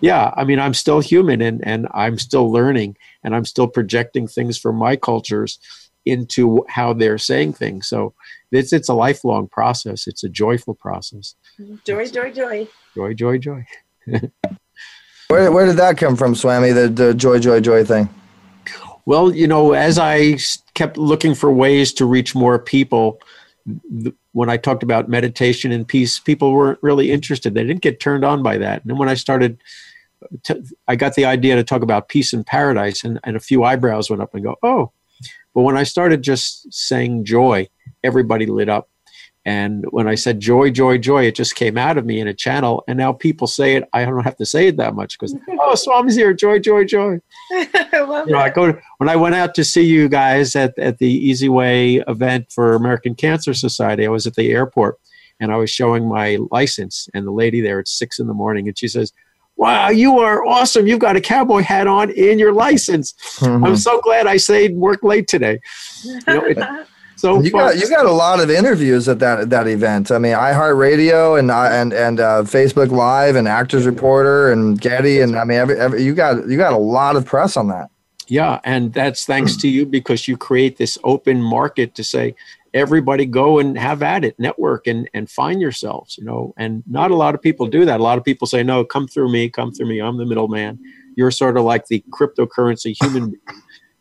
yeah 0.00 0.32
i 0.36 0.44
mean 0.44 0.60
i'm 0.60 0.74
still 0.74 1.00
human 1.00 1.40
and 1.40 1.66
and 1.66 1.88
i'm 1.94 2.18
still 2.18 2.52
learning 2.52 2.96
and 3.24 3.34
i'm 3.34 3.44
still 3.44 3.66
projecting 3.66 4.28
things 4.28 4.58
from 4.58 4.76
my 4.76 4.94
cultures 4.94 5.58
into 6.04 6.64
how 6.68 6.92
they're 6.92 7.18
saying 7.18 7.52
things 7.52 7.88
so 7.88 8.14
it's 8.52 8.72
it's 8.72 8.88
a 8.88 8.94
lifelong 8.94 9.48
process 9.48 10.06
it's 10.06 10.22
a 10.22 10.28
joyful 10.28 10.74
process 10.74 11.34
Joy, 11.84 12.06
joy, 12.06 12.30
joy. 12.30 12.68
joy 12.94 13.14
joy 13.14 13.38
joy 13.38 13.66
Where, 15.32 15.50
where 15.50 15.64
did 15.64 15.78
that 15.78 15.96
come 15.96 16.14
from, 16.14 16.34
Swami? 16.34 16.72
The, 16.72 16.88
the 16.88 17.14
joy, 17.14 17.38
joy, 17.38 17.60
joy 17.60 17.84
thing. 17.84 18.10
Well, 19.06 19.34
you 19.34 19.46
know, 19.46 19.72
as 19.72 19.98
I 19.98 20.36
kept 20.74 20.98
looking 20.98 21.34
for 21.34 21.50
ways 21.50 21.94
to 21.94 22.04
reach 22.04 22.34
more 22.34 22.58
people, 22.58 23.18
th- 24.02 24.14
when 24.32 24.50
I 24.50 24.58
talked 24.58 24.82
about 24.82 25.08
meditation 25.08 25.72
and 25.72 25.88
peace, 25.88 26.18
people 26.18 26.52
weren't 26.52 26.80
really 26.82 27.10
interested. 27.10 27.54
They 27.54 27.64
didn't 27.64 27.80
get 27.80 27.98
turned 27.98 28.26
on 28.26 28.42
by 28.42 28.58
that. 28.58 28.82
And 28.82 28.90
then 28.90 28.98
when 28.98 29.08
I 29.08 29.14
started, 29.14 29.58
uh, 30.22 30.36
to, 30.42 30.62
I 30.86 30.96
got 30.96 31.14
the 31.14 31.24
idea 31.24 31.56
to 31.56 31.64
talk 31.64 31.80
about 31.80 32.10
peace 32.10 32.34
and 32.34 32.46
paradise, 32.46 33.02
and, 33.02 33.18
and 33.24 33.34
a 33.34 33.40
few 33.40 33.64
eyebrows 33.64 34.10
went 34.10 34.20
up 34.20 34.34
and 34.34 34.44
go, 34.44 34.56
oh. 34.62 34.92
But 35.54 35.62
when 35.62 35.76
I 35.76 35.82
started 35.82 36.22
just 36.22 36.72
saying 36.72 37.24
joy, 37.24 37.68
everybody 38.02 38.46
lit 38.46 38.68
up. 38.68 38.88
And 39.44 39.84
when 39.90 40.06
I 40.06 40.14
said 40.14 40.38
joy, 40.38 40.70
joy, 40.70 40.98
joy, 40.98 41.24
it 41.24 41.34
just 41.34 41.56
came 41.56 41.76
out 41.76 41.98
of 41.98 42.06
me 42.06 42.20
in 42.20 42.28
a 42.28 42.34
channel. 42.34 42.84
And 42.86 42.96
now 42.96 43.12
people 43.12 43.48
say 43.48 43.74
it. 43.74 43.88
I 43.92 44.04
don't 44.04 44.22
have 44.22 44.36
to 44.36 44.46
say 44.46 44.68
it 44.68 44.76
that 44.76 44.94
much 44.94 45.18
because, 45.18 45.34
oh, 45.60 45.74
Swami's 45.74 46.14
here. 46.14 46.32
Joy, 46.32 46.60
joy, 46.60 46.84
joy 46.84 47.18
I 47.52 48.04
love 48.06 48.28
you 48.28 48.34
know, 48.34 48.38
I 48.38 48.50
go 48.50 48.78
when 48.98 49.08
I 49.08 49.16
went 49.16 49.34
out 49.34 49.54
to 49.56 49.64
see 49.64 49.82
you 49.82 50.08
guys 50.08 50.54
at, 50.54 50.78
at 50.78 50.98
the 50.98 51.10
Easy 51.10 51.48
Way 51.48 51.96
event 52.06 52.52
for 52.52 52.74
American 52.74 53.16
Cancer 53.16 53.52
Society. 53.52 54.06
I 54.06 54.10
was 54.10 54.28
at 54.28 54.34
the 54.36 54.52
airport 54.52 54.98
and 55.40 55.52
I 55.52 55.56
was 55.56 55.70
showing 55.70 56.08
my 56.08 56.38
license, 56.52 57.08
and 57.14 57.26
the 57.26 57.32
lady 57.32 57.60
there 57.60 57.80
at 57.80 57.88
six 57.88 58.20
in 58.20 58.28
the 58.28 58.34
morning, 58.34 58.68
and 58.68 58.78
she 58.78 58.86
says, 58.86 59.12
"Wow, 59.56 59.90
you 59.90 60.18
are 60.18 60.44
awesome! 60.46 60.86
You've 60.86 60.98
got 61.00 61.16
a 61.16 61.20
cowboy 61.20 61.62
hat 61.62 61.86
on 61.86 62.10
in 62.10 62.38
your 62.38 62.52
license. 62.52 63.14
Mhm. 63.38 63.66
I'm 63.66 63.76
so 63.76 64.00
glad 64.00 64.26
I 64.26 64.36
stayed 64.36 64.74
work 64.76 65.02
late 65.02 65.28
today." 65.28 65.60
You 66.04 66.20
know, 66.26 66.44
it- 66.44 66.58
so 67.16 67.40
you 67.40 67.50
got 67.50 67.76
you 67.78 67.88
got 67.88 68.06
a 68.06 68.10
lot 68.12 68.40
of 68.40 68.50
interviews 68.50 69.08
at 69.08 69.18
that 69.20 69.50
that 69.50 69.68
event. 69.68 70.10
I 70.10 70.18
mean, 70.18 70.34
iHeartRadio 70.34 71.38
and 71.38 71.50
and 71.50 71.92
and 71.92 72.20
uh, 72.20 72.42
Facebook 72.42 72.90
Live 72.90 73.36
and 73.36 73.46
Actors 73.46 73.86
Reporter 73.86 74.50
and 74.52 74.80
Getty 74.80 75.20
and 75.20 75.38
I 75.38 75.44
mean, 75.44 75.58
every, 75.58 75.78
every, 75.78 76.02
you 76.02 76.14
got 76.14 76.48
you 76.48 76.56
got 76.56 76.72
a 76.72 76.78
lot 76.78 77.16
of 77.16 77.24
press 77.24 77.56
on 77.56 77.68
that. 77.68 77.88
Yeah, 78.28 78.60
and 78.64 78.92
that's 78.94 79.26
thanks 79.26 79.56
to 79.58 79.68
you 79.68 79.84
because 79.84 80.26
you 80.26 80.36
create 80.38 80.78
this 80.78 80.96
open 81.04 81.42
market 81.42 81.94
to 81.96 82.04
say 82.04 82.34
everybody 82.74 83.26
go 83.26 83.58
and 83.58 83.78
have 83.78 84.02
at 84.02 84.24
it, 84.24 84.38
network 84.38 84.86
and 84.86 85.08
and 85.14 85.30
find 85.30 85.60
yourselves, 85.60 86.16
you 86.18 86.24
know. 86.24 86.54
And 86.56 86.82
not 86.86 87.10
a 87.10 87.16
lot 87.16 87.34
of 87.34 87.42
people 87.42 87.66
do 87.66 87.84
that. 87.84 88.00
A 88.00 88.02
lot 88.02 88.18
of 88.18 88.24
people 88.24 88.46
say, 88.46 88.62
"No, 88.62 88.84
come 88.84 89.06
through 89.08 89.30
me, 89.30 89.48
come 89.48 89.72
through 89.72 89.88
me. 89.88 90.00
I'm 90.00 90.18
the 90.18 90.26
middleman." 90.26 90.78
You're 91.16 91.30
sort 91.30 91.56
of 91.56 91.64
like 91.64 91.86
the 91.86 92.04
cryptocurrency 92.10 92.96
human. 93.00 93.34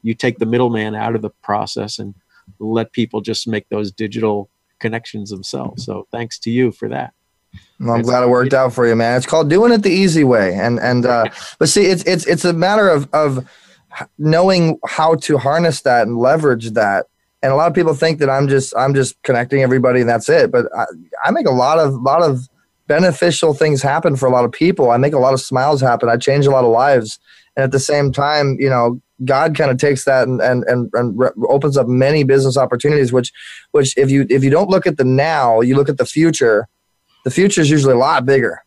You 0.01 0.13
take 0.13 0.39
the 0.39 0.45
middleman 0.45 0.95
out 0.95 1.15
of 1.15 1.21
the 1.21 1.29
process 1.29 1.99
and 1.99 2.15
let 2.59 2.91
people 2.91 3.21
just 3.21 3.47
make 3.47 3.69
those 3.69 3.91
digital 3.91 4.49
connections 4.79 5.29
themselves. 5.29 5.85
So 5.85 6.07
thanks 6.11 6.39
to 6.39 6.51
you 6.51 6.71
for 6.71 6.89
that. 6.89 7.13
Well, 7.79 7.95
I'm 7.95 8.01
glad 8.01 8.23
it 8.23 8.29
worked 8.29 8.53
out 8.53 8.73
for 8.73 8.87
you, 8.87 8.95
man. 8.95 9.17
It's 9.17 9.25
called 9.25 9.49
doing 9.49 9.71
it 9.71 9.83
the 9.83 9.91
easy 9.91 10.23
way, 10.23 10.53
and 10.55 10.79
and 10.79 11.05
uh, 11.05 11.25
but 11.59 11.67
see, 11.69 11.85
it's 11.85 12.03
it's 12.03 12.25
it's 12.27 12.45
a 12.45 12.53
matter 12.53 12.87
of 12.87 13.09
of 13.13 13.47
knowing 14.17 14.79
how 14.85 15.15
to 15.15 15.37
harness 15.37 15.81
that 15.81 16.07
and 16.07 16.17
leverage 16.17 16.71
that. 16.71 17.07
And 17.43 17.51
a 17.51 17.55
lot 17.55 17.67
of 17.67 17.73
people 17.73 17.93
think 17.93 18.19
that 18.19 18.29
I'm 18.29 18.47
just 18.47 18.75
I'm 18.75 18.93
just 18.93 19.21
connecting 19.23 19.61
everybody 19.61 20.01
and 20.01 20.09
that's 20.09 20.29
it. 20.29 20.51
But 20.51 20.67
I, 20.75 20.85
I 21.25 21.31
make 21.31 21.47
a 21.47 21.51
lot 21.51 21.79
of 21.79 21.93
lot 21.93 22.21
of 22.21 22.47
beneficial 22.87 23.53
things 23.53 23.81
happen 23.81 24.15
for 24.15 24.27
a 24.27 24.31
lot 24.31 24.45
of 24.45 24.51
people. 24.51 24.91
I 24.91 24.97
make 24.97 25.13
a 25.13 25.19
lot 25.19 25.33
of 25.33 25.41
smiles 25.41 25.81
happen. 25.81 26.09
I 26.09 26.17
change 26.17 26.45
a 26.45 26.51
lot 26.51 26.63
of 26.63 26.71
lives, 26.71 27.19
and 27.55 27.63
at 27.63 27.71
the 27.71 27.79
same 27.79 28.11
time, 28.11 28.57
you 28.59 28.69
know, 28.69 29.01
God 29.25 29.55
kind 29.57 29.71
of 29.71 29.77
takes 29.77 30.05
that 30.05 30.27
and 30.27 30.41
and 30.41 30.63
and, 30.65 30.89
and 30.93 31.17
re- 31.17 31.29
opens 31.49 31.77
up 31.77 31.87
many 31.87 32.23
business 32.23 32.57
opportunities. 32.57 33.11
Which 33.11 33.31
which 33.71 33.97
if 33.97 34.11
you 34.11 34.27
if 34.29 34.43
you 34.43 34.49
don't 34.49 34.69
look 34.69 34.85
at 34.85 34.97
the 34.97 35.05
now, 35.05 35.61
you 35.61 35.75
look 35.75 35.89
at 35.89 35.97
the 35.97 36.05
future 36.05 36.67
the 37.23 37.31
future 37.31 37.61
is 37.61 37.69
usually 37.69 37.93
a 37.93 37.97
lot 37.97 38.25
bigger 38.25 38.63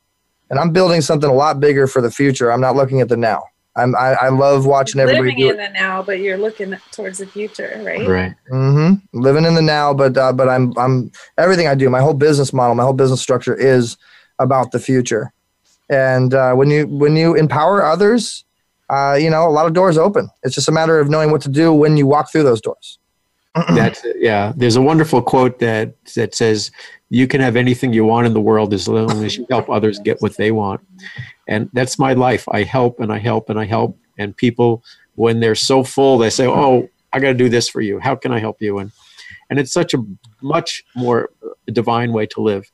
and 0.51 0.59
i'm 0.59 0.73
building 0.73 1.01
something 1.01 1.31
a 1.31 1.35
lot 1.35 1.61
bigger 1.61 1.87
for 1.87 2.01
the 2.01 2.11
future 2.11 2.51
i'm 2.51 2.61
not 2.61 2.77
looking 2.77 3.01
at 3.01 3.09
the 3.09 3.17
now 3.17 3.43
i'm 3.77 3.95
i, 3.97 4.15
I 4.15 4.29
love 4.29 4.67
watching 4.67 5.01
everybody 5.01 5.31
Living 5.31 5.39
do 5.39 5.51
in 5.51 5.61
it 5.61 5.69
the 5.69 5.79
now, 5.79 6.03
but 6.03 6.21
you're 6.21 6.39
looking 6.39 6.77
towards 6.93 7.19
the 7.19 7.27
future, 7.27 7.81
right? 7.85 8.07
Right. 8.07 8.35
hmm 8.49 8.95
living 9.13 9.45
in 9.45 9.55
the 9.55 9.63
now 9.63 9.95
but 9.95 10.17
uh, 10.17 10.33
but 10.33 10.49
i'm 10.49 10.73
i'm 10.77 11.11
everything 11.39 11.67
i 11.67 11.75
do 11.75 11.89
my 11.91 12.01
whole 12.01 12.15
business 12.15 12.53
model 12.53 12.75
my 12.75 12.83
whole 12.83 12.93
business 12.93 13.21
structure 13.21 13.55
is 13.55 13.97
about 14.39 14.73
the 14.73 14.81
future 14.81 15.33
and 15.91 16.35
uh, 16.35 16.55
when 16.55 16.71
you 16.71 16.87
when 16.87 17.17
you 17.17 17.35
empower 17.35 17.85
others 17.85 18.45
uh, 18.91 19.15
you 19.15 19.31
know 19.31 19.47
a 19.49 19.51
lot 19.51 19.67
of 19.67 19.73
doors 19.73 19.97
open 19.97 20.29
it's 20.43 20.55
just 20.55 20.69
a 20.69 20.73
matter 20.73 20.99
of 20.99 21.09
knowing 21.09 21.31
what 21.31 21.41
to 21.43 21.49
do 21.49 21.73
when 21.73 21.97
you 21.97 22.07
walk 22.07 22.31
through 22.31 22.43
those 22.43 22.61
doors 22.61 22.99
That's 23.75 24.05
yeah. 24.17 24.53
There's 24.57 24.75
a 24.75 24.83
wonderful 24.83 25.23
quote 25.23 25.61
that 25.61 25.95
that 26.17 26.35
says, 26.35 26.73
"You 27.09 27.29
can 27.29 27.41
have 27.41 27.55
anything 27.55 27.93
you 27.93 28.05
want 28.05 28.27
in 28.27 28.33
the 28.33 28.41
world 28.41 28.75
as 28.75 28.89
long 28.89 29.25
as 29.25 29.37
you 29.37 29.47
help 29.49 29.71
others 29.71 30.01
get 30.01 30.21
what 30.21 30.37
they 30.37 30.51
want." 30.51 30.81
And 31.49 31.71
that's 31.73 31.99
my 31.99 32.15
life. 32.15 32.49
I 32.51 32.63
help 32.63 33.01
and 33.01 33.13
I 33.13 33.19
help 33.19 33.51
and 33.51 33.59
I 33.59 33.65
help. 33.65 33.99
And 34.19 34.37
people, 34.37 34.83
when 35.17 35.41
they're 35.41 35.55
so 35.55 35.83
full, 35.83 36.19
they 36.19 36.31
say, 36.31 36.47
"Oh, 36.47 36.89
I 37.13 37.21
got 37.21 37.29
to 37.29 37.35
do 37.35 37.49
this 37.49 37.69
for 37.69 37.81
you. 37.81 37.99
How 37.99 38.15
can 38.15 38.33
I 38.33 38.39
help 38.39 38.61
you?" 38.61 38.79
And 38.79 38.93
and 39.51 39.59
it's 39.59 39.73
such 39.73 39.95
a 39.95 39.99
much 40.43 40.85
more 40.95 41.31
uh, 41.45 41.51
divine 41.73 42.13
way 42.13 42.27
to 42.27 42.41
live. 42.41 42.71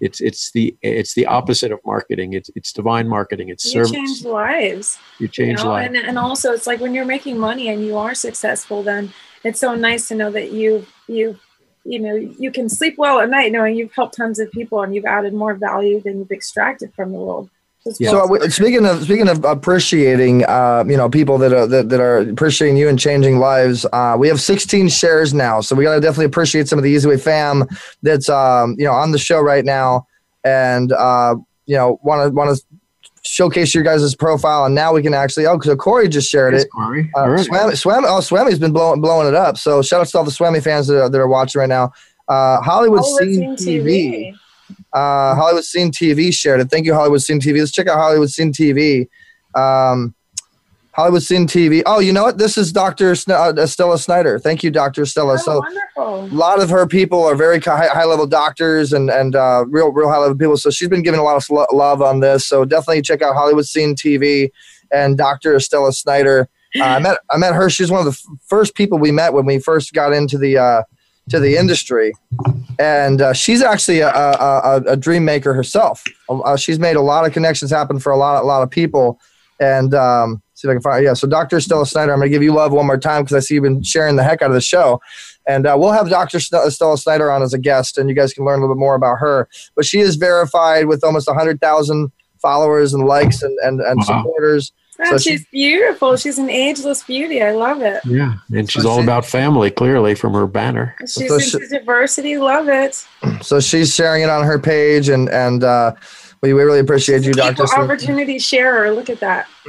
It's 0.00 0.20
it's 0.20 0.52
the 0.52 0.76
it's 0.82 1.14
the 1.14 1.26
opposite 1.26 1.72
of 1.72 1.80
marketing. 1.84 2.32
It's 2.32 2.50
it's 2.54 2.72
divine 2.72 3.08
marketing. 3.08 3.48
It's 3.48 3.64
You 3.64 3.70
service. 3.70 3.92
You 3.92 4.06
change 4.06 4.24
lives. 4.24 4.98
you 5.18 5.28
change 5.28 5.58
you 5.58 5.64
know? 5.64 5.70
lives. 5.70 5.86
And, 5.94 5.96
and 5.96 6.18
also, 6.18 6.52
it's 6.52 6.66
like 6.66 6.80
when 6.80 6.94
you're 6.94 7.04
making 7.04 7.38
money 7.38 7.68
and 7.68 7.84
you 7.84 7.96
are 7.96 8.14
successful, 8.14 8.82
then 8.82 9.12
it's 9.44 9.60
so 9.60 9.74
nice 9.74 10.08
to 10.08 10.14
know 10.14 10.30
that 10.30 10.52
you 10.52 10.86
you 11.06 11.38
you 11.84 12.00
know 12.00 12.14
you 12.14 12.50
can 12.50 12.68
sleep 12.68 12.96
well 12.98 13.20
at 13.20 13.30
night 13.30 13.52
knowing 13.52 13.76
you've 13.76 13.92
helped 13.92 14.16
tons 14.16 14.38
of 14.38 14.50
people 14.50 14.82
and 14.82 14.94
you've 14.94 15.04
added 15.04 15.32
more 15.32 15.54
value 15.54 16.00
than 16.00 16.18
you've 16.18 16.32
extracted 16.32 16.92
from 16.94 17.12
the 17.12 17.18
world. 17.18 17.48
So 17.92 18.26
So 18.26 18.36
uh, 18.36 18.48
speaking 18.48 18.84
of 18.86 19.04
speaking 19.04 19.28
of 19.28 19.44
appreciating, 19.44 20.44
uh, 20.44 20.84
you 20.86 20.96
know, 20.96 21.08
people 21.08 21.38
that 21.38 21.52
are 21.52 21.66
that, 21.66 21.88
that 21.88 22.00
are 22.00 22.18
appreciating 22.18 22.76
you 22.76 22.88
and 22.88 22.98
changing 22.98 23.38
lives, 23.38 23.86
uh, 23.92 24.16
we 24.18 24.28
have 24.28 24.40
16 24.40 24.88
shares 24.88 25.32
now. 25.32 25.60
So 25.60 25.74
we 25.76 25.84
gotta 25.84 26.00
definitely 26.00 26.26
appreciate 26.26 26.68
some 26.68 26.78
of 26.78 26.82
the 26.82 26.90
Easy 26.90 27.08
Way 27.08 27.18
fam 27.18 27.64
that's 28.02 28.28
um, 28.28 28.74
you 28.78 28.84
know 28.84 28.92
on 28.92 29.12
the 29.12 29.18
show 29.18 29.40
right 29.40 29.64
now, 29.64 30.06
and 30.44 30.92
uh, 30.92 31.36
you 31.66 31.76
know 31.76 32.00
want 32.02 32.28
to 32.28 32.34
want 32.34 32.56
to 32.56 32.64
showcase 33.22 33.74
your 33.74 33.84
guys' 33.84 34.14
profile. 34.14 34.64
And 34.64 34.74
now 34.74 34.92
we 34.92 35.02
can 35.02 35.14
actually 35.14 35.46
oh, 35.46 35.58
so 35.60 35.76
Corey 35.76 36.08
just 36.08 36.30
shared 36.30 36.54
Yes, 36.54 36.64
it. 36.64 36.70
Corey. 36.70 37.10
Uh, 37.16 37.20
All 37.20 37.30
right. 37.30 37.44
Swam, 37.44 37.74
Swam, 37.74 38.04
oh, 38.04 38.20
Swammy's 38.20 38.58
been 38.58 38.72
blowing 38.72 39.00
blowing 39.00 39.28
it 39.28 39.34
up. 39.34 39.58
So 39.58 39.82
shout 39.82 40.00
out 40.00 40.08
to 40.08 40.18
all 40.18 40.24
the 40.24 40.30
Swammy 40.30 40.62
fans 40.62 40.86
that 40.88 41.02
are, 41.02 41.08
that 41.08 41.20
are 41.20 41.28
watching 41.28 41.60
right 41.60 41.68
now. 41.68 41.92
Uh, 42.28 42.60
Hollywood, 42.60 43.00
Hollywood 43.00 43.56
Scene 43.56 43.56
Scene 43.56 43.82
TV. 43.82 44.36
Uh, 44.92 45.34
Hollywood 45.34 45.64
Scene 45.64 45.90
TV 45.90 46.32
shared 46.32 46.60
it. 46.60 46.70
Thank 46.70 46.86
you, 46.86 46.94
Hollywood 46.94 47.22
Scene 47.22 47.40
TV. 47.40 47.58
Let's 47.58 47.72
check 47.72 47.86
out 47.88 47.96
Hollywood 47.96 48.30
Scene 48.30 48.52
TV. 48.52 49.08
Um, 49.54 50.14
Hollywood 50.92 51.22
Scene 51.22 51.46
TV. 51.46 51.82
Oh, 51.84 51.98
you 51.98 52.10
know 52.10 52.22
what? 52.22 52.38
This 52.38 52.56
is 52.56 52.72
Dr. 52.72 53.14
Sn- 53.14 53.32
uh, 53.32 53.66
Stella 53.66 53.98
Snyder. 53.98 54.38
Thank 54.38 54.64
you, 54.64 54.70
Dr. 54.70 55.04
Stella. 55.04 55.34
Oh, 55.34 55.36
so 55.36 55.58
wonderful. 55.58 56.24
a 56.24 56.34
lot 56.34 56.62
of 56.62 56.70
her 56.70 56.86
people 56.86 57.22
are 57.22 57.34
very 57.34 57.60
high, 57.60 57.88
high 57.88 58.06
level 58.06 58.26
doctors 58.26 58.94
and 58.94 59.10
and 59.10 59.36
uh, 59.36 59.66
real 59.68 59.92
real 59.92 60.08
high 60.08 60.16
level 60.16 60.34
people. 60.36 60.56
So 60.56 60.70
she's 60.70 60.88
been 60.88 61.02
giving 61.02 61.20
a 61.20 61.22
lot 61.22 61.36
of 61.36 61.48
lo- 61.50 61.66
love 61.70 62.00
on 62.00 62.20
this. 62.20 62.46
So 62.46 62.64
definitely 62.64 63.02
check 63.02 63.20
out 63.20 63.34
Hollywood 63.34 63.66
Scene 63.66 63.94
TV 63.94 64.50
and 64.90 65.18
Dr. 65.18 65.60
Stella 65.60 65.92
Snyder. 65.92 66.48
Uh, 66.80 66.84
I 66.84 66.98
met 66.98 67.18
I 67.30 67.36
met 67.36 67.54
her. 67.54 67.68
She 67.68 67.82
was 67.82 67.90
one 67.90 68.00
of 68.00 68.06
the 68.06 68.12
f- 68.18 68.38
first 68.46 68.74
people 68.74 68.98
we 68.98 69.10
met 69.12 69.34
when 69.34 69.44
we 69.44 69.58
first 69.58 69.92
got 69.92 70.14
into 70.14 70.38
the 70.38 70.56
uh, 70.56 70.82
to 71.28 71.38
the 71.38 71.58
industry, 71.58 72.14
and 72.78 73.20
uh, 73.20 73.32
she's 73.32 73.62
actually 73.62 74.00
a, 74.00 74.08
a, 74.10 74.60
a, 74.64 74.76
a 74.92 74.96
dream 74.96 75.24
maker 75.24 75.54
herself. 75.54 76.04
Uh, 76.28 76.56
she's 76.56 76.78
made 76.78 76.96
a 76.96 77.00
lot 77.00 77.26
of 77.26 77.32
connections 77.32 77.70
happen 77.70 77.98
for 77.98 78.12
a 78.12 78.16
lot 78.16 78.42
a 78.42 78.46
lot 78.46 78.62
of 78.62 78.70
people, 78.70 79.20
and 79.60 79.94
um, 79.94 80.42
see 80.54 80.66
if 80.68 80.70
I 80.70 80.74
can 80.74 80.82
find. 80.82 81.04
Yeah, 81.04 81.14
so 81.14 81.26
Dr. 81.26 81.60
Stella 81.60 81.86
Snyder, 81.86 82.12
I'm 82.12 82.18
gonna 82.18 82.28
give 82.30 82.42
you 82.42 82.52
love 82.52 82.72
one 82.72 82.86
more 82.86 82.98
time 82.98 83.22
because 83.24 83.36
I 83.36 83.40
see 83.40 83.54
you've 83.54 83.64
been 83.64 83.82
sharing 83.82 84.16
the 84.16 84.24
heck 84.24 84.42
out 84.42 84.50
of 84.50 84.54
the 84.54 84.60
show, 84.60 85.00
and 85.46 85.66
uh, 85.66 85.76
we'll 85.78 85.92
have 85.92 86.08
Dr. 86.10 86.40
Stella 86.40 86.98
Snyder 86.98 87.30
on 87.30 87.42
as 87.42 87.54
a 87.54 87.58
guest, 87.58 87.98
and 87.98 88.08
you 88.08 88.14
guys 88.16 88.32
can 88.32 88.44
learn 88.44 88.58
a 88.58 88.62
little 88.62 88.74
bit 88.74 88.80
more 88.80 88.94
about 88.94 89.16
her. 89.18 89.48
But 89.74 89.84
she 89.84 90.00
is 90.00 90.16
verified 90.16 90.86
with 90.86 91.02
almost 91.04 91.28
hundred 91.30 91.60
thousand 91.60 92.10
followers 92.42 92.92
and 92.94 93.04
likes 93.06 93.42
and 93.42 93.56
and, 93.62 93.80
and 93.80 93.98
Wow. 93.98 94.22
supporters. 94.22 94.72
Oh, 95.00 95.10
So 95.12 95.18
she- 95.18 95.30
she's 95.30 95.46
beautiful. 95.52 96.16
She's 96.16 96.38
an 96.38 96.48
ageless 96.50 97.02
beauty. 97.02 97.42
I 97.42 97.52
love 97.52 97.82
it. 97.82 98.00
Yeah, 98.04 98.34
and 98.54 98.70
she's 98.70 98.82
So 98.82 98.88
all 98.90 98.98
she- 98.98 99.02
about 99.04 99.24
family, 99.26 99.70
clearly 99.70 100.14
from 100.14 100.32
her 100.34 100.46
banner. 100.46 100.94
She's 101.00 101.28
So 101.28 101.38
she- 101.38 101.58
diversity. 101.68 102.38
Love 102.38 102.68
it. 102.68 103.04
So 103.42 103.60
she's 103.60 103.94
sharing 103.94 104.22
it 104.22 104.30
on 104.30 104.44
her 104.44 104.58
page, 104.58 105.08
and 105.08 105.28
and 105.28 105.62
uh, 105.64 105.92
we, 106.42 106.52
we 106.54 106.62
really 106.62 106.78
appreciate 106.80 107.22
you, 107.24 107.32
Dr. 107.32 107.64
Equal 107.64 107.82
opportunity 107.84 108.38
sharer. 108.38 108.90
Look 108.92 109.10
at 109.10 109.20
that. 109.20 109.46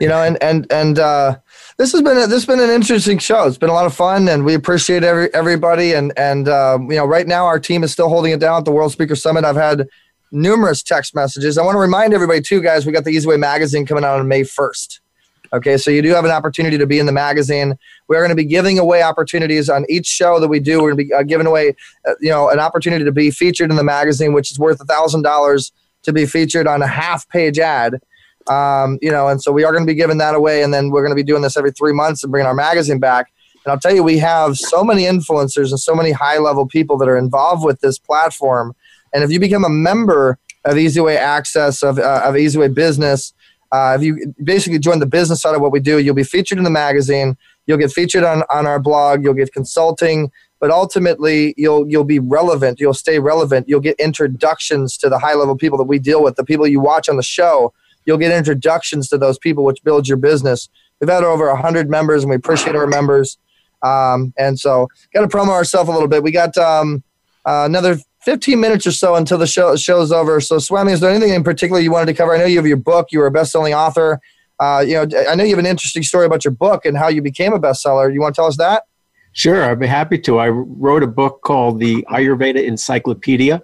you 0.00 0.08
know 0.08 0.22
and 0.22 0.42
and 0.42 0.66
and 0.72 0.98
uh 0.98 1.36
this 1.78 1.92
has 1.92 2.02
been 2.02 2.16
a, 2.16 2.20
this 2.26 2.44
has 2.44 2.46
been 2.46 2.60
an 2.60 2.70
interesting 2.70 3.18
show. 3.18 3.46
It's 3.48 3.58
been 3.58 3.68
a 3.70 3.72
lot 3.74 3.86
of 3.86 3.94
fun, 3.94 4.28
and 4.28 4.44
we 4.44 4.54
appreciate 4.54 5.02
every 5.02 5.32
everybody. 5.34 5.92
And 5.94 6.12
and 6.16 6.48
um, 6.48 6.88
you 6.90 6.96
know, 6.98 7.04
right 7.04 7.26
now 7.26 7.46
our 7.46 7.58
team 7.58 7.82
is 7.82 7.90
still 7.92 8.08
holding 8.08 8.30
it 8.32 8.38
down 8.38 8.58
at 8.58 8.64
the 8.64 8.70
World 8.70 8.92
Speaker 8.92 9.16
Summit. 9.16 9.44
I've 9.44 9.56
had 9.56 9.88
numerous 10.32 10.82
text 10.82 11.14
messages. 11.14 11.58
I 11.58 11.62
want 11.62 11.74
to 11.74 11.80
remind 11.80 12.14
everybody 12.14 12.40
too, 12.40 12.62
guys. 12.62 12.86
We 12.86 12.92
got 12.92 13.04
the 13.04 13.10
Easy 13.10 13.28
Way 13.28 13.36
magazine 13.36 13.86
coming 13.86 14.04
out 14.04 14.18
on 14.18 14.28
May 14.28 14.42
first. 14.42 15.00
Okay, 15.52 15.76
so 15.76 15.90
you 15.90 16.02
do 16.02 16.08
have 16.10 16.24
an 16.24 16.32
opportunity 16.32 16.76
to 16.78 16.86
be 16.86 16.98
in 16.98 17.06
the 17.06 17.12
magazine. 17.12 17.78
We're 18.08 18.18
going 18.18 18.30
to 18.30 18.34
be 18.34 18.44
giving 18.44 18.78
away 18.78 19.02
opportunities 19.02 19.70
on 19.70 19.84
each 19.88 20.06
show 20.06 20.40
that 20.40 20.48
we 20.48 20.58
do. 20.58 20.82
We're 20.82 20.94
going 20.94 20.98
to 20.98 21.04
be 21.04 21.12
uh, 21.12 21.22
giving 21.22 21.46
away, 21.46 21.76
uh, 22.08 22.14
you 22.20 22.30
know, 22.30 22.48
an 22.48 22.58
opportunity 22.58 23.04
to 23.04 23.12
be 23.12 23.30
featured 23.30 23.70
in 23.70 23.76
the 23.76 23.84
magazine, 23.84 24.32
which 24.32 24.50
is 24.50 24.58
worth 24.58 24.80
a 24.80 24.84
thousand 24.84 25.22
dollars 25.22 25.70
to 26.02 26.12
be 26.12 26.26
featured 26.26 26.66
on 26.66 26.82
a 26.82 26.88
half-page 26.88 27.60
ad. 27.60 28.00
Um, 28.48 28.98
you 29.00 29.10
know, 29.10 29.28
and 29.28 29.40
so 29.40 29.52
we 29.52 29.62
are 29.64 29.72
going 29.72 29.86
to 29.86 29.90
be 29.90 29.94
giving 29.94 30.18
that 30.18 30.34
away, 30.34 30.62
and 30.62 30.74
then 30.74 30.90
we're 30.90 31.02
going 31.02 31.16
to 31.16 31.22
be 31.22 31.22
doing 31.22 31.42
this 31.42 31.56
every 31.56 31.70
three 31.70 31.92
months 31.92 32.24
and 32.24 32.32
bringing 32.32 32.48
our 32.48 32.54
magazine 32.54 32.98
back. 32.98 33.32
And 33.64 33.72
I'll 33.72 33.78
tell 33.78 33.94
you, 33.94 34.02
we 34.02 34.18
have 34.18 34.58
so 34.58 34.82
many 34.82 35.04
influencers 35.04 35.70
and 35.70 35.78
so 35.78 35.94
many 35.94 36.10
high-level 36.10 36.66
people 36.66 36.98
that 36.98 37.08
are 37.08 37.16
involved 37.16 37.64
with 37.64 37.80
this 37.80 37.98
platform. 37.98 38.74
And 39.14 39.24
if 39.24 39.30
you 39.30 39.40
become 39.40 39.64
a 39.64 39.70
member 39.70 40.38
of 40.64 40.74
EasyWay 40.74 41.16
Access 41.16 41.82
of 41.82 41.98
uh, 41.98 42.22
of 42.24 42.36
Easy 42.36 42.58
Way 42.58 42.68
Business 42.68 43.32
uh, 43.74 43.96
if 43.98 44.04
you 44.04 44.32
basically 44.44 44.78
join 44.78 45.00
the 45.00 45.06
business 45.06 45.42
side 45.42 45.56
of 45.56 45.60
what 45.60 45.72
we 45.72 45.80
do, 45.80 45.98
you'll 45.98 46.14
be 46.14 46.22
featured 46.22 46.58
in 46.58 46.64
the 46.64 46.70
magazine. 46.70 47.36
You'll 47.66 47.78
get 47.78 47.90
featured 47.90 48.22
on, 48.22 48.44
on 48.48 48.68
our 48.68 48.78
blog. 48.78 49.24
You'll 49.24 49.34
get 49.34 49.52
consulting, 49.52 50.30
but 50.60 50.70
ultimately 50.70 51.54
you'll 51.56 51.88
you'll 51.88 52.04
be 52.04 52.20
relevant. 52.20 52.78
You'll 52.78 52.94
stay 52.94 53.18
relevant. 53.18 53.68
You'll 53.68 53.80
get 53.80 53.98
introductions 53.98 54.96
to 54.98 55.08
the 55.08 55.18
high 55.18 55.34
level 55.34 55.56
people 55.56 55.76
that 55.78 55.88
we 55.88 55.98
deal 55.98 56.22
with, 56.22 56.36
the 56.36 56.44
people 56.44 56.68
you 56.68 56.78
watch 56.78 57.08
on 57.08 57.16
the 57.16 57.24
show. 57.24 57.72
You'll 58.06 58.18
get 58.18 58.30
introductions 58.30 59.08
to 59.08 59.18
those 59.18 59.38
people, 59.38 59.64
which 59.64 59.82
builds 59.82 60.08
your 60.08 60.18
business. 60.18 60.68
We've 61.00 61.10
had 61.10 61.24
over 61.24 61.52
hundred 61.56 61.90
members, 61.90 62.22
and 62.22 62.30
we 62.30 62.36
appreciate 62.36 62.76
our 62.76 62.86
members. 62.86 63.38
Um, 63.82 64.32
and 64.38 64.56
so, 64.56 64.86
got 65.12 65.22
to 65.22 65.26
promo 65.26 65.48
ourselves 65.48 65.88
a 65.88 65.92
little 65.92 66.06
bit. 66.06 66.22
We 66.22 66.30
got 66.30 66.56
um, 66.56 67.02
uh, 67.44 67.64
another 67.66 67.98
15 68.24 68.58
minutes 68.58 68.86
or 68.86 68.92
so 68.92 69.14
until 69.14 69.36
the 69.36 69.46
show 69.46 69.76
show's 69.76 70.10
over. 70.10 70.40
So, 70.40 70.58
Swami, 70.58 70.92
is 70.92 71.00
there 71.00 71.10
anything 71.10 71.34
in 71.34 71.44
particular 71.44 71.80
you 71.80 71.92
wanted 71.92 72.06
to 72.06 72.14
cover? 72.14 72.34
I 72.34 72.38
know 72.38 72.46
you 72.46 72.56
have 72.56 72.66
your 72.66 72.78
book. 72.78 73.08
You 73.12 73.18
were 73.18 73.26
a 73.26 73.30
best-selling 73.30 73.74
author. 73.74 74.20
Uh, 74.58 74.82
you 74.86 74.94
know, 74.94 75.06
I 75.28 75.34
know 75.34 75.44
you 75.44 75.50
have 75.50 75.58
an 75.58 75.66
interesting 75.66 76.02
story 76.02 76.24
about 76.24 76.44
your 76.44 76.52
book 76.52 76.86
and 76.86 76.96
how 76.96 77.08
you 77.08 77.20
became 77.20 77.52
a 77.52 77.60
bestseller. 77.60 78.12
You 78.12 78.20
want 78.20 78.34
to 78.34 78.38
tell 78.38 78.46
us 78.46 78.56
that? 78.56 78.84
Sure, 79.32 79.64
I'd 79.64 79.80
be 79.80 79.86
happy 79.86 80.18
to. 80.20 80.38
I 80.38 80.48
wrote 80.48 81.02
a 81.02 81.08
book 81.08 81.42
called 81.42 81.80
the 81.80 82.06
Ayurveda 82.08 82.64
Encyclopedia, 82.64 83.62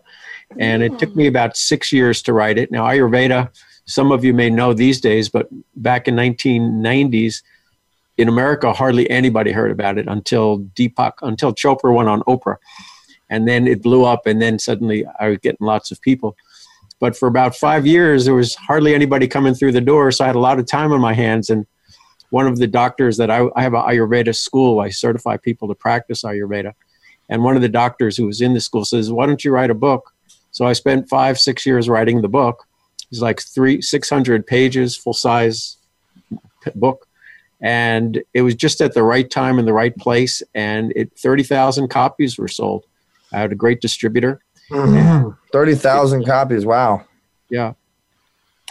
and 0.59 0.83
it 0.83 0.99
took 0.99 1.15
me 1.15 1.27
about 1.27 1.57
six 1.57 1.93
years 1.93 2.21
to 2.23 2.33
write 2.33 2.59
it. 2.59 2.73
Now, 2.73 2.85
Ayurveda, 2.85 3.51
some 3.87 4.11
of 4.11 4.25
you 4.25 4.35
may 4.35 4.51
know 4.51 4.75
these 4.75 5.01
days, 5.01 5.29
but 5.29 5.49
back 5.77 6.09
in 6.09 6.17
1990s, 6.17 7.43
in 8.19 8.29
America, 8.29 8.73
hardly 8.73 9.09
anybody 9.09 9.53
heard 9.53 9.71
about 9.71 9.97
it 9.97 10.07
until 10.09 10.59
Deepak, 10.59 11.13
until 11.23 11.55
Chopra 11.55 11.95
went 11.95 12.09
on 12.09 12.21
Oprah 12.23 12.57
and 13.31 13.49
then 13.49 13.67
it 13.67 13.83
blew 13.83 14.05
up 14.05 14.27
and 14.27 14.43
then 14.43 14.59
suddenly 14.59 15.07
i 15.19 15.29
was 15.29 15.39
getting 15.39 15.67
lots 15.67 15.91
of 15.91 16.01
people. 16.03 16.37
But 16.99 17.17
for 17.17 17.29
about 17.29 17.57
five 17.57 17.87
years 17.87 18.27
there 18.27 18.35
was 18.35 18.55
hardly 18.57 18.95
anybody 18.95 19.27
coming 19.27 19.55
through 19.55 19.73
the 19.73 19.81
door 19.81 20.11
so 20.11 20.25
i 20.25 20.27
had 20.27 20.37
a 20.37 20.41
lot 20.41 20.59
of 20.59 20.67
time 20.67 20.93
on 20.93 21.01
my 21.01 21.15
hands. 21.15 21.49
And 21.49 21.67
one 22.29 22.47
of 22.47 22.59
the 22.59 22.67
doctors 22.67 23.17
that 23.17 23.31
i, 23.31 23.47
I 23.57 23.63
have 23.63 23.75
an 23.75 23.83
ayurveda 23.83 24.37
school 24.37 24.81
i 24.81 24.91
certify 24.91 25.39
people 25.39 25.69
to 25.69 25.75
practice 25.75 26.23
ayurveda. 26.23 26.75
And 27.31 27.45
one 27.45 27.57
of 27.57 27.63
the 27.63 27.69
doctors 27.69 28.17
who 28.17 28.27
was 28.27 28.41
in 28.41 28.53
the 28.53 28.61
school 28.61 28.85
says 28.85 29.11
why 29.13 29.27
don't 29.27 29.45
you 29.45 29.53
write 29.53 29.71
a 29.71 29.75
book? 29.75 30.13
So 30.51 30.67
i 30.67 30.75
spent 30.75 31.09
five 31.09 31.39
six 31.39 31.65
years 31.65 31.89
writing 31.89 32.21
the 32.21 32.29
book. 32.29 32.67
It's 33.11 33.21
like 33.21 33.41
three 33.41 33.81
600 33.81 34.47
pages 34.47 34.97
full 34.97 35.15
size 35.15 35.79
book. 36.75 37.07
And 37.63 38.23
it 38.33 38.43
was 38.43 38.55
just 38.55 38.81
at 38.81 38.95
the 38.95 39.03
right 39.03 39.31
time 39.31 39.59
in 39.59 39.67
the 39.67 39.73
right 39.73 39.95
place. 39.97 40.43
And 40.55 40.95
it 40.97 41.13
30,000 41.19 41.89
copies 41.89 42.39
were 42.39 42.49
sold 42.49 42.87
I 43.33 43.41
had 43.41 43.53
a 43.53 43.55
great 43.55 43.81
distributor. 43.81 44.43
Mm-hmm. 44.71 45.31
Thirty 45.53 45.75
thousand 45.75 46.25
copies. 46.25 46.65
Wow. 46.65 47.05
Yeah. 47.49 47.75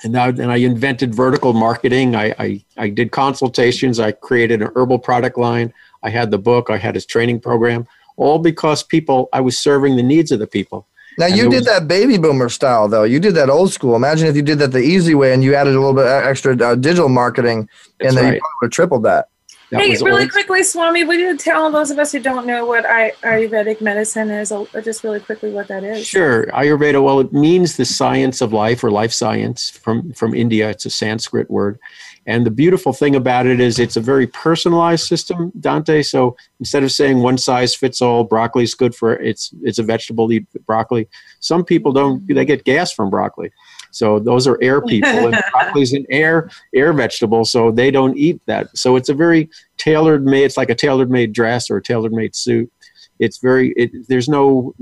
And 0.04 0.14
now, 0.14 0.30
and 0.30 0.52
I 0.52 0.58
invented 0.58 1.14
vertical 1.14 1.52
marketing. 1.52 2.16
I, 2.16 2.34
I, 2.40 2.64
I 2.78 2.90
did 2.90 3.12
consultations. 3.12 4.00
I 4.00 4.14
created 4.14 4.62
an 4.62 4.72
herbal 4.76 5.00
product 5.00 5.38
line. 5.38 5.74
I 6.04 6.10
had 6.10 6.32
the 6.32 6.38
book. 6.38 6.70
I 6.70 6.78
had 6.78 6.96
his 6.96 7.06
training 7.06 7.42
program. 7.42 7.86
All 8.16 8.40
because 8.40 8.82
people, 8.82 9.28
I 9.34 9.42
was 9.42 9.58
serving 9.58 9.98
the 9.98 10.04
needs 10.04 10.32
of 10.32 10.40
the 10.40 10.48
people. 10.48 10.88
Now 11.18 11.26
and 11.26 11.36
you 11.36 11.50
did 11.50 11.58
was, 11.58 11.66
that 11.66 11.88
baby 11.88 12.18
boomer 12.18 12.48
style 12.48 12.88
though. 12.88 13.04
You 13.04 13.20
did 13.20 13.36
that 13.36 13.50
old 13.50 13.74
school. 13.74 13.96
Imagine 13.96 14.28
if 14.28 14.38
you 14.38 14.42
did 14.42 14.60
that 14.60 14.72
the 14.72 14.80
easy 14.80 15.16
way 15.16 15.34
and 15.34 15.44
you 15.44 15.54
added 15.54 15.76
a 15.76 15.80
little 15.80 15.94
bit 15.94 16.06
extra 16.06 16.56
uh, 16.56 16.76
digital 16.76 17.10
marketing, 17.10 17.68
and 18.00 18.16
then 18.16 18.24
right. 18.24 18.34
you 18.36 18.42
would 18.62 18.68
have 18.68 18.72
tripled 18.72 19.04
that. 19.04 19.28
Hey, 19.72 19.96
really 19.98 20.24
old. 20.24 20.32
quickly, 20.32 20.64
Swami, 20.64 21.04
would 21.04 21.20
you 21.20 21.38
tell 21.38 21.70
those 21.72 21.92
of 21.92 22.00
us 22.00 22.12
who 22.12 22.20
don't 22.20 22.48
know 22.48 22.66
what 22.66 22.86
Ayurvedic 22.86 23.82
medicine 23.82 24.32
is, 24.32 24.52
uh, 24.52 24.66
just 24.84 25.04
really 25.04 25.20
quickly 25.20 25.52
what 25.52 25.68
that 25.68 25.84
is? 25.84 26.08
Sure. 26.08 26.48
Ayurveda, 26.48 27.04
well, 27.04 27.20
it 27.20 27.32
means 27.32 27.78
the 27.78 27.86
science 27.86 28.42
of 28.42 28.52
life 28.52 28.84
or 28.84 28.90
life 28.90 29.14
science 29.14 29.70
from, 29.70 30.12
from 30.14 30.34
India. 30.34 30.70
It's 30.72 30.88
a 30.88 30.90
Sanskrit 30.90 31.52
word. 31.52 31.78
And 32.26 32.46
the 32.46 32.52
beautiful 32.52 32.94
thing 32.94 33.16
about 33.16 33.48
it 33.48 33.60
is 33.60 33.80
it's 33.80 33.96
a 33.96 34.02
very 34.02 34.28
personalized 34.28 35.08
system, 35.08 35.52
Dante. 35.60 36.02
So 36.04 36.36
instead 36.60 36.84
of 36.84 36.92
saying 36.92 37.20
one 37.20 37.38
size 37.38 37.76
fits 37.76 38.02
all, 38.02 38.24
broccoli 38.24 38.64
is 38.64 38.76
good 38.76 38.94
for 38.94 39.14
it's 39.14 39.52
it's 39.64 39.80
a 39.80 39.84
vegetable, 39.84 40.32
eat 40.32 40.46
broccoli. 40.68 41.08
Some 41.40 41.66
people 41.66 41.92
don't 41.92 42.28
they 42.28 42.46
get 42.46 42.66
gas 42.66 42.92
from 42.92 43.10
broccoli. 43.10 43.52
So 43.92 44.20
those 44.20 44.48
are 44.48 44.58
air 44.62 44.82
people, 44.82 45.10
and 45.10 45.32
broccoli 45.52 45.82
is 45.82 45.94
an 45.94 46.06
air 46.10 46.50
air 46.74 46.94
vegetable, 46.94 47.46
so 47.46 47.72
they 47.72 47.92
don't 47.92 48.18
eat 48.18 48.42
that. 48.46 48.76
So 48.78 48.96
it's 48.96 49.10
a 49.10 49.14
very 49.14 49.50
tailored 49.78 50.26
made. 50.26 50.44
It's 50.44 50.58
like 50.58 50.70
a 50.70 50.76
tailored 50.76 51.10
made 51.10 51.34
dress 51.34 51.70
or 51.70 51.78
a 51.78 51.82
tailor 51.82 52.10
made 52.10 52.36
suit. 52.36 52.72
It's 53.20 53.40
very. 53.40 53.74
It, 53.76 54.08
there's 54.08 54.30
no. 54.30 54.76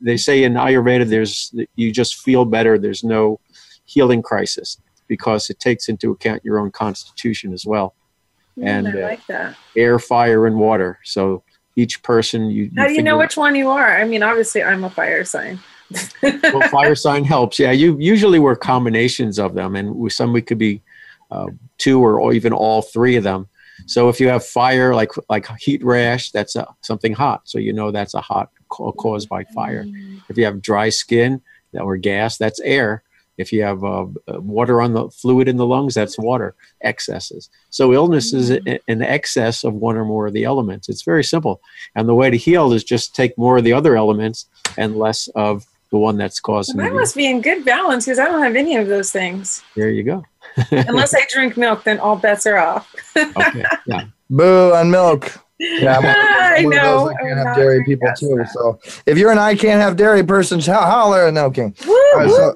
They 0.00 0.16
say 0.16 0.44
in 0.44 0.54
Ayurveda, 0.54 1.08
there's 1.08 1.54
you 1.76 1.92
just 1.92 2.20
feel 2.20 2.44
better. 2.44 2.78
There's 2.78 3.04
no 3.04 3.40
healing 3.84 4.22
crisis 4.22 4.78
because 5.06 5.50
it 5.50 5.60
takes 5.60 5.88
into 5.88 6.10
account 6.10 6.44
your 6.44 6.58
own 6.58 6.70
constitution 6.70 7.52
as 7.52 7.66
well. 7.66 7.94
Mm, 8.58 8.66
and 8.66 8.88
I 8.88 8.90
uh, 8.90 9.02
like 9.02 9.26
that. 9.26 9.50
Uh, 9.50 9.54
air, 9.76 9.98
fire, 9.98 10.46
and 10.46 10.56
water. 10.56 10.98
So 11.04 11.42
each 11.76 12.02
person 12.02 12.46
you. 12.46 12.70
How 12.76 12.86
do 12.86 12.94
you 12.94 13.02
know 13.02 13.18
which 13.18 13.36
one 13.36 13.54
you 13.54 13.68
are? 13.68 13.98
I 13.98 14.04
mean, 14.04 14.22
obviously, 14.22 14.62
I'm 14.62 14.84
a 14.84 14.90
fire 14.90 15.24
sign 15.24 15.60
well, 16.22 16.68
fire 16.68 16.94
sign 16.94 17.24
helps. 17.24 17.58
Yeah, 17.58 17.72
you 17.72 17.96
usually 17.98 18.38
we're 18.38 18.56
combinations 18.56 19.38
of 19.38 19.54
them, 19.54 19.76
and 19.76 19.94
with 19.94 20.12
some 20.12 20.32
we 20.32 20.42
could 20.42 20.58
be 20.58 20.82
uh, 21.30 21.46
two 21.78 22.00
or, 22.00 22.20
or, 22.20 22.32
even 22.32 22.52
all 22.52 22.82
three 22.82 23.16
of 23.16 23.24
them. 23.24 23.48
So 23.86 24.08
if 24.08 24.20
you 24.20 24.28
have 24.28 24.44
fire, 24.44 24.94
like 24.94 25.10
like 25.28 25.46
heat 25.58 25.84
rash, 25.84 26.30
that's 26.30 26.56
a, 26.56 26.66
something 26.80 27.12
hot. 27.12 27.42
So 27.44 27.58
you 27.58 27.72
know 27.72 27.90
that's 27.90 28.14
a 28.14 28.20
hot 28.20 28.50
caused 28.68 29.28
by 29.28 29.44
fire. 29.44 29.84
Mm. 29.84 30.22
If 30.28 30.38
you 30.38 30.44
have 30.44 30.62
dry 30.62 30.88
skin 30.88 31.42
or 31.72 31.96
gas, 31.96 32.38
that's 32.38 32.60
air. 32.60 33.02
If 33.36 33.52
you 33.52 33.62
have 33.62 33.82
uh, 33.82 34.06
uh, 34.28 34.40
water 34.40 34.80
on 34.80 34.92
the 34.92 35.10
fluid 35.10 35.48
in 35.48 35.56
the 35.56 35.66
lungs, 35.66 35.94
that's 35.94 36.16
water 36.16 36.54
excesses. 36.82 37.50
So 37.70 37.92
illness 37.92 38.32
is 38.32 38.50
mm. 38.50 38.78
an 38.86 39.02
excess 39.02 39.64
of 39.64 39.74
one 39.74 39.96
or 39.96 40.04
more 40.04 40.28
of 40.28 40.34
the 40.34 40.44
elements. 40.44 40.88
It's 40.88 41.02
very 41.02 41.24
simple, 41.24 41.60
and 41.96 42.08
the 42.08 42.14
way 42.14 42.30
to 42.30 42.36
heal 42.36 42.72
is 42.72 42.84
just 42.84 43.14
take 43.14 43.36
more 43.36 43.58
of 43.58 43.64
the 43.64 43.72
other 43.72 43.96
elements 43.96 44.46
and 44.78 44.96
less 44.96 45.28
of 45.34 45.66
the 45.90 45.98
one 45.98 46.16
that's 46.16 46.40
causing. 46.40 46.76
Well, 46.76 46.86
that 46.86 46.94
must 46.94 47.16
be 47.16 47.26
in 47.26 47.40
good 47.40 47.64
balance 47.64 48.04
because 48.04 48.18
I 48.18 48.26
don't 48.26 48.42
have 48.42 48.56
any 48.56 48.76
of 48.76 48.88
those 48.88 49.12
things. 49.12 49.62
There 49.76 49.90
you 49.90 50.02
go. 50.02 50.24
Unless 50.70 51.14
I 51.14 51.26
drink 51.30 51.56
milk, 51.56 51.84
then 51.84 51.98
all 51.98 52.16
bets 52.16 52.46
are 52.46 52.56
off. 52.56 52.94
okay. 53.16 53.64
Yeah. 53.86 54.06
Boo 54.30 54.72
on 54.72 54.90
milk. 54.90 55.38
Yeah, 55.58 55.98
I'm, 55.98 56.04
i 56.06 56.56
I'm 56.58 56.68
know. 56.68 57.10
I 57.10 57.14
can't 57.22 57.38
have 57.38 57.56
dairy 57.56 57.84
people 57.84 58.08
too. 58.16 58.44
So 58.52 58.80
if 59.06 59.18
you're 59.18 59.30
an 59.30 59.38
I 59.38 59.54
can't 59.54 59.80
have 59.80 59.96
dairy 59.96 60.24
person, 60.24 60.60
holler 60.60 61.26
and 61.26 61.34
no 61.34 61.50
king. 61.50 61.74
Right, 62.14 62.30
so, 62.30 62.54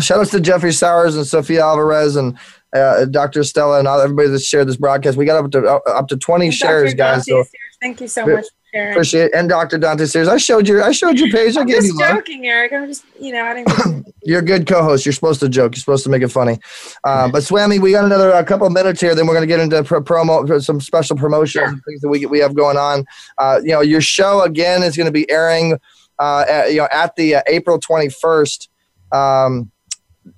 shout 0.00 0.20
outs 0.20 0.30
to 0.30 0.40
Jeffrey 0.40 0.72
Sowers 0.72 1.16
and 1.16 1.26
Sophia 1.26 1.62
Alvarez 1.62 2.16
and 2.16 2.38
uh, 2.74 3.04
Dr. 3.06 3.44
Stella 3.44 3.78
and 3.78 3.88
all 3.88 4.00
everybody 4.00 4.28
that 4.28 4.40
shared 4.40 4.68
this 4.68 4.76
broadcast. 4.76 5.16
We 5.16 5.24
got 5.24 5.42
up 5.44 5.50
to 5.52 5.66
uh, 5.66 5.80
up 5.86 6.08
to 6.08 6.16
20 6.16 6.50
shares, 6.50 6.94
guys. 6.94 7.26
So 7.26 7.44
thank 7.80 8.00
you 8.00 8.08
so 8.08 8.26
much. 8.26 8.46
Sharon. 8.72 8.92
Appreciate 8.92 9.24
it. 9.26 9.34
And 9.34 9.48
Dr. 9.48 9.78
Dante 9.78 10.04
Sears. 10.04 10.28
I 10.28 10.36
showed 10.36 10.68
you 10.68 10.82
I 10.82 10.92
showed 10.92 11.18
your 11.18 11.30
page. 11.30 11.56
I 11.56 11.62
I'm 11.62 11.66
gave 11.66 11.76
just 11.76 11.94
you 11.94 11.98
joking, 11.98 12.42
love. 12.42 12.46
Eric. 12.46 12.72
I'm 12.72 12.86
just 12.86 13.04
you 13.18 13.32
know, 13.32 13.42
I 13.42 13.54
didn't 13.54 14.06
You're 14.22 14.40
a 14.40 14.44
good 14.44 14.66
co-host. 14.66 15.06
You're 15.06 15.14
supposed 15.14 15.40
to 15.40 15.48
joke. 15.48 15.74
You're 15.74 15.80
supposed 15.80 16.04
to 16.04 16.10
make 16.10 16.22
it 16.22 16.28
funny. 16.28 16.58
Uh, 17.02 17.30
but 17.30 17.42
Swami, 17.42 17.78
we 17.78 17.92
got 17.92 18.04
another 18.04 18.30
a 18.30 18.44
couple 18.44 18.66
of 18.66 18.72
minutes 18.72 19.00
here. 19.00 19.14
Then 19.14 19.26
we're 19.26 19.32
going 19.32 19.48
to 19.48 19.54
get 19.54 19.60
into 19.60 19.82
pro- 19.84 20.02
promo, 20.02 20.62
some 20.62 20.80
special 20.80 21.16
promotions 21.16 21.52
sure. 21.52 21.66
and 21.66 21.82
things 21.84 22.02
that 22.02 22.08
we 22.08 22.26
we 22.26 22.40
have 22.40 22.54
going 22.54 22.76
on. 22.76 23.06
Uh, 23.38 23.60
you 23.62 23.70
know, 23.70 23.80
your 23.80 24.02
show 24.02 24.42
again 24.42 24.82
is 24.82 24.96
going 24.96 25.06
to 25.06 25.12
be 25.12 25.28
airing, 25.30 25.78
uh, 26.18 26.44
at, 26.46 26.72
you 26.72 26.78
know, 26.78 26.88
at 26.92 27.16
the 27.16 27.36
uh, 27.36 27.42
April 27.46 27.80
21st 27.80 28.68
um, 29.12 29.70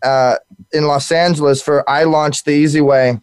uh, 0.04 0.36
in 0.72 0.86
Los 0.86 1.10
Angeles 1.10 1.60
for 1.60 1.88
I 1.90 2.04
launched 2.04 2.44
the 2.44 2.52
Easy 2.52 2.80
Way 2.80 3.18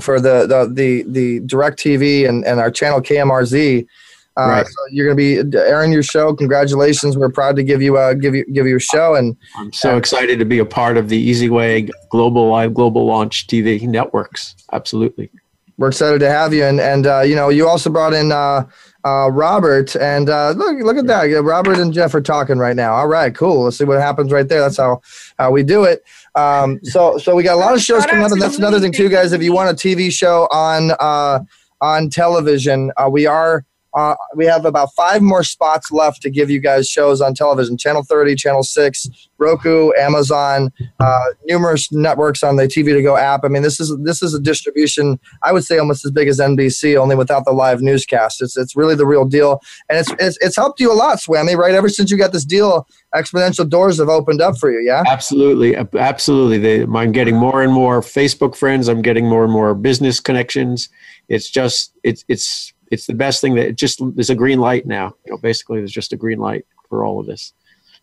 for 0.00 0.20
the 0.20 0.46
the 0.46 0.70
the, 0.72 1.02
the 1.02 1.40
DirecTV 1.40 2.28
and, 2.28 2.44
and 2.44 2.60
our 2.60 2.70
channel 2.70 3.00
KMRZ. 3.00 3.86
Uh, 4.34 4.40
right. 4.40 4.66
So 4.66 4.72
you're 4.90 5.06
going 5.12 5.42
to 5.42 5.50
be 5.52 5.58
airing 5.58 5.92
your 5.92 6.02
show. 6.02 6.34
Congratulations! 6.34 7.18
We're 7.18 7.28
proud 7.28 7.54
to 7.56 7.62
give 7.62 7.82
you 7.82 7.98
a 7.98 8.14
give 8.14 8.34
you 8.34 8.46
give 8.46 8.66
you 8.66 8.76
a 8.76 8.80
show, 8.80 9.14
and 9.14 9.36
I'm 9.56 9.72
so 9.74 9.92
uh, 9.92 9.98
excited 9.98 10.38
to 10.38 10.46
be 10.46 10.58
a 10.58 10.64
part 10.64 10.96
of 10.96 11.10
the 11.10 11.18
Easy 11.18 11.50
Way 11.50 11.90
Global 12.08 12.48
Live 12.48 12.72
Global 12.72 13.04
Launch 13.04 13.46
TV 13.46 13.82
networks. 13.82 14.56
Absolutely. 14.72 15.28
we're 15.76 15.88
excited 15.88 16.20
to 16.20 16.30
have 16.30 16.54
you. 16.54 16.64
And 16.64 16.80
and 16.80 17.06
uh, 17.06 17.20
you 17.20 17.34
know, 17.34 17.50
you 17.50 17.68
also 17.68 17.90
brought 17.90 18.14
in 18.14 18.32
uh, 18.32 18.66
uh, 19.04 19.30
Robert, 19.30 19.96
and 19.96 20.30
uh, 20.30 20.50
look 20.50 20.78
look 20.82 20.96
at 20.96 21.06
that. 21.08 21.24
Robert 21.42 21.78
and 21.78 21.92
Jeff 21.92 22.14
are 22.14 22.20
talking 22.20 22.58
right 22.58 22.76
now. 22.76 22.94
All 22.94 23.08
right, 23.08 23.34
cool. 23.34 23.64
Let's 23.64 23.78
see 23.78 23.84
what 23.84 24.00
happens 24.00 24.32
right 24.32 24.48
there. 24.48 24.60
That's 24.60 24.76
how 24.76 25.02
how 25.38 25.50
we 25.50 25.62
do 25.62 25.84
it. 25.84 26.04
Um, 26.34 26.80
so 26.82 27.18
so 27.18 27.34
we 27.34 27.42
got 27.42 27.54
a 27.54 27.56
lot 27.56 27.74
of 27.74 27.80
shows 27.80 28.06
coming 28.06 28.24
up, 28.24 28.32
and 28.32 28.40
that's 28.40 28.58
another 28.58 28.80
thing 28.80 28.92
too, 28.92 29.08
guys. 29.08 29.32
If 29.32 29.42
you 29.42 29.52
want 29.52 29.70
a 29.70 29.74
TV 29.74 30.10
show 30.10 30.48
on 30.50 30.92
uh, 30.98 31.40
on 31.80 32.10
television, 32.10 32.92
uh, 32.96 33.08
we 33.10 33.26
are. 33.26 33.64
Uh, 33.94 34.14
we 34.34 34.44
have 34.44 34.64
about 34.64 34.92
five 34.94 35.22
more 35.22 35.42
spots 35.42 35.90
left 35.90 36.22
to 36.22 36.30
give 36.30 36.50
you 36.50 36.60
guys 36.60 36.88
shows 36.88 37.20
on 37.20 37.34
television. 37.34 37.76
Channel 37.76 38.02
30 38.02 38.34
channel 38.36 38.62
6 38.62 39.08
roku 39.38 39.90
amazon 39.98 40.70
uh, 41.00 41.24
numerous 41.46 41.90
networks 41.90 42.42
on 42.44 42.56
the 42.56 42.64
tv 42.64 42.92
to 42.92 43.02
go 43.02 43.16
app. 43.16 43.40
I 43.44 43.48
mean 43.48 43.62
this 43.62 43.80
is 43.80 43.96
this 44.02 44.22
is 44.22 44.34
a 44.34 44.40
distribution 44.40 45.18
i 45.42 45.52
would 45.52 45.64
say 45.64 45.78
almost 45.78 46.04
as 46.04 46.12
big 46.12 46.28
as 46.28 46.38
nbc 46.38 46.96
only 46.96 47.16
without 47.16 47.44
the 47.44 47.52
live 47.52 47.82
newscast. 47.82 48.40
It's, 48.40 48.56
it's 48.56 48.76
really 48.76 48.94
the 48.94 49.06
real 49.06 49.24
deal. 49.24 49.60
And 49.88 49.98
it's, 49.98 50.12
it's 50.18 50.38
it's 50.40 50.56
helped 50.56 50.80
you 50.80 50.92
a 50.92 50.94
lot 50.94 51.18
swammy 51.18 51.56
right? 51.56 51.74
Ever 51.74 51.88
since 51.88 52.10
you 52.10 52.16
got 52.16 52.32
this 52.32 52.44
deal 52.44 52.86
exponential 53.14 53.68
doors 53.68 53.98
have 53.98 54.08
opened 54.08 54.40
up 54.40 54.58
for 54.58 54.70
you 54.70 54.80
yeah? 54.80 55.02
Absolutely, 55.06 55.76
absolutely. 55.76 56.58
They, 56.58 56.82
I'm 56.82 57.12
getting 57.12 57.36
more 57.36 57.62
and 57.62 57.72
more 57.72 58.00
Facebook 58.00 58.56
friends. 58.56 58.88
I'm 58.88 59.02
getting 59.02 59.28
more 59.28 59.44
and 59.44 59.52
more 59.52 59.74
business 59.74 60.20
connections. 60.20 60.88
It's 61.28 61.50
just 61.50 61.92
it's 62.02 62.24
it's 62.28 62.71
it's 62.92 63.06
the 63.06 63.14
best 63.14 63.40
thing 63.40 63.54
that 63.56 63.66
it 63.68 63.76
just 63.76 64.00
there's 64.14 64.30
a 64.30 64.34
green 64.34 64.60
light 64.60 64.86
now. 64.86 65.14
You 65.24 65.32
know, 65.32 65.38
basically, 65.38 65.78
there's 65.78 65.92
just 65.92 66.12
a 66.12 66.16
green 66.16 66.38
light 66.38 66.64
for 66.88 67.04
all 67.04 67.18
of 67.18 67.26
this. 67.26 67.52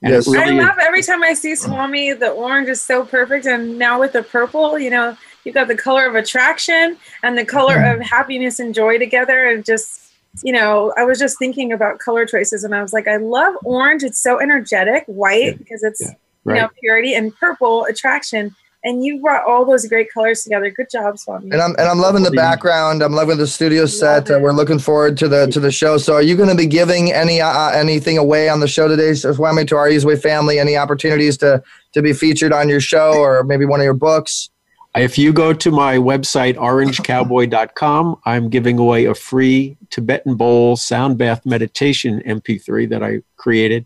And 0.02 0.14
Yes. 0.14 0.28
really 0.28 0.60
I 0.60 0.64
love 0.66 0.78
every 0.82 1.04
time 1.04 1.24
I 1.24 1.34
see 1.34 1.56
Swami, 1.56 2.14
the 2.14 2.30
orange 2.32 2.70
is 2.70 2.82
so 2.82 3.06
perfect. 3.06 3.46
And 3.46 3.78
now 3.78 4.00
with 4.00 4.14
the 4.14 4.24
purple, 4.24 4.80
you 4.80 4.90
know, 4.90 5.16
you've 5.44 5.56
got 5.56 5.68
the 5.68 5.76
color 5.76 6.06
of 6.08 6.16
attraction 6.16 6.98
and 7.22 7.38
the 7.38 7.46
color 7.46 7.76
Mm-hmm. 7.76 8.02
of 8.02 8.08
happiness 8.08 8.60
and 8.60 8.74
joy 8.74 8.98
together. 8.98 9.48
And 9.50 9.64
just, 9.66 10.12
you 10.42 10.54
know, 10.54 10.94
I 10.98 11.04
was 11.04 11.20
just 11.20 11.38
thinking 11.38 11.74
about 11.74 12.00
color 12.00 12.26
choices 12.26 12.64
and 12.64 12.74
I 12.74 12.82
was 12.82 12.94
like, 12.94 13.08
I 13.10 13.18
love 13.18 13.56
orange. 13.64 14.04
It's 14.04 14.20
so 14.22 14.40
energetic, 14.40 15.04
white 15.08 15.58
because 15.60 15.84
it's, 15.84 16.02
you 16.02 16.54
know, 16.56 16.70
purity 16.80 17.14
and 17.14 17.36
purple 17.36 17.84
attraction. 17.86 18.56
And 18.84 19.04
you 19.04 19.20
brought 19.20 19.46
all 19.46 19.66
those 19.66 19.86
great 19.88 20.12
colors 20.12 20.44
together. 20.44 20.70
Good 20.70 20.90
job, 20.90 21.20
Swami. 21.20 21.52
And 21.52 21.62
I'm 21.62 21.72
and 21.72 21.88
I'm 21.88 22.00
loving 22.00 22.24
the 22.24 22.32
background. 22.32 23.04
I'm 23.04 23.12
loving 23.12 23.38
the 23.38 23.48
studio 23.48 23.86
set. 23.86 24.32
Uh, 24.32 24.40
we're 24.42 24.54
looking 24.54 24.80
forward 24.80 25.18
to 25.18 25.28
the 25.28 25.48
to 25.48 25.60
the 25.60 25.72
show. 25.72 25.98
So, 25.98 26.14
are 26.14 26.22
you 26.22 26.38
going 26.38 26.48
to 26.48 26.56
be 26.56 26.66
giving 26.66 27.12
any 27.12 27.42
uh, 27.42 27.72
anything 27.72 28.18
away 28.18 28.48
on 28.48 28.62
the 28.62 28.70
show 28.70 28.88
today, 28.88 29.14
Swami, 29.14 29.66
to 29.66 29.76
our 29.76 29.90
Easyway 29.90 30.22
family? 30.22 30.60
Any 30.60 30.78
opportunities 30.78 31.36
to 31.38 31.62
to 31.94 32.02
be 32.02 32.14
featured 32.14 32.54
on 32.54 32.70
your 32.70 32.80
show 32.80 33.16
or 33.16 33.44
maybe 33.44 33.66
one 33.66 33.82
of 33.82 33.84
your 33.84 33.94
books? 33.94 34.50
If 34.96 35.18
you 35.18 35.34
go 35.34 35.54
to 35.54 35.72
my 35.72 35.98
website, 35.98 36.56
orangecowboy.com, 36.56 38.22
I'm 38.26 38.50
giving 38.50 38.80
away 38.80 39.06
a 39.06 39.14
free 39.14 39.78
Tibetan 39.92 40.36
bowl 40.36 40.78
sound 40.78 41.18
bath 41.18 41.46
meditation 41.46 42.24
MP3 42.26 42.90
that 42.90 43.04
I 43.04 43.22
created 43.38 43.86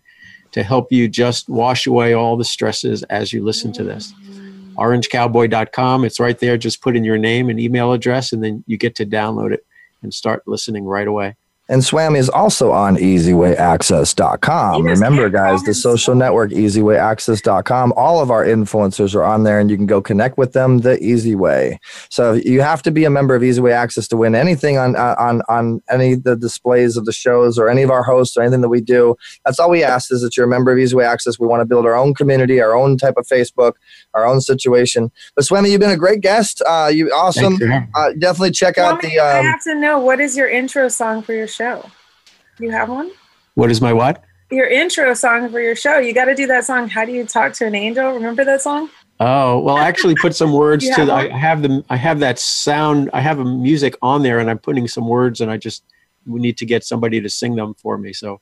to 0.54 0.64
help 0.64 0.92
you 0.92 1.10
just 1.10 1.50
wash 1.50 1.88
away 1.88 2.14
all 2.14 2.38
the 2.38 2.46
stresses 2.46 3.04
as 3.04 3.34
you 3.34 3.44
listen 3.44 3.74
to 3.74 3.84
this. 3.84 4.14
Orangecowboy.com, 4.76 6.06
it's 6.06 6.20
right 6.20 6.38
there. 6.40 6.58
Just 6.58 6.82
put 6.82 6.96
in 6.96 7.04
your 7.04 7.18
name 7.18 7.50
and 7.50 7.60
email 7.60 7.94
address, 7.94 8.34
and 8.34 8.44
then 8.44 8.64
you 8.68 8.78
get 8.78 8.96
to 8.96 9.06
download 9.06 9.54
it 9.54 9.66
and 10.02 10.14
start 10.14 10.48
listening 10.48 10.86
right 10.86 11.08
away. 11.08 11.36
And 11.70 11.84
Swami 11.84 12.20
is 12.20 12.30
also 12.30 12.72
on 12.72 12.98
ezwayaccess.com. 12.98 14.84
Remember, 14.84 15.30
guys, 15.30 15.64
the 15.64 15.74
social 15.74 16.14
network, 16.14 16.52
ezwayaccess.com. 16.52 17.94
All 17.96 18.20
of 18.22 18.30
our 18.32 18.44
influencers 18.46 19.16
are 19.16 19.24
on 19.24 19.44
there, 19.44 19.60
and 19.60 19.72
you 19.72 19.78
can 19.78 19.86
go 19.86 20.02
connect 20.02 20.38
with 20.38 20.52
them 20.52 20.80
the 20.80 21.02
easy 21.02 21.36
way. 21.36 21.80
So 22.10 22.34
you 22.34 22.60
have 22.62 22.82
to 22.84 22.92
be 22.92 23.06
a 23.06 23.10
member 23.10 23.34
of 23.34 23.42
Easyway 23.44 23.72
Access 23.72 24.10
to 24.10 24.18
win 24.18 24.36
anything 24.36 24.78
on 24.78 24.96
uh, 24.98 25.16
on 25.18 25.42
on 25.48 25.82
any 25.90 26.14
of 26.14 26.24
the 26.24 26.36
displays 26.36 26.98
of 26.98 27.06
the 27.06 27.14
shows 27.14 27.58
or 27.58 27.70
any 27.70 27.82
of 27.82 27.90
our 27.90 28.04
hosts 28.04 28.36
or 28.36 28.42
anything 28.42 28.62
that 28.62 28.70
we 28.70 28.82
do. 28.82 29.16
That's 29.46 29.58
all 29.58 29.70
we 29.70 29.84
ask 29.86 30.12
is 30.12 30.22
that 30.22 30.36
you're 30.36 30.46
a 30.46 30.50
member 30.50 30.72
of 30.72 30.78
Easyway 30.78 31.06
Access. 31.06 31.40
We 31.40 31.48
want 31.48 31.62
to 31.62 31.66
build 31.66 31.86
our 31.86 31.96
own 31.96 32.14
community, 32.14 32.60
our 32.62 32.76
own 32.76 32.98
type 32.98 33.16
of 33.16 33.26
Facebook, 33.26 33.74
our 34.14 34.26
own 34.26 34.42
situation. 34.42 35.12
But 35.36 35.46
Swami, 35.46 35.72
you've 35.72 35.80
been 35.80 35.92
a 35.92 35.98
great 35.98 36.20
guest. 36.20 36.62
Uh, 36.68 36.92
you 36.94 37.08
awesome. 37.12 37.58
Thanks 37.58 37.60
for 37.64 37.68
having 37.72 37.88
me. 37.88 37.92
Uh, 37.96 38.12
definitely 38.20 38.52
check 38.52 38.78
out 38.78 39.00
Swami, 39.00 39.16
the. 39.16 39.22
I 39.22 39.40
Um, 39.40 39.46
have 39.46 39.64
to 39.64 39.76
know 39.76 39.98
what 40.00 40.20
is 40.20 40.36
your 40.36 40.50
intro 40.50 40.90
song 40.90 41.22
for 41.22 41.32
your 41.34 41.48
show? 41.48 41.53
You 42.60 42.72
have 42.72 42.90
one? 42.90 43.12
What 43.56 43.72
is 43.72 43.82
my 43.82 43.94
what? 43.94 44.24
Your 44.52 44.68
intro 44.68 45.14
song 45.14 45.50
for 45.50 45.60
your 45.60 45.76
show. 45.76 45.98
You 45.98 46.14
got 46.14 46.26
to 46.26 46.36
do 46.36 46.48
that 46.48 46.66
song. 46.66 46.88
How 46.88 47.06
do 47.06 47.12
you 47.12 47.26
talk 47.26 47.54
to 47.54 47.66
an 47.66 47.76
angel? 47.76 48.12
Remember 48.12 48.46
that 48.46 48.62
song? 48.62 48.90
Oh 49.20 49.60
well, 49.60 49.78
I 49.78 49.88
actually 49.88 50.16
put 50.16 50.36
some 50.36 50.54
words 50.54 50.90
to. 50.96 51.06
The, 51.06 51.14
I 51.14 51.30
have 51.30 51.62
them. 51.62 51.84
I 51.90 51.96
have 51.98 52.20
that 52.20 52.40
sound. 52.40 53.10
I 53.14 53.22
have 53.22 53.40
a 53.40 53.46
music 53.46 53.96
on 54.02 54.24
there, 54.24 54.40
and 54.40 54.50
I'm 54.50 54.60
putting 54.60 54.88
some 54.88 55.08
words, 55.08 55.42
and 55.42 55.50
I 55.50 55.58
just 55.58 55.84
we 56.26 56.40
need 56.40 56.58
to 56.58 56.66
get 56.66 56.84
somebody 56.84 57.22
to 57.22 57.30
sing 57.30 57.56
them 57.56 57.74
for 57.76 57.98
me. 57.98 58.14
So 58.14 58.42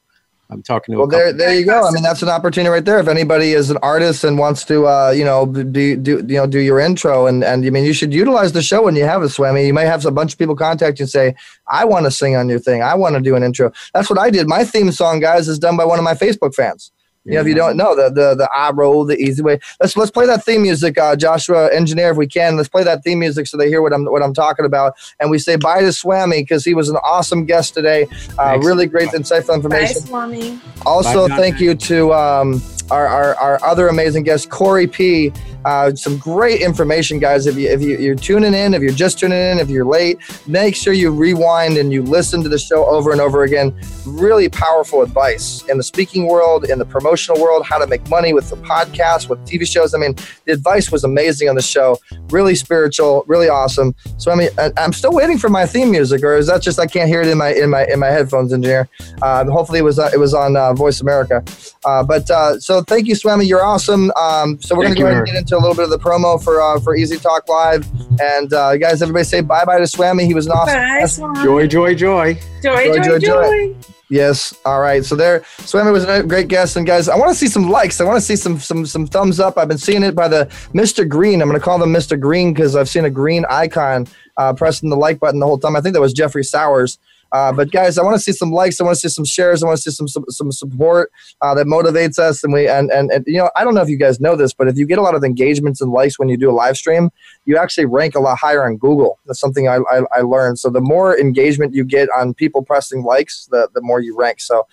I'm 0.52 0.62
talking 0.62 0.92
to. 0.92 1.00
Well, 1.00 1.08
a 1.08 1.12
there, 1.12 1.34
there 1.34 1.58
you 1.58 1.66
go. 1.66 1.88
I 1.88 1.92
mean, 1.92 2.04
that's 2.04 2.22
an 2.22 2.30
opportunity 2.30 2.70
right 2.70 2.84
there. 2.84 3.00
If 3.00 3.08
anybody 3.08 3.54
is 3.54 3.70
an 3.70 3.78
artist 3.82 4.26
and 4.26 4.38
wants 4.38 4.66
to, 4.66 4.86
uh, 4.86 5.12
you 5.12 5.24
know, 5.24 5.46
do, 5.46 5.96
do 5.96 6.18
you 6.28 6.36
know 6.36 6.46
do 6.46 6.60
your 6.60 6.80
intro, 6.80 7.26
and 7.26 7.44
and 7.44 7.66
I 7.66 7.70
mean, 7.70 7.86
you 7.86 7.94
should 7.94 8.14
utilize 8.14 8.52
the 8.52 8.62
show 8.62 8.84
when 8.84 8.96
you 8.96 9.06
have 9.06 9.24
a 9.24 9.28
swammy. 9.28 9.66
You 9.66 9.74
may 9.74 9.86
have 9.86 10.06
a 10.06 10.12
bunch 10.12 10.34
of 10.34 10.40
people 10.40 10.56
contact 10.56 11.00
you 11.00 11.04
and 11.04 11.10
say, 11.10 11.36
"I 11.70 11.86
want 11.86 12.06
to 12.06 12.12
sing 12.12 12.36
on 12.36 12.50
your 12.50 12.60
thing. 12.60 12.84
I 12.84 12.96
want 12.96 13.16
to 13.16 13.22
do 13.22 13.36
an 13.36 13.44
intro." 13.44 13.72
That's 13.94 14.10
what 14.10 14.20
I 14.20 14.30
did. 14.30 14.48
My 14.48 14.66
theme 14.66 14.92
song, 14.92 15.22
guys, 15.22 15.48
is 15.48 15.58
done 15.58 15.78
by 15.78 15.86
one 15.86 16.00
of 16.00 16.04
my 16.04 16.16
Facebook 16.16 16.54
fans. 16.54 16.92
You 17.24 17.34
know, 17.34 17.42
if 17.42 17.48
you 17.48 17.54
don't 17.54 17.78
know 17.78 17.96
the 17.96 18.10
the 18.10 18.36
the 18.36 18.50
I 18.52 18.72
roll 18.72 19.06
the 19.06 19.16
easy 19.16 19.44
way. 19.44 19.60
Let's 19.80 19.96
let's 19.96 20.10
play 20.10 20.26
that 20.26 20.44
theme 20.44 20.64
music, 20.64 20.98
uh, 20.98 21.16
Joshua, 21.16 21.72
engineer, 21.72 22.12
if 22.12 22.18
we 22.18 22.26
can. 22.26 22.58
Let's 22.58 22.70
play 22.70 22.84
that 22.84 23.04
theme 23.04 23.20
music 23.20 23.46
so 23.46 23.58
they 23.58 23.70
hear 23.70 23.82
what 23.84 23.94
I'm 23.94 24.06
what 24.06 24.24
I'm 24.24 24.34
talking 24.34 24.66
about. 24.66 24.96
And 25.20 25.30
we 25.30 25.38
say 25.38 25.56
bye 25.56 25.82
to 25.82 25.88
Swammy 25.88 26.40
because 26.42 26.66
he 26.66 26.74
was 26.74 26.90
an 26.90 26.98
awesome 27.04 27.46
guest 27.46 27.76
today. 27.76 28.08
Uh, 28.40 28.58
really 28.60 28.88
great, 28.88 29.10
insightful 29.10 29.50
Bye, 29.50 29.56
information. 29.56 30.02
Swami. 30.02 30.60
Also, 30.86 31.28
Bye, 31.28 31.38
thank 31.38 31.60
you 31.60 31.76
to 31.76 32.12
um, 32.14 32.60
our, 32.92 33.08
our, 33.08 33.36
our 33.36 33.64
other 33.64 33.88
amazing 33.88 34.24
guest, 34.24 34.50
Corey 34.50 34.86
P. 34.86 35.32
Uh, 35.64 35.94
some 35.96 36.18
great 36.18 36.62
information, 36.62 37.20
guys. 37.20 37.46
If 37.46 37.56
you 37.56 37.70
if 37.70 37.82
you, 37.82 37.98
you're 37.98 38.16
tuning 38.16 38.54
in, 38.54 38.74
if 38.74 38.82
you're 38.82 38.92
just 38.92 39.20
tuning 39.20 39.38
in, 39.38 39.60
if 39.60 39.70
you're 39.70 39.86
late, 39.86 40.18
make 40.48 40.76
sure 40.76 40.92
you 40.92 41.12
rewind 41.12 41.78
and 41.78 41.94
you 41.94 42.04
listen 42.04 42.44
to 42.44 42.50
the 42.50 42.58
show 42.58 42.86
over 42.86 43.12
and 43.12 43.22
over 43.22 43.44
again. 43.44 43.74
Really 44.06 44.50
powerful 44.50 45.02
advice 45.02 45.64
in 45.70 45.78
the 45.78 45.84
speaking 45.84 46.28
world, 46.28 46.66
in 46.70 46.80
the 46.80 46.86
promotional 46.86 47.42
world, 47.42 47.66
how 47.66 47.78
to 47.78 47.88
make 47.88 48.08
money 48.10 48.34
with 48.34 48.50
the 48.50 48.58
podcast, 48.58 49.30
with 49.30 49.40
TV 49.46 49.68
shows. 49.68 49.94
I 49.94 50.00
mean, 50.00 50.16
the 50.46 50.54
advice 50.54 50.92
was 50.92 51.04
amazing 51.04 51.48
on 51.48 51.56
the 51.56 51.62
show. 51.62 51.98
Really 52.30 52.56
spiritual, 52.56 53.24
really 53.28 53.48
awesome. 53.48 53.96
So 54.18 54.32
I 54.32 54.36
mean, 54.36 54.50
I, 54.58 54.72
I'm 54.78 54.94
still 54.94 55.12
waiting 55.12 55.38
for 55.38 55.50
my 55.50 55.66
theme 55.66 55.92
music, 55.92 56.24
or 56.24 56.36
is 56.36 56.48
that 56.48 56.62
just 56.62 56.80
I 56.80 56.88
can't 56.88 57.08
hear 57.08 57.22
it 57.22 57.28
in 57.28 57.38
my 57.38 57.54
in 57.54 57.70
my 57.70 57.86
in 57.86 58.00
my 58.00 58.08
headphones, 58.08 58.52
engineer? 58.52 58.90
Um, 59.22 59.48
hopefully, 59.48 59.80
it 59.80 59.84
was 59.84 60.00
uh, 60.00 60.10
it 60.14 60.18
was 60.18 60.34
on 60.34 60.58
uh, 60.58 60.74
Voice 60.74 61.02
America. 61.02 61.44
Uh, 61.86 62.04
but 62.04 62.30
uh, 62.30 62.60
so 62.82 62.96
thank 62.96 63.08
you, 63.08 63.16
Swami. 63.16 63.46
You're 63.46 63.64
awesome. 63.64 64.12
Um, 64.20 64.60
so 64.60 64.76
we're 64.76 64.84
gonna 64.84 64.96
go 64.96 65.06
ahead 65.06 65.18
and 65.18 65.26
get 65.28 65.36
into 65.36 65.56
a 65.56 65.60
little 65.60 65.76
bit 65.76 65.84
of 65.84 65.92
the 65.92 66.00
promo 66.00 66.44
for 66.44 66.62
uh, 66.62 66.80
for 66.80 66.96
EZ 66.96 67.22
Talk 67.22 67.48
Live. 67.48 67.88
And 68.20 68.52
uh, 68.52 68.78
guys, 68.78 69.02
everybody 69.02 69.24
say 69.24 69.42
bye 69.42 69.66
bye 69.66 69.78
to 69.78 69.88
Swami. 69.88 70.26
He 70.26 70.34
was 70.34 70.48
an 70.48 70.54
awesome. 70.54 70.76
Bye, 70.76 71.00
guest. 71.00 71.16
Swami. 71.18 71.44
joy, 71.44 71.68
joy, 71.68 71.96
joy. 71.96 72.40
Joy, 72.64 73.02
joy, 73.04 73.20
joy. 73.20 73.76
Yes. 74.10 74.54
All 74.66 74.82
right. 74.82 75.06
So 75.06 75.16
there, 75.16 75.44
Swami 75.60 75.92
was 75.92 76.04
a 76.06 76.24
great 76.24 76.48
guest, 76.48 76.76
and 76.76 76.86
guys, 76.86 77.08
I 77.08 77.16
want 77.16 77.30
to 77.30 77.36
see 77.36 77.48
some 77.48 77.70
likes. 77.70 78.02
I 78.02 78.04
want 78.04 78.18
to 78.18 78.26
see 78.26 78.36
some 78.36 78.60
some 78.60 78.86
some 78.86 79.06
thumbs 79.06 79.40
up. 79.40 79.58
I've 79.58 79.68
been 79.68 79.78
seeing 79.78 80.04
it 80.04 80.16
by 80.16 80.28
the 80.28 80.48
Mr. 80.74 81.08
Green. 81.08 81.42
I'm 81.42 81.48
going 81.48 81.60
to 81.60 81.64
call 81.64 81.78
them 81.78 81.94
Mr. 81.94 82.20
Green 82.20 82.54
because 82.54 82.76
I've 82.76 82.90
seen 82.90 83.06
a 83.06 83.10
green 83.10 83.46
icon 83.50 84.08
uh, 84.38 84.54
pressing 84.54 84.90
the 84.90 84.98
like 84.98 85.20
button 85.20 85.40
the 85.40 85.46
whole 85.46 85.60
time. 85.60 85.76
I 85.76 85.82
think 85.82 85.94
that 85.94 86.02
was 86.02 86.14
Jeffrey 86.14 86.44
Sowers. 86.44 86.98
Uh, 87.32 87.52
but 87.52 87.72
guys, 87.72 87.98
I 87.98 88.04
want 88.04 88.16
to 88.16 88.20
see 88.20 88.32
some 88.32 88.52
likes. 88.52 88.80
I 88.80 88.84
want 88.84 88.96
to 88.96 89.00
see 89.00 89.14
some 89.14 89.26
shares. 89.26 89.64
I 89.64 89.68
want 89.68 89.78
to 89.78 89.92
see 89.92 89.96
some 89.96 90.08
some, 90.08 90.26
some 90.30 90.52
support 90.52 91.12
uh, 91.42 91.54
that 91.56 91.66
motivates 91.66 92.20
us. 92.20 92.44
And 92.44 92.54
we 92.54 92.68
and, 92.68 92.92
and 92.92 93.12
and 93.12 93.24
you 93.28 93.38
know, 93.38 93.50
I 93.56 93.64
don't 93.64 93.74
know 93.74 93.82
if 93.82 93.90
you 93.90 93.98
guys 93.98 94.20
know 94.20 94.36
this, 94.36 94.54
but 94.54 94.68
if 94.68 94.78
you 94.78 94.86
get 94.86 94.98
a 94.98 95.02
lot 95.02 95.16
of 95.16 95.24
engagements 95.24 95.82
and 95.82 95.92
likes 95.92 96.20
when 96.20 96.30
you 96.30 96.38
do 96.38 96.50
a 96.50 96.54
live 96.54 96.78
stream, 96.78 97.10
you 97.46 97.58
actually 97.58 97.86
rank 97.86 98.16
a 98.16 98.20
lot 98.20 98.38
higher 98.38 98.66
on 98.66 98.78
Google. 98.78 99.20
That's 99.26 99.40
something 99.40 99.68
I, 99.68 99.78
I, 99.92 100.02
I 100.12 100.22
learned. 100.22 100.60
So 100.60 100.70
the 100.70 100.82
more 100.82 101.18
engagement 101.18 101.74
you 101.74 101.84
get 101.84 102.10
on 102.16 102.34
people 102.34 102.64
pressing 102.64 103.04
likes, 103.04 103.48
the, 103.52 103.70
the 103.74 103.82
more 103.82 104.00
you 104.00 104.18
rank. 104.18 104.42
So 104.42 104.68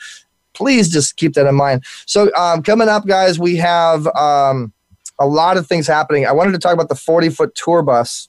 please 0.55 0.89
just 0.91 1.17
keep 1.17 1.35
that 1.35 1.47
in 1.47 1.55
mind. 1.55 1.85
So 2.07 2.35
um, 2.35 2.63
coming 2.63 2.89
up, 2.89 3.07
guys, 3.07 3.39
we 3.39 3.57
have 3.57 4.07
um, 4.09 4.73
a 5.19 5.27
lot 5.27 5.57
of 5.57 5.67
things 5.67 5.87
happening. 5.87 6.27
I 6.27 6.33
wanted 6.33 6.53
to 6.53 6.59
talk 6.59 6.75
about 6.75 6.89
the 6.89 6.95
40 6.95 7.31
foot 7.31 7.55
tour 7.55 7.83
bus 7.83 8.29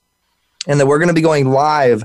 and 0.68 0.80
that 0.80 0.86
we're 0.86 1.00
going 1.00 1.10
to 1.10 1.14
be 1.14 1.22
going 1.22 1.50
live 1.50 2.04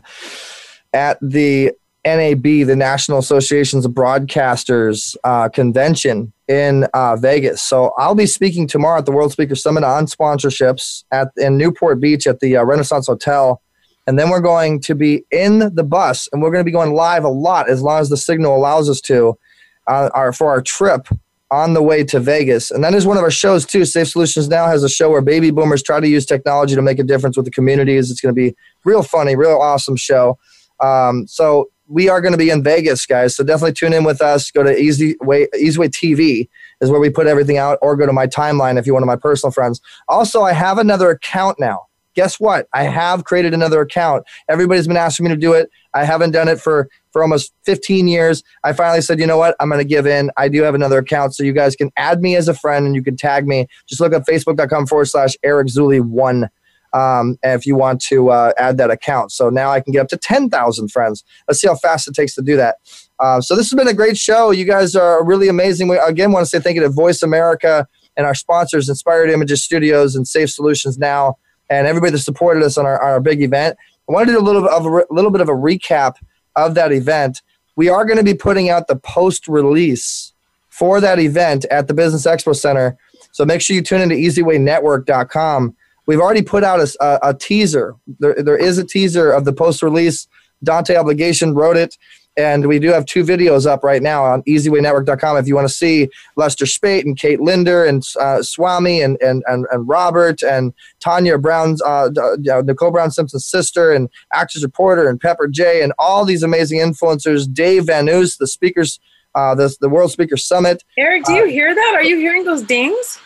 at 0.93 1.19
the 1.21 1.73
NAB, 2.05 2.43
the 2.43 2.77
National 2.77 3.19
Associations 3.19 3.85
of 3.85 3.93
Broadcasters 3.93 5.17
uh, 5.25 5.49
convention 5.49 6.33
in 6.49 6.85
uh, 6.95 7.17
Vegas. 7.17 7.63
So 7.63 7.93
I'll 7.99 8.15
be 8.15 8.27
speaking 8.27 8.67
tomorrow 8.67 8.99
at 8.99 9.07
the 9.07 9.13
World 9.13 9.33
Speaker 9.33 9.55
Summit 9.55 9.85
on 9.85 10.07
sponsorships 10.07 11.05
at 11.11 11.29
in 11.37 11.57
Newport 11.57 12.01
Beach 12.01 12.27
at 12.27 12.41
the 12.41 12.57
uh, 12.57 12.65
Renaissance 12.65 13.07
Hotel. 13.07 13.61
And 14.07 14.19
then 14.19 14.29
we're 14.29 14.41
going 14.41 14.81
to 14.81 14.95
be 14.95 15.25
in 15.31 15.75
the 15.75 15.83
bus, 15.83 16.29
and 16.31 16.43
we're 16.43 16.51
going 16.51 16.61
to 16.61 16.65
be 16.65 16.71
going 16.71 16.93
live 16.93 17.25
a 17.25 17.29
lot 17.29 17.71
as 17.71 17.81
long 17.81 18.01
as 18.01 18.11
the 18.11 18.19
signal 18.19 18.55
allows 18.55 18.91
us 18.91 19.01
to, 19.03 19.39
uh, 19.87 20.11
our 20.13 20.31
for 20.33 20.49
our 20.49 20.61
trip 20.61 21.09
on 21.51 21.73
the 21.73 21.83
way 21.83 22.05
to 22.05 22.21
Vegas. 22.21 22.71
And 22.71 22.83
that 22.85 22.95
is 22.95 23.07
one 23.07 23.17
of 23.17 23.23
our 23.23 23.31
shows 23.31 23.65
too. 23.65 23.85
Safe 23.85 24.09
Solutions 24.09 24.49
Now 24.49 24.67
has 24.67 24.83
a 24.83 24.89
show 24.89 25.11
where 25.11 25.23
baby 25.23 25.51
boomers 25.51 25.83
try 25.83 26.01
to 26.01 26.09
use 26.09 26.27
technology 26.27 26.75
to 26.75 26.83
make 26.83 26.99
a 26.99 27.05
difference 27.05 27.37
with 27.37 27.47
the 27.47 27.51
communities. 27.51 28.11
It's 28.11 28.21
going 28.21 28.35
to 28.35 28.41
be 28.41 28.55
real 28.85 29.03
funny, 29.03 29.37
real 29.37 29.57
awesome 29.59 29.97
show. 29.97 30.37
Um, 30.81 31.27
so 31.27 31.71
we 31.87 32.09
are 32.09 32.21
going 32.21 32.33
to 32.33 32.39
be 32.39 32.51
in 32.51 32.63
Vegas, 32.63 33.05
guys. 33.07 33.37
So 33.37 33.45
definitely 33.45 33.73
tune 33.73 33.93
in 33.93 34.05
with 34.05 34.23
us. 34.23 34.51
Go 34.51 34.63
to 34.63 34.77
Easy 34.77 35.17
Way, 35.21 35.49
Easy 35.59 35.79
Way 35.79 35.89
TV 35.89 36.49
is 36.81 36.91
where 36.91 37.01
we 37.01 37.11
put 37.11 37.27
everything 37.27 37.59
out, 37.59 37.79
or 37.83 37.97
go 37.97 38.07
to 38.07 38.13
my 38.13 38.27
timeline 38.27 38.79
if 38.79 38.87
you're 38.87 38.95
one 38.95 39.03
of 39.03 39.07
my 39.07 39.17
personal 39.17 39.53
friends. 39.53 39.81
Also, 40.09 40.43
I 40.43 40.53
have 40.53 40.79
another 40.79 41.11
account 41.11 41.59
now. 41.61 41.87
Guess 42.15 42.39
what? 42.39 42.69
I 42.73 42.85
have 42.85 43.25
created 43.25 43.55
another 43.55 43.81
account. 43.81 44.25
Everybody's 44.49 44.87
been 44.87 44.97
asking 44.97 45.25
me 45.25 45.31
to 45.31 45.37
do 45.37 45.53
it. 45.53 45.69
I 45.95 46.05
haven't 46.05 46.31
done 46.31 46.49
it 46.49 46.61
for 46.61 46.89
for 47.13 47.23
almost 47.23 47.53
15 47.65 48.09
years. 48.09 48.43
I 48.65 48.73
finally 48.73 49.01
said, 49.01 49.21
you 49.21 49.27
know 49.27 49.39
what? 49.39 49.55
I'm 49.61 49.69
going 49.69 49.81
to 49.81 49.85
give 49.89 50.07
in. 50.07 50.31
I 50.37 50.49
do 50.49 50.63
have 50.63 50.75
another 50.75 50.99
account, 50.99 51.35
so 51.35 51.43
you 51.43 51.53
guys 51.53 51.77
can 51.77 51.91
add 51.97 52.21
me 52.21 52.37
as 52.37 52.49
a 52.49 52.55
friend 52.55 52.87
and 52.87 52.95
you 52.95 53.03
can 53.03 53.17
tag 53.17 53.47
me. 53.47 53.67
Just 53.87 54.01
look 54.01 54.13
up 54.13 54.25
facebook.com 54.25 54.87
forward 54.87 55.07
slash 55.07 55.37
Eric 55.43 55.69
Zuli 55.69 56.01
one. 56.01 56.49
Um, 56.95 57.37
if 57.43 57.67
you 57.67 57.75
want 57.75 58.01
to 58.03 58.31
uh, 58.31 58.53
add 58.57 58.79
that 58.79 58.89
account. 58.89 59.33
So 59.33 59.51
now 59.51 59.71
I 59.71 59.81
can 59.81 59.93
get 59.93 59.99
up 59.99 60.07
to 60.09 60.17
10,000 60.17 60.89
friends. 60.93 61.25
Let's 61.49 61.61
see 61.61 61.67
how 61.67 61.75
fast 61.75 62.07
it 62.07 62.15
takes 62.15 62.37
to 62.37 62.43
do 62.43 62.57
that. 62.57 62.77
Uh, 63.19 63.41
so 63.41 63.57
this 63.57 63.69
has 63.69 63.77
been 63.77 63.89
a 63.89 63.95
great 63.95 64.17
show. 64.17 64.53
You 64.53 64.65
guys 64.65 64.95
are 64.95 65.25
really 65.25 65.49
amazing. 65.49 65.89
We 65.89 65.99
again 65.99 66.31
want 66.31 66.45
to 66.45 66.51
say 66.51 66.61
thank 66.61 66.77
you 66.77 66.83
to 66.83 66.89
Voice 66.89 67.23
America 67.23 67.89
and 68.17 68.27
our 68.27 68.35
sponsors, 68.35 68.89
Inspired 68.89 69.31
Images 69.31 69.63
Studios 69.63 70.15
and 70.15 70.27
Safe 70.27 70.51
Solutions 70.51 70.99
Now, 70.99 71.37
and 71.69 71.87
everybody 71.87 72.13
that 72.13 72.19
supported 72.19 72.63
us 72.63 72.79
on 72.79 72.87
our, 72.87 73.01
our 73.01 73.21
big 73.21 73.43
event. 73.43 73.77
I 74.09 74.13
want 74.13 74.27
to 74.29 74.33
do 74.33 74.39
a 74.39 74.43
little 74.43 74.69
of 74.69 74.85
a 74.85 75.07
little 75.11 75.31
bit 75.31 75.41
of 75.41 75.49
a 75.49 75.53
recap 75.53 76.17
of 76.57 76.75
that 76.75 76.93
event. 76.93 77.43
We 77.77 77.89
are 77.89 78.05
going 78.05 78.19
to 78.19 78.25
be 78.25 78.35
putting 78.35 78.71
out 78.71 78.87
the 78.87 78.97
post 78.97 79.49
release 79.49 80.33
for 80.69 81.01
that 81.01 81.19
event 81.19 81.65
at 81.71 81.89
the 81.89 81.95
Business 81.95 82.27
Expo 82.27 82.55
Center. 82.55 82.97
So 83.33 83.45
make 83.45 83.61
sure 83.61 83.75
you 83.75 83.83
tune 83.83 84.01
into 84.01 84.17
EasyWayNetwork.com. 84.17 85.77
We've 86.07 86.21
already 86.21 86.43
put 86.43 86.65
out 86.65 86.81
a, 86.81 86.97
a, 87.01 87.31
a 87.31 87.35
teaser. 87.35 87.95
There, 88.19 88.35
there 88.35 88.57
is 88.57 88.79
a 88.79 88.85
teaser 88.85 89.31
of 89.33 89.45
the 89.45 89.53
post 89.53 89.83
release. 89.83 90.29
Dante 90.63 90.97
Obligation 90.97 91.55
wrote 91.55 91.77
it. 91.77 91.97
And 92.37 92.67
we 92.67 92.81
do 92.81 92.89
have 92.89 93.07
two 93.07 93.23
videos 93.23 93.65
up 93.65 93.85
right 93.85 94.03
now 94.03 94.25
on 94.25 94.43
EasyWayNetwork.com 94.43 95.37
if 95.37 95.47
you 95.47 95.55
want 95.55 95.69
to 95.69 95.75
see 95.75 96.09
Lester 96.37 96.67
Speight 96.67 97.07
and 97.07 97.17
Kate 97.17 97.41
Linder 97.41 97.85
and 97.85 98.05
uh, 98.19 98.43
Swami 98.43 99.01
and, 99.01 99.17
and, 99.23 99.45
and, 99.47 99.67
and 99.71 99.87
Robert 99.87 100.43
and 100.43 100.73
Tanya 100.99 101.39
Brown's, 101.39 101.81
uh, 101.83 102.09
uh, 102.21 102.63
Nicole 102.63 102.91
Brown 102.91 103.13
Simpson's 103.13 103.47
sister 103.47 103.93
and 103.93 104.09
Actors 104.33 104.65
Reporter 104.65 105.09
and 105.09 105.21
Pepper 105.21 105.47
J 105.47 105.83
and 105.83 105.93
all 105.97 106.25
these 106.25 106.43
amazing 106.43 106.81
influencers. 106.81 107.53
Dave 107.53 107.87
Van 107.87 108.09
Oos, 108.09 108.37
the 108.37 108.49
speakers, 108.49 108.99
uh, 109.37 109.55
the, 109.55 109.75
the 109.81 109.89
World 109.89 110.11
Speaker 110.11 110.37
Summit. 110.37 110.83
Eric, 110.99 111.25
do 111.25 111.35
you 111.35 111.47
hear 111.47 111.73
that? 111.73 111.93
Are 111.95 112.05
you 112.05 112.17
hearing 112.17 112.45
those 112.45 112.63
dings? 112.63 113.21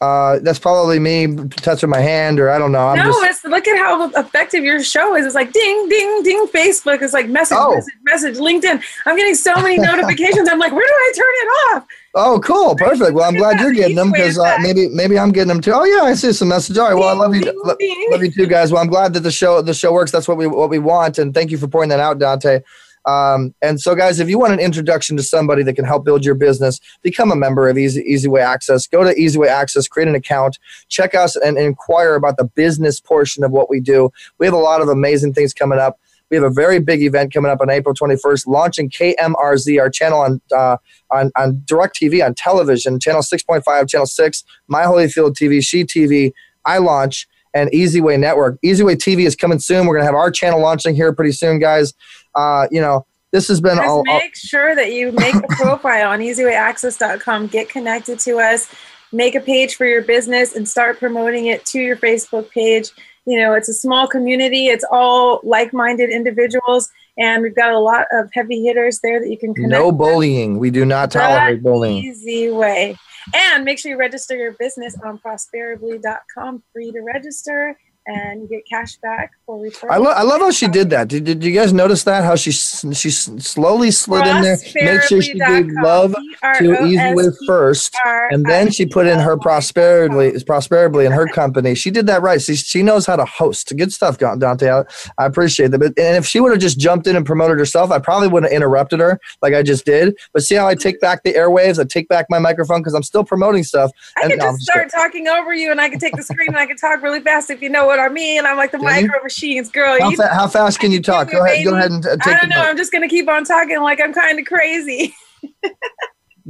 Uh, 0.00 0.38
that's 0.42 0.60
probably 0.60 1.00
me 1.00 1.26
touching 1.56 1.90
my 1.90 1.98
hand, 2.00 2.38
or 2.38 2.50
I 2.50 2.58
don't 2.58 2.70
know. 2.70 2.86
I'm 2.86 2.98
no, 2.98 3.06
just, 3.10 3.24
it's 3.24 3.44
look 3.44 3.66
at 3.66 3.76
how 3.78 4.08
effective 4.10 4.62
your 4.62 4.80
show 4.80 5.16
is. 5.16 5.26
It's 5.26 5.34
like 5.34 5.52
ding, 5.52 5.88
ding, 5.88 6.22
ding. 6.22 6.46
Facebook 6.54 7.02
is 7.02 7.12
like 7.12 7.28
message, 7.28 7.58
Oh. 7.60 7.74
message, 7.74 7.94
message. 8.04 8.36
LinkedIn. 8.36 8.80
I'm 9.06 9.16
getting 9.16 9.34
so 9.34 9.56
many 9.56 9.76
notifications. 9.90 10.48
I'm 10.48 10.60
like, 10.60 10.70
where 10.70 10.86
do 10.86 10.92
I 10.92 11.12
turn 11.16 11.26
it 11.26 11.48
off? 11.76 11.86
Oh, 12.14 12.40
cool, 12.44 12.76
perfect. 12.76 13.12
Well, 13.12 13.24
I'm 13.24 13.34
glad 13.34 13.58
you're 13.58 13.72
getting 13.72 13.96
them 13.96 14.12
because 14.12 14.38
uh, 14.38 14.56
maybe 14.60 14.88
maybe 14.88 15.18
I'm 15.18 15.32
getting 15.32 15.48
them 15.48 15.60
too. 15.60 15.72
Oh 15.74 15.84
yeah, 15.84 16.02
I 16.04 16.14
see 16.14 16.32
some 16.32 16.48
message. 16.48 16.78
All 16.78 16.86
right, 16.88 16.94
well, 16.94 17.08
I 17.08 17.12
love 17.14 17.34
you, 17.34 17.42
lo- 17.64 17.76
love 18.10 18.22
you 18.22 18.30
too, 18.30 18.46
guys. 18.46 18.70
Well, 18.72 18.80
I'm 18.80 18.88
glad 18.88 19.14
that 19.14 19.20
the 19.20 19.32
show 19.32 19.62
the 19.62 19.74
show 19.74 19.92
works. 19.92 20.12
That's 20.12 20.28
what 20.28 20.36
we 20.36 20.46
what 20.46 20.70
we 20.70 20.78
want, 20.78 21.18
and 21.18 21.34
thank 21.34 21.50
you 21.50 21.58
for 21.58 21.66
pointing 21.66 21.90
that 21.90 22.00
out, 22.00 22.20
Dante. 22.20 22.60
Um, 23.08 23.54
and 23.62 23.80
so, 23.80 23.94
guys, 23.94 24.20
if 24.20 24.28
you 24.28 24.38
want 24.38 24.52
an 24.52 24.60
introduction 24.60 25.16
to 25.16 25.22
somebody 25.22 25.62
that 25.62 25.74
can 25.74 25.86
help 25.86 26.04
build 26.04 26.26
your 26.26 26.34
business, 26.34 26.78
become 27.00 27.32
a 27.32 27.36
member 27.36 27.66
of 27.66 27.78
Easy 27.78 28.02
Easy 28.02 28.28
Way 28.28 28.42
Access. 28.42 28.86
Go 28.86 29.02
to 29.02 29.18
Easy 29.18 29.38
Way 29.38 29.48
Access, 29.48 29.88
create 29.88 30.08
an 30.08 30.14
account, 30.14 30.58
check 30.88 31.14
us, 31.14 31.34
and 31.34 31.56
inquire 31.56 32.16
about 32.16 32.36
the 32.36 32.44
business 32.44 33.00
portion 33.00 33.44
of 33.44 33.50
what 33.50 33.70
we 33.70 33.80
do. 33.80 34.10
We 34.38 34.44
have 34.44 34.52
a 34.52 34.58
lot 34.58 34.82
of 34.82 34.88
amazing 34.88 35.32
things 35.32 35.54
coming 35.54 35.78
up. 35.78 35.98
We 36.30 36.36
have 36.36 36.44
a 36.44 36.50
very 36.50 36.80
big 36.80 37.02
event 37.02 37.32
coming 37.32 37.50
up 37.50 37.62
on 37.62 37.70
April 37.70 37.94
21st, 37.94 38.46
launching 38.46 38.90
KMRZ, 38.90 39.80
our 39.80 39.88
channel 39.88 40.20
on 40.20 40.42
uh, 40.54 40.76
on 41.10 41.30
on 41.34 41.62
DirecTV 41.64 42.22
on 42.22 42.34
television, 42.34 43.00
channel 43.00 43.22
6.5, 43.22 43.88
channel 43.88 44.06
6, 44.06 44.44
My 44.66 44.82
Holyfield 44.82 45.32
TV, 45.32 45.64
She 45.64 45.84
TV, 45.84 46.32
iLaunch, 46.66 47.24
and 47.54 47.72
Easy 47.72 48.00
Way 48.00 48.16
Network. 48.16 48.58
Easy 48.62 48.84
Way 48.84 48.96
TV 48.96 49.24
is 49.26 49.34
coming 49.34 49.58
soon. 49.58 49.86
We're 49.86 49.94
gonna 49.96 50.06
have 50.06 50.14
our 50.14 50.30
channel 50.30 50.60
launching 50.60 50.94
here 50.94 51.12
pretty 51.12 51.32
soon, 51.32 51.58
guys. 51.58 51.94
Uh, 52.34 52.66
you 52.70 52.80
know, 52.80 53.06
this 53.32 53.48
has 53.48 53.60
been 53.60 53.76
Just 53.76 53.88
all. 53.88 53.98
all- 54.08 54.18
make 54.18 54.36
sure 54.36 54.74
that 54.74 54.92
you 54.92 55.12
make 55.12 55.34
a 55.34 55.48
profile 55.56 56.10
on 56.10 56.20
ezwayaccess.com. 56.20 57.48
Get 57.48 57.68
connected 57.68 58.18
to 58.20 58.38
us. 58.38 58.68
Make 59.12 59.34
a 59.34 59.40
page 59.40 59.76
for 59.76 59.86
your 59.86 60.02
business 60.02 60.54
and 60.54 60.68
start 60.68 60.98
promoting 60.98 61.46
it 61.46 61.64
to 61.66 61.80
your 61.80 61.96
Facebook 61.96 62.50
page. 62.50 62.90
You 63.24 63.38
know, 63.40 63.54
it's 63.54 63.68
a 63.68 63.74
small 63.74 64.06
community. 64.06 64.66
It's 64.66 64.84
all 64.90 65.40
like-minded 65.42 66.08
individuals, 66.10 66.90
and 67.18 67.42
we've 67.42 67.54
got 67.54 67.72
a 67.72 67.78
lot 67.78 68.06
of 68.12 68.30
heavy 68.32 68.62
hitters 68.64 69.00
there 69.00 69.20
that 69.20 69.28
you 69.28 69.36
can 69.38 69.54
connect. 69.54 69.70
no 69.70 69.88
with. 69.88 69.98
bullying. 69.98 70.58
We 70.58 70.70
do 70.70 70.84
not 70.86 71.10
tolerate 71.10 71.62
bullying. 71.62 72.04
Easy 72.04 72.50
way. 72.50 72.96
And 73.34 73.64
make 73.64 73.78
sure 73.78 73.90
you 73.90 73.98
register 73.98 74.36
your 74.36 74.52
business 74.52 74.96
on 75.04 75.18
prosperably.com, 75.18 76.62
free 76.72 76.92
to 76.92 77.00
register, 77.00 77.78
and 78.08 78.42
you 78.42 78.48
get 78.48 78.66
cash 78.68 78.96
back 78.96 79.32
for 79.46 79.58
referral. 79.58 79.90
I, 79.90 79.96
lo- 79.98 80.10
I 80.10 80.22
love 80.22 80.40
how 80.40 80.50
she 80.50 80.66
did 80.66 80.90
that. 80.90 81.08
Did, 81.08 81.24
did 81.24 81.44
you 81.44 81.52
guys 81.52 81.72
notice 81.72 82.04
that? 82.04 82.24
How 82.24 82.36
she 82.36 82.50
she 82.50 83.10
slowly 83.10 83.90
slid 83.90 84.26
in 84.26 84.42
there, 84.42 84.58
make 84.74 85.02
sure 85.02 85.22
she 85.22 85.38
gave 85.38 85.66
love 85.82 86.14
to 86.58 86.84
Easy 86.84 87.14
Way 87.14 87.24
first, 87.46 87.96
and 88.04 88.44
then 88.44 88.70
she 88.70 88.86
put 88.86 89.06
in 89.06 89.18
her 89.18 89.36
prosperity 89.36 90.38
prosperity 90.44 91.04
in 91.04 91.12
her 91.12 91.26
company. 91.26 91.74
She 91.74 91.90
did 91.90 92.06
that 92.06 92.22
right. 92.22 92.40
She, 92.40 92.56
she 92.56 92.82
knows 92.82 93.06
how 93.06 93.16
to 93.16 93.24
host. 93.24 93.72
Good 93.76 93.92
stuff, 93.92 94.18
Dante. 94.18 94.70
I, 94.70 94.84
I 95.18 95.26
appreciate 95.26 95.70
that. 95.72 95.78
But 95.78 95.98
and 95.98 96.16
if 96.16 96.26
she 96.26 96.40
would 96.40 96.52
have 96.52 96.60
just 96.60 96.78
jumped 96.78 97.06
in 97.06 97.16
and 97.16 97.26
promoted 97.26 97.58
herself, 97.58 97.90
I 97.90 97.98
probably 97.98 98.28
would 98.28 98.44
have 98.44 98.52
interrupted 98.52 99.00
her 99.00 99.20
like 99.42 99.54
I 99.54 99.62
just 99.62 99.84
did. 99.84 100.16
But 100.32 100.42
see 100.42 100.54
how 100.54 100.66
I 100.66 100.74
take 100.74 101.00
back 101.00 101.22
the 101.22 101.34
airwaves? 101.34 101.78
I 101.78 101.84
take 101.84 102.08
back 102.08 102.26
my 102.30 102.38
microphone 102.38 102.80
because 102.80 102.94
I'm 102.94 103.02
still 103.02 103.24
promoting 103.24 103.64
stuff. 103.64 103.90
I 104.16 104.22
And 104.22 104.30
could 104.32 104.38
no, 104.38 104.46
I'm 104.46 104.54
just 104.54 104.68
just 104.68 104.70
start 104.70 104.90
talking 104.90 105.28
over 105.28 105.54
you, 105.54 105.70
and 105.70 105.80
I 105.80 105.88
could 105.88 106.00
take 106.00 106.16
the 106.16 106.22
screen, 106.22 106.48
and 106.48 106.56
I 106.56 106.66
could 106.66 106.78
talk 106.78 107.02
really 107.02 107.20
fast 107.20 107.50
if 107.50 107.62
you 107.62 107.68
know 107.68 107.86
what 107.86 107.97
I 108.00 108.08
mean. 108.08 108.44
I'm 108.46 108.56
like 108.56 108.72
the 108.72 108.78
Can 108.78 109.02
you? 109.02 109.08
micro 109.08 109.22
machines, 109.22 109.70
girl. 109.70 109.98
How, 110.00 110.10
fa- 110.12 110.28
how 110.34 110.48
fast 110.48 110.78
can 110.80 110.90
you 110.92 111.00
talk? 111.02 111.30
Go 111.30 111.44
ahead. 111.44 111.64
Go 111.64 111.74
ahead 111.74 111.90
and 111.90 112.04
uh, 112.06 112.16
I 112.22 112.36
don't 112.40 112.48
know. 112.48 112.56
mic. 112.56 112.66
I'm 112.66 112.76
just 112.76 112.92
gonna 112.92 113.08
keep 113.08 113.28
on 113.28 113.44
talking 113.44 113.80
like 113.80 114.00
I'm 114.00 114.12
kind 114.12 114.38
of 114.38 114.44
crazy. 114.46 115.14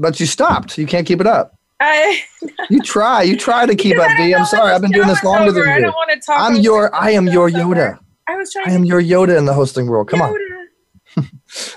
But 0.01 0.21
you 0.21 0.27
stopped. 0.27 0.79
You 0.79 0.87
can't 0.87 1.05
keep 1.07 1.21
it 1.21 1.27
up. 1.27 1.55
I 1.81 2.21
You 2.71 2.81
try. 2.81 3.23
You 3.23 3.37
try 3.37 3.67
to 3.67 3.75
keep 3.85 3.99
up, 3.99 4.09
D. 4.17 4.33
I'm 4.33 4.45
sorry. 4.47 4.73
I've 4.73 4.81
been 4.81 4.93
doing 4.93 5.09
this 5.09 5.25
longer 5.25 5.51
over. 5.51 5.61
than 5.61 5.69
I 5.69 5.77
you. 5.79 5.83
don't 5.83 5.93
want 5.95 6.11
to 6.13 6.21
talk. 6.21 6.41
I'm 6.41 6.57
your. 6.57 6.95
I 6.95 7.11
am 7.11 7.27
your 7.27 7.51
show's 7.51 7.61
over. 7.63 7.75
Yoda. 7.75 7.99
I 8.29 8.37
was 8.37 8.53
trying 8.53 8.69
I 8.69 8.73
am 8.75 8.85
your 8.85 9.03
Yoda 9.03 9.37
in 9.37 9.45
the 9.45 9.55
hosting 9.55 9.87
world. 9.89 10.09
Come 10.09 10.23
on. 10.23 10.33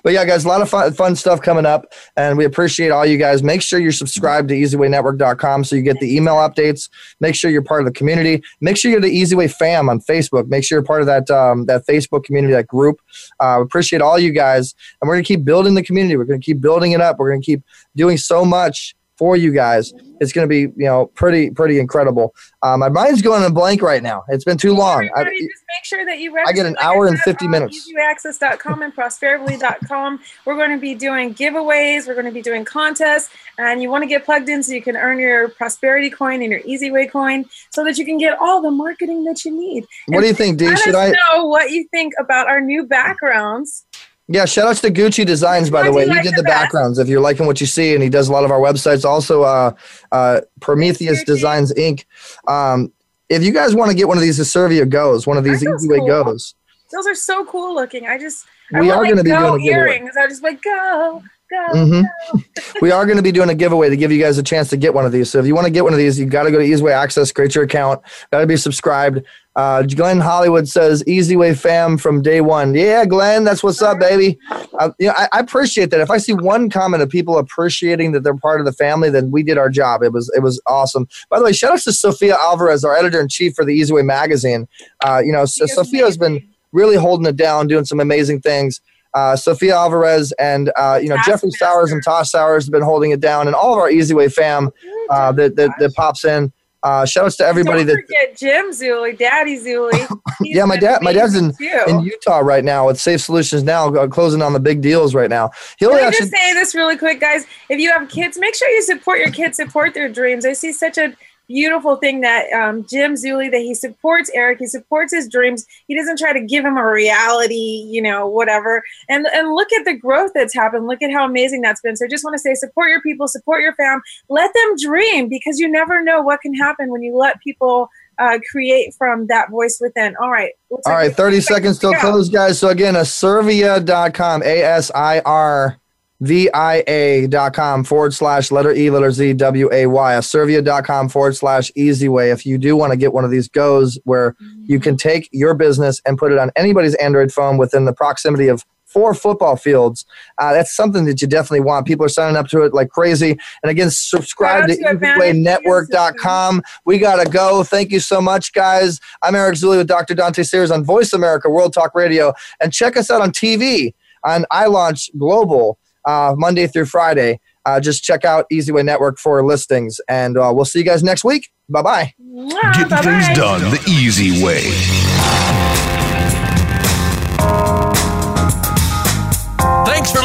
But 0.04 0.14
yeah, 0.14 0.26
guys, 0.26 0.44
a 0.44 0.48
lot 0.48 0.62
of 0.62 0.70
fun, 0.70 0.94
fun 0.94 1.16
stuff 1.16 1.42
coming 1.42 1.66
up, 1.66 1.94
and 2.18 2.38
we 2.38 2.44
appreciate 2.44 2.90
all 2.90 3.06
you 3.06 3.18
guys. 3.18 3.42
Make 3.42 3.62
sure 3.62 3.80
you're 3.80 3.92
subscribed 3.92 4.50
to 4.50 4.56
EasyWayNetwork.com 4.56 5.64
so 5.64 5.76
you 5.76 5.82
get 5.82 6.00
the 6.00 6.16
email 6.16 6.36
updates. 6.36 6.90
Make 7.20 7.36
sure 7.36 7.50
you're 7.50 7.62
part 7.62 7.82
of 7.82 7.86
the 7.86 7.94
community. 7.94 8.44
Make 8.60 8.78
sure 8.78 8.92
you're 8.92 9.00
the 9.00 9.08
Easy 9.08 9.36
Way 9.36 9.48
fam 9.48 9.90
on 9.90 10.00
Facebook. 10.02 10.48
Make 10.48 10.64
sure 10.64 10.78
you're 10.78 10.84
part 10.84 11.02
of 11.02 11.08
that 11.08 11.30
um, 11.32 11.66
that 11.66 11.86
Facebook 11.86 12.24
community, 12.24 12.54
that 12.54 12.68
group. 12.68 13.00
Uh, 13.42 13.62
appreciate 13.62 14.02
all 14.02 14.20
you 14.20 14.32
guys, 14.32 14.76
and 15.02 15.08
we're 15.08 15.16
gonna 15.16 15.24
keep 15.24 15.46
building 15.46 15.76
the 15.76 15.84
community. 15.84 16.18
We're 16.18 16.26
gonna 16.26 16.40
keep 16.40 16.60
building 16.60 16.92
it 16.92 17.02
up. 17.02 17.18
We're 17.18 17.32
gonna 17.32 17.42
keep 17.42 17.64
doing 17.96 18.18
so 18.18 18.44
much 18.44 18.96
for 19.22 19.38
you 19.38 19.54
guys. 19.54 19.94
It's 20.20 20.34
gonna 20.34 20.48
be 20.48 20.62
you 20.62 20.74
know 20.78 21.06
pretty 21.06 21.52
pretty 21.52 21.78
incredible. 21.80 22.34
Uh, 22.64 22.76
my 22.76 22.90
mind's 22.90 23.22
going 23.22 23.44
in 23.44 23.52
a 23.52 23.54
blank 23.54 23.84
right 23.84 24.02
now. 24.02 24.24
It's 24.30 24.44
been 24.44 24.58
too 24.58 24.74
long. 24.74 25.08
I, 25.16 25.24
just 25.26 25.36
make 25.38 25.84
sure 25.84 26.04
that 26.06 26.18
you 26.18 26.36
I 26.40 26.52
get 26.54 26.66
an 26.66 26.76
hour 26.82 27.06
and 27.06 27.20
50 27.20 27.48
minutes. 27.48 27.88
ezwayaccess.com 27.88 28.82
and 28.82 28.96
prosperably.com. 28.96 30.20
We're 30.46 30.56
going 30.56 30.72
to 30.72 30.80
be 30.80 30.96
doing 30.96 31.36
giveaways. 31.36 32.08
We're 32.08 32.16
going 32.16 32.26
to 32.26 32.32
be 32.32 32.42
doing 32.42 32.66
contests, 32.66 33.30
and 33.60 33.80
you 33.80 33.92
want 33.92 34.02
to 34.02 34.08
get 34.08 34.26
plugged 34.26 34.50
in 34.50 34.64
so 34.64 34.74
you 34.74 34.82
can 34.82 34.98
earn 34.98 35.20
your 35.20 35.50
prosperity 35.50 36.10
coin 36.10 36.42
and 36.42 36.52
your 36.52 36.62
Easy 36.66 36.90
Way 36.90 37.06
coin, 37.06 37.46
so 37.70 37.84
that 37.84 38.00
you 38.00 38.06
can 38.06 38.18
get 38.18 38.40
all 38.40 38.60
the 38.60 38.72
marketing 38.72 39.24
that 39.26 39.46
you 39.46 39.56
need. 39.56 39.86
What 40.08 40.22
do 40.22 40.28
you 40.28 40.34
think, 40.34 40.58
D? 40.58 40.76
Should 40.78 40.96
I? 40.96 41.12
know 41.12 41.46
what 41.46 41.70
you 41.70 41.88
think 41.92 42.14
about 42.20 42.48
our 42.48 42.60
new 42.60 42.86
backgrounds. 42.86 43.86
Yeah, 44.32 44.46
shout 44.46 44.68
outs 44.68 44.80
to 44.82 44.90
Gucci 44.90 45.26
Designs, 45.26 45.70
by 45.70 45.84
the 45.84 45.92
way. 45.92 46.08
He 46.08 46.22
did 46.22 46.36
the 46.36 46.44
backgrounds. 46.44 47.00
If 47.00 47.10
you're 47.10 47.20
liking 47.20 47.46
what 47.46 47.60
you 47.60 47.68
see, 47.68 47.94
and 47.94 48.02
he 48.02 48.10
does 48.10 48.30
a 48.30 48.32
lot 48.32 48.46
of 48.46 48.52
our 48.52 48.60
websites. 48.60 49.04
Also, 49.04 49.44
uh, 49.44 49.74
uh, 50.12 50.42
Prometheus 50.62 51.24
Designs 51.26 51.74
Inc. 51.74 52.06
Um, 52.48 52.94
if 53.30 53.44
you 53.44 53.52
guys 53.52 53.76
want 53.76 53.92
to 53.92 53.96
get 53.96 54.08
one 54.08 54.18
of 54.18 54.22
these 54.22 54.46
Servia 54.50 54.86
Goes, 54.86 55.28
one 55.28 55.38
of 55.38 55.44
these 55.44 55.64
Easy 55.64 55.88
Way 55.88 56.00
cool. 56.00 56.08
Goes, 56.08 56.56
Those 56.92 57.08
are 57.08 57.16
so 57.16 57.46
cool 57.46 57.76
looking. 57.76 58.08
I 58.08 58.18
just 58.18 58.46
I 58.74 58.80
We 58.80 58.88
want, 58.88 59.00
are 59.00 59.04
like, 59.04 59.12
gonna 59.12 59.24
be 59.24 59.30
go 59.32 59.58
doing 59.58 59.66
earrings. 59.66 60.16
I 60.18 60.28
just 60.28 60.44
like 60.44 60.62
go 60.62 61.24
go. 61.52 61.68
Mhm. 61.74 62.04
go. 62.34 62.40
we 62.82 62.92
are 62.92 63.06
going 63.06 63.18
to 63.18 63.24
be 63.24 63.32
doing 63.32 63.50
a 63.50 63.56
giveaway 63.56 63.90
to 63.90 63.98
give 63.98 64.12
you 64.12 64.20
guys 64.22 64.38
a 64.38 64.44
chance 64.44 64.70
to 64.70 64.78
get 64.78 64.94
one 64.94 65.06
of 65.06 65.12
these. 65.12 65.30
So 65.30 65.40
if 65.40 65.46
you 65.46 65.54
want 65.54 65.66
to 65.66 65.72
get 65.72 65.84
one 65.84 65.94
of 65.94 66.00
these, 66.00 66.20
you 66.20 66.26
got 66.26 66.44
to 66.44 66.52
go 66.52 66.58
to 66.58 66.66
Easyway 66.66 66.92
Access, 66.92 67.32
create 67.32 67.54
your 67.56 67.64
account, 67.66 68.02
got 68.32 68.40
to 68.40 68.48
be 68.48 68.58
subscribed. 68.58 69.24
Uh, 69.54 69.82
Glenn 69.82 70.22
Hollywood 70.22 70.70
says 70.70 71.04
Easyway 71.04 71.58
fam 71.58 71.98
from 71.98 72.22
day 72.22 72.40
one. 72.40 72.74
Yeah, 72.74 73.04
Glenn, 73.06 73.44
that's 73.44 73.62
what's 73.62 73.82
up, 73.82 74.00
baby. 74.00 74.40
Uh, 74.80 74.92
you 74.98 75.08
know, 75.08 75.14
I, 75.18 75.28
I 75.34 75.40
appreciate 75.40 75.90
that. 75.90 76.00
If 76.00 76.10
I 76.10 76.20
see 76.20 76.34
one 76.34 76.70
comment 76.70 77.04
of 77.04 77.10
people 77.10 77.38
appreciating 77.38 78.14
that 78.14 78.24
they're 78.24 78.38
part 78.38 78.62
of 78.62 78.66
the 78.66 78.72
family, 78.72 79.10
then 79.10 79.30
we 79.30 79.44
did 79.44 79.58
our 79.58 79.70
job. 79.70 80.04
It 80.04 80.14
was 80.14 80.32
it 80.38 80.40
was 80.40 80.62
awesome. 80.68 81.06
By 81.30 81.38
the 81.38 81.44
way, 81.44 81.52
shout 81.52 81.74
out 81.74 81.80
to 81.80 81.92
Sophia 81.92 82.38
Alvarez, 82.40 82.86
our 82.86 82.96
editor 82.96 83.20
in 83.20 83.28
chief 83.28 83.54
for 83.54 83.66
the 83.66 83.78
Easyway 83.78 84.06
magazine. 84.06 84.70
Uh, 85.04 85.22
you 85.24 85.34
know, 85.34 85.44
so 85.44 85.66
Sophia 85.66 86.06
has 86.06 86.18
been 86.18 86.48
really 86.72 86.96
holding 86.96 87.26
it 87.26 87.36
down, 87.36 87.68
doing 87.68 87.84
some 87.84 88.00
amazing 88.00 88.40
things. 88.40 88.80
Uh, 89.14 89.36
Sophia 89.36 89.76
Alvarez 89.76 90.32
and 90.34 90.72
uh, 90.76 91.00
you 91.02 91.10
know 91.10 91.18
Jeffrey 91.18 91.50
Taskmaster. 91.50 91.66
Sowers 91.66 91.92
and 91.92 92.04
Tosh 92.04 92.32
Sowers 92.32 92.66
have 92.66 92.72
been 92.72 92.82
holding 92.82 93.12
it 93.12 93.20
down, 93.20 93.48
and 93.48 93.56
all 93.56 93.74
of 93.74 93.80
our 93.80 93.90
Easy 93.90 94.14
Way 94.14 94.30
fam 94.30 94.70
uh, 95.10 95.32
that, 95.34 95.56
that 95.56 95.72
that 95.80 95.94
pops 95.96 96.24
in. 96.26 96.52
Uh, 96.84 97.06
shout 97.06 97.26
outs 97.26 97.36
to 97.36 97.46
everybody 97.46 97.86
Don't 97.86 97.96
that 97.96 98.06
forget 98.08 98.38
Jim 98.38 98.72
Zuli, 98.72 99.18
Daddy 99.18 99.58
Zuli. 99.58 100.08
Yeah, 100.44 100.66
my 100.66 100.76
dad 100.76 101.04
my 101.04 101.14
dad's 101.14 101.36
in 101.36 101.54
too. 101.54 101.84
in 101.88 102.00
Utah 102.00 102.40
right 102.40 102.64
now 102.64 102.88
with 102.88 103.00
Safe 103.00 103.22
Solutions 103.22 103.62
now, 103.62 103.94
uh, 103.94 104.08
closing 104.08 104.42
on 104.42 104.54
the 104.54 104.60
big 104.60 104.82
deals 104.82 105.14
right 105.14 105.30
now. 105.30 105.52
He'll 105.78 105.92
Can 105.92 106.04
I 106.04 106.10
just 106.10 106.32
say 106.32 106.54
this 106.54 106.74
really 106.74 106.98
quick, 106.98 107.20
guys? 107.20 107.46
If 107.70 107.80
you 107.80 107.92
have 107.92 108.10
kids, 108.10 108.40
make 108.40 108.56
sure 108.56 108.68
you 108.70 108.82
support 108.82 109.20
your 109.20 109.30
kids, 109.30 109.58
support 109.58 109.94
their 109.94 110.10
dreams. 110.10 110.44
I 110.44 110.54
see 110.54 110.74
such 110.74 110.98
a 110.98 111.16
beautiful 111.52 111.98
thing 111.98 112.22
that 112.22 112.52
um, 112.54 112.86
Jim 112.86 113.16
Zuli 113.16 113.52
that 113.52 113.60
he 113.60 113.74
supports 113.74 114.32
Eric, 114.34 114.60
he 114.60 114.68
supports 114.68 115.14
his 115.14 115.28
dreams. 115.28 115.66
He 115.88 115.96
doesn't 115.96 116.18
try 116.18 116.34
to 116.34 116.42
give 116.42 116.64
him 116.64 116.78
a 116.78 116.86
reality, 116.86 117.86
you 117.90 118.02
know, 118.02 118.28
whatever. 118.28 118.84
And 119.10 119.28
and 119.34 119.54
look 119.54 119.72
at 119.74 119.86
the 119.86 119.96
growth 119.98 120.32
that's 120.34 120.54
happened. 120.54 120.88
Look 120.88 121.02
at 121.02 121.12
how 121.12 121.26
amazing 121.26 121.62
that's 121.62 121.82
been. 121.82 121.96
So 121.98 122.06
I 122.06 122.08
just 122.10 122.24
want 122.24 122.36
to 122.36 122.40
say, 122.40 122.54
support 122.56 122.90
your 122.90 123.02
people, 123.02 123.28
support 123.28 123.62
your 123.62 123.74
fam, 123.76 124.02
let 124.30 124.52
them 124.54 124.76
dream 124.82 125.28
because 125.28 125.60
you 125.60 125.70
never 125.70 126.02
know 126.02 126.22
what 126.22 126.42
can 126.42 126.54
happen 126.54 126.90
when 126.90 127.02
you 127.04 127.16
let 127.18 127.42
people. 127.42 127.90
Uh, 128.20 128.38
create 128.52 128.94
from 129.00 129.26
that 129.28 129.50
voice 129.50 129.80
within. 129.82 130.16
All 130.22 130.30
right. 130.30 130.52
All 130.70 130.82
right, 130.86 131.08
we- 131.08 131.14
30 131.16 131.42
seconds 131.42 131.80
till 131.80 131.94
close, 131.96 132.30
guys. 132.30 132.60
So 132.60 132.68
again, 132.68 132.94
aservia.com, 132.94 134.44
A 134.44 134.62
S 134.62 134.92
I 134.94 135.22
R 135.22 135.80
V 136.22 136.50
I 136.54 136.84
A.com 136.88 137.84
forward 137.84 138.14
slash 138.14 138.52
letter 138.52 138.72
E, 138.72 138.90
letter 138.90 139.12
Z, 139.12 139.34
W 139.34 139.70
A 139.74 139.88
Y. 139.88 140.14
Aservia.com 140.14 141.10
forward 141.10 141.36
slash 141.36 141.72
easy 141.76 142.08
way. 142.08 142.32
If 142.32 142.46
you 142.46 142.58
do 142.58 142.76
want 142.76 142.92
to 142.92 142.98
get 142.98 143.12
one 143.12 143.26
of 143.26 143.32
these 143.32 143.48
goes 143.48 144.00
where 144.04 144.36
you 144.64 144.80
can 144.80 144.98
take 144.98 145.28
your 145.32 145.56
business 145.56 146.00
and 146.06 146.18
put 146.18 146.32
it 146.32 146.38
on 146.38 146.52
anybody's 146.56 146.94
Android 146.96 147.32
phone 147.32 147.58
within 147.58 147.86
the 147.86 147.94
proximity 147.94 148.48
of 148.48 148.64
four 148.86 149.16
football 149.16 149.56
fields, 149.56 150.06
uh, 150.38 150.54
that's 150.54 150.76
something 150.76 151.06
that 151.06 151.22
you 151.24 151.28
definitely 151.28 151.62
want. 151.62 151.88
People 151.88 152.06
are 152.06 152.10
signing 152.10 152.36
up 152.36 152.48
to 152.50 152.62
it 152.62 152.74
like 152.74 152.90
crazy. 152.90 153.32
And 153.64 153.72
again, 153.72 153.90
subscribe 153.90 154.68
to 154.68 154.76
Shout 154.76 154.96
out 154.96 155.00
to 155.00 155.06
easywaynetwork.com. 155.06 156.62
We 156.86 157.00
got 157.00 157.24
to 157.24 157.30
go. 157.30 157.64
Thank 157.64 157.92
you 157.92 158.00
so 158.00 158.22
much, 158.22 158.54
guys. 158.54 159.00
I'm 159.24 159.34
Eric 159.34 159.56
Zuli 159.56 159.78
with 159.78 159.88
Dr. 159.88 160.14
Dante 160.14 160.44
Sears 160.44 160.70
on 160.70 160.84
Voice 160.84 161.14
America 161.14 161.50
World 161.50 161.74
Talk 161.74 161.96
Radio. 161.96 162.34
And 162.60 162.72
check 162.72 162.96
us 162.96 163.10
out 163.10 163.22
on 163.22 163.32
TV 163.32 163.96
on 164.24 164.46
iLaunch 164.52 165.10
Global 165.18 165.80
uh, 166.06 166.34
Monday 166.38 166.68
through 166.68 166.86
Friday. 166.86 167.40
Uh, 167.66 167.80
just 167.80 168.04
check 168.04 168.26
out 168.26 168.46
Easyway 168.52 168.84
Network 168.84 169.20
for 169.20 169.46
listings. 169.46 170.00
And 170.08 170.38
uh, 170.38 170.52
we'll 170.54 170.66
see 170.66 170.80
you 170.80 170.86
guys 170.86 171.04
next 171.04 171.24
week. 171.24 171.50
Bye 171.70 171.82
bye. 171.82 172.14
Get 172.18 172.90
bye-bye. 172.90 173.02
things 173.02 173.38
done 173.38 173.62
the 173.62 173.84
easy 173.88 174.44
way. 174.44 175.81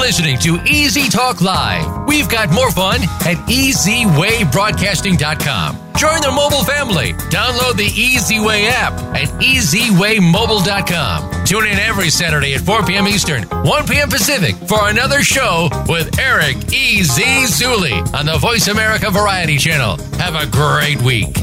Listening 0.06 0.38
to 0.38 0.56
EZ 0.68 1.08
Talk 1.12 1.40
Live. 1.40 2.06
We've 2.06 2.28
got 2.28 2.52
more 2.52 2.70
fun 2.70 3.02
at 3.02 3.36
EasyWayBroadcasting.com. 3.48 5.76
Join 5.96 6.20
the 6.20 6.30
mobile 6.30 6.62
family. 6.62 7.14
Download 7.28 7.76
the 7.76 7.86
Easy 7.86 8.38
Way 8.38 8.68
app 8.68 8.92
at 9.16 9.26
EasyWayMobile.com. 9.42 11.44
Tune 11.44 11.66
in 11.66 11.80
every 11.80 12.10
Saturday 12.10 12.54
at 12.54 12.60
4 12.60 12.84
p.m. 12.84 13.08
Eastern, 13.08 13.42
1 13.42 13.86
p.m. 13.88 14.08
Pacific 14.08 14.54
for 14.68 14.88
another 14.88 15.24
show 15.24 15.68
with 15.88 16.16
Eric 16.20 16.72
E. 16.72 17.02
Z. 17.02 17.24
Zuli 17.46 17.98
on 18.14 18.26
the 18.26 18.38
Voice 18.38 18.68
America 18.68 19.10
Variety 19.10 19.58
Channel. 19.58 19.96
Have 20.18 20.36
a 20.36 20.46
great 20.46 21.02
week. 21.02 21.34